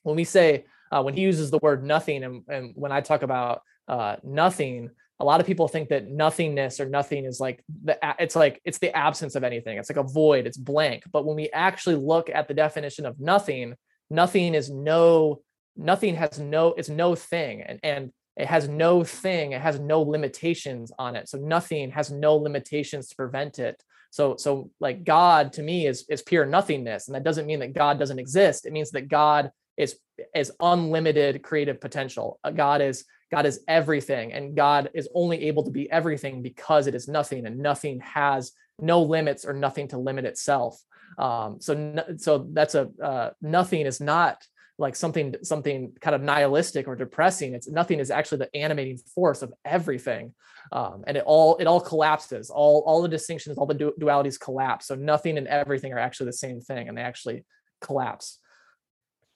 when 0.03 0.15
we 0.15 0.23
say 0.23 0.65
uh, 0.91 1.01
when 1.01 1.13
he 1.13 1.21
uses 1.21 1.51
the 1.51 1.59
word 1.59 1.83
nothing, 1.83 2.23
and 2.23 2.43
and 2.47 2.71
when 2.75 2.91
I 2.91 3.01
talk 3.01 3.23
about 3.23 3.61
uh, 3.87 4.17
nothing, 4.23 4.89
a 5.19 5.25
lot 5.25 5.39
of 5.39 5.47
people 5.47 5.67
think 5.67 5.89
that 5.89 6.07
nothingness 6.07 6.79
or 6.79 6.87
nothing 6.87 7.25
is 7.25 7.39
like 7.39 7.63
the 7.83 7.97
it's 8.19 8.35
like 8.35 8.61
it's 8.63 8.77
the 8.77 8.95
absence 8.95 9.35
of 9.35 9.43
anything. 9.43 9.77
It's 9.77 9.89
like 9.89 9.97
a 9.97 10.07
void. 10.07 10.45
It's 10.45 10.57
blank. 10.57 11.03
But 11.11 11.25
when 11.25 11.35
we 11.35 11.49
actually 11.49 11.95
look 11.95 12.29
at 12.29 12.47
the 12.47 12.53
definition 12.53 13.05
of 13.05 13.19
nothing 13.19 13.75
nothing 14.09 14.53
is 14.53 14.69
no 14.69 15.41
nothing 15.75 16.15
has 16.15 16.39
no 16.39 16.73
it's 16.77 16.89
no 16.89 17.15
thing. 17.15 17.61
And 17.61 17.79
and 17.83 18.11
it 18.35 18.47
has 18.47 18.69
no 18.69 19.03
thing. 19.03 19.53
It 19.53 19.61
has 19.61 19.79
no 19.79 20.01
limitations 20.03 20.91
on 20.99 21.15
it. 21.15 21.27
So 21.27 21.39
nothing 21.39 21.89
has 21.91 22.11
no 22.11 22.35
limitations 22.35 23.09
to 23.09 23.15
prevent 23.15 23.57
it. 23.57 23.81
So 24.11 24.35
so 24.37 24.69
like 24.79 25.03
god 25.03 25.53
to 25.53 25.63
me 25.63 25.87
is 25.87 26.05
is 26.09 26.21
pure 26.21 26.45
nothingness. 26.45 27.07
And 27.07 27.15
that 27.15 27.23
doesn't 27.23 27.47
mean 27.47 27.59
that 27.61 27.73
god 27.73 27.97
doesn't 27.97 28.19
exist. 28.19 28.67
It 28.67 28.73
means 28.73 28.91
that 28.91 29.07
god 29.07 29.51
is 29.77 29.97
is 30.35 30.51
unlimited 30.59 31.41
creative 31.41 31.81
potential. 31.81 32.39
Uh, 32.43 32.51
god 32.51 32.81
is 32.81 33.05
God 33.31 33.45
is 33.45 33.59
everything, 33.67 34.33
and 34.33 34.55
God 34.55 34.89
is 34.93 35.09
only 35.13 35.45
able 35.47 35.63
to 35.63 35.71
be 35.71 35.89
everything 35.91 36.41
because 36.41 36.87
it 36.87 36.95
is 36.95 37.07
nothing, 37.07 37.45
and 37.45 37.59
nothing 37.59 37.99
has 38.01 38.51
no 38.79 39.01
limits 39.01 39.45
or 39.45 39.53
nothing 39.53 39.87
to 39.89 39.97
limit 39.97 40.25
itself. 40.25 40.81
Um, 41.17 41.57
so, 41.59 41.73
no- 41.73 42.15
so 42.17 42.47
that's 42.53 42.75
a 42.75 42.89
uh, 43.03 43.29
nothing 43.41 43.85
is 43.85 43.99
not 43.99 44.45
like 44.79 44.95
something 44.95 45.33
something 45.41 45.93
kind 45.99 46.15
of 46.15 46.21
nihilistic 46.21 46.87
or 46.87 46.95
depressing. 46.95 47.53
It's 47.53 47.67
nothing 47.67 47.99
is 47.99 48.11
actually 48.11 48.39
the 48.39 48.55
animating 48.55 48.97
force 49.15 49.41
of 49.41 49.53
everything, 49.65 50.33
um, 50.71 51.03
and 51.07 51.17
it 51.17 51.23
all 51.25 51.57
it 51.57 51.65
all 51.67 51.81
collapses. 51.81 52.49
All 52.49 52.83
all 52.85 53.01
the 53.01 53.09
distinctions, 53.09 53.57
all 53.57 53.65
the 53.65 53.73
du- 53.73 53.93
dualities 53.99 54.39
collapse. 54.39 54.87
So 54.87 54.95
nothing 54.95 55.37
and 55.37 55.47
everything 55.47 55.91
are 55.93 55.99
actually 55.99 56.27
the 56.27 56.33
same 56.33 56.61
thing, 56.61 56.87
and 56.87 56.97
they 56.97 57.01
actually 57.01 57.45
collapse. 57.81 58.39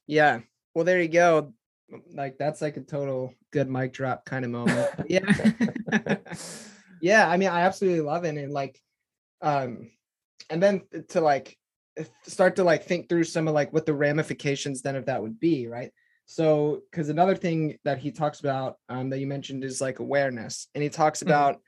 yeah 0.07 0.39
well 0.73 0.83
there 0.85 1.01
you 1.01 1.07
go 1.07 1.53
like 2.13 2.37
that's 2.37 2.61
like 2.61 2.77
a 2.77 2.81
total 2.81 3.33
good 3.51 3.69
mic 3.69 3.93
drop 3.93 4.25
kind 4.25 4.45
of 4.45 4.51
moment. 4.51 4.87
Yeah. 5.09 6.17
Yeah 7.01 7.27
i 7.27 7.35
mean 7.37 7.49
i 7.49 7.61
absolutely 7.61 8.01
love 8.01 8.25
it 8.25 8.37
and 8.37 8.51
like 8.53 8.79
um 9.41 9.89
and 10.51 10.61
then 10.61 10.81
to 11.09 11.19
like 11.21 11.57
start 12.27 12.57
to 12.57 12.63
like 12.63 12.83
think 12.83 13.09
through 13.09 13.23
some 13.23 13.47
of 13.47 13.55
like 13.55 13.73
what 13.73 13.85
the 13.87 13.93
ramifications 13.93 14.81
then 14.83 14.95
of 14.95 15.07
that 15.07 15.21
would 15.21 15.39
be 15.39 15.67
right? 15.67 15.91
So 16.27 16.81
because 16.89 17.09
another 17.09 17.35
thing 17.35 17.77
that 17.83 17.97
he 17.97 18.11
talks 18.11 18.39
about 18.39 18.75
um 18.87 19.09
that 19.09 19.19
you 19.19 19.25
mentioned 19.27 19.63
is 19.63 19.81
like 19.81 19.99
awareness 19.99 20.67
and 20.75 20.83
he 20.83 20.89
talks 20.89 21.19
Mhm. 21.23 21.27
about 21.27 21.59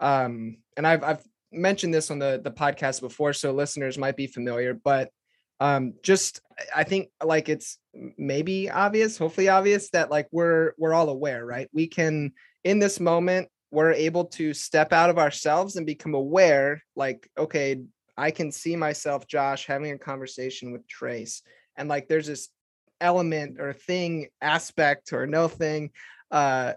um 0.00 0.58
and 0.76 0.86
i've 0.86 1.02
i've 1.02 1.24
mentioned 1.52 1.92
this 1.92 2.10
on 2.10 2.18
the 2.18 2.40
the 2.42 2.50
podcast 2.50 3.00
before 3.00 3.32
so 3.32 3.52
listeners 3.52 3.98
might 3.98 4.16
be 4.16 4.26
familiar 4.28 4.72
but 4.72 5.10
um 5.60 5.94
just 6.02 6.40
I- 6.74 6.84
think 6.84 7.10
like 7.22 7.48
it's 7.48 7.78
maybe 8.18 8.70
obvious 8.70 9.16
hopefully 9.18 9.48
obvious 9.48 9.90
that 9.90 10.10
like 10.10 10.28
we're 10.32 10.72
we're 10.78 10.94
all 10.94 11.08
aware 11.08 11.44
right 11.44 11.68
we 11.72 11.86
can 11.86 12.32
in 12.64 12.78
this 12.78 13.00
moment 13.00 13.48
we're 13.70 13.92
able 13.92 14.26
to 14.26 14.54
step 14.54 14.92
out 14.92 15.10
of 15.10 15.18
ourselves 15.18 15.76
and 15.76 15.86
become 15.86 16.14
aware 16.14 16.82
like 16.94 17.28
okay 17.38 17.80
i 18.16 18.30
can 18.30 18.52
see 18.52 18.76
myself 18.76 19.26
josh 19.26 19.66
having 19.66 19.92
a 19.92 19.98
conversation 19.98 20.72
with 20.72 20.86
trace 20.86 21.42
and 21.76 21.88
like 21.88 22.08
there's 22.08 22.26
this 22.26 22.48
element 23.00 23.60
or 23.60 23.72
thing 23.72 24.28
aspect 24.40 25.12
or 25.12 25.26
no 25.26 25.48
thing 25.48 25.90
uh 26.30 26.72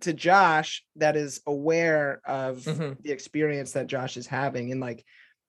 to 0.00 0.14
Josh 0.14 0.82
that 0.96 1.14
is 1.14 1.42
aware 1.46 2.22
of 2.24 2.58
Mhm. 2.60 2.96
the 3.02 3.10
experience 3.12 3.72
that 3.72 3.86
Josh 3.86 4.16
is 4.16 4.26
having 4.26 4.72
and 4.72 4.80
like 4.80 5.04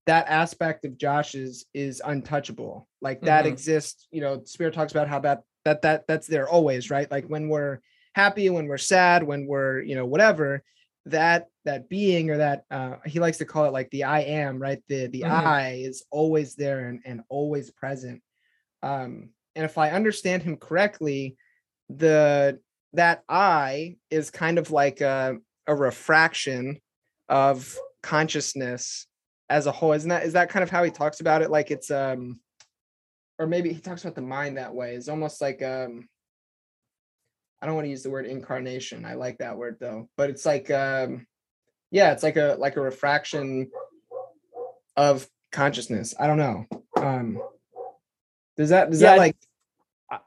that 0.06 0.28
aspect 0.28 0.86
of 0.86 0.98
Josh's 0.98 1.66
is 1.74 2.02
untouchable. 2.06 2.88
Like 3.02 3.22
that 3.22 3.46
Mhm. 3.46 3.50
exists, 3.50 4.08
you 4.12 4.22
know, 4.22 4.44
Spira 4.46 4.72
talks 4.72 4.92
about 4.92 5.08
how 5.08 5.20
that 5.20 5.44
that 5.64 5.82
that 5.82 6.08
that's 6.08 6.28
there 6.28 6.48
always, 6.48 6.92
right? 6.92 7.10
Like 7.10 7.26
when 7.26 7.50
we're 7.50 7.80
happy, 8.14 8.50
when 8.50 8.68
we're 8.68 8.78
sad, 8.78 9.24
when 9.24 9.48
we're, 9.48 9.82
you 9.82 9.96
know, 9.96 10.06
whatever, 10.06 10.64
that 11.08 11.48
that 11.66 11.90
being 11.90 12.30
or 12.30 12.38
that 12.38 12.66
uh 12.70 12.98
he 13.06 13.20
likes 13.20 13.38
to 13.40 13.46
call 13.46 13.66
it 13.66 13.74
like 13.74 13.90
the 13.90 14.04
I 14.04 14.22
am, 14.22 14.60
right? 14.60 14.82
The 14.88 15.08
the 15.08 15.22
Mhm. 15.24 15.46
I 15.46 15.72
is 15.84 16.04
always 16.12 16.56
there 16.56 16.88
and, 16.88 17.02
and 17.06 17.22
always 17.30 17.72
present. 17.72 18.22
Um 18.84 19.30
and 19.56 19.66
if 19.66 19.78
I 19.78 19.92
understand 19.92 20.44
him 20.44 20.58
correctly, 20.58 21.38
the 21.90 22.60
that 22.94 23.24
I 23.28 23.98
is 24.10 24.30
kind 24.30 24.58
of 24.58 24.72
like 24.72 25.02
a, 25.02 25.38
a 25.68 25.76
refraction 25.76 26.80
of 27.28 27.78
consciousness 28.04 29.08
as 29.50 29.68
a 29.68 29.72
whole. 29.72 29.94
Isn't 29.94 30.10
that 30.10 30.24
is 30.24 30.34
that 30.34 30.50
kind 30.50 30.64
of 30.64 30.70
how 30.70 30.84
he 30.84 30.92
talks 30.92 31.20
about 31.20 31.42
it? 31.42 31.50
Like 31.50 31.72
it's 31.72 31.92
um 31.92 32.40
or 33.38 33.48
maybe 33.48 33.74
he 33.74 33.80
talks 33.80 34.04
about 34.04 34.16
the 34.16 34.22
mind 34.22 34.58
that 34.58 34.74
way. 34.74 34.96
It's 34.96 35.10
almost 35.10 35.42
like 35.42 35.62
um 35.62 36.08
I 37.62 37.66
don't 37.66 37.76
want 37.76 37.86
to 37.86 37.90
use 37.90 38.04
the 38.04 38.10
word 38.10 38.26
incarnation. 38.26 39.06
I 39.06 39.16
like 39.16 39.38
that 39.40 39.58
word 39.58 39.78
though. 39.80 40.10
But 40.18 40.30
it's 40.30 40.46
like 40.46 40.70
um 40.72 41.26
yeah, 41.92 42.12
it's 42.12 42.24
like 42.24 42.38
a 42.38 42.56
like 42.60 42.76
a 42.78 42.82
refraction 42.82 43.70
of 44.98 45.28
consciousness. 45.52 46.14
I 46.20 46.28
don't 46.28 46.38
know. 46.38 46.66
Um 46.98 47.42
does 48.58 48.70
that 48.70 48.90
does 48.90 49.02
Yeah, 49.02 49.12
that 49.12 49.18
like 49.18 49.36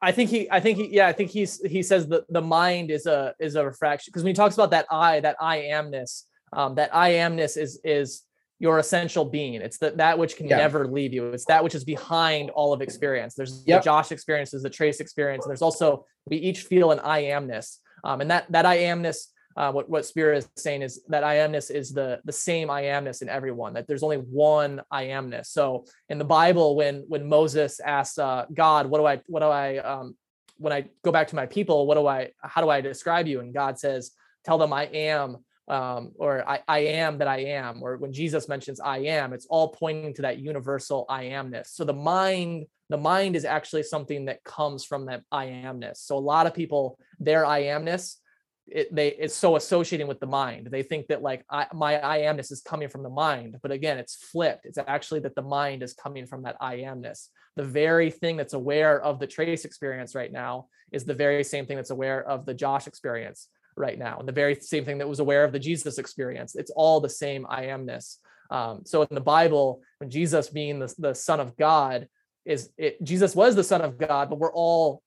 I- 0.03 0.13
think 0.13 0.29
he, 0.31 0.51
I 0.51 0.61
think 0.61 0.77
he, 0.79 0.89
yeah, 0.89 1.07
I 1.07 1.13
think 1.13 1.31
he's, 1.31 1.65
he 1.65 1.83
says 1.83 2.09
that 2.09 2.25
the 2.29 2.43
mind 2.43 2.91
is 2.91 3.07
a, 3.07 3.33
is 3.39 3.55
a 3.55 3.65
refraction. 3.65 4.13
Cause 4.13 4.23
when 4.25 4.31
he 4.31 4.35
talks 4.35 4.55
about 4.55 4.73
that 4.73 4.87
I, 4.91 5.21
that 5.21 5.37
I 5.41 5.59
amness, 5.59 6.25
um, 6.53 6.75
that 6.75 6.95
I 6.95 7.13
amness 7.13 7.57
is, 7.57 7.81
is 7.85 8.23
your 8.59 8.79
essential 8.79 9.25
being. 9.25 9.55
It's 9.55 9.79
that, 9.79 9.99
that 9.99 10.19
which 10.19 10.37
can 10.37 10.49
Yeah. 10.49 10.57
never 10.57 10.89
leave 10.89 11.13
you. 11.13 11.31
It's 11.31 11.45
that 11.47 11.63
which 11.63 11.75
is 11.75 11.85
behind 11.85 12.51
all 12.51 12.73
of 12.73 12.81
experience. 12.83 13.35
There's 13.35 13.63
Yep. 13.67 13.81
the 13.81 13.85
Josh 13.85 14.11
experience, 14.13 14.51
there's 14.51 14.65
the 14.65 14.71
Trace 14.71 15.01
experience. 15.01 15.45
And 15.45 15.51
there's 15.51 15.63
also, 15.63 16.07
we 16.27 16.39
each 16.39 16.63
feel 16.63 16.91
an 16.91 16.99
I 17.01 17.25
amness. 17.25 17.79
Um, 18.03 18.21
and 18.21 18.31
that, 18.31 18.51
that 18.51 18.67
I 18.67 18.79
amness, 18.79 19.29
uh, 19.57 19.73
what, 19.73 19.89
what 19.89 20.07
Spira 20.07 20.37
is 20.37 20.49
saying 20.57 20.83
is 20.83 21.03
that 21.09 21.25
I 21.25 21.37
amness 21.37 21.71
is 21.71 21.93
the, 21.93 22.21
the 22.25 22.33
same 22.33 22.71
I 22.71 22.83
amness 22.85 23.23
in 23.23 23.29
everyone, 23.29 23.75
that 23.75 23.87
there's 23.87 24.03
only 24.03 24.19
one 24.19 24.83
I 24.91 25.05
amness. 25.07 25.47
So 25.47 25.85
in 26.09 26.19
the 26.19 26.25
Bible, 26.25 26.77
when, 26.77 27.05
when 27.09 27.29
Moses 27.29 27.81
asks, 27.81 28.19
uh, 28.19 28.47
God, 28.53 28.87
what 28.87 28.99
do 28.99 29.07
I, 29.07 29.21
what 29.27 29.41
do 29.41 29.47
I, 29.47 29.79
um, 29.79 30.17
when 30.59 30.73
I 30.73 30.87
go 31.05 31.13
back 31.13 31.29
to 31.29 31.37
my 31.37 31.47
people, 31.47 31.87
what 31.87 31.95
do 31.95 32.07
I, 32.07 32.33
how 32.43 32.61
do 32.61 32.69
I 32.69 32.81
describe 32.81 33.29
you? 33.29 33.41
And 33.41 33.55
God 33.55 33.79
says, 33.79 34.13
tell 34.45 34.59
them 34.59 34.73
I 34.73 34.85
am, 34.87 35.45
um, 35.69 36.13
or 36.17 36.49
I, 36.49 36.61
I 36.67 36.79
am 36.79 37.19
that 37.19 37.29
I 37.29 37.39
am, 37.39 37.83
or 37.83 37.99
when 37.99 38.13
Jesus 38.13 38.49
mentions 38.49 38.81
I 38.81 38.99
am, 38.99 39.33
it's 39.33 39.47
all 39.47 39.69
pointing 39.69 40.15
to 40.15 40.23
that 40.23 40.39
universal 40.39 41.05
I 41.09 41.25
amness. 41.25 41.69
So 41.69 41.85
the 41.85 41.93
mind, 41.93 42.67
the 42.89 42.97
mind 42.97 43.37
is 43.37 43.45
actually 43.45 43.83
something 43.83 44.25
that 44.27 44.43
comes 44.45 44.85
from 44.85 45.07
that 45.07 45.23
I 45.31 45.47
amness. 45.47 45.99
So 45.99 46.17
a 46.17 46.19
lot 46.19 46.47
of 46.47 46.55
people, 46.55 46.99
their 47.21 47.45
I 47.45 47.65
amness, 47.65 48.17
it, 48.67 48.95
they 48.95 49.09
it's 49.09 49.35
so 49.35 49.57
associating 49.57 50.07
with 50.07 50.21
the 50.21 50.27
mind. 50.27 50.69
They 50.71 50.83
think 50.83 51.09
that 51.09 51.23
like 51.23 51.45
I, 51.51 51.67
my 51.73 52.01
I 52.03 52.21
amness 52.21 52.53
is 52.53 52.61
coming 52.61 52.89
from 52.89 53.03
the 53.03 53.11
mind, 53.11 53.57
but 53.63 53.71
again, 53.71 53.99
it's 53.99 54.17
flipped. 54.17 54.67
It's 54.67 54.79
actually 54.79 55.21
that 55.21 55.35
the 55.35 55.43
mind 55.43 55.83
is 55.83 55.95
coming 55.95 56.27
from 56.27 56.43
that 56.43 56.57
I 56.61 56.79
amness. 56.79 57.29
The 57.57 57.65
very 57.65 58.11
thing 58.11 58.37
that's 58.37 58.55
aware 58.55 59.01
of 59.01 59.21
the 59.21 59.27
trace 59.27 59.65
experience 59.65 60.15
right 60.15 60.33
now 60.33 60.67
is 60.93 61.05
the 61.05 61.15
very 61.15 61.45
same 61.45 61.67
thing 61.67 61.77
that's 61.77 61.91
aware 61.91 62.27
of 62.27 62.47
the 62.47 62.55
Josh 62.55 62.87
experience 62.87 63.49
right 63.79 63.99
now, 63.99 64.19
and 64.19 64.29
the 64.29 64.33
very 64.33 64.55
same 64.55 64.85
thing 64.85 64.99
that 64.99 65.09
was 65.09 65.21
aware 65.21 65.45
of 65.45 65.53
the 65.53 65.59
Jesus 65.59 65.99
experience. 65.99 66.55
It's 66.57 66.71
all 66.71 67.01
the 67.01 67.09
same 67.09 67.47
I 67.49 67.67
amness. 67.67 68.17
Um, 68.51 68.83
so 68.85 69.03
in 69.03 69.15
the 69.15 69.21
Bible, 69.21 69.83
when 69.99 70.11
Jesus 70.11 70.49
being 70.49 70.79
the, 70.79 70.95
the 70.99 71.15
Son 71.15 71.41
of 71.41 71.57
God 71.57 72.09
is 72.45 72.71
it, 72.79 73.03
Jesus 73.03 73.35
was 73.35 73.55
the 73.55 73.65
Son 73.65 73.83
of 73.83 73.99
God, 73.99 74.31
but 74.31 74.39
we're 74.39 74.53
all 74.53 75.03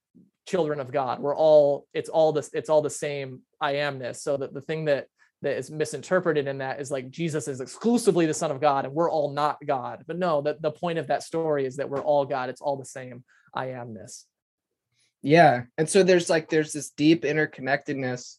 children 0.47 0.80
of 0.80 0.91
God. 0.91 1.19
We're 1.19 1.36
all 1.36 1.88
it's 1.93 2.09
all 2.09 2.32
this 2.34 2.49
it's 2.53 2.69
all 2.69 2.82
the 2.82 2.89
same 2.89 3.41
I 3.59 3.74
amness. 3.76 4.17
So 4.17 4.38
that 4.38 4.53
the 4.53 4.61
thing 4.61 4.86
that 4.86 5.07
that 5.41 5.57
is 5.57 5.72
misinterpreted 5.72 6.47
in 6.47 6.59
that 6.59 6.80
is 6.80 6.91
like 6.91 7.09
Jesus 7.09 7.47
is 7.47 7.61
exclusively 7.61 8.28
the 8.28 8.34
Son 8.34 8.51
of 8.51 8.61
God 8.61 8.86
and 8.86 8.93
we're 8.93 9.09
all 9.09 9.32
not 9.34 9.57
God. 9.65 10.03
But 10.05 10.19
no, 10.19 10.41
that 10.41 10.61
the 10.61 10.72
point 10.72 10.99
of 10.99 11.07
that 11.07 11.24
story 11.24 11.65
is 11.65 11.78
that 11.78 11.89
we're 11.89 12.01
all 12.01 12.26
God. 12.26 12.49
It's 12.49 12.61
all 12.61 12.78
the 12.78 12.86
same 12.86 13.24
I 13.53 13.67
amness. 13.67 14.26
yeah 15.22 15.63
and 15.78 15.89
so 15.89 16.03
there's 16.03 16.30
like 16.30 16.49
there's 16.49 16.74
this 16.74 16.91
deep 16.91 17.24
interconnectedness 17.24 18.38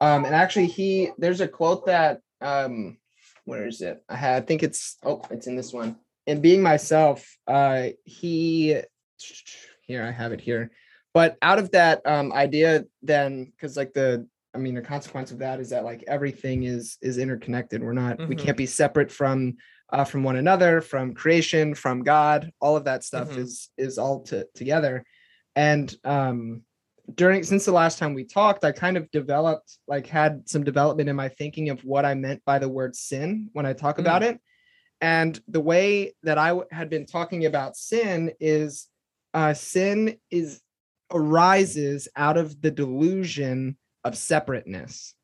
um 0.00 0.24
and 0.24 0.34
actually 0.34 0.66
he 0.66 1.10
there's 1.18 1.40
a 1.40 1.48
quote 1.48 1.86
that 1.86 2.20
um 2.40 2.96
where 3.44 3.66
is 3.66 3.80
it? 3.80 4.02
I 4.08 4.16
had 4.16 4.42
i 4.42 4.46
think 4.46 4.62
it's 4.62 4.96
oh 5.02 5.22
it's 5.30 5.46
in 5.46 5.56
this 5.56 5.72
one. 5.72 5.96
In 6.26 6.40
being 6.40 6.62
myself 6.62 7.26
uh 7.46 7.88
he 8.04 8.80
here 9.86 10.02
i 10.04 10.10
have 10.10 10.32
it 10.32 10.40
here. 10.40 10.70
But 11.12 11.36
out 11.42 11.58
of 11.58 11.70
that 11.72 12.06
um 12.06 12.32
idea 12.32 12.84
then 13.02 13.44
because 13.46 13.76
like 13.76 13.92
the 13.92 14.26
i 14.54 14.58
mean 14.58 14.74
the 14.74 14.82
consequence 14.82 15.32
of 15.32 15.38
that 15.38 15.60
is 15.60 15.70
that 15.70 15.84
like 15.84 16.04
everything 16.06 16.62
is 16.64 16.96
is 17.02 17.18
interconnected. 17.18 17.82
We're 17.82 17.92
not 17.92 18.18
we 18.28 18.36
Mhm. 18.36 18.38
can't 18.38 18.56
be 18.56 18.66
separate 18.66 19.10
from 19.10 19.56
uh 19.92 20.04
from 20.04 20.22
one 20.22 20.36
another 20.36 20.80
from 20.80 21.14
creation 21.14 21.74
from 21.74 22.04
god. 22.04 22.52
All 22.60 22.76
of 22.76 22.84
that 22.84 23.02
stuff 23.04 23.30
Mhm. 23.32 23.38
is 23.38 23.70
is 23.76 23.98
all 23.98 24.20
to, 24.24 24.46
together. 24.54 25.04
And 25.56 25.92
um 26.04 26.62
during 27.14 27.42
since 27.42 27.64
the 27.64 27.72
last 27.72 27.98
time 27.98 28.14
we 28.14 28.24
talked 28.24 28.64
i 28.64 28.72
kind 28.72 28.96
of 28.96 29.10
developed 29.10 29.78
like 29.88 30.06
had 30.06 30.48
some 30.48 30.64
development 30.64 31.08
in 31.08 31.16
my 31.16 31.28
thinking 31.28 31.70
of 31.70 31.82
what 31.84 32.04
i 32.04 32.14
meant 32.14 32.42
by 32.44 32.58
the 32.58 32.68
word 32.68 32.94
sin 32.94 33.48
when 33.52 33.66
i 33.66 33.72
talk 33.72 33.98
about 33.98 34.22
it. 34.22 34.40
And 35.00 35.40
the 35.48 35.60
way 35.60 36.12
that 36.24 36.36
i 36.38 36.48
w- 36.48 36.68
had 36.70 36.90
been 36.90 37.06
talking 37.06 37.46
about 37.46 37.76
sin 37.76 38.32
is 38.38 38.88
uh 39.32 39.54
sin 39.54 40.16
is 40.30 40.60
arises 41.10 42.08
out 42.16 42.36
of 42.36 42.60
the 42.60 42.70
delusion 42.70 43.76
of 44.04 44.16
separateness. 44.16 45.14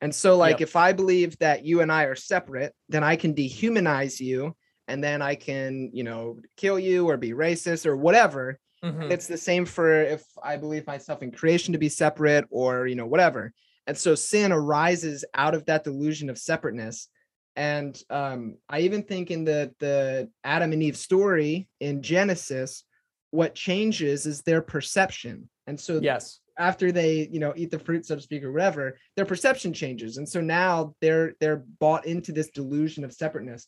And 0.00 0.14
so 0.14 0.36
like 0.36 0.60
Yep. 0.60 0.68
if 0.68 0.76
i 0.76 0.92
believe 0.92 1.38
that 1.38 1.64
you 1.64 1.80
and 1.80 1.92
i 1.92 2.04
are 2.04 2.14
separate 2.16 2.74
then 2.88 3.04
i 3.04 3.16
can 3.16 3.34
dehumanize 3.34 4.18
you 4.20 4.56
and 4.88 5.02
then 5.04 5.22
i 5.22 5.34
can 5.34 5.90
you 5.92 6.02
know 6.04 6.40
kill 6.56 6.78
you 6.78 7.08
or 7.08 7.16
be 7.16 7.32
racist 7.32 7.86
or 7.86 7.96
whatever 7.96 8.58
Mhm. 8.84 9.10
it's 9.10 9.26
the 9.26 9.36
same 9.36 9.66
for 9.66 10.02
if 10.02 10.24
i 10.42 10.56
believe 10.56 10.86
myself 10.86 11.22
in 11.22 11.30
creation 11.30 11.72
to 11.72 11.78
be 11.78 11.88
separate 11.88 12.46
or 12.50 12.86
you 12.86 12.94
know 12.96 13.06
whatever. 13.06 13.52
And 13.86 13.96
so 13.98 14.14
sin 14.14 14.52
arises 14.52 15.24
out 15.34 15.54
of 15.54 15.64
that 15.66 15.82
delusion 15.84 16.30
of 16.30 16.38
separateness. 16.38 17.08
And 17.56 18.00
um 18.08 18.56
i 18.68 18.80
even 18.80 19.02
think 19.02 19.30
in 19.30 19.44
the 19.44 19.74
the 19.80 20.30
adam 20.44 20.72
and 20.72 20.82
eve 20.82 20.96
story 20.96 21.68
in 21.80 22.02
genesis 22.02 22.84
what 23.32 23.54
changes 23.54 24.26
is 24.26 24.42
their 24.42 24.62
perception. 24.62 25.48
And 25.66 25.78
so 25.78 26.00
Yes. 26.00 26.40
after 26.58 26.90
they 26.92 27.28
you 27.30 27.40
know 27.40 27.52
eat 27.56 27.70
the 27.70 27.78
fruit 27.78 28.06
so 28.06 28.16
to 28.16 28.20
speak 28.22 28.42
or 28.44 28.52
whatever 28.52 28.96
their 29.16 29.26
perception 29.26 29.72
changes. 29.72 30.16
And 30.16 30.28
so 30.28 30.40
now 30.40 30.94
they're 31.00 31.34
they're 31.40 31.64
bought 31.78 32.06
into 32.06 32.32
this 32.32 32.50
delusion 32.50 33.04
of 33.04 33.12
separateness. 33.12 33.66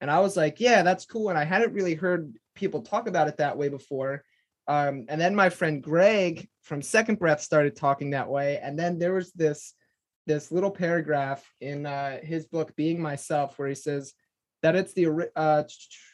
And 0.00 0.10
i 0.10 0.20
was 0.20 0.36
like 0.36 0.60
yeah 0.60 0.82
that's 0.82 1.06
cool. 1.06 1.28
And 1.30 1.38
i 1.38 1.44
hadn't 1.44 1.72
really 1.72 1.94
heard 1.94 2.34
people 2.54 2.82
talk 2.82 3.08
about 3.08 3.28
it 3.28 3.38
that 3.38 3.56
way 3.58 3.68
before 3.68 4.22
um, 4.68 5.04
and 5.08 5.20
then 5.20 5.34
my 5.34 5.48
friend 5.48 5.82
greg 5.82 6.48
from 6.62 6.82
second 6.82 7.18
breath 7.18 7.40
started 7.40 7.76
talking 7.76 8.10
that 8.10 8.28
way 8.28 8.58
and 8.62 8.78
then 8.78 8.98
there 8.98 9.14
was 9.14 9.32
this 9.32 9.74
this 10.26 10.50
little 10.50 10.70
paragraph 10.70 11.44
in 11.60 11.84
uh, 11.84 12.18
his 12.22 12.46
book 12.46 12.74
being 12.76 13.00
myself 13.00 13.58
where 13.58 13.68
he 13.68 13.74
says 13.74 14.14
that 14.62 14.74
it's 14.74 14.94
the 14.94 15.30
uh, 15.36 15.62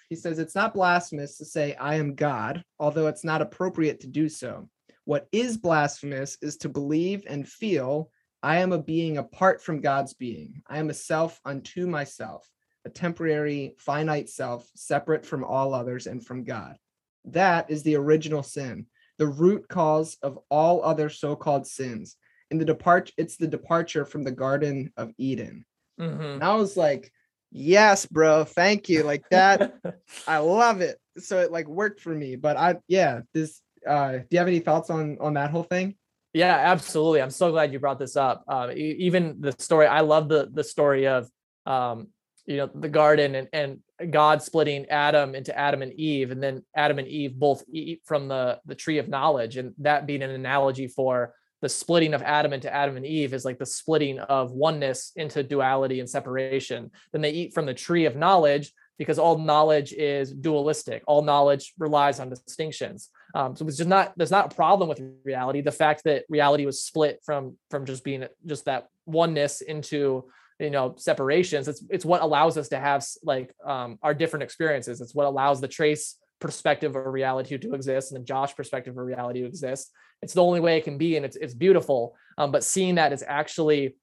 he 0.08 0.16
says 0.16 0.38
it's 0.38 0.54
not 0.54 0.74
blasphemous 0.74 1.38
to 1.38 1.44
say 1.44 1.74
i 1.76 1.94
am 1.94 2.14
god 2.14 2.64
although 2.78 3.06
it's 3.06 3.24
not 3.24 3.42
appropriate 3.42 4.00
to 4.00 4.08
do 4.08 4.28
so 4.28 4.68
what 5.04 5.28
is 5.32 5.56
blasphemous 5.56 6.36
is 6.42 6.56
to 6.58 6.68
believe 6.68 7.24
and 7.26 7.48
feel 7.48 8.10
I 8.42 8.58
am 8.58 8.72
a 8.72 8.78
being 8.78 9.18
apart 9.18 9.62
from 9.62 9.82
God's 9.82 10.14
being. 10.14 10.62
I 10.66 10.78
am 10.78 10.88
a 10.88 10.94
self 10.94 11.40
unto 11.44 11.86
myself, 11.86 12.48
a 12.86 12.90
temporary, 12.90 13.74
finite 13.78 14.30
self, 14.30 14.66
separate 14.74 15.26
from 15.26 15.44
all 15.44 15.74
others 15.74 16.06
and 16.06 16.24
from 16.24 16.44
God. 16.44 16.76
That 17.24 17.70
is 17.70 17.82
the 17.82 17.96
original 17.96 18.42
sin, 18.42 18.86
the 19.18 19.26
root 19.26 19.68
cause 19.68 20.16
of 20.22 20.38
all 20.50 20.82
other 20.82 21.08
so 21.08 21.36
called 21.36 21.66
sins. 21.66 22.16
In 22.50 22.58
the 22.58 22.64
depart, 22.64 23.12
it's 23.16 23.36
the 23.36 23.46
departure 23.46 24.04
from 24.04 24.24
the 24.24 24.32
Garden 24.32 24.92
of 24.96 25.12
Eden. 25.18 25.64
Mhm. 26.00 26.34
And 26.34 26.44
I 26.44 26.54
was 26.54 26.76
like, 26.76 27.12
yes, 27.52 28.06
bro, 28.06 28.44
thank 28.44 28.88
you. 28.88 29.02
Like 29.02 29.28
that, 29.30 29.74
I 30.26 30.38
love 30.38 30.80
it. 30.80 30.98
So 31.18 31.40
it 31.40 31.52
like 31.52 31.68
worked 31.68 32.00
for 32.00 32.14
me. 32.14 32.36
But 32.36 32.56
I, 32.56 32.76
yeah, 32.88 33.20
this, 33.34 33.60
uh, 33.86 34.12
do 34.12 34.26
you 34.30 34.38
have 34.38 34.48
any 34.48 34.60
thoughts 34.60 34.90
on 34.90 35.18
on 35.20 35.34
that 35.34 35.50
whole 35.50 35.62
thing? 35.62 35.96
Yeah, 36.32 36.54
absolutely. 36.54 37.22
I'm 37.22 37.30
so 37.30 37.50
glad 37.50 37.72
you 37.72 37.80
brought 37.80 37.98
this 37.98 38.16
up. 38.16 38.44
Uh, 38.46 38.70
even 38.74 39.40
the 39.40 39.52
story, 39.58 39.86
I 39.86 40.00
love 40.00 40.28
the 40.28 40.48
the 40.52 40.62
story 40.64 41.06
of, 41.08 41.28
um, 41.66 42.08
you 42.50 42.56
know 42.56 42.68
the 42.74 42.88
garden 42.88 43.36
and 43.36 43.48
and 43.52 43.78
God 44.10 44.42
splitting 44.42 44.86
Adam 44.86 45.36
into 45.36 45.56
Adam 45.56 45.82
and 45.82 45.92
Eve, 45.92 46.32
and 46.32 46.42
then 46.42 46.64
Adam 46.74 46.98
and 46.98 47.06
Eve 47.06 47.38
both 47.38 47.62
eat 47.70 48.02
from 48.04 48.26
the 48.26 48.58
the 48.66 48.74
tree 48.74 48.98
of 48.98 49.08
knowledge, 49.08 49.56
and 49.56 49.72
that 49.78 50.06
being 50.06 50.22
an 50.22 50.30
analogy 50.30 50.88
for 50.88 51.32
the 51.62 51.68
splitting 51.68 52.12
of 52.12 52.22
Adam 52.22 52.52
into 52.52 52.74
Adam 52.74 52.96
and 52.96 53.06
Eve 53.06 53.34
is 53.34 53.44
like 53.44 53.58
the 53.58 53.66
splitting 53.66 54.18
of 54.18 54.50
oneness 54.50 55.12
into 55.14 55.44
duality 55.44 56.00
and 56.00 56.10
separation. 56.10 56.90
Then 57.12 57.20
they 57.22 57.30
eat 57.30 57.54
from 57.54 57.66
the 57.66 57.74
tree 57.74 58.06
of 58.06 58.16
knowledge 58.16 58.72
because 58.98 59.18
all 59.18 59.38
knowledge 59.38 59.92
is 59.92 60.32
dualistic. 60.32 61.04
All 61.06 61.22
knowledge 61.22 61.74
relies 61.78 62.18
on 62.18 62.30
distinctions. 62.30 63.10
Um, 63.34 63.54
so 63.54 63.64
it's 63.66 63.76
just 63.76 63.88
not 63.88 64.12
there's 64.16 64.32
not 64.32 64.52
a 64.52 64.56
problem 64.56 64.88
with 64.88 65.00
reality. 65.24 65.60
The 65.60 65.70
fact 65.70 66.02
that 66.04 66.24
reality 66.28 66.66
was 66.66 66.82
split 66.82 67.20
from 67.24 67.58
from 67.70 67.86
just 67.86 68.02
being 68.02 68.26
just 68.44 68.64
that 68.64 68.88
oneness 69.06 69.60
into 69.60 70.24
you 70.60 70.70
know 70.70 70.94
separations. 70.96 71.68
It's 71.68 71.82
it's 71.90 72.04
what 72.04 72.22
allows 72.22 72.56
us 72.56 72.68
to 72.68 72.78
have 72.78 73.04
like 73.22 73.54
um, 73.64 73.98
our 74.02 74.14
different 74.14 74.42
experiences. 74.42 75.00
It's 75.00 75.14
what 75.14 75.26
allows 75.26 75.60
the 75.60 75.68
trace 75.68 76.16
perspective 76.38 76.96
of 76.96 77.06
reality 77.06 77.58
to 77.58 77.74
exist 77.74 78.12
and 78.12 78.20
the 78.20 78.24
Josh 78.24 78.54
perspective 78.54 78.96
of 78.96 79.04
reality 79.04 79.40
to 79.40 79.46
exist. 79.46 79.90
It's 80.22 80.34
the 80.34 80.42
only 80.42 80.60
way 80.60 80.76
it 80.76 80.84
can 80.84 80.98
be, 80.98 81.16
and 81.16 81.24
it's 81.24 81.36
it's 81.36 81.54
beautiful. 81.54 82.14
Um, 82.38 82.52
but 82.52 82.64
seeing 82.64 82.96
that 82.96 83.12
is 83.12 83.24
actually 83.26 83.96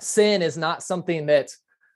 sin 0.00 0.42
is 0.42 0.58
not 0.58 0.82
something 0.82 1.26
that 1.26 1.50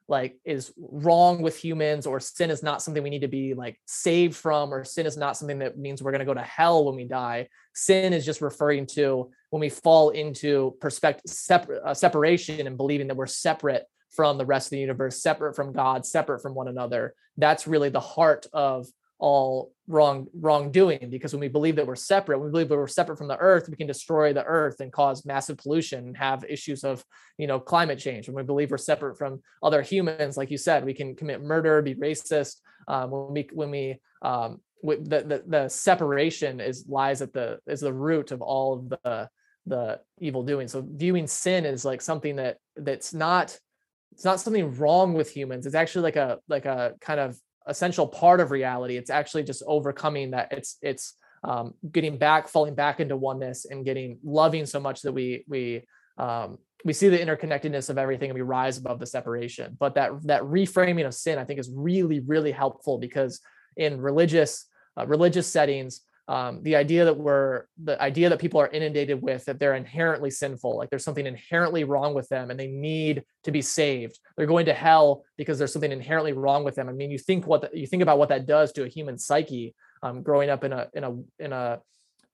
like 0.08 0.38
is 0.44 0.72
wrong 0.78 1.42
with 1.42 1.56
humans 1.56 2.06
or 2.06 2.18
sin 2.18 2.50
is 2.50 2.62
not 2.62 2.80
something 2.80 3.02
we 3.02 3.10
need 3.10 3.20
to 3.20 3.28
be 3.28 3.52
like 3.52 3.78
saved 3.86 4.34
from 4.34 4.72
or 4.72 4.82
sin 4.82 5.04
is 5.04 5.18
not 5.18 5.36
something 5.36 5.58
that 5.58 5.76
means 5.76 6.02
we're 6.02 6.12
going 6.12 6.20
to 6.20 6.24
go 6.24 6.32
to 6.32 6.40
hell 6.40 6.86
when 6.86 6.96
we 6.96 7.04
die 7.04 7.46
sin 7.74 8.14
is 8.14 8.24
just 8.24 8.40
referring 8.40 8.86
to 8.86 9.30
when 9.50 9.60
we 9.60 9.68
fall 9.68 10.10
into 10.10 10.76
perspective 10.80 11.30
separ- 11.30 11.80
uh, 11.86 11.94
separation 11.94 12.66
and 12.66 12.76
believing 12.76 13.06
that 13.08 13.16
we're 13.16 13.26
separate 13.26 13.84
from 14.10 14.38
the 14.38 14.46
rest 14.46 14.68
of 14.68 14.70
the 14.70 14.78
universe 14.78 15.22
separate 15.22 15.54
from 15.54 15.72
god 15.72 16.04
separate 16.04 16.40
from 16.40 16.54
one 16.54 16.68
another 16.68 17.14
that's 17.36 17.66
really 17.66 17.88
the 17.88 18.00
heart 18.00 18.46
of 18.52 18.86
all 19.18 19.72
wrong 19.88 20.26
wrongdoing. 20.32 21.10
Because 21.10 21.32
when 21.32 21.40
we 21.40 21.48
believe 21.48 21.76
that 21.76 21.86
we're 21.86 21.96
separate 21.96 22.38
we 22.38 22.50
believe 22.50 22.68
that 22.68 22.76
we're 22.76 22.86
separate 22.86 23.18
from 23.18 23.28
the 23.28 23.36
earth 23.36 23.68
we 23.68 23.76
can 23.76 23.86
destroy 23.86 24.32
the 24.32 24.44
earth 24.44 24.80
and 24.80 24.92
cause 24.92 25.26
massive 25.26 25.58
pollution 25.58 26.08
and 26.08 26.16
have 26.16 26.44
issues 26.48 26.84
of 26.84 27.04
you 27.36 27.46
know 27.46 27.58
climate 27.58 27.98
change. 27.98 28.28
When 28.28 28.36
we 28.36 28.42
believe 28.44 28.70
we're 28.70 28.78
separate 28.78 29.18
from 29.18 29.42
other 29.62 29.82
humans 29.82 30.36
like 30.36 30.50
you 30.50 30.58
said 30.58 30.84
we 30.84 30.94
can 30.94 31.16
commit 31.16 31.42
murder 31.42 31.82
be 31.82 31.94
racist 31.94 32.56
um, 32.86 33.10
when 33.10 33.34
we 33.34 33.48
when 33.52 33.70
we 33.70 34.00
um, 34.22 34.60
the, 34.82 35.24
the 35.26 35.42
the 35.46 35.68
separation 35.68 36.60
is 36.60 36.86
lies 36.88 37.20
at 37.20 37.32
the 37.32 37.58
is 37.66 37.80
the 37.80 37.92
root 37.92 38.30
of 38.30 38.40
all 38.40 38.74
of 38.74 38.88
the 38.88 39.28
the 39.68 40.00
evil 40.18 40.42
doing 40.42 40.68
so 40.68 40.84
viewing 40.94 41.26
sin 41.26 41.64
is 41.64 41.84
like 41.84 42.00
something 42.00 42.36
that 42.36 42.56
that's 42.76 43.12
not 43.12 43.56
it's 44.12 44.24
not 44.24 44.40
something 44.40 44.74
wrong 44.76 45.14
with 45.14 45.30
humans 45.30 45.66
it's 45.66 45.74
actually 45.74 46.02
like 46.02 46.16
a 46.16 46.38
like 46.48 46.64
a 46.64 46.94
kind 47.00 47.20
of 47.20 47.38
essential 47.68 48.06
part 48.06 48.40
of 48.40 48.50
reality. 48.50 48.96
It's 48.96 49.10
actually 49.10 49.44
just 49.44 49.62
overcoming 49.66 50.32
that. 50.32 50.48
It's 50.50 50.78
it's 50.82 51.14
um, 51.44 51.74
getting 51.92 52.18
back, 52.18 52.48
falling 52.48 52.74
back 52.74 52.98
into 52.98 53.16
oneness, 53.16 53.66
and 53.66 53.84
getting 53.84 54.18
loving 54.24 54.66
so 54.66 54.80
much 54.80 55.02
that 55.02 55.12
we 55.12 55.44
we 55.46 55.82
um, 56.16 56.58
we 56.84 56.92
see 56.92 57.08
the 57.08 57.18
interconnectedness 57.18 57.90
of 57.90 57.98
everything 57.98 58.30
and 58.30 58.36
we 58.36 58.42
rise 58.42 58.78
above 58.78 58.98
the 58.98 59.06
separation. 59.06 59.76
But 59.78 59.94
that 59.94 60.10
that 60.24 60.42
reframing 60.42 61.06
of 61.06 61.14
sin, 61.14 61.38
I 61.38 61.44
think, 61.44 61.60
is 61.60 61.70
really 61.72 62.20
really 62.20 62.52
helpful 62.52 62.98
because 62.98 63.40
in 63.76 64.00
religious 64.00 64.66
uh, 64.98 65.06
religious 65.06 65.46
settings, 65.46 66.00
um, 66.28 66.62
the 66.62 66.76
idea 66.76 67.06
that 67.06 67.16
we're 67.16 67.64
the 67.82 68.00
idea 68.00 68.28
that 68.28 68.38
people 68.38 68.60
are 68.60 68.68
inundated 68.68 69.22
with 69.22 69.46
that 69.46 69.58
they're 69.58 69.74
inherently 69.74 70.30
sinful 70.30 70.76
like 70.76 70.90
there's 70.90 71.02
something 71.02 71.26
inherently 71.26 71.84
wrong 71.84 72.12
with 72.14 72.28
them 72.28 72.50
and 72.50 72.60
they 72.60 72.66
need 72.66 73.24
to 73.44 73.50
be 73.50 73.62
saved. 73.62 74.18
They're 74.36 74.46
going 74.46 74.66
to 74.66 74.74
hell 74.74 75.24
because 75.38 75.58
there's 75.58 75.72
something 75.72 75.90
inherently 75.90 76.34
wrong 76.34 76.64
with 76.64 76.74
them. 76.74 76.88
I 76.88 76.92
mean 76.92 77.10
you 77.10 77.18
think 77.18 77.46
what 77.46 77.62
the, 77.62 77.70
you 77.72 77.86
think 77.86 78.02
about 78.02 78.18
what 78.18 78.28
that 78.28 78.46
does 78.46 78.72
to 78.72 78.84
a 78.84 78.88
human 78.88 79.18
psyche 79.18 79.74
um, 80.02 80.22
growing 80.22 80.50
up 80.50 80.64
in 80.64 80.72
a 80.72 80.88
in 80.92 81.04
a 81.04 81.16
in 81.38 81.52
a 81.52 81.80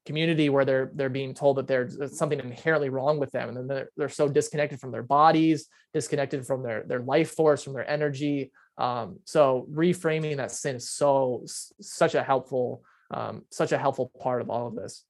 community 0.04 0.48
where 0.48 0.64
they're 0.64 0.90
they're 0.94 1.08
being 1.08 1.32
told 1.32 1.56
that 1.56 1.68
there's 1.68 1.96
something 2.18 2.40
inherently 2.40 2.88
wrong 2.88 3.18
with 3.20 3.30
them 3.30 3.48
and 3.48 3.56
then 3.56 3.66
they're, 3.68 3.90
they're 3.96 4.08
so 4.08 4.28
disconnected 4.28 4.80
from 4.80 4.90
their 4.90 5.04
bodies 5.04 5.68
disconnected 5.94 6.44
from 6.44 6.64
their 6.64 6.82
their 6.82 7.00
life 7.00 7.30
force 7.30 7.62
from 7.62 7.72
their 7.72 7.88
energy. 7.88 8.50
Um, 8.76 9.20
so 9.24 9.68
reframing 9.72 10.38
that 10.38 10.50
sin 10.50 10.76
is 10.76 10.90
so 10.90 11.44
such 11.80 12.16
a 12.16 12.24
helpful 12.24 12.82
um, 13.14 13.44
such 13.50 13.72
a 13.72 13.78
helpful 13.78 14.10
part 14.20 14.42
of 14.42 14.50
all 14.50 14.66
of 14.66 14.74
this. 14.74 15.04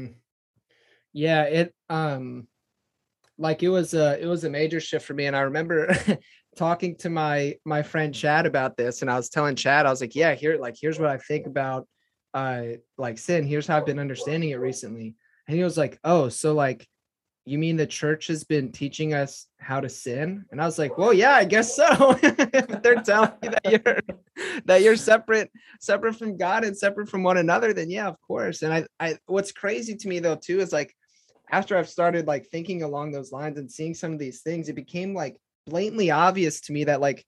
Mm. 0.00 0.14
Yeah, 1.12 1.42
it 1.44 1.74
um 1.88 2.48
like 3.38 3.62
it 3.62 3.68
was 3.68 3.94
a 3.94 4.20
it 4.20 4.26
was 4.26 4.44
a 4.44 4.50
major 4.50 4.80
shift 4.80 5.06
for 5.06 5.14
me. 5.14 5.26
And 5.26 5.36
I 5.36 5.40
remember 5.40 5.94
talking 6.56 6.96
to 6.96 7.10
my 7.10 7.56
my 7.64 7.82
friend 7.82 8.14
Chad 8.14 8.46
about 8.46 8.76
this, 8.76 9.02
and 9.02 9.10
I 9.10 9.16
was 9.16 9.28
telling 9.28 9.56
Chad, 9.56 9.86
I 9.86 9.90
was 9.90 10.00
like, 10.00 10.16
yeah, 10.16 10.34
here, 10.34 10.56
like 10.58 10.76
here's 10.80 10.98
what 10.98 11.10
I 11.10 11.18
think 11.18 11.46
about 11.46 11.86
uh 12.32 12.62
like 12.96 13.18
sin. 13.18 13.46
Here's 13.46 13.66
how 13.66 13.76
I've 13.76 13.86
been 13.86 13.98
understanding 13.98 14.50
it 14.50 14.60
recently. 14.60 15.14
And 15.46 15.56
he 15.56 15.62
was 15.62 15.76
like, 15.76 15.98
oh, 16.02 16.28
so 16.30 16.54
like 16.54 16.86
you 17.50 17.58
mean 17.58 17.76
the 17.76 17.86
church 17.86 18.28
has 18.28 18.44
been 18.44 18.70
teaching 18.70 19.14
us 19.14 19.46
how 19.58 19.80
to 19.80 19.88
sin? 19.88 20.44
And 20.50 20.60
i 20.60 20.64
was 20.64 20.78
like 20.78 20.96
well 20.96 21.12
yeah 21.12 21.32
i 21.32 21.44
guess 21.44 21.74
so. 21.74 22.12
They're 22.82 23.02
telling 23.02 23.32
you 23.42 23.50
that 23.50 23.70
you're 23.70 24.62
that 24.66 24.82
you're 24.82 24.96
separate 24.96 25.50
separate 25.80 26.14
from 26.14 26.36
god 26.36 26.64
and 26.64 26.76
separate 26.76 27.08
from 27.08 27.22
one 27.22 27.36
another 27.36 27.72
then 27.72 27.90
yeah 27.90 28.06
of 28.06 28.20
course. 28.20 28.62
And 28.62 28.72
i 28.72 28.86
i 28.98 29.18
what's 29.26 29.52
crazy 29.52 29.96
to 29.96 30.08
me 30.08 30.18
though 30.18 30.36
too 30.36 30.60
is 30.60 30.72
like 30.72 30.94
after 31.50 31.76
i've 31.76 31.88
started 31.88 32.26
like 32.26 32.46
thinking 32.46 32.82
along 32.82 33.10
those 33.10 33.32
lines 33.32 33.58
and 33.58 33.70
seeing 33.70 33.94
some 33.94 34.12
of 34.12 34.18
these 34.18 34.42
things 34.42 34.68
it 34.68 34.74
became 34.74 35.14
like 35.14 35.36
blatantly 35.66 36.10
obvious 36.10 36.60
to 36.62 36.72
me 36.72 36.84
that 36.84 37.00
like 37.00 37.24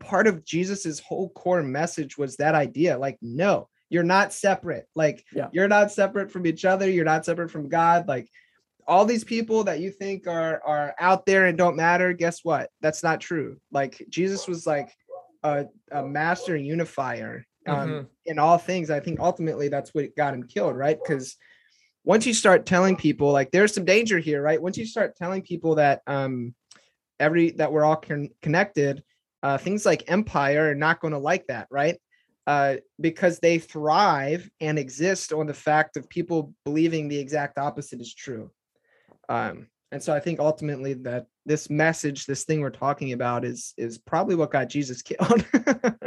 part 0.00 0.26
of 0.26 0.44
jesus's 0.44 0.98
whole 0.98 1.28
core 1.30 1.62
message 1.62 2.18
was 2.18 2.36
that 2.36 2.54
idea 2.54 2.98
like 2.98 3.16
no 3.22 3.68
you're 3.94 4.02
not 4.02 4.32
separate. 4.32 4.88
Like 4.96 5.24
yeah. 5.32 5.48
you're 5.52 5.68
not 5.68 5.92
separate 5.92 6.32
from 6.32 6.46
each 6.46 6.64
other. 6.64 6.90
You're 6.90 7.04
not 7.04 7.24
separate 7.24 7.50
from 7.50 7.68
god. 7.68 8.08
Like 8.08 8.28
all 8.86 9.04
these 9.04 9.24
people 9.24 9.64
that 9.64 9.80
you 9.80 9.90
think 9.90 10.26
are 10.26 10.60
are 10.64 10.94
out 10.98 11.26
there 11.26 11.46
and 11.46 11.56
don't 11.56 11.76
matter 11.76 12.12
guess 12.12 12.40
what? 12.42 12.70
That's 12.80 13.02
not 13.02 13.20
true. 13.20 13.58
Like 13.72 14.04
jesus 14.08 14.46
was 14.46 14.66
like 14.66 14.90
a, 15.42 15.66
a 15.92 16.02
master 16.02 16.56
unifier 16.56 17.46
um, 17.66 17.88
mm-hmm. 17.88 18.06
in 18.26 18.38
all 18.38 18.58
things. 18.58 18.90
I 18.90 19.00
think 19.00 19.20
ultimately 19.20 19.68
that's 19.68 19.94
what 19.94 20.16
got 20.16 20.34
him 20.34 20.44
killed 20.44 20.76
right? 20.76 20.98
Because 21.02 21.36
once 22.04 22.26
you 22.26 22.34
start 22.34 22.66
telling 22.66 22.96
people 22.96 23.32
like 23.32 23.50
there's 23.50 23.74
some 23.74 23.84
danger 23.84 24.18
here 24.18 24.42
right? 24.42 24.60
Once 24.60 24.76
you 24.76 24.86
start 24.86 25.16
telling 25.16 25.42
people 25.42 25.76
that 25.76 26.02
um 26.06 26.54
every 27.20 27.50
that 27.52 27.72
we're 27.72 27.84
all 27.84 27.96
con- 27.96 28.30
connected 28.42 29.02
uh 29.42 29.56
things 29.56 29.86
like 29.86 30.04
empire 30.08 30.70
are 30.70 30.74
not 30.74 31.00
going 31.00 31.12
to 31.12 31.18
like 31.18 31.46
that 31.46 31.66
right? 31.70 31.98
Uh, 32.46 32.76
because 33.00 33.38
they 33.38 33.58
thrive 33.58 34.50
and 34.60 34.78
exist 34.78 35.32
on 35.32 35.46
the 35.46 35.54
fact 35.54 35.96
of 35.96 36.08
people 36.10 36.52
believing 36.66 37.08
the 37.08 37.18
exact 37.18 37.56
opposite 37.58 38.02
is 38.02 38.12
true. 38.12 38.50
Um, 39.28 39.68
and 39.94 40.02
so 40.02 40.12
I 40.12 40.18
think 40.18 40.40
ultimately 40.40 40.94
that 40.94 41.26
this 41.46 41.70
message, 41.70 42.26
this 42.26 42.42
thing 42.42 42.60
we're 42.60 42.70
talking 42.70 43.12
about, 43.12 43.44
is 43.44 43.74
is 43.76 43.96
probably 43.96 44.34
what 44.34 44.50
got 44.50 44.68
Jesus 44.68 45.02
killed. 45.10 45.46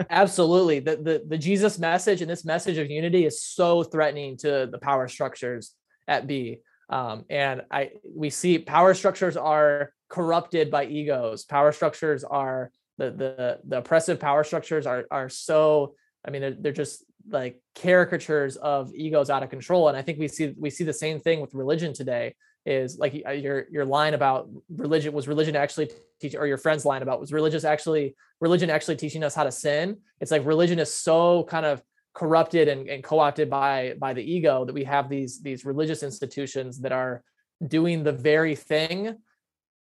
Absolutely, 0.10 0.80
the, 0.80 0.98
the 0.98 1.24
the 1.26 1.38
Jesus 1.38 1.80
message 1.80 2.22
and 2.22 2.30
this 2.30 2.44
message 2.44 2.78
of 2.78 2.92
unity 2.92 3.26
is 3.26 3.42
so 3.42 3.84
threatening 3.84 4.36
to 4.38 4.68
the 4.70 4.78
power 4.80 5.08
structures 5.08 5.72
at 6.06 6.28
B. 6.28 6.58
Um, 6.90 7.24
and 7.30 7.62
I 7.72 7.92
we 8.04 8.30
see 8.30 8.60
power 8.60 8.94
structures 8.94 9.38
are 9.38 9.94
corrupted 10.10 10.70
by 10.70 10.86
egos. 10.86 11.46
Power 11.46 11.72
structures 11.72 12.26
are 12.26 12.72
the 12.98 13.12
the 13.12 13.60
the 13.66 13.78
oppressive 13.78 14.20
power 14.20 14.44
structures 14.44 14.86
are 14.86 15.06
are 15.10 15.30
so. 15.30 15.96
I 16.26 16.30
mean, 16.30 16.42
they're, 16.42 16.58
they're 16.60 16.72
just 16.74 17.06
like 17.30 17.62
caricatures 17.74 18.58
of 18.58 18.94
egos 18.94 19.30
out 19.30 19.44
of 19.44 19.50
control. 19.50 19.88
And 19.88 19.98
I 19.98 20.02
think 20.02 20.20
we 20.20 20.28
see 20.28 20.54
we 20.58 20.70
see 20.70 20.84
the 20.84 20.92
same 20.92 21.22
thing 21.22 21.40
with 21.40 21.54
religion 21.54 21.94
today 21.94 22.36
is 22.68 23.00
like 23.00 23.24
uh, 23.26 23.32
your 23.32 23.66
your 23.72 23.86
line 23.86 24.14
about 24.14 24.50
religion 24.76 25.14
was 25.14 25.28
religion 25.28 25.56
actually 25.56 25.90
teach 26.20 26.36
or 26.36 26.46
your 26.46 26.58
friend's 26.58 26.84
line 26.84 27.02
about 27.02 27.20
was 27.20 27.32
religious 27.32 27.64
actually 27.64 28.16
religion 28.42 28.70
actually 28.70 28.98
teaching 28.98 29.24
us 29.24 29.34
how 29.34 29.46
to 29.46 29.52
sin? 29.52 29.98
It's 30.20 30.32
like 30.32 30.46
religion 30.46 30.78
is 30.78 30.94
so 30.94 31.46
kind 31.46 31.66
of 31.66 31.82
corrupted 32.14 32.68
and, 32.68 32.90
and 32.90 33.04
co-opted 33.04 33.50
by 33.50 33.94
by 33.98 34.14
the 34.14 34.22
ego 34.22 34.66
that 34.66 34.74
we 34.74 34.84
have 34.84 35.08
these 35.08 35.42
these 35.42 35.64
religious 35.64 36.04
institutions 36.04 36.80
that 36.80 36.92
are 36.92 37.24
doing 37.66 38.04
the 38.04 38.12
very 38.12 38.56
thing 38.56 39.16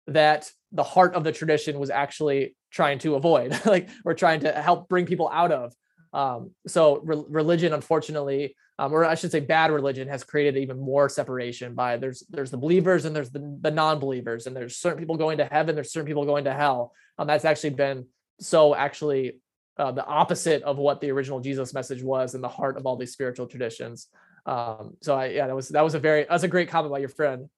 that 0.08 0.50
the 0.72 0.82
heart 0.82 1.14
of 1.14 1.24
the 1.24 1.32
tradition 1.32 1.78
was 1.78 1.88
actually 1.88 2.54
trying 2.70 2.98
to 2.98 3.14
avoid 3.14 3.58
like 3.64 3.88
we're 4.04 4.14
trying 4.14 4.40
to 4.40 4.52
help 4.52 4.88
bring 4.88 5.06
people 5.06 5.30
out 5.32 5.52
of 5.52 5.72
um, 6.14 6.50
so 6.66 7.00
re- 7.04 7.24
religion 7.28 7.74
unfortunately 7.74 8.54
um, 8.78 8.92
or 8.92 9.04
I 9.04 9.14
should 9.14 9.30
say 9.30 9.40
bad 9.40 9.70
religion 9.70 10.08
has 10.08 10.24
created 10.24 10.60
even 10.60 10.80
more 10.80 11.08
separation 11.08 11.74
by 11.74 11.96
there's 11.96 12.24
there's 12.28 12.50
the 12.50 12.56
believers 12.56 13.04
and 13.04 13.14
there's 13.14 13.30
the, 13.30 13.56
the 13.60 13.70
non-believers 13.70 14.46
and 14.46 14.56
there's 14.56 14.76
certain 14.76 14.98
people 14.98 15.16
going 15.16 15.38
to 15.38 15.44
heaven 15.44 15.74
there's 15.74 15.92
certain 15.92 16.06
people 16.06 16.24
going 16.24 16.44
to 16.44 16.52
hell. 16.52 16.92
Um, 17.18 17.28
that's 17.28 17.44
actually 17.44 17.70
been 17.70 18.06
so 18.40 18.74
actually 18.74 19.38
uh, 19.78 19.92
the 19.92 20.04
opposite 20.04 20.62
of 20.62 20.76
what 20.76 21.00
the 21.00 21.10
original 21.10 21.40
Jesus 21.40 21.72
message 21.72 22.02
was 22.02 22.34
in 22.34 22.40
the 22.40 22.48
heart 22.48 22.76
of 22.76 22.86
all 22.86 22.96
these 22.96 23.12
spiritual 23.12 23.46
traditions. 23.46 24.08
Um, 24.44 24.96
so 25.00 25.14
I 25.14 25.26
yeah 25.26 25.46
that 25.46 25.54
was 25.54 25.68
that 25.68 25.84
was 25.84 25.94
a 25.94 26.00
very 26.00 26.26
that's 26.28 26.42
a 26.42 26.48
great 26.48 26.68
comment 26.68 26.92
by 26.92 26.98
your 26.98 27.08
friend. 27.08 27.48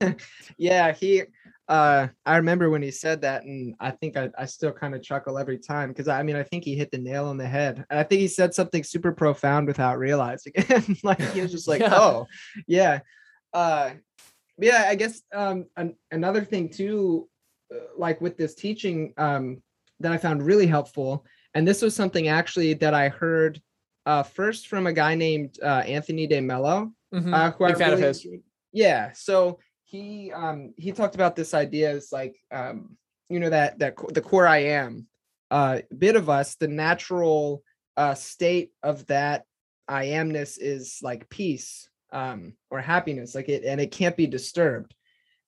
Yeah 0.56 0.92
he 0.92 1.22
uh 1.68 2.06
i 2.26 2.36
remember 2.36 2.68
when 2.68 2.82
he 2.82 2.90
said 2.90 3.22
that 3.22 3.44
and 3.44 3.74
i 3.80 3.90
think 3.90 4.16
i, 4.18 4.28
I 4.38 4.44
still 4.44 4.70
kind 4.72 4.94
of 4.94 5.02
chuckle 5.02 5.38
every 5.38 5.56
time 5.58 5.88
because 5.88 6.08
i 6.08 6.22
mean 6.22 6.36
i 6.36 6.42
think 6.42 6.62
he 6.64 6.74
hit 6.74 6.90
the 6.90 6.98
nail 6.98 7.26
on 7.26 7.38
the 7.38 7.46
head 7.46 7.84
and 7.88 7.98
i 7.98 8.02
think 8.02 8.20
he 8.20 8.28
said 8.28 8.52
something 8.54 8.84
super 8.84 9.12
profound 9.12 9.66
without 9.66 9.96
realizing 9.98 10.52
it 10.56 11.02
like 11.04 11.20
he 11.32 11.40
was 11.40 11.50
just 11.50 11.66
like 11.72 11.80
Yeah. 11.80 11.94
oh 11.98 12.26
yeah 12.66 13.00
uh 13.54 13.90
yeah 14.58 14.84
i 14.88 14.94
guess 14.94 15.22
um 15.32 15.64
an, 15.78 15.96
another 16.10 16.44
thing 16.44 16.68
too 16.68 17.28
uh, 17.74 17.78
like 17.96 18.20
with 18.20 18.36
this 18.36 18.54
teaching 18.54 19.14
um 19.16 19.62
that 20.00 20.12
i 20.12 20.18
found 20.18 20.42
really 20.42 20.66
helpful 20.66 21.24
and 21.54 21.66
this 21.66 21.80
was 21.80 21.94
something 21.96 22.28
actually 22.28 22.74
that 22.74 22.92
i 22.92 23.08
heard 23.08 23.58
uh 24.04 24.22
first 24.22 24.68
from 24.68 24.86
a 24.86 24.92
guy 24.92 25.14
named 25.14 25.56
uh 25.62 25.82
anthony 25.86 26.26
de 26.26 26.40
mello 26.40 26.92
Mhm. 27.14 27.32
uh, 27.32 27.52
who 27.52 27.64
I 27.64 27.68
Big 27.68 27.78
fan 27.78 27.92
of 27.92 28.00
his. 28.00 28.26
Yeah, 28.72 29.12
so 29.12 29.60
he 29.94 30.32
um 30.32 30.74
he 30.76 30.90
talked 30.92 31.14
about 31.14 31.36
this 31.36 31.54
idea 31.54 31.90
as 31.90 32.10
like 32.10 32.36
um 32.50 32.96
you 33.28 33.38
know 33.38 33.50
that 33.50 33.78
that 33.78 33.94
the 34.12 34.20
core 34.20 34.46
I 34.46 34.58
am 34.58 35.06
uh 35.50 35.80
bit 35.96 36.16
of 36.16 36.28
us 36.28 36.56
the 36.56 36.68
natural 36.68 37.62
uh 37.96 38.14
state 38.14 38.72
of 38.82 39.06
that 39.06 39.44
I 39.86 40.06
amness 40.06 40.58
is 40.60 40.98
like 41.02 41.28
peace 41.28 41.88
um 42.12 42.54
or 42.70 42.80
happiness 42.80 43.34
like 43.34 43.48
it 43.48 43.64
and 43.64 43.80
it 43.80 43.92
can't 43.92 44.16
be 44.16 44.26
disturbed. 44.26 44.94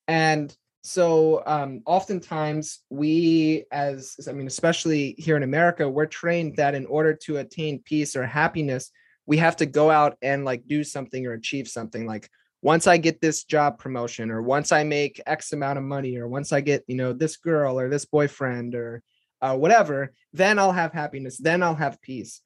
And 0.07 0.57
so 0.83 1.43
um 1.47 1.83
oftentimes 1.85 2.85
we 2.89 3.65
as 3.73 4.17
I 4.29 4.33
mean 4.33 4.47
especially 4.47 5.17
here 5.19 5.37
in 5.37 5.43
America 5.43 5.89
we're 5.89 6.07
trained 6.07 6.57
that 6.57 6.77
in 6.77 6.87
order 6.87 7.15
to 7.25 7.39
attain 7.39 7.83
peace 7.85 8.15
or 8.15 8.25
happiness 8.25 8.93
we 9.27 9.39
have 9.39 9.57
to 9.57 9.67
go 9.67 9.91
out 9.91 10.17
and 10.23 10.45
like 10.45 10.69
do 10.69 10.85
something 10.85 11.27
or 11.27 11.33
achieve 11.33 11.67
something 11.67 12.07
like 12.07 12.31
once 12.67 12.89
i 12.89 12.97
get 12.97 13.21
this 13.21 13.45
job 13.45 13.79
promotion 13.79 14.29
or 14.29 14.43
once 14.43 14.73
i 14.73 14.83
make 14.83 15.21
x 15.25 15.53
amount 15.53 15.79
of 15.79 15.85
money 15.85 16.17
or 16.17 16.27
once 16.27 16.53
i 16.53 16.61
get 16.61 16.83
you 16.89 16.97
know 16.97 17.13
this 17.13 17.37
girl 17.37 17.79
or 17.79 17.89
this 17.89 18.07
boyfriend 18.07 18.75
or 18.75 19.05
uh, 19.41 19.55
whatever 19.55 20.13
then 20.33 20.59
i'll 20.59 20.73
have 20.73 20.93
happiness 20.93 21.39
then 21.39 21.63
i'll 21.63 21.77
have 21.77 22.03
peace. 22.03 22.41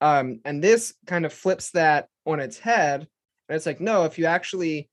Um, 0.00 0.40
and 0.44 0.64
this 0.64 0.94
kind 1.06 1.26
of 1.26 1.32
flips 1.34 1.72
that 1.72 2.08
on 2.24 2.40
its 2.40 2.58
head 2.58 3.06
and 3.48 3.56
it's 3.56 3.66
like 3.66 3.78
no 3.78 4.04
if 4.04 4.18
you 4.18 4.24
actually 4.24 4.88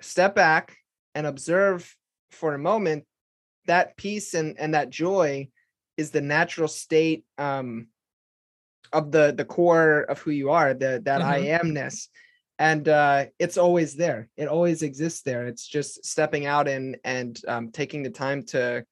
step 0.00 0.34
back 0.34 0.76
and 1.14 1.24
observe 1.24 1.94
for 2.32 2.52
a 2.52 2.58
moment 2.58 3.04
that 3.66 3.96
peace 3.96 4.34
and 4.34 4.58
and 4.58 4.74
that 4.74 4.90
joy 4.90 5.48
is 5.96 6.10
the 6.10 6.20
natural 6.20 6.68
state 6.68 7.24
um 7.38 7.86
of 8.92 9.12
the 9.12 9.32
the 9.36 9.44
core 9.44 10.00
of 10.00 10.18
who 10.18 10.32
you 10.32 10.50
are 10.50 10.74
the 10.74 11.00
that 11.04 11.22
i 11.22 11.42
amness 11.42 12.08
and 12.58 12.88
uh 12.88 13.26
it's 13.38 13.58
always 13.58 13.94
there 13.96 14.28
it 14.36 14.48
always 14.48 14.82
exists 14.82 15.22
there 15.22 15.46
it's 15.46 15.66
just 15.66 16.04
stepping 16.04 16.46
out 16.46 16.68
and 16.68 16.96
and 17.04 17.40
um, 17.48 17.70
taking 17.70 18.02
the 18.02 18.10
time 18.10 18.42
to 18.42 18.84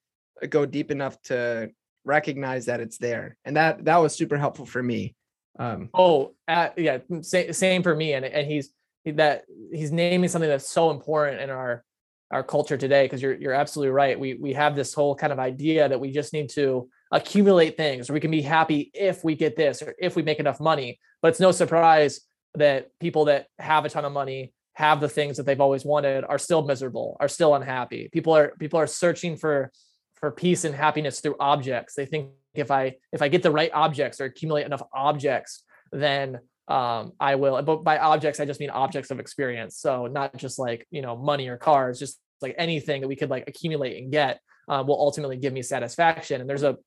go 0.48 0.66
deep 0.66 0.90
enough 0.90 1.20
to 1.22 1.70
recognize 2.04 2.66
that 2.66 2.80
it's 2.80 2.98
there 2.98 3.36
and 3.44 3.56
that 3.56 3.84
that 3.84 3.96
was 3.96 4.14
super 4.14 4.36
helpful 4.36 4.66
for 4.66 4.82
me 4.82 5.14
um 5.58 5.88
Oh, 5.94 6.34
uh, 6.48 6.70
yeah, 6.76 6.98
same, 7.20 7.52
same 7.52 7.82
for 7.82 7.94
me. 7.94 8.14
And 8.14 8.24
and 8.24 8.46
he's 8.46 8.70
he- 9.04 9.12
that 9.12 9.44
he's 9.72 9.92
naming 9.92 10.28
something 10.28 10.50
that's 10.50 10.68
so 10.68 10.90
important 10.90 11.40
in 11.40 11.50
our 11.50 11.84
our 12.30 12.42
culture 12.42 12.76
today. 12.76 13.04
Because 13.04 13.22
you're 13.22 13.34
you're 13.34 13.52
absolutely 13.52 13.92
right. 13.92 14.18
We 14.18 14.34
we 14.34 14.52
have 14.54 14.74
this 14.74 14.92
whole 14.94 15.14
kind 15.14 15.32
of 15.32 15.38
idea 15.38 15.88
that 15.88 16.00
we 16.00 16.10
just 16.10 16.32
need 16.32 16.50
to 16.50 16.88
accumulate 17.12 17.76
things, 17.76 18.10
or 18.10 18.14
we 18.14 18.20
can 18.20 18.32
be 18.32 18.42
happy 18.42 18.90
if 18.94 19.22
we 19.22 19.36
get 19.36 19.56
this, 19.56 19.80
or 19.82 19.94
if 20.00 20.16
we 20.16 20.22
make 20.22 20.40
enough 20.40 20.58
money. 20.60 20.98
But 21.22 21.28
it's 21.28 21.40
no 21.40 21.52
surprise 21.52 22.20
that 22.54 22.88
people 23.00 23.26
that 23.26 23.46
have 23.58 23.84
a 23.84 23.88
ton 23.88 24.04
of 24.04 24.12
money 24.12 24.52
have 24.74 25.00
the 25.00 25.08
things 25.08 25.36
that 25.36 25.46
they've 25.46 25.60
always 25.60 25.84
wanted 25.84 26.24
are 26.24 26.38
still 26.38 26.62
miserable, 26.62 27.16
are 27.20 27.28
still 27.28 27.54
unhappy. 27.54 28.08
People 28.12 28.36
are 28.36 28.52
people 28.58 28.78
are 28.78 28.86
searching 28.86 29.36
for 29.36 29.70
for 30.16 30.30
peace 30.30 30.64
and 30.64 30.74
happiness 30.74 31.20
through 31.20 31.36
objects. 31.38 31.94
They 31.94 32.06
think 32.06 32.30
if 32.54 32.70
I 32.70 32.96
if 33.12 33.22
I 33.22 33.28
get 33.28 33.42
the 33.42 33.50
right 33.50 33.70
objects 33.72 34.20
or 34.20 34.24
accumulate 34.24 34.66
enough 34.66 34.82
objects, 34.92 35.62
then 35.92 36.40
um, 36.66 37.12
I 37.20 37.36
will. 37.36 37.60
But 37.62 37.84
by 37.84 37.98
objects, 37.98 38.40
I 38.40 38.46
just 38.46 38.60
mean 38.60 38.70
objects 38.70 39.10
of 39.10 39.20
experience. 39.20 39.78
So 39.78 40.06
not 40.06 40.36
just 40.36 40.58
like 40.58 40.86
you 40.90 41.02
know 41.02 41.16
money 41.16 41.48
or 41.48 41.56
cars, 41.56 41.98
just 41.98 42.18
like 42.40 42.54
anything 42.58 43.00
that 43.00 43.08
we 43.08 43.16
could 43.16 43.30
like 43.30 43.48
accumulate 43.48 44.02
and 44.02 44.10
get 44.10 44.40
uh, 44.68 44.82
will 44.86 44.98
ultimately 44.98 45.36
give 45.36 45.52
me 45.52 45.62
satisfaction. 45.62 46.40
And 46.40 46.50
there's 46.50 46.62
a 46.62 46.78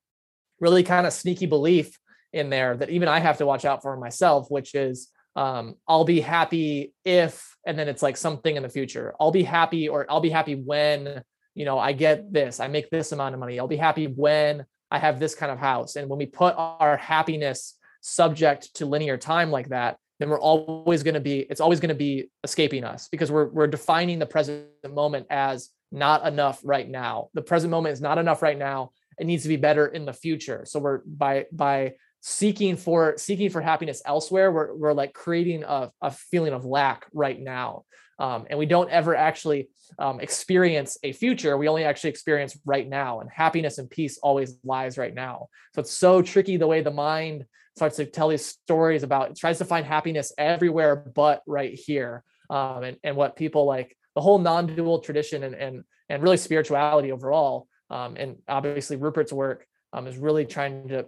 really 0.60 0.84
kind 0.84 1.08
of 1.08 1.14
sneaky 1.14 1.46
belief 1.46 1.98
in 2.34 2.50
there 2.50 2.76
that 2.78 2.90
even 2.90 3.08
I 3.08 3.20
have 3.20 3.38
to 3.38 3.46
watch 3.46 3.66
out 3.66 3.82
for 3.82 3.96
myself, 3.98 4.48
which 4.50 4.76
is 4.76 5.10
um, 5.38 5.76
I'll 5.88 6.04
be 6.04 6.20
happy 6.20 6.94
if, 7.06 7.56
and 7.66 7.78
then 7.78 7.88
it's 7.88 8.02
like 8.02 8.18
something 8.18 8.56
in 8.56 8.64
the 8.64 8.70
future. 8.70 9.14
I'll 9.20 9.32
be 9.32 9.44
happy, 9.44 9.88
or 9.88 10.06
I'll 10.10 10.20
be 10.20 10.32
happy 10.32 10.56
when 10.56 11.22
you 11.54 11.64
know 11.64 11.78
I 11.78 11.94
get 11.94 12.34
this, 12.34 12.60
I 12.60 12.68
make 12.68 12.90
this 12.90 13.12
amount 13.12 13.36
of 13.36 13.40
money. 13.40 13.60
I'll 13.60 13.68
be 13.68 13.78
happy 13.78 14.08
when 14.08 14.66
I 14.90 14.98
have 14.98 15.20
this 15.20 15.36
kind 15.36 15.52
of 15.52 15.60
house. 15.60 15.96
And 15.96 16.10
when 16.10 16.18
we 16.18 16.26
put 16.26 16.56
our 16.58 16.98
happiness 16.98 17.78
subject 18.02 18.76
to 18.76 18.88
linear 18.88 19.18
time 19.18 19.52
like 19.52 19.70
that, 19.70 19.98
then 20.20 20.30
we're 20.30 20.40
always 20.40 21.04
going 21.04 21.14
to 21.14 21.20
be, 21.20 21.40
it's 21.40 21.62
always 21.62 21.80
going 21.80 21.90
to 21.90 21.96
be 21.96 22.30
escaping 22.44 22.84
us 22.84 23.08
because 23.10 23.32
we're 23.32 23.50
we're 23.50 23.68
defining 23.68 24.18
the 24.18 24.26
present 24.26 24.66
moment 24.90 25.28
as 25.30 25.70
not 25.92 26.26
enough 26.26 26.60
right 26.64 26.90
now. 26.90 27.30
The 27.36 27.44
present 27.44 27.70
moment 27.70 27.94
is 27.94 28.02
not 28.02 28.18
enough 28.18 28.42
right 28.42 28.58
now. 28.58 28.92
It 29.20 29.28
needs 29.28 29.44
to 29.44 29.50
be 29.50 29.58
better 29.58 29.86
in 29.86 30.06
the 30.06 30.14
future. 30.14 30.64
So 30.66 30.80
we're 30.80 31.02
by 31.06 31.46
by 31.52 31.94
seeking 32.22 32.76
for 32.76 33.16
seeking 33.18 33.50
for 33.50 33.62
happiness 33.62 34.02
elsewhere, 34.06 34.52
we're 34.52 34.74
we're 34.74 34.94
like 34.94 35.14
creating 35.14 35.64
a, 35.64 35.92
a 36.02 36.12
feeling 36.12 36.54
of 36.54 36.66
lack 36.66 37.06
right 37.14 37.40
now. 37.40 37.84
Um, 38.20 38.48
and 38.50 38.58
we 38.58 38.66
don't 38.66 38.90
ever 38.90 39.16
actually 39.16 39.70
um, 40.00 40.20
experience 40.20 40.98
a 41.04 41.12
future. 41.12 41.56
We 41.56 41.68
only 41.68 41.84
actually 41.84 42.10
experience 42.10 42.58
right 42.66 42.88
now, 42.88 43.20
and 43.20 43.30
happiness 43.30 43.78
and 43.78 43.90
peace 43.90 44.18
always 44.22 44.58
lies 44.64 44.98
right 44.98 45.14
now. 45.14 45.48
So 45.76 45.82
it's 45.82 45.92
so 45.92 46.22
tricky 46.22 46.58
the 46.58 46.68
way 46.68 46.82
the 46.82 46.92
mind 46.92 47.46
starts 47.76 47.98
to 47.98 48.06
tell 48.06 48.30
these 48.30 48.46
stories 48.46 49.04
about. 49.04 49.30
It 49.32 49.38
tries 49.38 49.60
to 49.60 49.66
find 49.66 49.86
happiness 49.86 50.34
everywhere 50.38 50.96
but 50.96 51.44
right 51.46 51.74
here. 51.74 52.24
Um, 52.50 52.84
and 52.84 52.98
and 53.04 53.16
what 53.16 53.36
people 53.36 53.66
like 53.66 53.96
the 54.16 54.22
whole 54.22 54.40
non-dual 54.40 55.00
tradition 55.00 55.44
and 55.44 55.54
and 55.54 55.84
and 56.10 56.24
really 56.24 56.38
spirituality 56.38 57.12
overall. 57.12 57.68
Um, 57.90 58.16
and 58.18 58.38
obviously 58.48 58.98
Rupert's 58.98 59.32
work 59.32 59.66
um, 59.94 60.08
is 60.08 60.18
really 60.18 60.46
trying 60.46 60.90
to 60.90 61.06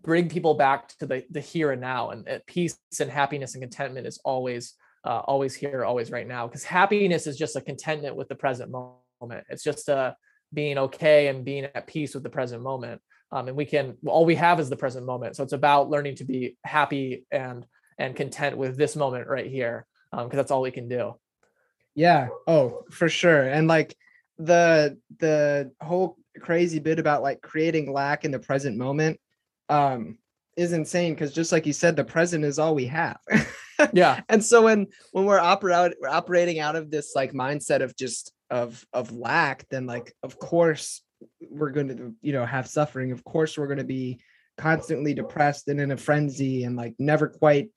bring 0.00 0.28
people 0.28 0.54
back 0.54 0.88
to 0.98 1.06
the 1.06 1.24
the 1.30 1.40
here 1.40 1.72
and 1.72 1.80
now, 1.80 2.10
and 2.10 2.28
uh, 2.28 2.38
peace 2.46 2.78
and 3.00 3.10
happiness 3.10 3.54
and 3.54 3.62
contentment 3.62 4.06
is 4.06 4.20
always 4.24 4.74
uh, 5.04 5.20
always 5.24 5.54
here, 5.54 5.84
always 5.84 6.10
right 6.10 6.26
now. 6.26 6.46
Because 6.46 6.64
happiness 6.64 7.26
is 7.26 7.36
just 7.36 7.56
a 7.56 7.60
contentment 7.60 8.16
with 8.16 8.28
the 8.28 8.34
present 8.34 8.70
moment. 8.70 9.44
It's 9.48 9.62
just 9.62 9.88
uh, 9.88 10.14
being 10.52 10.78
okay 10.78 11.28
and 11.28 11.44
being 11.44 11.64
at 11.64 11.86
peace 11.86 12.14
with 12.14 12.22
the 12.22 12.30
present 12.30 12.62
moment. 12.62 13.00
Um, 13.30 13.48
and 13.48 13.56
we 13.56 13.64
can 13.64 13.96
all 14.06 14.24
we 14.24 14.36
have 14.36 14.60
is 14.60 14.70
the 14.70 14.76
present 14.76 15.06
moment. 15.06 15.36
So 15.36 15.42
it's 15.42 15.52
about 15.52 15.90
learning 15.90 16.16
to 16.16 16.24
be 16.24 16.56
happy 16.64 17.24
and 17.30 17.66
and 17.98 18.16
content 18.16 18.56
with 18.56 18.76
this 18.76 18.96
moment 18.96 19.28
right 19.28 19.46
here, 19.46 19.86
because 20.10 20.30
that's 20.32 20.50
all 20.50 20.62
we 20.62 20.70
can 20.70 20.88
do. 20.88 21.14
Yeah. 21.94 22.28
Oh, 22.46 22.84
for 22.90 23.08
sure. 23.08 23.42
And 23.42 23.68
like 23.68 23.94
the 24.38 24.98
the 25.18 25.72
whole 25.80 26.16
crazy 26.40 26.78
bit 26.78 26.98
about 26.98 27.22
like 27.22 27.42
creating 27.42 27.92
lack 27.92 28.24
in 28.24 28.30
the 28.30 28.38
present 28.38 28.78
moment 28.78 29.20
um 29.72 30.18
is 30.56 30.72
insane 30.72 31.14
because 31.14 31.32
just 31.32 31.50
like 31.52 31.66
you 31.66 31.72
said, 31.72 31.96
the 31.96 32.04
present 32.04 32.44
is 32.44 32.58
all 32.58 32.74
we 32.74 32.86
have. 32.86 33.18
Yeah. 33.92 34.20
and 34.28 34.44
so 34.44 34.62
when 34.62 34.86
when 35.10 35.24
we're 35.24 35.40
we're 35.40 36.08
operating 36.08 36.60
out 36.60 36.76
of 36.76 36.90
this 36.90 37.14
like 37.16 37.32
mindset 37.32 37.82
of 37.82 37.96
just 37.96 38.32
of 38.48 38.86
of 38.92 39.10
lack, 39.12 39.66
then 39.70 39.86
like 39.86 40.14
of 40.22 40.38
course 40.38 41.02
we're 41.50 41.70
going 41.70 41.88
to 41.88 42.14
you 42.20 42.32
know 42.32 42.44
have 42.44 42.68
suffering. 42.68 43.10
Of 43.10 43.24
course 43.24 43.58
we're 43.58 43.66
going 43.66 43.78
to 43.78 43.84
be 43.84 44.20
constantly 44.58 45.14
depressed 45.14 45.66
and 45.68 45.80
in 45.80 45.90
a 45.90 45.96
frenzy 45.96 46.62
and 46.64 46.76
like 46.76 46.94
never 46.98 47.26
quite 47.26 47.70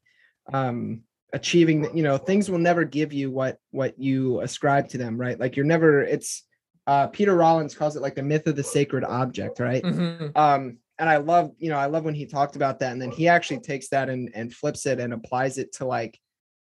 um 0.53 1.01
achieving 1.33 1.97
you 1.97 2.03
know 2.03 2.17
things 2.17 2.51
will 2.51 2.59
never 2.59 2.83
give 2.83 3.11
you 3.13 3.31
what 3.31 3.57
what 3.71 3.97
you 3.97 4.41
ascribe 4.41 4.87
to 4.89 4.97
them 4.97 5.17
right 5.17 5.39
like 5.39 5.55
you're 5.55 5.65
never 5.65 6.01
it's 6.03 6.43
uh 6.85 7.07
peter 7.07 7.33
rollins 7.35 7.73
calls 7.75 7.95
it 7.95 8.01
like 8.01 8.13
the 8.15 8.21
myth 8.21 8.45
of 8.45 8.55
the 8.55 8.63
sacred 8.63 9.03
object 9.03 9.59
right 9.59 9.83
Mhm. 9.83 10.37
um 10.37 10.77
and 10.99 11.09
i 11.09 11.17
love 11.17 11.51
you 11.57 11.69
know 11.69 11.77
i 11.77 11.85
love 11.85 12.03
when 12.03 12.15
he 12.15 12.25
talked 12.25 12.55
about 12.55 12.79
that 12.79 12.91
and 12.91 13.01
then 13.01 13.11
he 13.11 13.27
actually 13.27 13.59
takes 13.59 13.89
that 13.89 14.09
and 14.09 14.29
and 14.33 14.53
flips 14.53 14.85
it 14.85 14.99
and 14.99 15.13
applies 15.13 15.57
it 15.57 15.71
to 15.73 15.85
like 15.85 16.19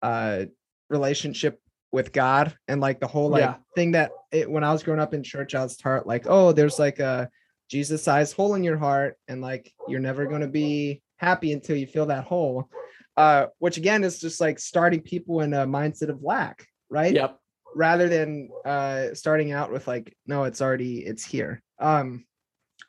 uh 0.02 0.44
relationship 0.90 1.60
with 1.92 2.12
god 2.12 2.56
and 2.68 2.82
like 2.82 3.00
the 3.00 3.08
whole 3.08 3.30
like 3.30 3.42
Yeah. 3.42 3.56
thing 3.76 3.92
that 3.94 4.12
it, 4.32 4.50
when 4.50 4.64
i 4.64 4.72
was 4.72 4.84
growing 4.84 5.00
up 5.00 5.14
in 5.14 5.24
church 5.24 5.56
i 5.56 5.64
was 5.64 5.78
taught 5.78 6.06
like 6.08 6.26
oh 6.28 6.52
there's 6.52 6.80
like 6.80 7.00
a 7.00 7.30
jesus 7.70 8.04
sized 8.04 8.36
hole 8.36 8.56
in 8.56 8.64
your 8.64 8.78
heart 8.78 9.18
and 9.28 9.42
like 9.42 9.74
you're 9.88 10.00
never 10.00 10.26
going 10.26 10.42
to 10.42 10.48
be 10.48 11.02
happy 11.18 11.52
until 11.54 11.76
you 11.78 11.88
fill 11.88 12.06
that 12.08 12.24
hole 12.26 12.70
uh 13.18 13.48
which 13.60 13.78
again 13.78 14.04
is 14.04 14.20
just 14.20 14.40
like 14.40 14.60
starting 14.60 15.02
people 15.02 15.42
in 15.42 15.54
a 15.54 15.66
mindset 15.66 16.10
of 16.10 16.22
lack 16.22 16.68
right 16.90 17.14
Yep. 17.14 17.40
rather 17.76 18.08
than 18.10 18.50
uh 18.66 19.14
starting 19.14 19.52
out 19.52 19.72
with 19.72 19.88
like 19.88 20.16
no 20.26 20.44
it's 20.44 20.62
already 20.62 21.00
it's 21.00 21.26
here 21.26 21.62
um 21.80 22.26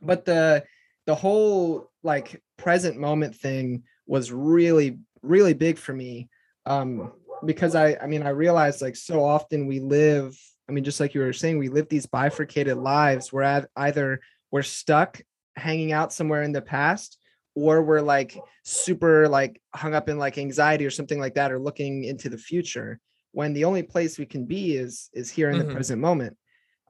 but 0.02 0.24
the 0.24 0.64
the 1.08 1.14
whole 1.14 1.90
like 2.04 2.40
present 2.56 2.96
moment 2.96 3.34
thing 3.34 3.82
was 4.06 4.30
really 4.30 4.98
really 5.22 5.54
big 5.54 5.78
for 5.78 5.92
me 5.92 6.28
um 6.66 7.10
because 7.44 7.74
i 7.74 7.96
i 8.02 8.06
mean 8.06 8.22
i 8.22 8.28
realized 8.28 8.82
like 8.82 8.94
so 8.94 9.24
often 9.24 9.66
we 9.66 9.80
live 9.80 10.38
I 10.68 10.72
mean, 10.72 10.84
just 10.84 11.00
like 11.00 11.14
you 11.14 11.22
were 11.22 11.32
saying, 11.32 11.58
we 11.58 11.68
live 11.68 11.88
these 11.88 12.06
bifurcated 12.06 12.76
lives 12.76 13.32
where 13.32 13.66
either 13.76 14.20
we're 14.50 14.62
stuck 14.62 15.20
hanging 15.56 15.92
out 15.92 16.12
somewhere 16.12 16.42
in 16.42 16.52
the 16.52 16.62
past 16.62 17.18
or 17.54 17.82
we're 17.82 18.02
like 18.02 18.38
super 18.64 19.28
like 19.28 19.60
hung 19.74 19.94
up 19.94 20.08
in 20.08 20.18
like 20.18 20.38
anxiety 20.38 20.84
or 20.86 20.90
something 20.90 21.18
like 21.18 21.34
that 21.34 21.50
or 21.50 21.58
looking 21.58 22.04
into 22.04 22.28
the 22.28 22.38
future 22.38 23.00
when 23.32 23.52
the 23.52 23.64
only 23.64 23.82
place 23.82 24.18
we 24.18 24.26
can 24.26 24.44
be 24.44 24.76
is 24.76 25.10
is 25.12 25.30
here 25.30 25.50
in 25.50 25.56
mm-hmm. 25.56 25.68
the 25.68 25.74
present 25.74 26.00
moment 26.00 26.36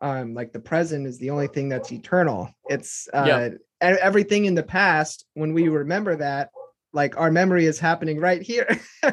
um 0.00 0.34
like 0.34 0.52
the 0.52 0.60
present 0.60 1.06
is 1.06 1.18
the 1.18 1.30
only 1.30 1.48
thing 1.48 1.68
that's 1.68 1.92
eternal. 1.92 2.50
It's 2.68 3.08
uh 3.12 3.50
yeah. 3.80 3.96
everything 4.00 4.44
in 4.44 4.54
the 4.54 4.62
past 4.62 5.26
when 5.34 5.52
we 5.52 5.68
remember 5.68 6.16
that 6.16 6.50
like 6.92 7.18
our 7.18 7.30
memory 7.30 7.66
is 7.66 7.78
happening 7.78 8.18
right 8.18 8.42
here. 8.42 8.68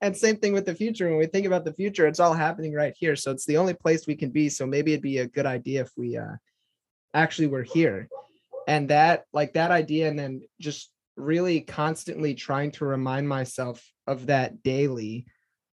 And 0.00 0.16
same 0.16 0.36
thing 0.36 0.52
with 0.52 0.66
the 0.66 0.74
future. 0.74 1.08
When 1.08 1.18
we 1.18 1.26
think 1.26 1.46
about 1.46 1.64
the 1.64 1.72
future 1.72 2.06
it's 2.06 2.20
all 2.20 2.34
happening 2.34 2.74
right 2.74 2.94
here. 2.96 3.16
So 3.16 3.30
it's 3.30 3.46
the 3.46 3.56
only 3.56 3.74
place 3.74 4.06
we 4.06 4.16
can 4.16 4.30
be. 4.30 4.48
So 4.48 4.66
maybe 4.66 4.92
it'd 4.92 5.02
be 5.02 5.18
a 5.18 5.26
good 5.26 5.46
idea 5.46 5.82
if 5.82 5.90
we 5.96 6.16
uh 6.16 6.36
actually 7.14 7.48
were 7.48 7.62
here. 7.62 8.08
And 8.66 8.90
that 8.90 9.24
like 9.32 9.54
that 9.54 9.70
idea 9.70 10.08
and 10.08 10.18
then 10.18 10.42
just 10.60 10.90
really 11.18 11.60
constantly 11.60 12.34
trying 12.34 12.70
to 12.70 12.84
remind 12.84 13.28
myself 13.28 13.84
of 14.06 14.26
that 14.26 14.62
daily 14.62 15.26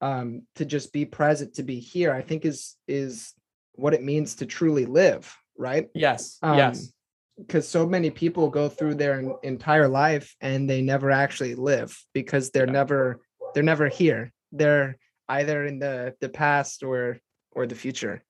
um 0.01 0.43
to 0.55 0.65
just 0.65 0.91
be 0.93 1.05
present 1.05 1.55
to 1.55 1.63
be 1.63 1.79
here 1.79 2.13
i 2.13 2.21
think 2.21 2.45
is 2.45 2.75
is 2.87 3.33
what 3.75 3.93
it 3.93 4.03
means 4.03 4.35
to 4.35 4.45
truly 4.45 4.85
live 4.85 5.35
right? 5.57 5.89
Yes 5.93 6.37
um, 6.41 6.57
yes. 6.57 6.91
because 7.37 7.67
so 7.67 7.85
many 7.85 8.09
people 8.09 8.49
go 8.49 8.69
through 8.69 8.95
their 8.95 9.33
entire 9.43 9.87
life 9.87 10.35
and 10.41 10.69
they 10.69 10.81
never 10.81 11.11
actually 11.11 11.55
live 11.55 11.97
because 12.13 12.51
they're 12.51 12.65
yeah. 12.65 12.73
never 12.73 13.21
they're 13.53 13.63
never 13.63 13.87
here. 13.87 14.31
They're 14.51 14.97
either 15.29 15.65
in 15.65 15.79
the 15.79 16.15
the 16.21 16.29
past 16.29 16.83
or 16.83 17.19
or 17.51 17.65
the 17.67 17.75
future. 17.75 18.23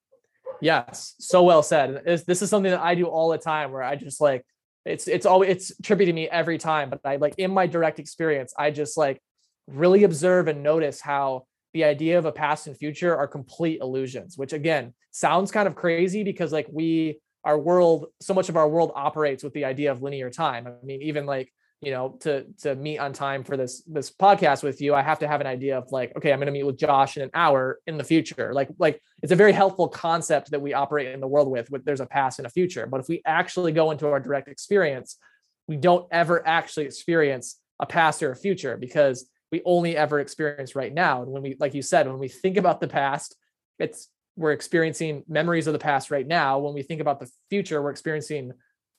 Yes 0.61 1.15
so 1.19 1.43
well 1.43 1.63
said. 1.63 2.03
This 2.05 2.41
is 2.41 2.49
something 2.49 2.71
that 2.71 2.81
i 2.81 2.95
do 2.95 3.05
all 3.05 3.29
the 3.29 3.37
time 3.37 3.71
where 3.71 3.83
i 3.83 3.95
just 3.95 4.21
like 4.21 4.45
it's 4.85 5.07
it's 5.07 5.25
always 5.25 5.49
it's 5.49 5.71
trippy 5.81 6.05
to 6.05 6.13
me 6.13 6.27
every 6.29 6.57
time 6.57 6.89
but 6.89 6.99
i 7.05 7.15
like 7.15 7.35
in 7.37 7.51
my 7.51 7.67
direct 7.67 7.99
experience 7.99 8.53
i 8.57 8.69
just 8.69 8.97
like 8.97 9.21
really 9.67 10.03
observe 10.03 10.49
and 10.49 10.61
notice 10.61 10.99
how 10.99 11.45
the 11.73 11.83
idea 11.83 12.17
of 12.17 12.25
a 12.25 12.31
past 12.31 12.67
and 12.67 12.77
future 12.77 13.15
are 13.15 13.27
complete 13.27 13.79
illusions 13.81 14.37
which 14.37 14.53
again 14.53 14.93
sounds 15.11 15.51
kind 15.51 15.67
of 15.67 15.75
crazy 15.75 16.23
because 16.23 16.51
like 16.51 16.67
we 16.71 17.19
our 17.43 17.59
world 17.59 18.07
so 18.21 18.33
much 18.33 18.49
of 18.49 18.57
our 18.57 18.67
world 18.67 18.91
operates 18.95 19.43
with 19.43 19.53
the 19.53 19.65
idea 19.65 19.91
of 19.91 20.01
linear 20.01 20.29
time. 20.29 20.67
I 20.67 20.85
mean 20.85 21.01
even 21.01 21.25
like 21.25 21.51
you 21.81 21.91
know 21.91 22.17
to 22.21 22.45
to 22.61 22.75
meet 22.75 22.97
on 22.97 23.11
time 23.11 23.43
for 23.43 23.57
this 23.57 23.83
this 23.83 24.09
podcast 24.09 24.63
with 24.63 24.81
you 24.81 24.93
i 24.93 25.01
have 25.01 25.19
to 25.19 25.27
have 25.27 25.41
an 25.41 25.47
idea 25.47 25.77
of 25.77 25.91
like 25.91 26.15
okay 26.15 26.31
i'm 26.31 26.39
going 26.39 26.45
to 26.45 26.53
meet 26.53 26.63
with 26.63 26.77
josh 26.77 27.17
in 27.17 27.23
an 27.23 27.29
hour 27.33 27.79
in 27.87 27.97
the 27.97 28.03
future. 28.05 28.53
Like 28.53 28.69
like 28.79 29.01
it's 29.21 29.33
a 29.33 29.35
very 29.35 29.51
helpful 29.51 29.89
concept 29.89 30.51
that 30.51 30.61
we 30.61 30.73
operate 30.73 31.07
in 31.13 31.19
the 31.19 31.27
world 31.27 31.49
with 31.49 31.69
with 31.69 31.83
there's 31.83 31.99
a 31.99 32.05
past 32.05 32.39
and 32.39 32.45
a 32.45 32.49
future. 32.49 32.87
But 32.87 33.01
if 33.01 33.09
we 33.09 33.21
actually 33.25 33.73
go 33.73 33.91
into 33.91 34.07
our 34.07 34.19
direct 34.19 34.47
experience 34.47 35.17
we 35.67 35.77
don't 35.77 36.07
ever 36.11 36.45
actually 36.45 36.85
experience 36.85 37.59
a 37.79 37.85
past 37.85 38.21
or 38.23 38.31
a 38.31 38.35
future 38.35 38.77
because 38.77 39.29
we 39.53 39.61
only 39.65 39.95
ever 39.95 40.19
experience 40.19 40.75
right 40.75 40.91
now. 40.91 41.21
And 41.21 41.31
when 41.31 41.43
we 41.43 41.55
like 41.59 41.75
you 41.75 41.83
said 41.83 42.07
when 42.07 42.17
we 42.17 42.27
think 42.27 42.57
about 42.57 42.81
the 42.81 42.87
past 42.87 43.35
it's 43.77 44.09
we're 44.35 44.51
experiencing 44.51 45.23
memories 45.27 45.67
of 45.67 45.73
the 45.73 45.79
past 45.79 46.09
right 46.09 46.25
now. 46.25 46.57
When 46.57 46.73
we 46.73 46.81
think 46.81 47.01
about 47.01 47.19
the 47.19 47.29
future 47.51 47.79
we're 47.79 47.91
experiencing 47.91 48.53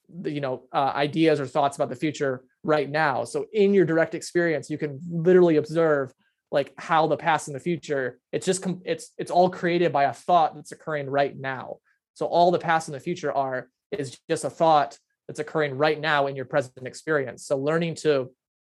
the, 0.08 0.30
you 0.30 0.40
know 0.40 0.62
uh, 0.72 0.92
ideas 0.94 1.40
or 1.40 1.46
thoughts 1.48 1.76
about 1.76 1.88
the 1.88 1.96
future 1.96 2.44
right 2.62 2.88
now. 2.88 3.24
So 3.24 3.46
in 3.52 3.74
your 3.74 3.84
direct 3.84 4.14
experience 4.14 4.70
you 4.70 4.78
can 4.78 5.00
literally 5.10 5.56
observe 5.56 6.14
like 6.52 6.72
how 6.78 7.08
the 7.08 7.16
past 7.16 7.48
and 7.48 7.56
the 7.56 7.66
future 7.70 8.20
it's 8.30 8.46
just 8.46 8.64
it's 8.84 9.10
it's 9.18 9.32
all 9.32 9.50
created 9.50 9.92
by 9.92 10.04
a 10.04 10.12
thought 10.12 10.54
that's 10.54 10.70
occurring 10.70 11.10
right 11.10 11.36
now. 11.36 11.78
So 12.14 12.26
all 12.26 12.52
the 12.52 12.60
past 12.60 12.86
and 12.86 12.94
the 12.94 13.00
future 13.00 13.32
are 13.32 13.68
is 13.90 14.16
just 14.30 14.44
a 14.44 14.50
thought 14.50 14.96
that's 15.26 15.40
occurring 15.40 15.76
right 15.76 16.00
now 16.00 16.28
in 16.28 16.36
your 16.36 16.44
present 16.44 16.86
experience. 16.86 17.44
So 17.44 17.58
learning 17.58 17.96
to 18.06 18.30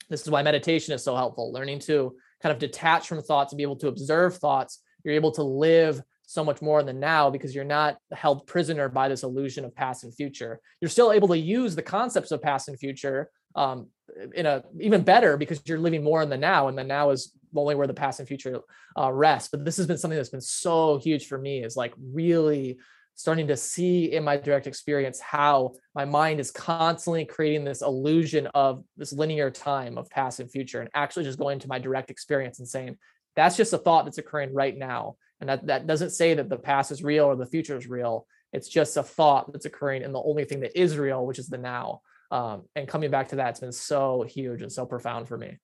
this 0.10 0.22
is 0.22 0.30
why 0.30 0.42
meditation 0.42 0.94
is 0.94 1.04
so 1.04 1.16
helpful 1.16 1.52
learning 1.52 1.80
to 1.80 2.16
kind 2.42 2.52
of 2.52 2.60
detach 2.60 3.08
from 3.08 3.22
thoughts 3.22 3.54
and 3.54 3.58
be 3.58 3.64
able 3.64 3.76
to 3.76 3.88
observe 3.88 4.38
thoughts 4.38 4.82
you're 5.04 5.16
able 5.16 5.32
to 5.32 5.44
live 5.44 6.02
so 6.26 6.44
much 6.44 6.62
more 6.62 6.80
in 6.80 6.86
the 6.86 6.94
now 6.94 7.30
because 7.30 7.54
you're 7.54 7.64
not 7.64 7.98
held 8.12 8.48
prisoner 8.48 8.90
by 8.90 9.08
this 9.08 9.24
illusion 9.24 9.66
of 9.66 9.76
past 9.76 10.04
and 10.04 10.14
future. 10.16 10.60
You're 10.82 10.90
still 10.90 11.12
able 11.12 11.28
to 11.30 11.38
use 11.38 11.76
the 11.76 11.82
concepts 11.82 12.32
of 12.32 12.42
past 12.42 12.70
and 12.70 12.80
future 12.80 13.30
um, 13.56 13.88
in 14.34 14.46
a 14.46 14.64
even 14.80 15.04
better 15.04 15.38
because 15.38 15.62
you're 15.66 15.80
living 15.80 16.04
more 16.04 16.24
in 16.24 16.30
the 16.30 16.38
now, 16.38 16.68
and 16.68 16.78
the 16.78 16.84
now 16.84 17.12
is 17.12 17.34
only 17.56 17.76
where 17.76 17.88
the 17.88 17.94
past 17.94 18.20
and 18.20 18.28
future 18.28 18.62
uh, 18.98 19.12
rest. 19.12 19.52
But 19.52 19.64
this 19.64 19.78
has 19.78 19.86
been 19.86 19.98
something 19.98 20.18
that's 20.18 20.30
been 20.30 20.42
so 20.42 20.98
huge 20.98 21.28
for 21.28 21.38
me 21.38 21.64
is 21.64 21.76
like 21.76 21.94
really 21.98 22.80
starting 23.16 23.48
to 23.48 23.58
see 23.58 24.12
in 24.12 24.24
my 24.24 24.38
direct 24.38 24.68
experience 24.68 25.20
how 25.20 25.74
my 25.94 26.04
mind 26.04 26.40
is 26.40 26.52
constantly 26.52 27.26
creating 27.26 27.64
this 27.64 27.82
illusion 27.82 28.48
of 28.48 28.84
this 28.98 29.14
linear 29.14 29.52
time 29.52 29.98
of 29.98 30.10
past 30.10 30.40
and 30.40 30.50
future 30.52 30.82
and 30.82 30.90
actually 30.94 31.24
just 31.24 31.40
going 31.40 31.60
to 31.60 31.68
my 31.68 31.80
direct 31.80 32.10
experience 32.10 32.60
and 32.60 32.68
saying 32.68 32.98
that's 33.36 33.56
just 33.56 33.74
a 33.74 33.78
thought 33.78 34.06
that's 34.06 34.18
occurring 34.18 34.54
right 34.54 34.78
now 34.78 35.16
and 35.44 35.50
that, 35.50 35.68
that 35.68 35.88
doesn't 35.88 36.12
say 36.12 36.34
that 36.34 36.48
the 36.48 36.58
past 36.58 36.90
is 36.90 37.04
real 37.04 37.26
or 37.26 37.36
the 37.36 37.46
future 37.46 37.76
is 37.76 37.86
real. 37.86 38.26
It's 38.54 38.70
just 38.70 38.96
a 38.96 39.04
thought 39.04 39.52
that's 39.52 39.66
occurring 39.66 40.04
and 40.04 40.16
the 40.16 40.22
only 40.22 40.46
thing 40.46 40.62
that 40.62 40.80
is 40.80 40.98
real, 40.98 41.26
which 41.26 41.38
is 41.38 41.50
the 41.50 41.58
now. 41.58 42.00
Um, 42.32 42.64
and 42.78 42.88
coming 42.88 43.12
back 43.12 43.28
to 43.30 43.36
that, 43.36 43.50
it's 43.50 43.60
been 43.60 43.74
so 43.74 44.24
huge 44.24 44.62
and 44.62 44.72
so 44.72 44.86
profound 44.86 45.28
for 45.28 45.38
me. 45.38 45.60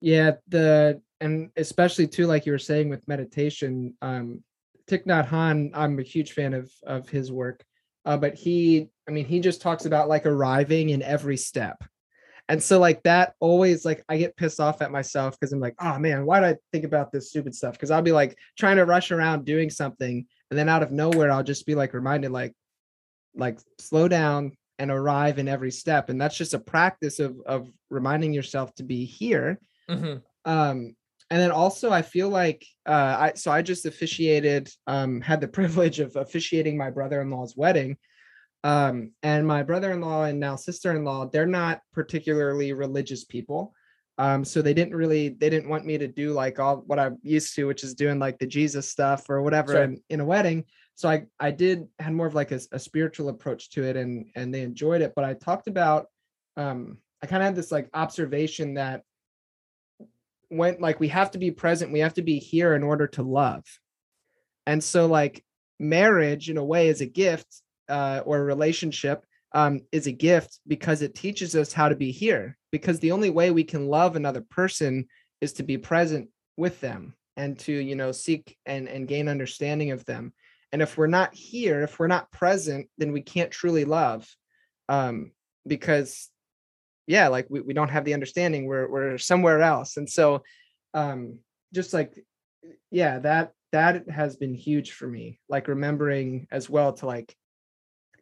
Yeah, 0.00 0.32
the 0.48 1.02
and 1.20 1.50
especially 1.56 2.06
too, 2.06 2.26
like 2.26 2.46
you 2.46 2.52
were 2.52 2.58
saying 2.58 2.88
with 2.88 3.06
meditation, 3.06 3.94
um, 4.00 4.42
Thich 4.90 5.06
Nhat 5.06 5.28
Hanh, 5.28 5.70
I'm 5.74 5.98
a 5.98 6.02
huge 6.02 6.32
fan 6.32 6.54
of 6.54 6.70
of 6.84 7.08
his 7.08 7.30
work. 7.30 7.64
Uh, 8.04 8.16
but 8.16 8.34
he, 8.34 8.88
I 9.06 9.10
mean, 9.10 9.26
he 9.26 9.40
just 9.40 9.60
talks 9.60 9.84
about 9.84 10.08
like 10.08 10.24
arriving 10.24 10.88
in 10.88 11.02
every 11.02 11.36
step 11.36 11.84
and 12.50 12.60
so 12.60 12.80
like 12.80 13.00
that 13.04 13.34
always 13.38 13.84
like 13.84 14.02
I 14.08 14.16
get 14.16 14.36
pissed 14.36 14.58
off 14.58 14.82
at 14.82 14.90
myself 14.90 15.38
because 15.38 15.52
I'm 15.52 15.60
like, 15.60 15.76
oh 15.78 16.00
man, 16.00 16.26
why 16.26 16.40
did 16.40 16.48
I 16.48 16.56
think 16.72 16.84
about 16.84 17.12
this 17.12 17.28
stupid 17.28 17.54
stuff? 17.54 17.74
Because 17.74 17.92
I'll 17.92 18.02
be 18.02 18.10
like 18.10 18.36
trying 18.58 18.76
to 18.78 18.84
rush 18.84 19.12
around 19.12 19.44
doing 19.44 19.70
something, 19.70 20.26
and 20.50 20.58
then 20.58 20.68
out 20.68 20.82
of 20.82 20.90
nowhere, 20.90 21.30
I'll 21.30 21.44
just 21.44 21.64
be 21.64 21.76
like 21.76 21.94
reminded, 21.94 22.32
like, 22.32 22.52
like 23.36 23.60
slow 23.78 24.08
down 24.08 24.56
and 24.80 24.90
arrive 24.90 25.38
in 25.38 25.46
every 25.46 25.70
step. 25.70 26.08
And 26.08 26.20
that's 26.20 26.36
just 26.36 26.52
a 26.52 26.58
practice 26.58 27.20
of 27.20 27.36
of 27.46 27.70
reminding 27.88 28.32
yourself 28.32 28.74
to 28.74 28.82
be 28.82 29.04
here. 29.04 29.60
Mm-hmm. 29.88 30.18
Um, 30.44 30.96
and 31.30 31.40
then 31.40 31.52
also 31.52 31.90
I 31.90 32.02
feel 32.02 32.28
like 32.28 32.66
uh 32.86 33.16
I 33.18 33.32
so 33.34 33.50
I 33.50 33.62
just 33.62 33.86
officiated, 33.86 34.68
um, 34.86 35.20
had 35.20 35.40
the 35.40 35.48
privilege 35.58 36.00
of 36.00 36.16
officiating 36.16 36.76
my 36.76 36.90
brother-in-law's 36.90 37.56
wedding. 37.56 37.96
Um, 38.62 39.12
and 39.22 39.46
my 39.46 39.62
brother-in-law 39.62 40.24
and 40.24 40.38
now 40.38 40.54
sister-in-law 40.56 41.30
they're 41.30 41.46
not 41.46 41.80
particularly 41.94 42.72
religious 42.74 43.24
people. 43.24 43.72
Um, 44.18 44.44
so 44.44 44.60
they 44.60 44.74
didn't 44.74 44.94
really 44.94 45.30
they 45.30 45.48
didn't 45.48 45.70
want 45.70 45.86
me 45.86 45.96
to 45.96 46.06
do 46.06 46.32
like 46.32 46.58
all 46.58 46.82
what 46.86 46.98
i'm 46.98 47.16
used 47.22 47.54
to 47.54 47.64
which 47.64 47.82
is 47.82 47.94
doing 47.94 48.18
like 48.18 48.38
the 48.38 48.46
jesus 48.46 48.86
stuff 48.86 49.30
or 49.30 49.40
whatever 49.40 49.72
sure. 49.72 49.84
in, 49.84 50.02
in, 50.10 50.20
a 50.20 50.24
wedding. 50.26 50.64
So 50.94 51.08
i 51.08 51.24
i 51.38 51.50
did 51.50 51.86
had 51.98 52.12
more 52.12 52.26
of 52.26 52.34
like 52.34 52.52
a, 52.52 52.60
a, 52.72 52.78
spiritual 52.78 53.30
approach 53.30 53.70
to 53.70 53.84
it 53.84 53.96
and 53.96 54.26
and 54.34 54.52
they 54.52 54.60
enjoyed 54.60 55.00
it. 55.00 55.14
But 55.16 55.24
i 55.24 55.32
talked 55.32 55.68
about 55.68 56.06
um 56.58 56.98
i 57.22 57.26
kind 57.26 57.42
of 57.42 57.46
had 57.46 57.56
this 57.56 57.72
like 57.72 57.88
observation 57.94 58.74
that 58.74 59.04
when 60.50 60.76
like 60.80 61.00
we 61.00 61.08
have 61.08 61.30
to 61.30 61.38
be 61.38 61.50
present 61.50 61.92
we 61.92 62.00
have 62.00 62.14
to 62.14 62.22
be 62.22 62.38
here 62.38 62.74
in 62.74 62.82
order 62.82 63.06
to 63.06 63.22
love 63.22 63.64
and 64.66 64.84
so 64.84 65.06
like 65.06 65.44
marriage 65.78 66.50
in 66.50 66.58
a 66.58 66.64
way 66.64 66.88
is 66.88 67.00
a 67.00 67.06
gift 67.06 67.62
uh, 67.88 68.20
or 68.24 68.38
a 68.38 68.44
relationship 68.44 69.24
um, 69.52 69.80
is 69.90 70.06
a 70.06 70.12
gift 70.12 70.60
because 70.66 71.02
it 71.02 71.14
teaches 71.14 71.56
us 71.56 71.72
how 71.72 71.88
to 71.88 71.96
be 71.96 72.12
here. 72.12 72.56
Because 72.70 73.00
the 73.00 73.12
only 73.12 73.30
way 73.30 73.50
we 73.50 73.64
can 73.64 73.88
love 73.88 74.14
another 74.14 74.42
person 74.42 75.06
is 75.40 75.54
to 75.54 75.62
be 75.62 75.78
present 75.78 76.28
with 76.56 76.80
them 76.80 77.14
and 77.36 77.58
to 77.58 77.72
you 77.72 77.96
know 77.96 78.12
seek 78.12 78.56
and 78.66 78.88
and 78.88 79.08
gain 79.08 79.28
understanding 79.28 79.90
of 79.90 80.04
them. 80.04 80.32
And 80.72 80.82
if 80.82 80.96
we're 80.96 81.08
not 81.08 81.34
here, 81.34 81.82
if 81.82 81.98
we're 81.98 82.06
not 82.06 82.30
present, 82.30 82.88
then 82.96 83.12
we 83.12 83.22
can't 83.22 83.50
truly 83.50 83.84
love. 83.84 84.28
Um, 84.88 85.32
because 85.66 86.28
yeah, 87.06 87.28
like 87.28 87.46
we, 87.48 87.60
we 87.60 87.74
don't 87.74 87.90
have 87.90 88.04
the 88.04 88.14
understanding. 88.14 88.66
We're 88.66 88.88
we're 88.88 89.18
somewhere 89.18 89.62
else. 89.62 89.96
And 89.96 90.08
so 90.08 90.42
um 90.94 91.38
just 91.72 91.92
like 91.92 92.14
yeah, 92.90 93.18
that 93.20 93.52
that 93.72 94.08
has 94.08 94.36
been 94.36 94.54
huge 94.54 94.92
for 94.92 95.06
me. 95.06 95.40
Like 95.48 95.68
remembering 95.68 96.46
as 96.50 96.68
well 96.68 96.92
to 96.94 97.06
like 97.06 97.34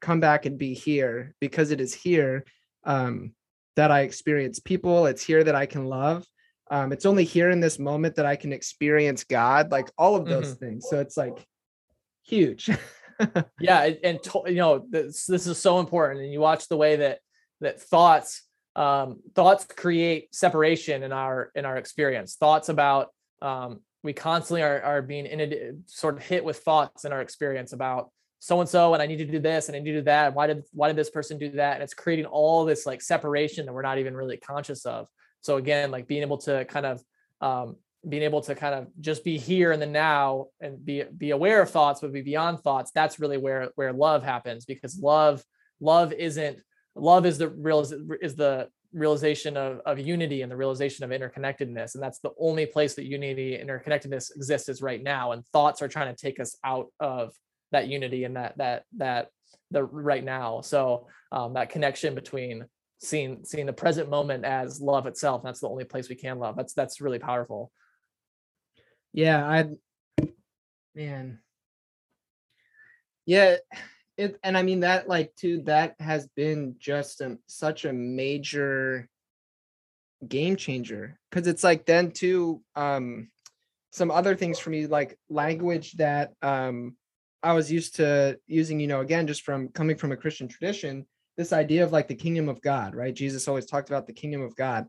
come 0.01 0.21
back 0.21 0.47
and 0.47 0.59
be 0.59 0.75
here 0.75 1.35
because 1.41 1.71
it 1.71 1.81
is 1.81 1.95
here 1.95 2.45
um, 2.85 3.33
that 3.77 3.91
I 3.91 4.01
experience 4.01 4.59
people. 4.59 5.07
It's 5.07 5.25
here 5.25 5.45
that 5.45 5.55
I 5.55 5.67
can 5.67 5.87
love. 5.87 6.27
Um, 6.71 6.93
it's 6.93 7.07
only 7.07 7.25
here 7.25 7.51
in 7.51 7.61
this 7.61 7.79
moment 7.79 8.17
that 8.17 8.27
I 8.27 8.37
can 8.37 8.53
experience 8.53 9.25
God, 9.25 9.71
like 9.73 9.91
all 9.97 10.17
of 10.17 10.27
those 10.27 10.55
mm-hmm. 10.55 10.65
things. 10.65 10.87
So 10.89 11.01
it's 11.01 11.17
like 11.17 11.47
huge. 12.25 12.69
yeah, 13.61 13.91
and 14.05 14.23
to, 14.25 14.43
you 14.47 14.57
know 14.57 14.85
this 14.89 15.25
this 15.25 15.47
is 15.47 15.59
so 15.59 15.81
important. 15.81 16.21
And 16.21 16.33
you 16.33 16.41
watch 16.41 16.69
the 16.69 16.77
way 16.77 16.97
that 16.97 17.21
that 17.61 17.81
thoughts 17.81 18.43
um, 18.79 19.19
thoughts 19.35 19.65
create 19.65 20.33
separation 20.33 21.03
in 21.03 21.13
our 21.13 21.51
in 21.57 21.65
our 21.65 21.77
experience. 21.77 22.37
Thoughts 22.37 22.69
about 22.69 23.09
um, 23.43 23.81
we 24.05 24.13
constantly 24.13 24.63
are, 24.63 24.81
are 24.81 25.03
being 25.03 25.27
in 25.27 25.41
a 25.41 25.73
sort 25.87 26.17
of 26.17 26.23
hit 26.23 26.45
with 26.45 26.59
thoughts 26.59 27.05
in 27.05 27.13
our 27.13 27.21
experience 27.21 27.73
about 27.73 28.11
so 28.39 28.61
and 28.61 28.69
so 28.69 28.95
and 28.95 29.03
I 29.03 29.07
need 29.07 29.17
to 29.17 29.25
do 29.25 29.41
this 29.41 29.69
and 29.69 29.75
I 29.75 29.81
need 29.81 29.91
to 29.91 29.99
do 29.99 30.05
that. 30.05 30.33
Why 30.33 30.47
did 30.47 30.63
why 30.73 30.87
did 30.87 30.97
this 30.97 31.11
person 31.11 31.39
do 31.39 31.51
that? 31.51 31.75
And 31.75 31.83
it's 31.83 31.93
creating 31.93 32.27
all 32.27 32.65
this 32.65 32.87
like 32.87 33.03
separation 33.03 33.67
that 33.67 33.73
we're 33.73 33.83
not 33.83 33.99
even 33.99 34.15
really 34.15 34.37
conscious 34.37 34.87
of. 34.87 35.09
So 35.41 35.57
again, 35.57 35.91
like 35.91 36.07
being 36.07 36.23
able 36.23 36.39
to 36.39 36.65
kind 36.67 36.87
of 36.87 37.03
um, 37.41 37.77
being 38.09 38.23
able 38.23 38.43
to 38.43 38.55
kind 38.55 38.77
of 38.77 38.87
just 39.01 39.25
be 39.25 39.39
here 39.39 39.73
in 39.73 39.81
the 39.81 39.87
now 39.87 40.47
and 40.61 40.85
be 40.85 41.03
be 41.03 41.33
aware 41.33 41.63
of 41.63 41.71
thoughts, 41.71 42.01
but 42.01 42.13
be 42.13 42.23
beyond 42.23 42.61
thoughts. 42.61 42.93
That's 42.93 43.19
really 43.19 43.39
where 43.39 43.71
where 43.75 43.93
love 43.93 44.23
happens 44.23 44.67
because 44.67 45.01
love 45.01 45.43
love 45.81 46.13
isn't 46.13 46.61
love 47.01 47.27
is 47.27 47.39
the 47.39 47.49
real 47.49 47.81
is 47.81 48.35
the 48.37 48.69
realization 48.95 49.57
of, 49.57 49.81
of 49.85 49.99
unity 49.99 50.41
and 50.43 50.51
the 50.51 50.57
realization 50.57 51.05
of 51.05 51.11
interconnectedness 51.11 51.95
and 51.95 52.03
that's 52.03 52.21
the 52.21 52.31
only 52.41 52.65
place 52.65 52.95
that 52.95 53.05
unity 53.05 53.59
interconnectedness 53.63 54.35
exists 54.35 54.69
is 54.69 54.81
right 54.81 55.03
now 55.03 55.33
and 55.33 55.45
thoughts 55.47 55.83
are 55.83 55.89
trying 55.89 56.15
to 56.15 56.21
take 56.21 56.41
us 56.41 56.57
out 56.65 56.87
of 56.99 57.33
that 57.71 57.89
unity 57.89 58.25
and 58.25 58.37
that 58.37 58.57
that 58.57 58.85
that 58.97 59.29
the 59.71 59.85
right 59.85 60.25
now. 60.25 60.61
So 60.61 61.07
um, 61.33 61.55
that 61.55 61.71
connection 61.71 62.15
between 62.15 62.65
seeing 63.01 63.45
seeing 63.45 63.67
the 63.67 63.73
present 63.73 64.11
moment 64.11 64.45
as 64.45 64.81
love 64.81 65.07
itself 65.07 65.43
that's 65.45 65.61
the 65.61 65.69
only 65.69 65.85
place 65.85 66.09
we 66.09 66.17
can 66.17 66.39
love. 66.39 66.57
That's 66.57 66.75
that's 66.75 67.01
really 67.01 67.19
powerful. 67.19 67.71
Yeah 69.13 69.47
i 69.47 69.65
man. 70.95 71.39
Yeah 73.27 73.57
it 74.19 74.39
and 74.43 74.59
i 74.59 74.63
mean 74.63 74.81
that 74.81 75.09
like 75.09 75.35
too 75.37 75.63
that 75.63 75.95
has 76.01 76.27
been 76.37 76.75
just 76.79 77.23
such 77.47 77.85
a 77.85 77.93
major 77.93 79.09
game 80.27 80.57
changer 80.57 81.19
because 81.31 81.47
it's 81.47 81.65
like 81.65 81.87
then 81.87 82.11
too 82.11 82.61
um 82.77 83.31
some 83.93 84.11
other 84.11 84.37
things 84.37 84.59
for 84.59 84.71
me 84.71 84.87
like 84.87 85.19
language 85.31 85.93
that 85.93 86.33
um 86.43 86.97
I 87.43 87.53
was 87.53 87.71
used 87.71 87.97
to 87.97 88.39
using, 88.47 88.81
you 88.81 88.87
know, 88.87 89.01
again, 89.01 89.27
just 89.27 89.43
from 89.43 89.69
coming 89.69 89.97
from 89.97 90.13
a 90.13 90.17
Christian 90.17 90.49
tradition, 90.49 91.07
this 91.37 91.53
idea 91.53 91.85
of 91.85 91.93
like 91.93 92.09
the 92.09 92.15
kingdom 92.15 92.49
of 92.49 92.61
God, 92.61 92.95
right? 92.95 93.15
Jesus 93.15 93.47
always 93.47 93.67
talked 93.67 93.89
about 93.89 94.07
the 94.07 94.13
kingdom 94.13 94.43
of 94.43 94.57
God. 94.57 94.87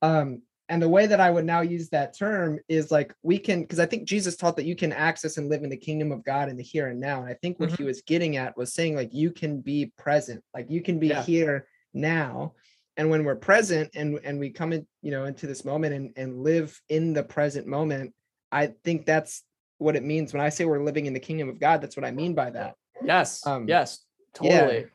Um, 0.00 0.42
and 0.68 0.82
the 0.82 0.88
way 0.88 1.06
that 1.06 1.20
I 1.20 1.30
would 1.30 1.46
now 1.46 1.62
use 1.62 1.88
that 1.90 2.16
term 2.16 2.58
is 2.68 2.90
like 2.90 3.14
we 3.22 3.38
can, 3.38 3.62
because 3.62 3.78
I 3.78 3.86
think 3.86 4.06
Jesus 4.06 4.36
taught 4.36 4.56
that 4.56 4.66
you 4.66 4.76
can 4.76 4.92
access 4.92 5.38
and 5.38 5.48
live 5.48 5.62
in 5.62 5.70
the 5.70 5.76
kingdom 5.76 6.12
of 6.12 6.24
God 6.24 6.48
in 6.48 6.56
the 6.56 6.62
here 6.62 6.88
and 6.88 7.00
now. 7.00 7.20
And 7.20 7.28
I 7.28 7.34
think 7.34 7.58
what 7.58 7.70
mm-hmm. 7.70 7.82
he 7.82 7.86
was 7.86 8.02
getting 8.02 8.36
at 8.36 8.56
was 8.56 8.74
saying 8.74 8.94
like 8.94 9.14
you 9.14 9.30
can 9.30 9.60
be 9.60 9.92
present, 9.96 10.44
like 10.54 10.70
you 10.70 10.82
can 10.82 10.98
be 10.98 11.08
yeah. 11.08 11.22
here 11.22 11.66
now. 11.94 12.52
And 12.98 13.08
when 13.08 13.24
we're 13.24 13.36
present 13.36 13.90
and 13.94 14.18
and 14.24 14.38
we 14.38 14.50
come 14.50 14.72
in, 14.72 14.86
you 15.02 15.10
know, 15.10 15.24
into 15.24 15.46
this 15.46 15.64
moment 15.64 15.94
and, 15.94 16.12
and 16.16 16.42
live 16.42 16.78
in 16.88 17.12
the 17.12 17.22
present 17.22 17.66
moment, 17.66 18.12
I 18.52 18.72
think 18.84 19.06
that's 19.06 19.44
what 19.78 19.96
it 19.96 20.02
means 20.02 20.32
when 20.32 20.42
I 20.42 20.48
say 20.48 20.64
we're 20.64 20.82
living 20.82 21.06
in 21.06 21.12
the 21.14 21.20
kingdom 21.20 21.48
of 21.48 21.60
God. 21.60 21.80
That's 21.80 21.96
what 21.96 22.04
I 22.04 22.10
mean 22.10 22.34
by 22.34 22.50
that. 22.50 22.74
Yes. 23.02 23.46
Um, 23.46 23.68
yes. 23.68 24.04
Totally. 24.34 24.78
Yeah, 24.80 24.86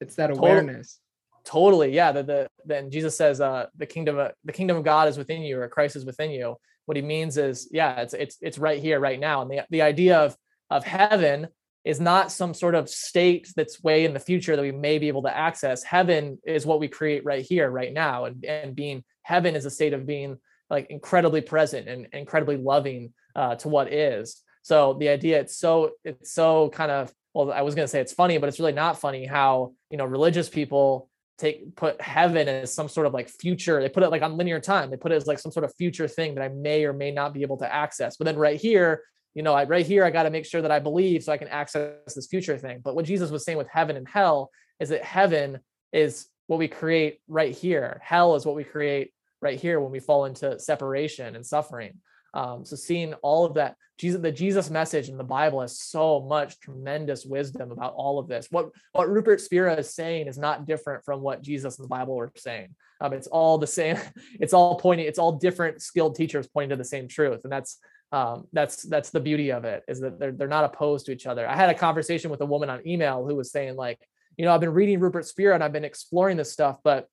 it's 0.00 0.16
that 0.16 0.30
awareness. 0.30 0.98
Totally. 1.44 1.92
Yeah. 1.92 2.12
The, 2.12 2.22
the 2.22 2.48
then 2.64 2.90
Jesus 2.90 3.16
says, 3.16 3.40
uh, 3.40 3.66
the 3.76 3.86
kingdom 3.86 4.18
of 4.18 4.32
the 4.44 4.52
kingdom 4.52 4.76
of 4.76 4.84
God 4.84 5.08
is 5.08 5.18
within 5.18 5.42
you, 5.42 5.60
or 5.60 5.68
Christ 5.68 5.96
is 5.96 6.04
within 6.04 6.30
you. 6.30 6.56
What 6.86 6.96
he 6.96 7.02
means 7.02 7.36
is, 7.36 7.68
yeah, 7.72 8.00
it's 8.00 8.14
it's 8.14 8.36
it's 8.40 8.58
right 8.58 8.80
here, 8.80 9.00
right 9.00 9.18
now. 9.18 9.42
And 9.42 9.50
the 9.50 9.66
the 9.70 9.82
idea 9.82 10.18
of 10.18 10.36
of 10.70 10.84
heaven 10.84 11.48
is 11.84 12.00
not 12.00 12.30
some 12.30 12.54
sort 12.54 12.76
of 12.76 12.88
state 12.88 13.48
that's 13.56 13.82
way 13.82 14.04
in 14.04 14.14
the 14.14 14.20
future 14.20 14.54
that 14.54 14.62
we 14.62 14.70
may 14.72 14.98
be 14.98 15.08
able 15.08 15.22
to 15.22 15.36
access. 15.36 15.82
Heaven 15.82 16.38
is 16.46 16.64
what 16.64 16.78
we 16.78 16.86
create 16.86 17.24
right 17.24 17.44
here, 17.44 17.70
right 17.70 17.92
now. 17.92 18.26
And 18.26 18.44
and 18.44 18.76
being 18.76 19.02
heaven 19.22 19.56
is 19.56 19.64
a 19.64 19.70
state 19.70 19.92
of 19.92 20.06
being 20.06 20.38
like 20.70 20.86
incredibly 20.90 21.40
present 21.40 21.88
and 21.88 22.06
incredibly 22.12 22.56
loving 22.56 23.12
uh, 23.34 23.56
to 23.56 23.68
what 23.68 23.92
is. 23.92 24.42
So 24.62 24.94
the 24.94 25.08
idea 25.08 25.40
it's 25.40 25.56
so 25.56 25.90
it's 26.04 26.32
so 26.32 26.70
kind 26.70 26.90
of 26.90 27.12
well, 27.34 27.50
I 27.50 27.62
was 27.62 27.74
going 27.74 27.84
to 27.84 27.90
say 27.90 28.00
it's 28.00 28.12
funny, 28.12 28.38
but 28.38 28.48
it's 28.48 28.60
really 28.60 28.72
not 28.72 29.00
funny 29.00 29.26
how 29.26 29.72
you 29.90 29.96
know 29.96 30.04
religious 30.04 30.48
people 30.48 31.08
take 31.38 31.74
put 31.76 32.00
heaven 32.00 32.48
as 32.48 32.74
some 32.74 32.88
sort 32.88 33.06
of 33.06 33.14
like 33.14 33.28
future. 33.28 33.80
They 33.80 33.88
put 33.88 34.02
it 34.02 34.10
like 34.10 34.22
on 34.22 34.36
linear 34.36 34.60
time. 34.60 34.90
They 34.90 34.96
put 34.96 35.12
it 35.12 35.16
as 35.16 35.26
like 35.26 35.38
some 35.38 35.52
sort 35.52 35.64
of 35.64 35.74
future 35.76 36.08
thing 36.08 36.34
that 36.34 36.44
I 36.44 36.48
may 36.48 36.84
or 36.84 36.92
may 36.92 37.10
not 37.10 37.34
be 37.34 37.42
able 37.42 37.56
to 37.58 37.74
access. 37.74 38.16
But 38.16 38.26
then 38.26 38.36
right 38.36 38.60
here, 38.60 39.02
you 39.34 39.42
know, 39.42 39.54
I 39.54 39.64
right 39.64 39.86
here 39.86 40.04
I 40.04 40.10
got 40.10 40.24
to 40.24 40.30
make 40.30 40.46
sure 40.46 40.62
that 40.62 40.70
I 40.70 40.78
believe 40.78 41.24
so 41.24 41.32
I 41.32 41.38
can 41.38 41.48
access 41.48 42.14
this 42.14 42.26
future 42.26 42.58
thing. 42.58 42.80
But 42.84 42.94
what 42.94 43.06
Jesus 43.06 43.30
was 43.30 43.44
saying 43.44 43.58
with 43.58 43.68
heaven 43.68 43.96
and 43.96 44.08
hell 44.08 44.50
is 44.78 44.90
that 44.90 45.04
heaven 45.04 45.60
is 45.92 46.26
what 46.46 46.58
we 46.58 46.68
create 46.68 47.20
right 47.28 47.54
here. 47.54 48.00
Hell 48.04 48.34
is 48.34 48.44
what 48.44 48.56
we 48.56 48.64
create 48.64 49.12
right 49.40 49.58
here 49.58 49.80
when 49.80 49.90
we 49.90 50.00
fall 50.00 50.26
into 50.26 50.58
separation 50.58 51.34
and 51.34 51.44
suffering. 51.44 51.94
Um, 52.34 52.64
so 52.64 52.76
seeing 52.76 53.14
all 53.14 53.44
of 53.44 53.54
that, 53.54 53.76
Jesus, 53.98 54.20
the 54.20 54.32
Jesus 54.32 54.70
message 54.70 55.08
in 55.08 55.16
the 55.16 55.24
Bible 55.24 55.60
has 55.60 55.78
so 55.78 56.20
much 56.20 56.58
tremendous 56.60 57.24
wisdom 57.24 57.70
about 57.70 57.94
all 57.94 58.18
of 58.18 58.26
this. 58.26 58.48
What 58.50 58.70
what 58.92 59.10
Rupert 59.10 59.40
Spira 59.40 59.74
is 59.76 59.94
saying 59.94 60.26
is 60.26 60.38
not 60.38 60.66
different 60.66 61.04
from 61.04 61.20
what 61.20 61.42
Jesus 61.42 61.78
and 61.78 61.84
the 61.84 61.88
Bible 61.88 62.16
were 62.16 62.32
saying. 62.36 62.74
Um, 63.00 63.12
it's 63.12 63.26
all 63.26 63.58
the 63.58 63.66
same. 63.66 63.98
It's 64.40 64.54
all 64.54 64.76
pointing. 64.78 65.06
It's 65.06 65.18
all 65.18 65.32
different 65.32 65.82
skilled 65.82 66.16
teachers 66.16 66.48
pointing 66.48 66.70
to 66.70 66.76
the 66.76 66.84
same 66.84 67.06
truth, 67.06 67.40
and 67.44 67.52
that's 67.52 67.78
um, 68.12 68.46
that's 68.52 68.82
that's 68.82 69.10
the 69.10 69.20
beauty 69.20 69.50
of 69.52 69.64
it 69.64 69.82
is 69.88 70.00
that 70.00 70.18
they're 70.18 70.32
they're 70.32 70.48
not 70.48 70.64
opposed 70.64 71.06
to 71.06 71.12
each 71.12 71.26
other. 71.26 71.48
I 71.48 71.56
had 71.56 71.70
a 71.70 71.74
conversation 71.74 72.30
with 72.30 72.40
a 72.40 72.46
woman 72.46 72.70
on 72.70 72.86
email 72.86 73.26
who 73.26 73.34
was 73.34 73.50
saying 73.50 73.76
like, 73.76 73.98
you 74.36 74.44
know, 74.44 74.54
I've 74.54 74.60
been 74.60 74.74
reading 74.74 75.00
Rupert 75.00 75.26
Spira 75.26 75.54
and 75.54 75.62
I've 75.62 75.72
been 75.72 75.84
exploring 75.84 76.36
this 76.36 76.52
stuff, 76.52 76.78
but 76.82 77.06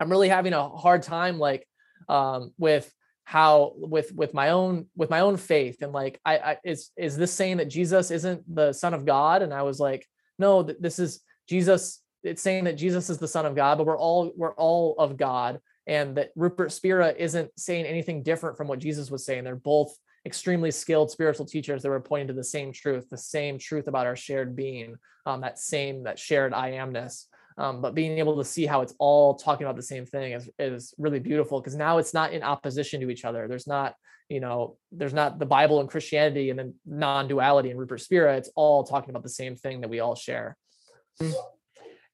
I'm 0.00 0.10
really 0.10 0.28
having 0.28 0.52
a 0.52 0.68
hard 0.68 1.02
time 1.02 1.38
like 1.38 1.66
um, 2.08 2.52
with 2.58 2.92
how 3.24 3.72
with 3.76 4.12
with 4.12 4.34
my 4.34 4.50
own 4.50 4.86
with 4.96 5.10
my 5.10 5.20
own 5.20 5.36
faith 5.36 5.82
and 5.82 5.92
like 5.92 6.20
I, 6.24 6.36
I 6.36 6.56
is 6.64 6.90
is 6.96 7.16
this 7.16 7.32
saying 7.32 7.56
that 7.56 7.68
Jesus 7.68 8.10
isn't 8.10 8.42
the 8.54 8.72
son 8.72 8.94
of 8.94 9.06
God? 9.06 9.42
And 9.42 9.52
I 9.52 9.62
was 9.62 9.80
like 9.80 10.06
no 10.38 10.62
this 10.62 10.98
is 10.98 11.20
Jesus 11.48 12.02
it's 12.22 12.42
saying 12.42 12.64
that 12.64 12.76
Jesus 12.76 13.10
is 13.10 13.18
the 13.18 13.28
son 13.28 13.46
of 13.46 13.54
God 13.54 13.78
but 13.78 13.86
we're 13.86 13.98
all 13.98 14.32
we're 14.36 14.54
all 14.54 14.94
of 14.98 15.16
God. 15.16 15.60
And 15.86 16.16
that 16.16 16.30
Rupert 16.34 16.72
Spira 16.72 17.14
isn't 17.16 17.50
saying 17.58 17.84
anything 17.84 18.22
different 18.22 18.56
from 18.56 18.68
what 18.68 18.78
Jesus 18.78 19.10
was 19.10 19.26
saying. 19.26 19.44
They're 19.44 19.56
both 19.56 19.94
extremely 20.24 20.70
skilled 20.70 21.10
spiritual 21.10 21.44
teachers 21.44 21.82
that 21.82 21.90
were 21.90 22.00
pointing 22.00 22.28
to 22.28 22.32
the 22.32 22.44
same 22.44 22.72
truth 22.72 23.08
the 23.10 23.18
same 23.18 23.58
truth 23.58 23.88
about 23.88 24.06
our 24.06 24.16
shared 24.16 24.56
being 24.56 24.96
um, 25.26 25.40
that 25.42 25.58
same 25.58 26.04
that 26.04 26.18
shared 26.18 26.54
I 26.54 26.72
amness 26.72 27.24
um, 27.56 27.80
but 27.80 27.94
being 27.94 28.18
able 28.18 28.36
to 28.38 28.44
see 28.44 28.66
how 28.66 28.80
it's 28.80 28.94
all 28.98 29.34
talking 29.34 29.64
about 29.64 29.76
the 29.76 29.82
same 29.82 30.06
thing 30.06 30.32
is, 30.32 30.50
is 30.58 30.94
really 30.98 31.20
beautiful 31.20 31.60
because 31.60 31.76
now 31.76 31.98
it's 31.98 32.14
not 32.14 32.32
in 32.32 32.42
opposition 32.42 33.00
to 33.00 33.10
each 33.10 33.24
other. 33.24 33.46
There's 33.46 33.66
not, 33.66 33.94
you 34.28 34.40
know, 34.40 34.76
there's 34.90 35.14
not 35.14 35.38
the 35.38 35.46
Bible 35.46 35.80
and 35.80 35.88
Christianity 35.88 36.50
and 36.50 36.58
then 36.58 36.74
non-duality 36.84 37.70
and 37.70 37.78
Rupert 37.78 38.00
Spira. 38.00 38.36
It's 38.36 38.50
all 38.56 38.82
talking 38.82 39.10
about 39.10 39.22
the 39.22 39.28
same 39.28 39.54
thing 39.56 39.82
that 39.82 39.90
we 39.90 40.00
all 40.00 40.16
share. 40.16 40.56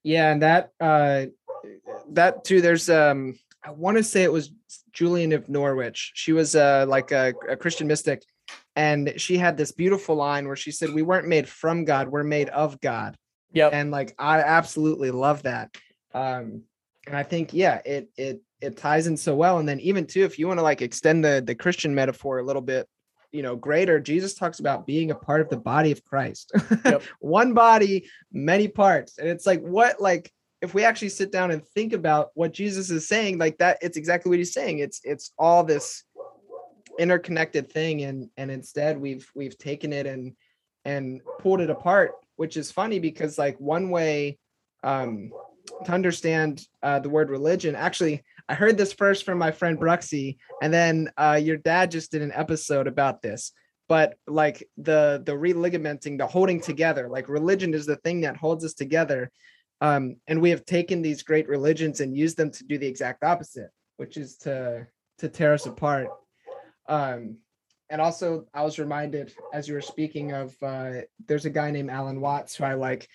Yeah, 0.03 0.31
and 0.31 0.41
that 0.41 0.69
uh 0.79 1.25
that 2.11 2.43
too, 2.43 2.61
there's 2.61 2.89
um 2.89 3.37
I 3.63 3.71
want 3.71 3.97
to 3.97 4.03
say 4.03 4.23
it 4.23 4.31
was 4.31 4.51
Julian 4.91 5.31
of 5.33 5.49
Norwich. 5.49 6.11
She 6.13 6.33
was 6.33 6.55
uh 6.55 6.85
like 6.87 7.11
a, 7.11 7.33
a 7.49 7.55
Christian 7.55 7.87
mystic 7.87 8.21
and 8.75 9.13
she 9.17 9.37
had 9.37 9.57
this 9.57 9.71
beautiful 9.71 10.15
line 10.15 10.47
where 10.47 10.55
she 10.55 10.71
said 10.71 10.93
we 10.93 11.01
weren't 11.01 11.27
made 11.27 11.47
from 11.47 11.83
god 11.83 12.07
we're 12.07 12.23
made 12.23 12.49
of 12.49 12.79
god 12.81 13.15
yeah. 13.53 13.67
And 13.67 13.91
like 13.91 14.15
I 14.17 14.39
absolutely 14.39 15.11
love 15.11 15.43
that. 15.43 15.75
Um 16.13 16.63
and 17.07 17.15
I 17.15 17.23
think 17.23 17.53
yeah, 17.53 17.81
it 17.85 18.09
it 18.17 18.41
it 18.61 18.77
ties 18.77 19.07
in 19.07 19.17
so 19.17 19.35
well. 19.35 19.57
And 19.57 19.67
then 19.67 19.79
even 19.79 20.05
too, 20.05 20.23
if 20.23 20.37
you 20.37 20.47
want 20.47 20.59
to 20.59 20.63
like 20.63 20.81
extend 20.81 21.23
the 21.25 21.43
the 21.45 21.55
Christian 21.55 21.95
metaphor 21.95 22.39
a 22.39 22.43
little 22.43 22.61
bit, 22.61 22.87
you 23.31 23.41
know, 23.41 23.55
greater, 23.55 23.99
Jesus 23.99 24.33
talks 24.35 24.59
about 24.59 24.85
being 24.85 25.11
a 25.11 25.15
part 25.15 25.41
of 25.41 25.49
the 25.49 25.57
body 25.57 25.91
of 25.91 26.03
Christ. 26.03 26.51
Yep. 26.85 27.03
One 27.19 27.53
body, 27.53 28.07
many 28.31 28.67
parts. 28.67 29.17
And 29.17 29.27
it's 29.27 29.45
like 29.45 29.61
what 29.61 29.99
like 29.99 30.31
if 30.61 30.75
we 30.75 30.83
actually 30.83 31.09
sit 31.09 31.31
down 31.31 31.51
and 31.51 31.65
think 31.65 31.91
about 31.93 32.29
what 32.35 32.53
Jesus 32.53 32.91
is 32.91 33.07
saying, 33.07 33.39
like 33.39 33.57
that, 33.57 33.79
it's 33.81 33.97
exactly 33.97 34.29
what 34.29 34.37
he's 34.37 34.53
saying. 34.53 34.79
It's 34.79 35.01
it's 35.03 35.31
all 35.37 35.63
this 35.63 36.03
interconnected 36.99 37.71
thing, 37.71 38.03
and 38.03 38.29
and 38.37 38.51
instead 38.51 38.99
we've 38.99 39.29
we've 39.33 39.57
taken 39.57 39.91
it 39.91 40.05
and 40.05 40.33
and 40.85 41.21
pulled 41.39 41.61
it 41.61 41.69
apart 41.69 42.11
which 42.35 42.57
is 42.57 42.71
funny 42.71 42.99
because 42.99 43.37
like 43.37 43.59
one 43.59 43.89
way 43.89 44.37
um, 44.83 45.31
to 45.85 45.91
understand 45.91 46.65
uh, 46.81 46.99
the 46.99 47.09
word 47.09 47.29
religion, 47.29 47.75
actually, 47.75 48.23
I 48.49 48.55
heard 48.55 48.77
this 48.77 48.93
first 48.93 49.23
from 49.23 49.37
my 49.37 49.51
friend 49.51 49.77
Bruxy, 49.77 50.37
and 50.61 50.73
then 50.73 51.09
uh, 51.17 51.39
your 51.41 51.57
dad 51.57 51.91
just 51.91 52.11
did 52.11 52.21
an 52.21 52.31
episode 52.33 52.87
about 52.87 53.21
this. 53.21 53.51
But 53.87 54.15
like 54.25 54.67
the 54.77 55.21
the 55.25 55.33
religamenting, 55.33 56.17
the 56.17 56.27
holding 56.27 56.61
together, 56.61 57.09
like 57.09 57.27
religion 57.27 57.73
is 57.73 57.85
the 57.85 57.97
thing 57.97 58.21
that 58.21 58.37
holds 58.37 58.63
us 58.63 58.73
together. 58.73 59.31
Um, 59.81 60.17
and 60.27 60.41
we 60.41 60.51
have 60.51 60.65
taken 60.65 61.01
these 61.01 61.23
great 61.23 61.49
religions 61.49 61.99
and 62.01 62.15
used 62.15 62.37
them 62.37 62.51
to 62.51 62.63
do 62.63 62.77
the 62.77 62.87
exact 62.87 63.23
opposite, 63.23 63.69
which 63.97 64.15
is 64.17 64.37
to 64.37 64.87
to 65.19 65.29
tear 65.29 65.53
us 65.53 65.65
apart. 65.65 66.07
Um, 66.87 67.37
and 67.91 68.01
also 68.01 68.45
I 68.53 68.63
was 68.63 68.79
reminded 68.79 69.33
as 69.53 69.67
you 69.67 69.75
were 69.75 69.81
speaking 69.81 70.31
of 70.31 70.55
uh, 70.63 71.01
there's 71.27 71.45
a 71.45 71.49
guy 71.49 71.69
named 71.71 71.91
Alan 71.91 72.19
Watts 72.21 72.55
who 72.55 72.63
I 72.63 72.73
like. 72.73 73.07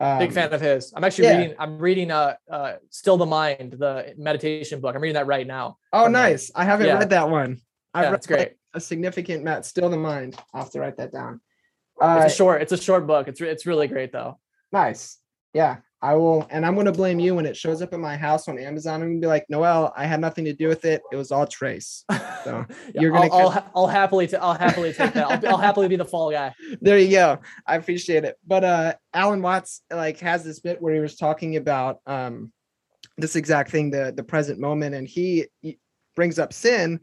Um, 0.00 0.18
Big 0.18 0.32
fan 0.32 0.52
of 0.52 0.60
his. 0.60 0.92
I'm 0.94 1.04
actually 1.04 1.28
yeah. 1.28 1.38
reading. 1.38 1.56
I'm 1.58 1.78
reading 1.78 2.10
uh, 2.10 2.34
uh, 2.50 2.72
Still 2.90 3.16
the 3.16 3.26
Mind, 3.26 3.76
the 3.78 4.12
meditation 4.18 4.80
book. 4.80 4.94
I'm 4.94 5.00
reading 5.00 5.14
that 5.14 5.28
right 5.28 5.46
now. 5.46 5.78
Oh, 5.92 6.08
nice! 6.08 6.50
I 6.54 6.64
haven't 6.64 6.88
yeah. 6.88 6.98
read 6.98 7.10
that 7.10 7.30
one. 7.30 7.60
I've 7.94 8.04
yeah, 8.04 8.10
read, 8.10 8.26
great. 8.26 8.38
Like, 8.38 8.58
a 8.74 8.80
significant 8.80 9.42
amount 9.42 9.64
still 9.64 9.88
the 9.88 9.96
mind. 9.96 10.36
I'll 10.52 10.62
have 10.62 10.72
to 10.72 10.80
write 10.80 10.96
that 10.96 11.12
down. 11.12 11.40
It's 11.96 12.02
Uh, 12.02 12.24
a 12.26 12.30
short. 12.30 12.60
It's 12.60 12.72
a 12.72 12.76
short 12.76 13.06
book. 13.06 13.28
It's 13.28 13.40
re- 13.40 13.48
it's 13.48 13.66
really 13.66 13.86
great 13.86 14.10
though. 14.10 14.40
nice. 14.72 15.18
Yeah, 15.52 15.76
I 16.04 16.12
will, 16.16 16.46
and 16.50 16.66
I'm 16.66 16.76
gonna 16.76 16.92
blame 16.92 17.18
you 17.18 17.34
when 17.34 17.46
it 17.46 17.56
shows 17.56 17.80
up 17.80 17.94
at 17.94 17.98
my 17.98 18.14
house 18.14 18.46
on 18.46 18.58
Amazon. 18.58 19.00
I'm 19.00 19.08
gonna 19.08 19.20
be 19.20 19.26
like, 19.26 19.46
Noelle, 19.48 19.90
I 19.96 20.04
had 20.04 20.20
nothing 20.20 20.44
to 20.44 20.52
do 20.52 20.68
with 20.68 20.84
it. 20.84 21.00
It 21.10 21.16
was 21.16 21.32
all 21.32 21.46
Trace. 21.46 22.04
So, 22.44 22.66
Yeah, 22.94 23.00
you're 23.00 23.10
gonna 23.10 23.32
I'll, 23.32 23.48
I'll, 23.48 23.70
I'll 23.74 23.86
happily 23.86 24.26
ta- 24.26 24.36
I'll 24.38 24.52
happily 24.52 24.92
take 24.92 25.14
that. 25.14 25.30
I'll, 25.30 25.48
I'll 25.48 25.56
happily 25.56 25.88
be 25.88 25.96
the 25.96 26.04
fall 26.04 26.30
guy. 26.30 26.54
there 26.82 26.98
you 26.98 27.10
go. 27.10 27.38
I 27.66 27.76
appreciate 27.76 28.24
it. 28.24 28.36
But 28.46 28.64
uh 28.64 28.94
Alan 29.14 29.40
Watts 29.40 29.80
like 29.90 30.20
has 30.20 30.44
this 30.44 30.60
bit 30.60 30.82
where 30.82 30.92
he 30.92 31.00
was 31.00 31.16
talking 31.16 31.56
about 31.56 32.00
um 32.06 32.52
this 33.16 33.34
exact 33.34 33.70
thing, 33.70 33.90
the 33.90 34.12
the 34.14 34.22
present 34.22 34.60
moment, 34.60 34.94
and 34.94 35.08
he, 35.08 35.46
he 35.62 35.78
brings 36.14 36.38
up 36.38 36.52
sin. 36.52 37.00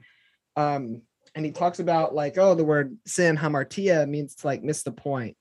Um 0.55 1.01
and 1.33 1.43
he 1.43 1.51
talks 1.51 1.79
about 1.79 2.13
like, 2.13 2.37
oh, 2.37 2.53
the 2.53 2.63
word 2.63 2.95
sin, 3.07 3.35
hamartia, 3.35 4.07
means 4.07 4.35
to 4.35 4.45
like 4.45 4.61
miss 4.61 4.83
the 4.83 4.91
point. 4.91 5.35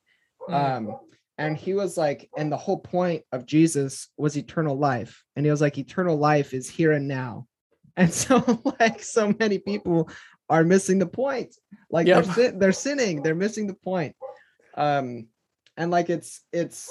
Mm. 0.48 0.54
Um 0.54 0.96
and 1.40 1.56
he 1.56 1.72
was 1.72 1.96
like, 1.96 2.28
and 2.36 2.52
the 2.52 2.58
whole 2.58 2.78
point 2.78 3.24
of 3.32 3.46
Jesus 3.46 4.08
was 4.18 4.36
eternal 4.36 4.76
life. 4.76 5.24
And 5.34 5.46
he 5.46 5.50
was 5.50 5.62
like, 5.62 5.78
eternal 5.78 6.18
life 6.18 6.52
is 6.52 6.68
here 6.68 6.92
and 6.92 7.08
now. 7.08 7.46
And 7.96 8.14
so 8.14 8.62
like 8.78 9.02
so 9.02 9.34
many 9.38 9.58
people 9.58 10.08
are 10.48 10.64
missing 10.64 10.98
the 11.00 11.06
point. 11.06 11.54
Like 11.90 12.06
Yep. 12.06 12.24
they're 12.24 12.34
sin- 12.34 12.58
they're 12.58 12.72
sinning, 12.72 13.22
they're 13.22 13.34
missing 13.34 13.66
the 13.66 13.74
point. 13.74 14.14
Um 14.76 15.26
and 15.76 15.90
like 15.90 16.08
it's 16.08 16.40
it's 16.52 16.88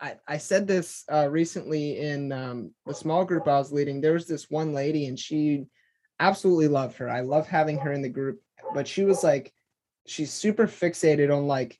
I, 0.00 0.16
I 0.26 0.38
said 0.38 0.66
this 0.66 1.04
uh, 1.12 1.28
recently 1.28 1.98
in 2.00 2.32
um, 2.32 2.72
the 2.86 2.94
small 2.94 3.24
group 3.24 3.48
I 3.48 3.58
was 3.58 3.72
leading. 3.72 4.00
There 4.00 4.12
was 4.12 4.26
this 4.26 4.50
one 4.50 4.74
lady, 4.74 5.06
and 5.06 5.18
she 5.18 5.66
absolutely 6.20 6.68
loved 6.68 6.98
her. 6.98 7.08
I 7.08 7.20
love 7.20 7.46
having 7.46 7.78
her 7.78 7.92
in 7.92 8.02
the 8.02 8.10
group, 8.10 8.40
but 8.74 8.86
she 8.86 9.04
was 9.04 9.24
like, 9.24 9.52
she's 10.06 10.32
super 10.32 10.66
fixated 10.66 11.34
on 11.34 11.46
like, 11.46 11.78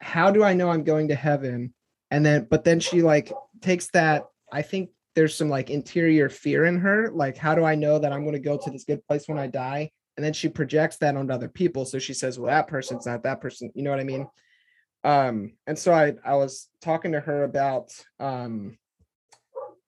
how 0.00 0.30
do 0.30 0.42
I 0.42 0.54
know 0.54 0.70
I'm 0.70 0.84
going 0.84 1.08
to 1.08 1.14
heaven? 1.14 1.74
And 2.10 2.24
then, 2.24 2.46
but 2.50 2.64
then 2.64 2.80
she 2.80 3.02
like 3.02 3.32
takes 3.60 3.88
that. 3.90 4.26
I 4.52 4.62
think 4.62 4.90
there's 5.14 5.34
some 5.34 5.48
like 5.48 5.70
interior 5.70 6.28
fear 6.28 6.64
in 6.64 6.78
her. 6.80 7.10
Like, 7.12 7.36
how 7.36 7.54
do 7.54 7.64
I 7.64 7.74
know 7.74 7.98
that 7.98 8.12
I'm 8.12 8.22
going 8.22 8.32
to 8.34 8.38
go 8.40 8.58
to 8.58 8.70
this 8.70 8.84
good 8.84 9.06
place 9.06 9.28
when 9.28 9.38
I 9.38 9.46
die? 9.46 9.90
And 10.16 10.24
then 10.24 10.32
she 10.32 10.48
projects 10.48 10.96
that 10.98 11.16
onto 11.16 11.32
other 11.32 11.48
people. 11.48 11.84
So 11.84 11.98
she 11.98 12.14
says, 12.14 12.38
well, 12.38 12.50
that 12.50 12.66
person's 12.66 13.06
not 13.06 13.22
that 13.22 13.40
person. 13.40 13.70
You 13.74 13.82
know 13.82 13.90
what 13.90 14.00
I 14.00 14.04
mean? 14.04 14.26
um 15.04 15.52
and 15.66 15.78
so 15.78 15.92
i 15.92 16.12
i 16.24 16.34
was 16.34 16.68
talking 16.82 17.12
to 17.12 17.20
her 17.20 17.44
about 17.44 17.90
um 18.18 18.76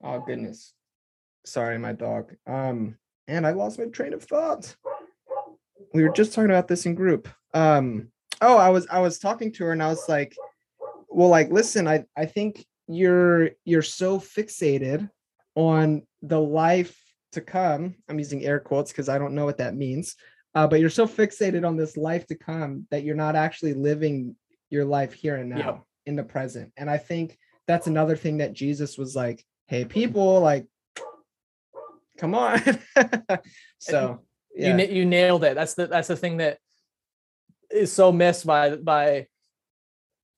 oh 0.02 0.20
goodness 0.20 0.72
sorry 1.44 1.78
my 1.78 1.93
dog 1.93 2.34
um 2.47 2.97
and 3.28 3.47
i 3.47 3.51
lost 3.51 3.78
my 3.78 3.84
train 3.86 4.14
of 4.14 4.22
thought 4.24 4.74
we 5.93 6.02
were 6.02 6.12
just 6.12 6.32
talking 6.32 6.51
about 6.51 6.68
this 6.68 6.86
in 6.86 6.94
group 6.94 7.28
um 7.52 8.09
oh 8.43 8.56
i 8.59 8.69
was 8.69 8.86
i 8.90 9.01
was 9.01 9.19
talking 9.19 9.52
to 9.52 9.64
her 9.64 9.73
and 9.73 9.82
i 9.82 9.89
was 9.89 10.09
like 10.09 10.36
well 11.09 11.28
like 11.28 11.51
listen 11.51 11.89
i 11.89 12.05
i 12.16 12.27
think 12.27 12.64
you're 12.89 13.51
you're 13.64 13.82
so 13.82 14.19
fixated 14.19 15.09
on 15.55 16.02
the 16.23 16.40
life 16.40 16.98
to 17.32 17.40
come 17.40 17.94
i'm 18.09 18.19
using 18.19 18.44
air 18.44 18.60
quotes 18.60 18.93
because 18.93 19.09
i 19.09 19.19
don't 19.19 19.35
know 19.35 19.44
what 19.44 19.59
that 19.59 19.74
means 19.74 20.16
uh, 20.55 20.66
but 20.66 20.81
you're 20.81 20.90
so 20.90 21.06
fixated 21.06 21.66
on 21.66 21.77
this 21.77 21.97
life 21.97 22.27
to 22.27 22.35
come 22.35 22.86
that 22.90 23.05
you're 23.05 23.14
not 23.14 23.36
actually 23.36 23.73
living 23.73 24.36
your 24.69 24.85
life 24.85 25.12
here 25.12 25.36
and 25.36 25.51
now 25.51 25.86
in 26.06 26.16
the 26.16 26.23
present. 26.23 26.73
And 26.77 26.90
I 26.90 26.98
think 26.98 27.39
that's 27.66 27.86
another 27.86 28.16
thing 28.16 28.39
that 28.39 28.52
Jesus 28.52 28.98
was 28.98 29.14
like, 29.14 29.44
hey, 29.66 29.85
people, 29.85 30.40
like, 30.40 30.66
come 32.19 32.35
on. 32.35 32.60
so, 33.78 34.20
You 34.55 34.66
yeah. 34.66 34.77
na- 34.77 34.82
you 34.85 35.05
nailed 35.06 35.44
it. 35.44 35.55
That's 35.55 35.74
the 35.74 35.86
that's 35.86 36.09
the 36.09 36.16
thing 36.16 36.39
that 36.39 36.59
is 37.73 37.93
so 37.93 38.12
missed 38.12 38.47
by 38.47 38.77
by 38.77 39.27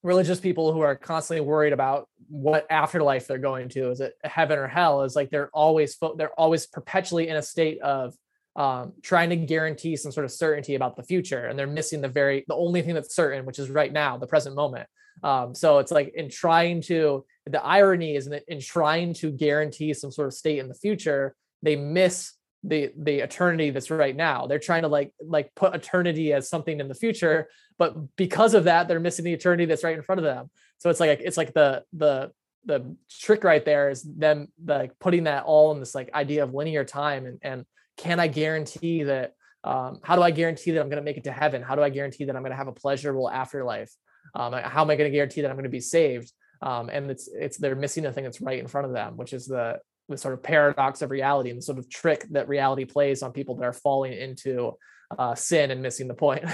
religious 0.03 0.39
people 0.39 0.73
who 0.73 0.81
are 0.81 0.95
constantly 0.95 1.45
worried 1.45 1.73
about 1.73 2.09
what 2.29 2.67
afterlife 2.71 3.27
they're 3.27 3.39
going 3.39 3.71
to. 3.71 3.91
Is 3.91 4.01
it 4.01 4.15
heaven 4.23 4.59
or 4.59 4.69
hell? 4.69 5.03
Is 5.03 5.17
like 5.17 5.31
they're 5.31 5.51
always 5.53 5.95
fo- 5.95 6.15
they're 6.17 6.39
always 6.39 6.67
perpetually 6.67 7.29
in 7.29 7.37
a 7.37 7.43
state 7.43 7.81
of 7.81 8.15
um, 8.57 8.93
trying 9.03 9.31
to 9.31 9.37
guarantee 9.37 9.97
some 9.97 10.13
sort 10.13 10.25
of 10.25 10.31
certainty 10.31 10.77
about 10.77 10.95
the 10.95 11.03
future 11.03 11.47
and 11.47 11.59
they're 11.59 11.67
missing 11.67 12.01
the 12.01 12.09
very 12.09 12.45
the 12.47 12.55
only 12.55 12.83
thing 12.83 12.95
that's 12.95 13.15
certain 13.15 13.45
which 13.47 13.59
is 13.59 13.69
right 13.69 13.93
now 13.93 14.17
the 14.17 14.27
present 14.27 14.55
moment. 14.55 14.89
Um, 15.23 15.55
so 15.55 15.79
it's 15.79 15.91
like 15.91 16.13
in 16.15 16.29
trying 16.29 16.83
to 16.83 17.25
the 17.47 17.65
irony 17.65 18.15
is 18.15 18.29
in 18.49 18.61
trying 18.61 19.15
to 19.15 19.31
guarantee 19.31 19.93
some 19.95 20.13
sort 20.13 20.29
of 20.29 20.35
state 20.35 20.59
in 20.59 20.69
the 20.69 20.75
future 20.75 21.35
they 21.63 21.77
miss 21.77 22.34
the 22.67 22.93
the 22.97 23.19
eternity 23.19 23.71
that's 23.71 23.91
right 23.91 24.17
now 24.17 24.47
they're 24.47 24.59
trying 24.59 24.83
to 24.83 24.89
like 24.89 25.13
like 25.21 25.55
put 25.55 25.75
eternity 25.75 26.33
as 26.33 26.49
something 26.49 26.81
in 26.81 26.89
the 26.89 26.95
future 26.95 27.47
but 27.79 27.95
because 28.17 28.55
of 28.55 28.65
that 28.65 28.89
they're 28.89 29.01
missing 29.01 29.25
the 29.25 29.33
eternity 29.33 29.67
that's 29.67 29.85
right 29.85 29.97
in 29.97 30.03
front 30.03 30.19
of 30.19 30.25
them 30.25 30.51
so 30.79 30.89
it's 30.89 31.01
like 31.01 31.21
it's 31.23 31.37
like 31.37 31.53
the 31.53 31.83
the 31.93 32.31
the 32.65 32.97
trick 33.11 33.45
right 33.45 33.67
there 33.67 33.91
is 33.91 34.03
them 34.03 34.49
like 34.65 34.99
putting 34.99 35.25
that 35.25 35.45
all 35.45 35.73
in 35.73 35.81
this 35.81 35.95
like 35.95 36.11
idea 36.15 36.43
of 36.43 36.55
linear 36.55 36.85
time 36.85 37.27
and 37.27 37.39
and 37.43 37.65
can 37.97 38.21
I 38.21 38.29
guarantee 38.29 39.05
that? 39.05 39.33
Um, 39.63 40.01
how 40.03 40.17
do 40.17 40.23
I 40.23 40.31
guarantee 40.31 40.73
that 40.73 40.81
I'm 40.81 40.89
going 40.89 41.01
to 41.01 41.05
make 41.05 41.17
it 41.17 41.25
to 41.25 41.33
heaven? 41.33 41.63
How 41.63 41.75
do 41.75 41.83
I 41.83 41.89
guarantee 41.89 42.27
that 42.27 42.37
I'm 42.37 42.43
going 42.43 42.53
to 42.53 42.57
have 42.57 42.69
a 42.69 42.73
pleasurable 42.73 43.31
afterlife? 43.31 43.91
Um, 44.35 44.53
how 44.53 44.83
am 44.83 44.91
I 44.91 44.97
going 44.97 45.11
to 45.11 45.15
guarantee 45.15 45.41
that 45.41 45.49
I'm 45.49 45.57
going 45.57 45.65
to 45.65 45.71
be 45.71 45.81
saved? 45.81 46.31
Um, 46.61 46.91
and 46.91 47.11
it's 47.11 47.29
it's 47.33 47.57
they're 47.57 47.75
missing 47.75 48.05
the 48.05 48.13
thing 48.13 48.25
that's 48.25 48.41
right 48.41 48.59
in 48.59 48.67
front 48.67 48.87
of 48.87 48.93
them, 48.93 49.17
which 49.17 49.33
is 49.33 49.47
the 49.47 49.79
the 50.09 50.19
sort 50.19 50.35
of 50.35 50.43
paradox 50.43 51.03
of 51.03 51.11
reality 51.11 51.51
and 51.51 51.59
the 51.59 51.63
sort 51.63 51.79
of 51.79 51.89
trick 51.89 52.25
that 52.31 52.49
reality 52.49 52.85
plays 52.85 53.23
on 53.23 53.33
people 53.33 53.57
that 53.57 53.65
are 53.65 53.73
falling 53.73 54.13
into 54.13 54.73
uh, 55.19 55.35
sin 55.35 55.71
and 55.71 55.83
missing 55.83 56.09
the 56.09 56.15
point. 56.15 56.45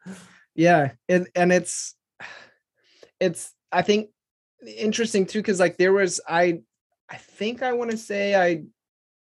yeah. 0.54 0.92
And, 1.08 1.28
and 1.34 1.52
it's, 1.52 1.94
it's, 3.18 3.52
I 3.72 3.82
think 3.82 4.10
interesting 4.66 5.26
too, 5.26 5.38
because 5.40 5.60
like 5.60 5.76
there 5.76 5.92
was, 5.92 6.20
I, 6.28 6.60
I 7.08 7.16
think 7.16 7.62
I 7.62 7.72
want 7.72 7.90
to 7.90 7.96
say 7.96 8.34
I 8.34 8.64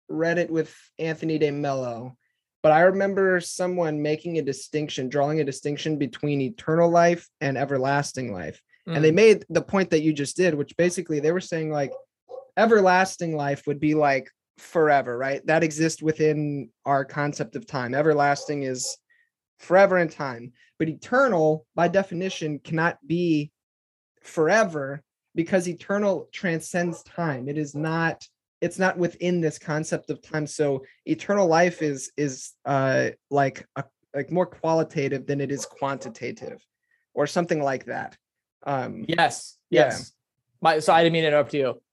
read 0.09 0.37
it 0.37 0.49
with 0.49 0.75
Anthony 0.97 1.37
de 1.37 1.51
Mello, 1.51 2.17
but 2.61 2.71
I 2.71 2.81
remember 2.81 3.39
someone 3.39 4.01
making 4.01 4.37
a 4.37 4.41
distinction, 4.41 5.07
drawing 5.07 5.39
a 5.39 5.45
distinction 5.45 5.97
between 5.97 6.41
eternal 6.41 6.89
life 6.89 7.27
and 7.39 7.57
everlasting 7.57 8.33
life. 8.33 8.61
And 8.93 9.03
they 9.03 9.11
Mm, 9.11 9.15
made 9.15 9.45
the 9.49 9.61
point 9.61 9.91
that 9.91 10.01
you 10.01 10.13
just 10.13 10.35
did, 10.35 10.55
which 10.55 10.75
basically 10.75 11.19
they 11.19 11.31
were 11.31 11.39
saying 11.39 11.71
like 11.71 11.91
everlasting 12.59 13.35
life 13.35 13.65
would 13.65 13.79
be 13.79 13.95
like 13.95 14.29
forever, 14.57 15.17
right? 15.17 15.43
That 15.47 15.63
exists 15.63 16.01
within 16.01 16.69
our 16.85 17.05
concept 17.05 17.55
of 17.55 17.65
time. 17.65 17.95
Everlasting 17.95 18.63
is 18.63 18.97
forever 19.59 19.97
in 19.97 20.09
time, 20.09 20.51
but 20.77 20.89
eternal 20.89 21.65
by 21.73 21.87
definition 21.87 22.59
cannot 22.59 22.97
be 23.07 23.51
forever 24.21 25.01
because 25.35 25.67
eternal 25.67 26.27
transcends 26.33 27.01
time. 27.03 27.47
It 27.47 27.57
is 27.57 27.73
not 27.73 28.27
it's 28.61 28.77
not 28.77 28.97
within 28.97 29.39
this 29.39 29.57
concept 29.57 30.09
of 30.09 30.21
time. 30.21 30.45
So 30.45 30.83
eternal 31.05 31.47
life 31.47 31.81
is 31.81 32.11
is 32.17 32.51
uh 32.65 33.11
like 33.31 33.65
a 33.77 33.85
like 34.13 34.31
more 34.31 34.45
qualitative 34.45 35.25
than 35.25 35.39
it 35.39 35.49
is 35.49 35.65
quantitative 35.65 36.61
or 37.13 37.25
something 37.25 37.63
like 37.63 37.85
that. 37.85 38.17
Um 38.63 39.05
Yes. 39.07 39.57
Yeah. 39.69 39.85
Yes. 39.85 40.11
My 40.61 40.79
so 40.79 40.91
I 40.91 41.03
didn't 41.03 41.13
mean 41.13 41.23
it 41.23 41.33
up 41.33 41.49
to 41.51 41.57
interrupt 41.57 41.77
you. 41.77 41.88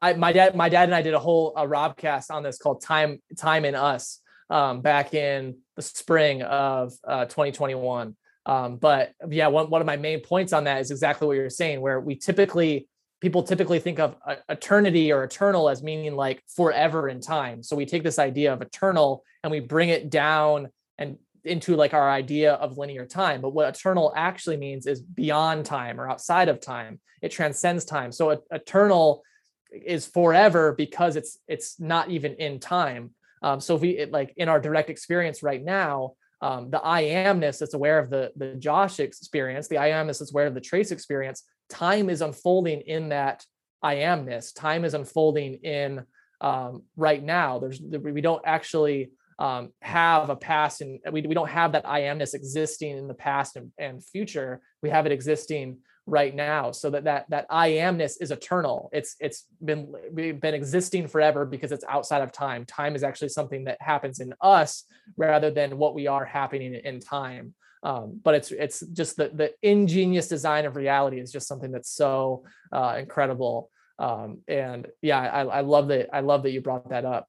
I 0.00 0.12
my 0.14 0.32
dad 0.32 0.54
my 0.54 0.68
dad 0.68 0.84
and 0.84 0.94
I 0.94 1.02
did 1.02 1.14
a 1.14 1.18
whole 1.18 1.54
a 1.56 1.66
Robcast 1.66 2.30
on 2.30 2.42
this 2.42 2.58
called 2.58 2.82
Time 2.82 3.20
Time 3.38 3.64
in 3.64 3.74
Us 3.74 4.20
um, 4.50 4.80
back 4.80 5.14
in 5.14 5.58
the 5.76 5.82
spring 5.82 6.42
of 6.42 6.92
uh, 7.06 7.24
2021. 7.24 8.16
Um, 8.46 8.76
but 8.76 9.12
yeah, 9.28 9.48
one 9.48 9.70
one 9.70 9.80
of 9.80 9.86
my 9.86 9.96
main 9.96 10.20
points 10.20 10.52
on 10.52 10.64
that 10.64 10.80
is 10.80 10.90
exactly 10.90 11.26
what 11.26 11.36
you're 11.36 11.50
saying, 11.50 11.80
where 11.80 12.00
we 12.00 12.16
typically 12.16 12.88
people 13.20 13.42
typically 13.42 13.78
think 13.78 13.98
of 13.98 14.16
uh, 14.26 14.36
eternity 14.48 15.12
or 15.12 15.22
eternal 15.24 15.68
as 15.68 15.82
meaning 15.82 16.16
like 16.16 16.42
forever 16.56 17.08
in 17.08 17.20
time. 17.20 17.62
So 17.62 17.76
we 17.76 17.86
take 17.86 18.02
this 18.02 18.18
idea 18.18 18.52
of 18.52 18.62
eternal 18.62 19.24
and 19.42 19.50
we 19.50 19.60
bring 19.60 19.90
it 19.90 20.10
down 20.10 20.68
and 20.98 21.18
into 21.44 21.76
like 21.76 21.94
our 21.94 22.10
idea 22.10 22.54
of 22.54 22.78
linear 22.78 23.06
time. 23.06 23.40
But 23.40 23.50
what 23.50 23.68
eternal 23.74 24.12
actually 24.16 24.56
means 24.56 24.86
is 24.86 25.00
beyond 25.02 25.66
time 25.66 26.00
or 26.00 26.08
outside 26.08 26.48
of 26.48 26.60
time. 26.60 27.00
It 27.22 27.30
transcends 27.30 27.84
time. 27.84 28.12
So 28.12 28.42
eternal 28.50 29.22
is 29.72 30.06
forever 30.06 30.72
because 30.72 31.16
it's 31.16 31.38
it's 31.48 31.78
not 31.80 32.10
even 32.10 32.34
in 32.34 32.60
time. 32.60 33.10
Um, 33.42 33.60
so 33.60 33.74
if 33.76 33.80
we 33.80 33.90
it, 33.90 34.12
like 34.12 34.34
in 34.36 34.48
our 34.48 34.60
direct 34.60 34.90
experience 34.90 35.42
right 35.42 35.62
now, 35.62 36.12
um, 36.42 36.70
the 36.70 36.80
I 36.82 37.04
amness 37.04 37.58
that's 37.58 37.74
aware 37.74 37.98
of 37.98 38.10
the 38.10 38.32
the 38.36 38.54
Josh 38.54 39.00
experience, 39.00 39.68
the 39.68 39.78
I 39.78 39.90
amness 39.90 40.18
that's 40.18 40.32
aware 40.32 40.46
of 40.46 40.54
the 40.54 40.60
Trace 40.60 40.90
experience, 40.90 41.44
time 41.68 42.10
is 42.10 42.22
unfolding 42.22 42.80
in 42.82 43.10
that 43.10 43.44
I 43.82 43.96
amness. 43.96 44.54
Time 44.54 44.84
is 44.84 44.94
unfolding 44.94 45.54
in 45.62 46.04
um, 46.40 46.82
right 46.96 47.22
now. 47.22 47.58
There's 47.58 47.80
we 47.80 48.20
don't 48.20 48.42
actually 48.44 49.10
um, 49.38 49.72
have 49.80 50.28
a 50.28 50.36
past 50.36 50.82
and 50.82 51.00
we, 51.10 51.22
we 51.22 51.34
don't 51.34 51.48
have 51.48 51.72
that 51.72 51.88
I 51.88 52.02
amness 52.02 52.34
existing 52.34 52.98
in 52.98 53.08
the 53.08 53.14
past 53.14 53.56
and, 53.56 53.72
and 53.78 54.04
future. 54.04 54.60
We 54.82 54.90
have 54.90 55.06
it 55.06 55.12
existing 55.12 55.78
right 56.10 56.34
now. 56.34 56.72
So 56.72 56.90
that 56.90 57.04
that 57.04 57.30
that 57.30 57.46
i 57.48 57.70
amness 57.70 58.14
is 58.20 58.30
eternal. 58.30 58.90
It's 58.92 59.16
it's 59.20 59.46
been 59.64 59.94
been 60.14 60.54
existing 60.54 61.06
forever 61.06 61.46
because 61.46 61.72
it's 61.72 61.84
outside 61.88 62.22
of 62.22 62.32
time. 62.32 62.64
Time 62.66 62.96
is 62.96 63.04
actually 63.04 63.28
something 63.28 63.64
that 63.64 63.80
happens 63.80 64.20
in 64.20 64.34
us 64.40 64.84
rather 65.16 65.50
than 65.50 65.78
what 65.78 65.94
we 65.94 66.08
are 66.08 66.24
happening 66.24 66.74
in 66.74 67.00
time. 67.00 67.54
Um, 67.82 68.20
but 68.22 68.34
it's 68.34 68.50
it's 68.50 68.80
just 68.80 69.16
the 69.16 69.30
the 69.32 69.52
ingenious 69.62 70.28
design 70.28 70.66
of 70.66 70.76
reality 70.76 71.20
is 71.20 71.32
just 71.32 71.48
something 71.48 71.70
that's 71.70 71.90
so 71.90 72.44
uh, 72.72 72.96
incredible. 72.98 73.70
Um, 73.98 74.38
and 74.48 74.86
yeah 75.02 75.20
I, 75.20 75.42
I 75.58 75.60
love 75.60 75.88
that 75.88 76.08
i 76.10 76.20
love 76.20 76.42
that 76.44 76.52
you 76.52 76.60
brought 76.60 76.88
that 76.90 77.04
up. 77.04 77.28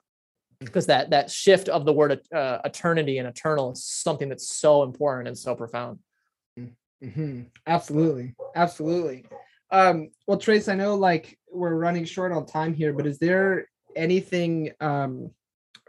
Because 0.59 0.85
that 0.85 1.09
that 1.09 1.29
shift 1.29 1.67
of 1.69 1.85
the 1.85 1.93
word 1.93 2.21
uh, 2.33 2.59
eternity 2.63 3.17
and 3.17 3.27
eternal 3.27 3.71
is 3.71 3.83
something 3.83 4.29
that's 4.29 4.49
so 4.55 4.83
important 4.83 5.27
and 5.27 5.37
so 5.37 5.55
profound 5.55 5.99
Mm-hmm. 7.03 7.43
Absolutely, 7.65 8.35
absolutely. 8.55 9.25
Um, 9.71 10.09
well, 10.27 10.37
Trace, 10.37 10.67
I 10.67 10.75
know 10.75 10.95
like 10.95 11.37
we're 11.51 11.75
running 11.75 12.05
short 12.05 12.31
on 12.31 12.45
time 12.45 12.73
here, 12.73 12.93
but 12.93 13.07
is 13.07 13.17
there 13.17 13.67
anything 13.95 14.71
um, 14.79 15.31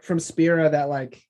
from 0.01 0.19
Spira 0.19 0.69
that 0.69 0.89
like 0.89 1.21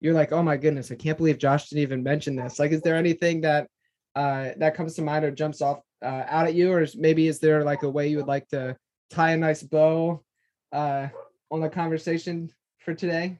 you're 0.00 0.14
like, 0.14 0.32
oh 0.32 0.42
my 0.42 0.56
goodness, 0.56 0.90
I 0.90 0.96
can't 0.96 1.18
believe 1.18 1.38
Josh 1.38 1.68
didn't 1.68 1.82
even 1.82 2.02
mention 2.02 2.36
this. 2.36 2.58
Like, 2.58 2.72
is 2.72 2.82
there 2.82 2.96
anything 2.96 3.40
that 3.42 3.68
uh, 4.14 4.50
that 4.58 4.74
comes 4.74 4.94
to 4.94 5.02
mind 5.02 5.24
or 5.24 5.30
jumps 5.30 5.62
off 5.62 5.80
uh, 6.02 6.24
out 6.26 6.46
at 6.46 6.54
you, 6.54 6.72
or 6.72 6.82
is, 6.82 6.96
maybe 6.96 7.28
is 7.28 7.38
there 7.38 7.64
like 7.64 7.82
a 7.82 7.90
way 7.90 8.08
you 8.08 8.18
would 8.18 8.26
like 8.26 8.48
to 8.48 8.76
tie 9.10 9.32
a 9.32 9.36
nice 9.36 9.62
bow 9.62 10.22
uh, 10.72 11.08
on 11.50 11.60
the 11.60 11.68
conversation 11.68 12.50
for 12.78 12.94
today? 12.94 13.38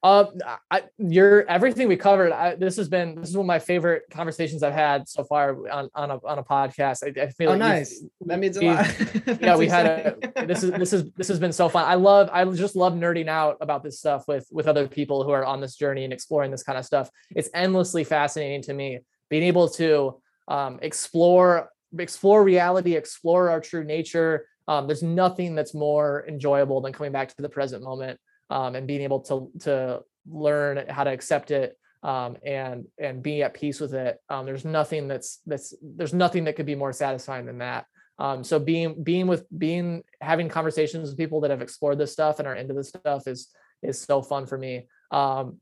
Uh, 0.00 0.26
I, 0.70 0.82
you're 0.98 1.44
everything 1.48 1.88
we 1.88 1.96
covered. 1.96 2.30
I, 2.30 2.54
this 2.54 2.76
has 2.76 2.88
been 2.88 3.16
this 3.16 3.30
is 3.30 3.36
one 3.36 3.44
of 3.44 3.48
my 3.48 3.58
favorite 3.58 4.04
conversations 4.12 4.62
I've 4.62 4.72
had 4.72 5.08
so 5.08 5.24
far 5.24 5.68
on 5.68 5.88
on 5.92 6.12
a 6.12 6.24
on 6.24 6.38
a 6.38 6.44
podcast. 6.44 7.02
I, 7.02 7.20
I 7.20 7.30
feel 7.30 7.48
oh, 7.48 7.52
like 7.52 7.58
nice. 7.58 8.04
That 8.26 8.38
means 8.38 8.56
a 8.58 8.64
lot. 8.64 8.86
yeah, 9.40 9.56
we 9.56 9.66
had 9.66 9.86
a, 9.86 10.46
this 10.46 10.62
is 10.62 10.70
this 10.70 10.92
is 10.92 11.10
this 11.16 11.26
has 11.26 11.40
been 11.40 11.52
so 11.52 11.68
fun. 11.68 11.84
I 11.84 11.94
love 11.94 12.30
I 12.32 12.44
just 12.44 12.76
love 12.76 12.92
nerding 12.92 13.26
out 13.26 13.56
about 13.60 13.82
this 13.82 13.98
stuff 13.98 14.28
with 14.28 14.46
with 14.52 14.68
other 14.68 14.86
people 14.86 15.24
who 15.24 15.30
are 15.30 15.44
on 15.44 15.60
this 15.60 15.74
journey 15.74 16.04
and 16.04 16.12
exploring 16.12 16.52
this 16.52 16.62
kind 16.62 16.78
of 16.78 16.84
stuff. 16.84 17.10
It's 17.34 17.50
endlessly 17.52 18.04
fascinating 18.04 18.62
to 18.62 18.74
me 18.74 19.00
being 19.30 19.42
able 19.42 19.68
to 19.70 20.20
um, 20.46 20.78
explore 20.80 21.70
explore 21.98 22.44
reality, 22.44 22.94
explore 22.94 23.50
our 23.50 23.60
true 23.60 23.82
nature. 23.82 24.46
Um, 24.68 24.86
there's 24.86 25.02
nothing 25.02 25.56
that's 25.56 25.74
more 25.74 26.24
enjoyable 26.28 26.80
than 26.82 26.92
coming 26.92 27.10
back 27.10 27.34
to 27.34 27.42
the 27.42 27.48
present 27.48 27.82
moment 27.82 28.20
um, 28.50 28.74
and 28.74 28.86
being 28.86 29.02
able 29.02 29.20
to 29.20 29.50
to 29.60 30.02
learn 30.30 30.84
how 30.88 31.04
to 31.04 31.10
accept 31.10 31.50
it 31.50 31.76
um, 32.02 32.36
and 32.44 32.86
and 32.98 33.22
be 33.22 33.42
at 33.42 33.54
peace 33.54 33.80
with 33.80 33.94
it. 33.94 34.18
Um, 34.28 34.46
there's 34.46 34.64
nothing 34.64 35.08
that's 35.08 35.40
that's 35.46 35.74
there's 35.82 36.14
nothing 36.14 36.44
that 36.44 36.56
could 36.56 36.66
be 36.66 36.74
more 36.74 36.92
satisfying 36.92 37.46
than 37.46 37.58
that. 37.58 37.86
Um, 38.18 38.42
so 38.42 38.58
being 38.58 39.02
being 39.02 39.26
with 39.26 39.46
being 39.56 40.02
having 40.20 40.48
conversations 40.48 41.08
with 41.08 41.18
people 41.18 41.40
that 41.42 41.50
have 41.50 41.62
explored 41.62 41.98
this 41.98 42.12
stuff 42.12 42.38
and 42.38 42.48
are 42.48 42.54
into 42.54 42.74
this 42.74 42.88
stuff 42.88 43.26
is 43.26 43.48
is 43.82 44.00
so 44.00 44.22
fun 44.22 44.46
for 44.46 44.58
me. 44.58 44.88
Um, 45.10 45.58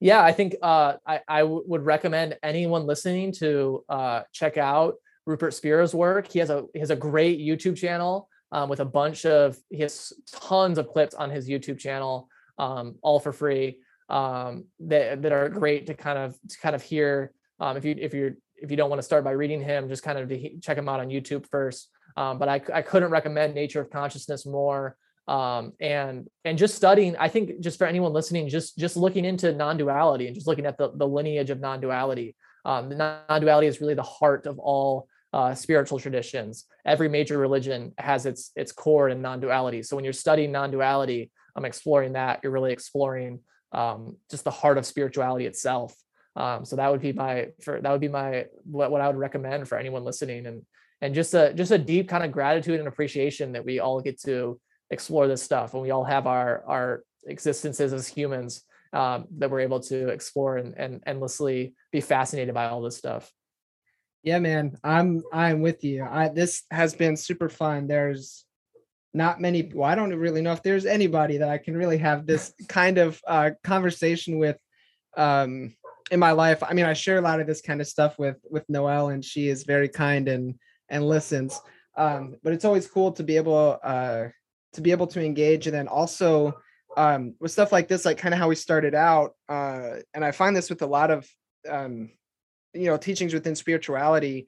yeah, 0.00 0.22
I 0.22 0.32
think 0.32 0.56
uh, 0.62 0.94
I, 1.06 1.20
I 1.28 1.40
w- 1.40 1.62
would 1.66 1.84
recommend 1.84 2.36
anyone 2.42 2.86
listening 2.86 3.32
to 3.34 3.84
uh, 3.88 4.22
check 4.32 4.56
out 4.58 4.94
Rupert 5.26 5.54
Spira's 5.54 5.94
work. 5.94 6.30
He 6.30 6.40
has 6.40 6.50
a 6.50 6.64
he 6.72 6.80
has 6.80 6.90
a 6.90 6.96
great 6.96 7.38
YouTube 7.38 7.76
channel 7.76 8.28
um, 8.52 8.68
with 8.68 8.80
a 8.80 8.84
bunch 8.84 9.26
of 9.26 9.56
he 9.70 9.80
has 9.80 10.12
tons 10.30 10.78
of 10.78 10.88
clips 10.88 11.14
on 11.14 11.30
his 11.30 11.48
YouTube 11.48 11.78
channel, 11.78 12.28
um, 12.58 12.96
all 13.02 13.18
for 13.18 13.32
free 13.32 13.78
um, 14.08 14.66
that 14.80 15.22
that 15.22 15.32
are 15.32 15.48
great 15.48 15.86
to 15.86 15.94
kind 15.94 16.18
of 16.18 16.36
to 16.48 16.58
kind 16.58 16.76
of 16.76 16.82
hear. 16.82 17.32
Um, 17.58 17.76
if 17.76 17.84
you 17.84 17.96
if 17.98 18.14
you're 18.14 18.34
if 18.56 18.70
you 18.70 18.76
don't 18.76 18.90
want 18.90 19.00
to 19.00 19.04
start 19.04 19.24
by 19.24 19.32
reading 19.32 19.60
him, 19.60 19.88
just 19.88 20.02
kind 20.02 20.18
of 20.18 20.28
to 20.28 20.58
check 20.60 20.78
him 20.78 20.88
out 20.88 21.00
on 21.00 21.08
YouTube 21.08 21.46
first. 21.48 21.88
Um, 22.16 22.38
but 22.38 22.48
I 22.48 22.60
I 22.72 22.82
couldn't 22.82 23.10
recommend 23.10 23.54
Nature 23.54 23.80
of 23.80 23.90
Consciousness 23.90 24.46
more. 24.46 24.96
Um, 25.28 25.72
and 25.80 26.28
and 26.44 26.58
just 26.58 26.74
studying 26.74 27.16
i 27.16 27.28
think 27.28 27.60
just 27.60 27.78
for 27.78 27.86
anyone 27.86 28.12
listening 28.12 28.48
just 28.48 28.76
just 28.76 28.96
looking 28.96 29.24
into 29.24 29.52
non-duality 29.52 30.26
and 30.26 30.34
just 30.34 30.48
looking 30.48 30.66
at 30.66 30.76
the, 30.76 30.90
the 30.96 31.06
lineage 31.06 31.50
of 31.50 31.60
non-duality 31.60 32.34
um, 32.64 32.88
the 32.88 32.96
non-duality 32.96 33.68
is 33.68 33.80
really 33.80 33.94
the 33.94 34.02
heart 34.02 34.46
of 34.46 34.58
all 34.58 35.06
uh, 35.32 35.54
spiritual 35.54 35.98
traditions. 35.98 36.66
Every 36.84 37.08
major 37.08 37.38
religion 37.38 37.92
has 37.98 38.26
its 38.26 38.52
its 38.56 38.72
core 38.72 39.08
in 39.08 39.22
non-duality. 39.22 39.82
So 39.82 39.96
when 39.96 40.04
you're 40.04 40.12
studying 40.12 40.52
non-duality, 40.52 41.30
I'm 41.56 41.64
exploring 41.64 42.12
that. 42.14 42.40
You're 42.42 42.52
really 42.52 42.72
exploring 42.72 43.40
um, 43.72 44.16
just 44.30 44.44
the 44.44 44.50
heart 44.50 44.78
of 44.78 44.86
spirituality 44.86 45.46
itself. 45.46 45.94
Um, 46.36 46.64
so 46.64 46.76
that 46.76 46.90
would 46.90 47.00
be 47.00 47.12
my 47.12 47.48
for 47.62 47.80
that 47.80 47.90
would 47.90 48.00
be 48.00 48.08
my 48.08 48.46
what, 48.64 48.90
what 48.90 49.00
I 49.00 49.06
would 49.06 49.16
recommend 49.16 49.68
for 49.68 49.78
anyone 49.78 50.04
listening 50.04 50.46
and 50.46 50.62
and 51.00 51.14
just 51.14 51.34
a 51.34 51.52
just 51.52 51.72
a 51.72 51.78
deep 51.78 52.08
kind 52.08 52.24
of 52.24 52.32
gratitude 52.32 52.78
and 52.78 52.88
appreciation 52.88 53.52
that 53.52 53.64
we 53.64 53.80
all 53.80 54.00
get 54.00 54.20
to 54.22 54.58
explore 54.90 55.26
this 55.26 55.42
stuff 55.42 55.74
and 55.74 55.82
we 55.82 55.90
all 55.90 56.04
have 56.04 56.26
our 56.26 56.64
our 56.66 57.04
existences 57.26 57.92
as 57.92 58.08
humans 58.08 58.64
um, 58.92 59.26
that 59.38 59.50
we're 59.50 59.60
able 59.60 59.80
to 59.80 60.08
explore 60.08 60.58
and, 60.58 60.74
and 60.76 61.02
endlessly 61.06 61.74
be 61.90 62.00
fascinated 62.00 62.54
by 62.54 62.66
all 62.66 62.82
this 62.82 62.96
stuff. 62.96 63.30
Yeah, 64.22 64.38
man, 64.38 64.76
I'm 64.84 65.22
I'm 65.32 65.62
with 65.62 65.82
you. 65.82 66.04
I 66.04 66.28
this 66.28 66.62
has 66.70 66.94
been 66.94 67.16
super 67.16 67.48
fun. 67.48 67.88
There's 67.88 68.44
not 69.12 69.40
many. 69.40 69.70
Well, 69.74 69.88
I 69.88 69.94
don't 69.94 70.14
really 70.14 70.42
know 70.42 70.52
if 70.52 70.62
there's 70.62 70.86
anybody 70.86 71.38
that 71.38 71.48
I 71.48 71.58
can 71.58 71.76
really 71.76 71.98
have 71.98 72.26
this 72.26 72.54
kind 72.68 72.98
of 72.98 73.20
uh, 73.26 73.50
conversation 73.64 74.38
with 74.38 74.56
um, 75.16 75.74
in 76.10 76.20
my 76.20 76.32
life. 76.32 76.62
I 76.62 76.72
mean, 76.72 76.84
I 76.84 76.92
share 76.92 77.18
a 77.18 77.22
lot 77.22 77.40
of 77.40 77.46
this 77.46 77.60
kind 77.60 77.80
of 77.80 77.88
stuff 77.88 78.16
with 78.18 78.36
with 78.48 78.68
Noelle, 78.68 79.08
and 79.08 79.24
she 79.24 79.48
is 79.48 79.64
very 79.64 79.88
kind 79.88 80.28
and 80.28 80.54
and 80.88 81.06
listens. 81.06 81.60
Um, 81.96 82.36
but 82.44 82.52
it's 82.52 82.64
always 82.64 82.86
cool 82.86 83.12
to 83.12 83.24
be 83.24 83.36
able 83.36 83.78
uh, 83.82 84.28
to 84.74 84.80
be 84.80 84.92
able 84.92 85.08
to 85.08 85.24
engage, 85.24 85.66
and 85.66 85.74
then 85.74 85.88
also 85.88 86.54
um, 86.96 87.34
with 87.40 87.50
stuff 87.50 87.72
like 87.72 87.88
this, 87.88 88.04
like 88.04 88.18
kind 88.18 88.34
of 88.34 88.38
how 88.38 88.48
we 88.48 88.54
started 88.54 88.94
out. 88.94 89.32
Uh, 89.48 89.96
and 90.14 90.24
I 90.24 90.30
find 90.30 90.56
this 90.56 90.70
with 90.70 90.82
a 90.82 90.86
lot 90.86 91.10
of 91.10 91.28
um, 91.68 92.10
you 92.74 92.86
know 92.86 92.96
teachings 92.96 93.34
within 93.34 93.54
spirituality 93.54 94.46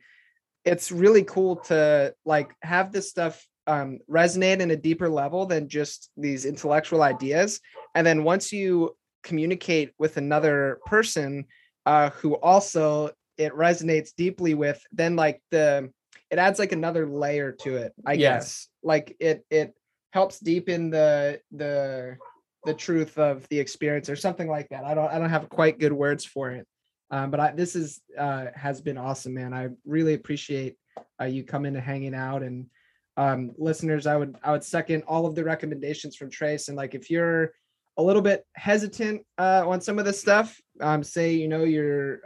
it's 0.65 0.91
really 0.91 1.23
cool 1.25 1.57
to 1.57 2.15
like 2.25 2.55
have 2.63 2.91
this 2.91 3.11
stuff 3.11 3.47
um, 3.67 3.99
resonate 4.11 4.61
in 4.61 4.71
a 4.71 4.77
deeper 4.77 5.09
level 5.09 5.47
than 5.47 5.69
just 5.69 6.11
these 6.17 6.45
intellectual 6.45 7.03
ideas. 7.03 7.61
And 7.95 8.07
then 8.07 8.25
once 8.25 8.53
you 8.53 8.97
communicate 9.23 9.93
with 9.99 10.17
another 10.17 10.81
person 10.87 11.47
uh, 11.87 12.11
who 12.11 12.35
also 12.35 13.11
it 13.37 13.53
resonates 13.53 14.11
deeply 14.17 14.55
with 14.55 14.81
then 14.93 15.17
like 15.17 15.43
the 15.51 15.91
it 16.31 16.39
adds 16.39 16.59
like 16.59 16.71
another 16.71 17.05
layer 17.05 17.51
to 17.51 17.77
it 17.77 17.93
i 18.07 18.13
yes. 18.13 18.21
guess 18.21 18.69
like 18.85 19.17
it 19.19 19.45
it 19.51 19.75
helps 20.13 20.39
deepen 20.39 20.89
the 20.89 21.41
the 21.51 22.17
the 22.65 22.75
truth 22.75 23.19
of 23.19 23.47
the 23.49 23.59
experience 23.59 24.09
or 24.09 24.15
something 24.15 24.49
like 24.49 24.69
that. 24.69 24.85
I 24.85 24.95
don't 24.95 25.11
i 25.11 25.19
don't 25.19 25.31
have 25.31 25.49
quite 25.49 25.81
good 25.81 25.93
words 25.93 26.25
for 26.25 26.53
it 26.53 26.67
um, 27.15 27.31
but 27.31 27.39
I, 27.39 27.53
this 27.53 27.77
is 27.77 28.01
uh, 28.19 28.47
has 28.57 28.81
been 28.81 28.99
awesome, 28.99 29.35
man. 29.35 29.55
I 29.55 29.69
really 29.87 30.15
appreciate 30.15 30.75
uh, 31.21 31.27
you 31.27 31.45
coming 31.45 31.77
and 31.77 31.85
hanging 31.85 32.13
out. 32.13 32.43
And 32.43 32.67
um, 33.17 33.53
listeners, 33.57 34.09
I 34.09 34.17
would 34.17 34.35
I 34.43 34.51
would 34.51 34.65
second 34.65 35.05
all 35.07 35.25
of 35.25 35.37
the 35.37 35.45
recommendations 35.45 36.17
from 36.17 36.29
Trace. 36.29 36.67
And 36.67 36.77
like 36.77 36.97
if 36.97 37.11
you're 37.11 37.53
a 37.99 38.03
little 38.03 38.21
bit 38.21 38.45
hesitant 38.55 39.25
uh, 39.39 39.63
on 39.65 39.81
some 39.81 40.01
of 40.01 40.05
this 40.05 40.21
stuff, 40.21 40.61
um, 40.81 41.05
say 41.05 41.35
you 41.35 41.47
know 41.47 41.63
you're 41.63 42.17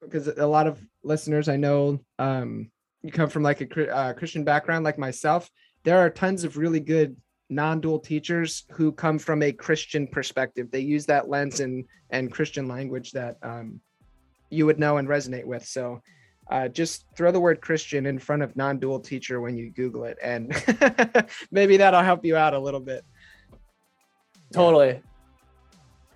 because 0.00 0.28
uh, 0.28 0.34
a 0.36 0.46
lot 0.46 0.68
of 0.68 0.78
listeners 1.02 1.48
I 1.48 1.56
know 1.56 1.98
um, 2.20 2.70
you 3.02 3.10
come 3.10 3.28
from 3.28 3.42
like 3.42 3.60
a 3.60 3.92
uh, 3.92 4.12
Christian 4.12 4.44
background 4.44 4.84
like 4.84 4.98
myself. 4.98 5.50
There 5.82 5.98
are 5.98 6.10
tons 6.10 6.44
of 6.44 6.56
really 6.56 6.78
good 6.78 7.16
non-dual 7.50 7.98
teachers 7.98 8.64
who 8.70 8.92
come 8.92 9.18
from 9.18 9.42
a 9.42 9.52
Christian 9.52 10.06
perspective. 10.06 10.70
They 10.70 10.80
use 10.80 11.06
that 11.06 11.28
lens 11.28 11.60
and 11.60 11.84
and 12.10 12.32
Christian 12.32 12.68
language 12.68 13.12
that 13.12 13.36
um, 13.42 13.80
you 14.50 14.66
would 14.66 14.78
know 14.78 14.96
and 14.96 15.08
resonate 15.08 15.44
with. 15.44 15.64
So 15.64 16.02
uh, 16.50 16.68
just 16.68 17.04
throw 17.16 17.30
the 17.30 17.40
word 17.40 17.60
Christian 17.60 18.06
in 18.06 18.18
front 18.18 18.42
of 18.42 18.56
non-dual 18.56 19.00
teacher 19.00 19.40
when 19.40 19.56
you 19.56 19.70
Google 19.70 20.04
it, 20.04 20.18
and 20.22 20.54
maybe 21.50 21.76
that'll 21.76 22.02
help 22.02 22.24
you 22.24 22.36
out 22.36 22.54
a 22.54 22.58
little 22.58 22.80
bit. 22.80 23.04
Totally. 24.52 25.00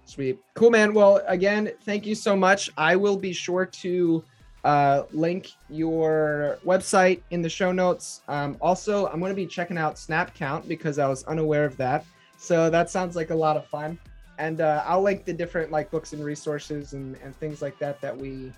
Sweet. 0.06 0.38
Cool, 0.54 0.70
man. 0.70 0.92
Well, 0.92 1.22
again, 1.26 1.72
thank 1.84 2.04
you 2.04 2.14
so 2.14 2.36
much. 2.36 2.68
I 2.76 2.96
will 2.96 3.16
be 3.16 3.32
sure 3.32 3.64
to 3.64 4.24
uh, 4.64 5.04
link 5.12 5.52
your 5.68 6.58
website 6.64 7.20
in 7.30 7.42
the 7.42 7.48
show 7.48 7.70
notes. 7.70 8.22
Um, 8.28 8.56
also, 8.60 9.06
I'm 9.08 9.20
going 9.20 9.30
to 9.30 9.36
be 9.36 9.46
checking 9.46 9.76
out 9.76 9.98
Snap 9.98 10.34
Count 10.34 10.66
because 10.66 10.98
I 10.98 11.06
was 11.06 11.22
unaware 11.24 11.64
of 11.64 11.76
that. 11.76 12.04
So 12.38 12.70
that 12.70 12.90
sounds 12.90 13.14
like 13.14 13.30
a 13.30 13.34
lot 13.34 13.56
of 13.56 13.66
fun. 13.66 13.98
And 14.38 14.60
uh, 14.60 14.82
I'll 14.86 15.02
link 15.02 15.24
the 15.24 15.32
different 15.32 15.70
like 15.70 15.90
books 15.90 16.12
and 16.12 16.24
resources 16.24 16.94
and, 16.94 17.16
and 17.22 17.36
things 17.36 17.62
like 17.62 17.78
that 17.78 18.00
that 18.00 18.16
we 18.16 18.52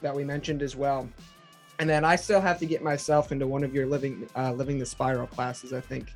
that 0.00 0.14
we 0.14 0.24
mentioned 0.24 0.62
as 0.62 0.76
well. 0.76 1.08
And 1.78 1.88
then 1.90 2.04
I 2.04 2.16
still 2.16 2.40
have 2.40 2.58
to 2.60 2.66
get 2.66 2.82
myself 2.82 3.32
into 3.32 3.46
one 3.46 3.64
of 3.64 3.74
your 3.74 3.86
living 3.86 4.28
uh, 4.36 4.52
living 4.52 4.78
the 4.78 4.86
spiral 4.86 5.26
classes. 5.26 5.72
I 5.72 5.80
think 5.80 6.14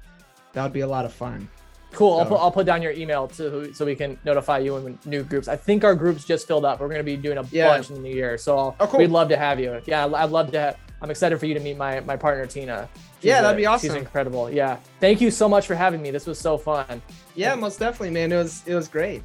that 0.52 0.62
would 0.62 0.72
be 0.72 0.80
a 0.80 0.86
lot 0.86 1.04
of 1.04 1.12
fun. 1.12 1.48
Cool. 1.92 2.16
So. 2.16 2.20
I'll, 2.20 2.26
put, 2.26 2.36
I'll 2.36 2.52
put 2.52 2.66
down 2.66 2.82
your 2.82 2.92
email 2.92 3.28
too, 3.28 3.72
so 3.74 3.84
we 3.84 3.94
can 3.96 4.18
notify 4.24 4.58
you 4.58 4.74
when 4.74 4.98
new 5.04 5.22
groups. 5.22 5.48
I 5.48 5.56
think 5.56 5.84
our 5.84 5.94
groups 5.94 6.24
just 6.24 6.46
filled 6.46 6.64
up. 6.64 6.80
We're 6.80 6.88
going 6.88 7.00
to 7.00 7.04
be 7.04 7.16
doing 7.16 7.38
a 7.38 7.44
yeah. 7.50 7.68
bunch 7.68 7.90
in 7.90 7.96
the 7.96 8.02
new 8.02 8.14
year, 8.14 8.38
so 8.38 8.74
oh, 8.78 8.86
cool. 8.86 9.00
we'd 9.00 9.10
love 9.10 9.28
to 9.28 9.36
have 9.36 9.58
you. 9.58 9.80
Yeah, 9.86 10.06
I'd 10.06 10.30
love 10.30 10.52
to. 10.52 10.60
Have, 10.60 10.76
I'm 11.02 11.10
excited 11.10 11.38
for 11.38 11.46
you 11.46 11.54
to 11.54 11.60
meet 11.60 11.76
my 11.76 12.00
my 12.00 12.16
partner 12.16 12.46
Tina. 12.46 12.88
She's 12.94 13.28
Yeah, 13.28 13.42
that'd 13.42 13.56
a- 13.56 13.60
be 13.60 13.66
awesome. 13.66 13.88
She's 13.88 13.96
incredible. 13.96 14.50
Yeah. 14.50 14.78
Thank 15.00 15.20
you 15.20 15.30
so 15.30 15.48
much 15.48 15.66
for 15.66 15.74
having 15.74 16.00
me. 16.02 16.10
This 16.10 16.26
was 16.26 16.38
so 16.38 16.58
fun. 16.58 17.02
Yeah, 17.34 17.54
most 17.54 17.78
definitely, 17.78 18.10
man. 18.10 18.32
It 18.32 18.36
was 18.36 18.62
it 18.66 18.74
was 18.74 18.88
great. 18.88 19.22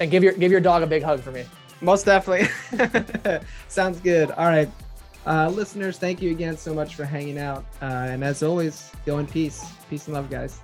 And 0.00 0.10
give 0.10 0.24
your 0.24 0.32
give 0.32 0.50
your 0.50 0.60
dog 0.60 0.82
a 0.82 0.86
big 0.86 1.02
hug 1.02 1.20
for 1.20 1.30
me. 1.30 1.44
Most 1.80 2.04
definitely. 2.04 2.48
Sounds 3.68 4.00
good. 4.00 4.30
All 4.32 4.46
right. 4.46 4.70
Uh, 5.26 5.48
listeners, 5.48 5.98
thank 5.98 6.20
you 6.20 6.30
again 6.30 6.56
so 6.56 6.74
much 6.74 6.94
for 6.94 7.04
hanging 7.04 7.38
out. 7.38 7.64
Uh, 7.80 7.86
and 8.10 8.24
as 8.24 8.42
always, 8.42 8.90
go 9.06 9.18
in 9.18 9.26
peace. 9.26 9.64
Peace 9.88 10.06
and 10.06 10.14
love, 10.14 10.30
guys. 10.30 10.60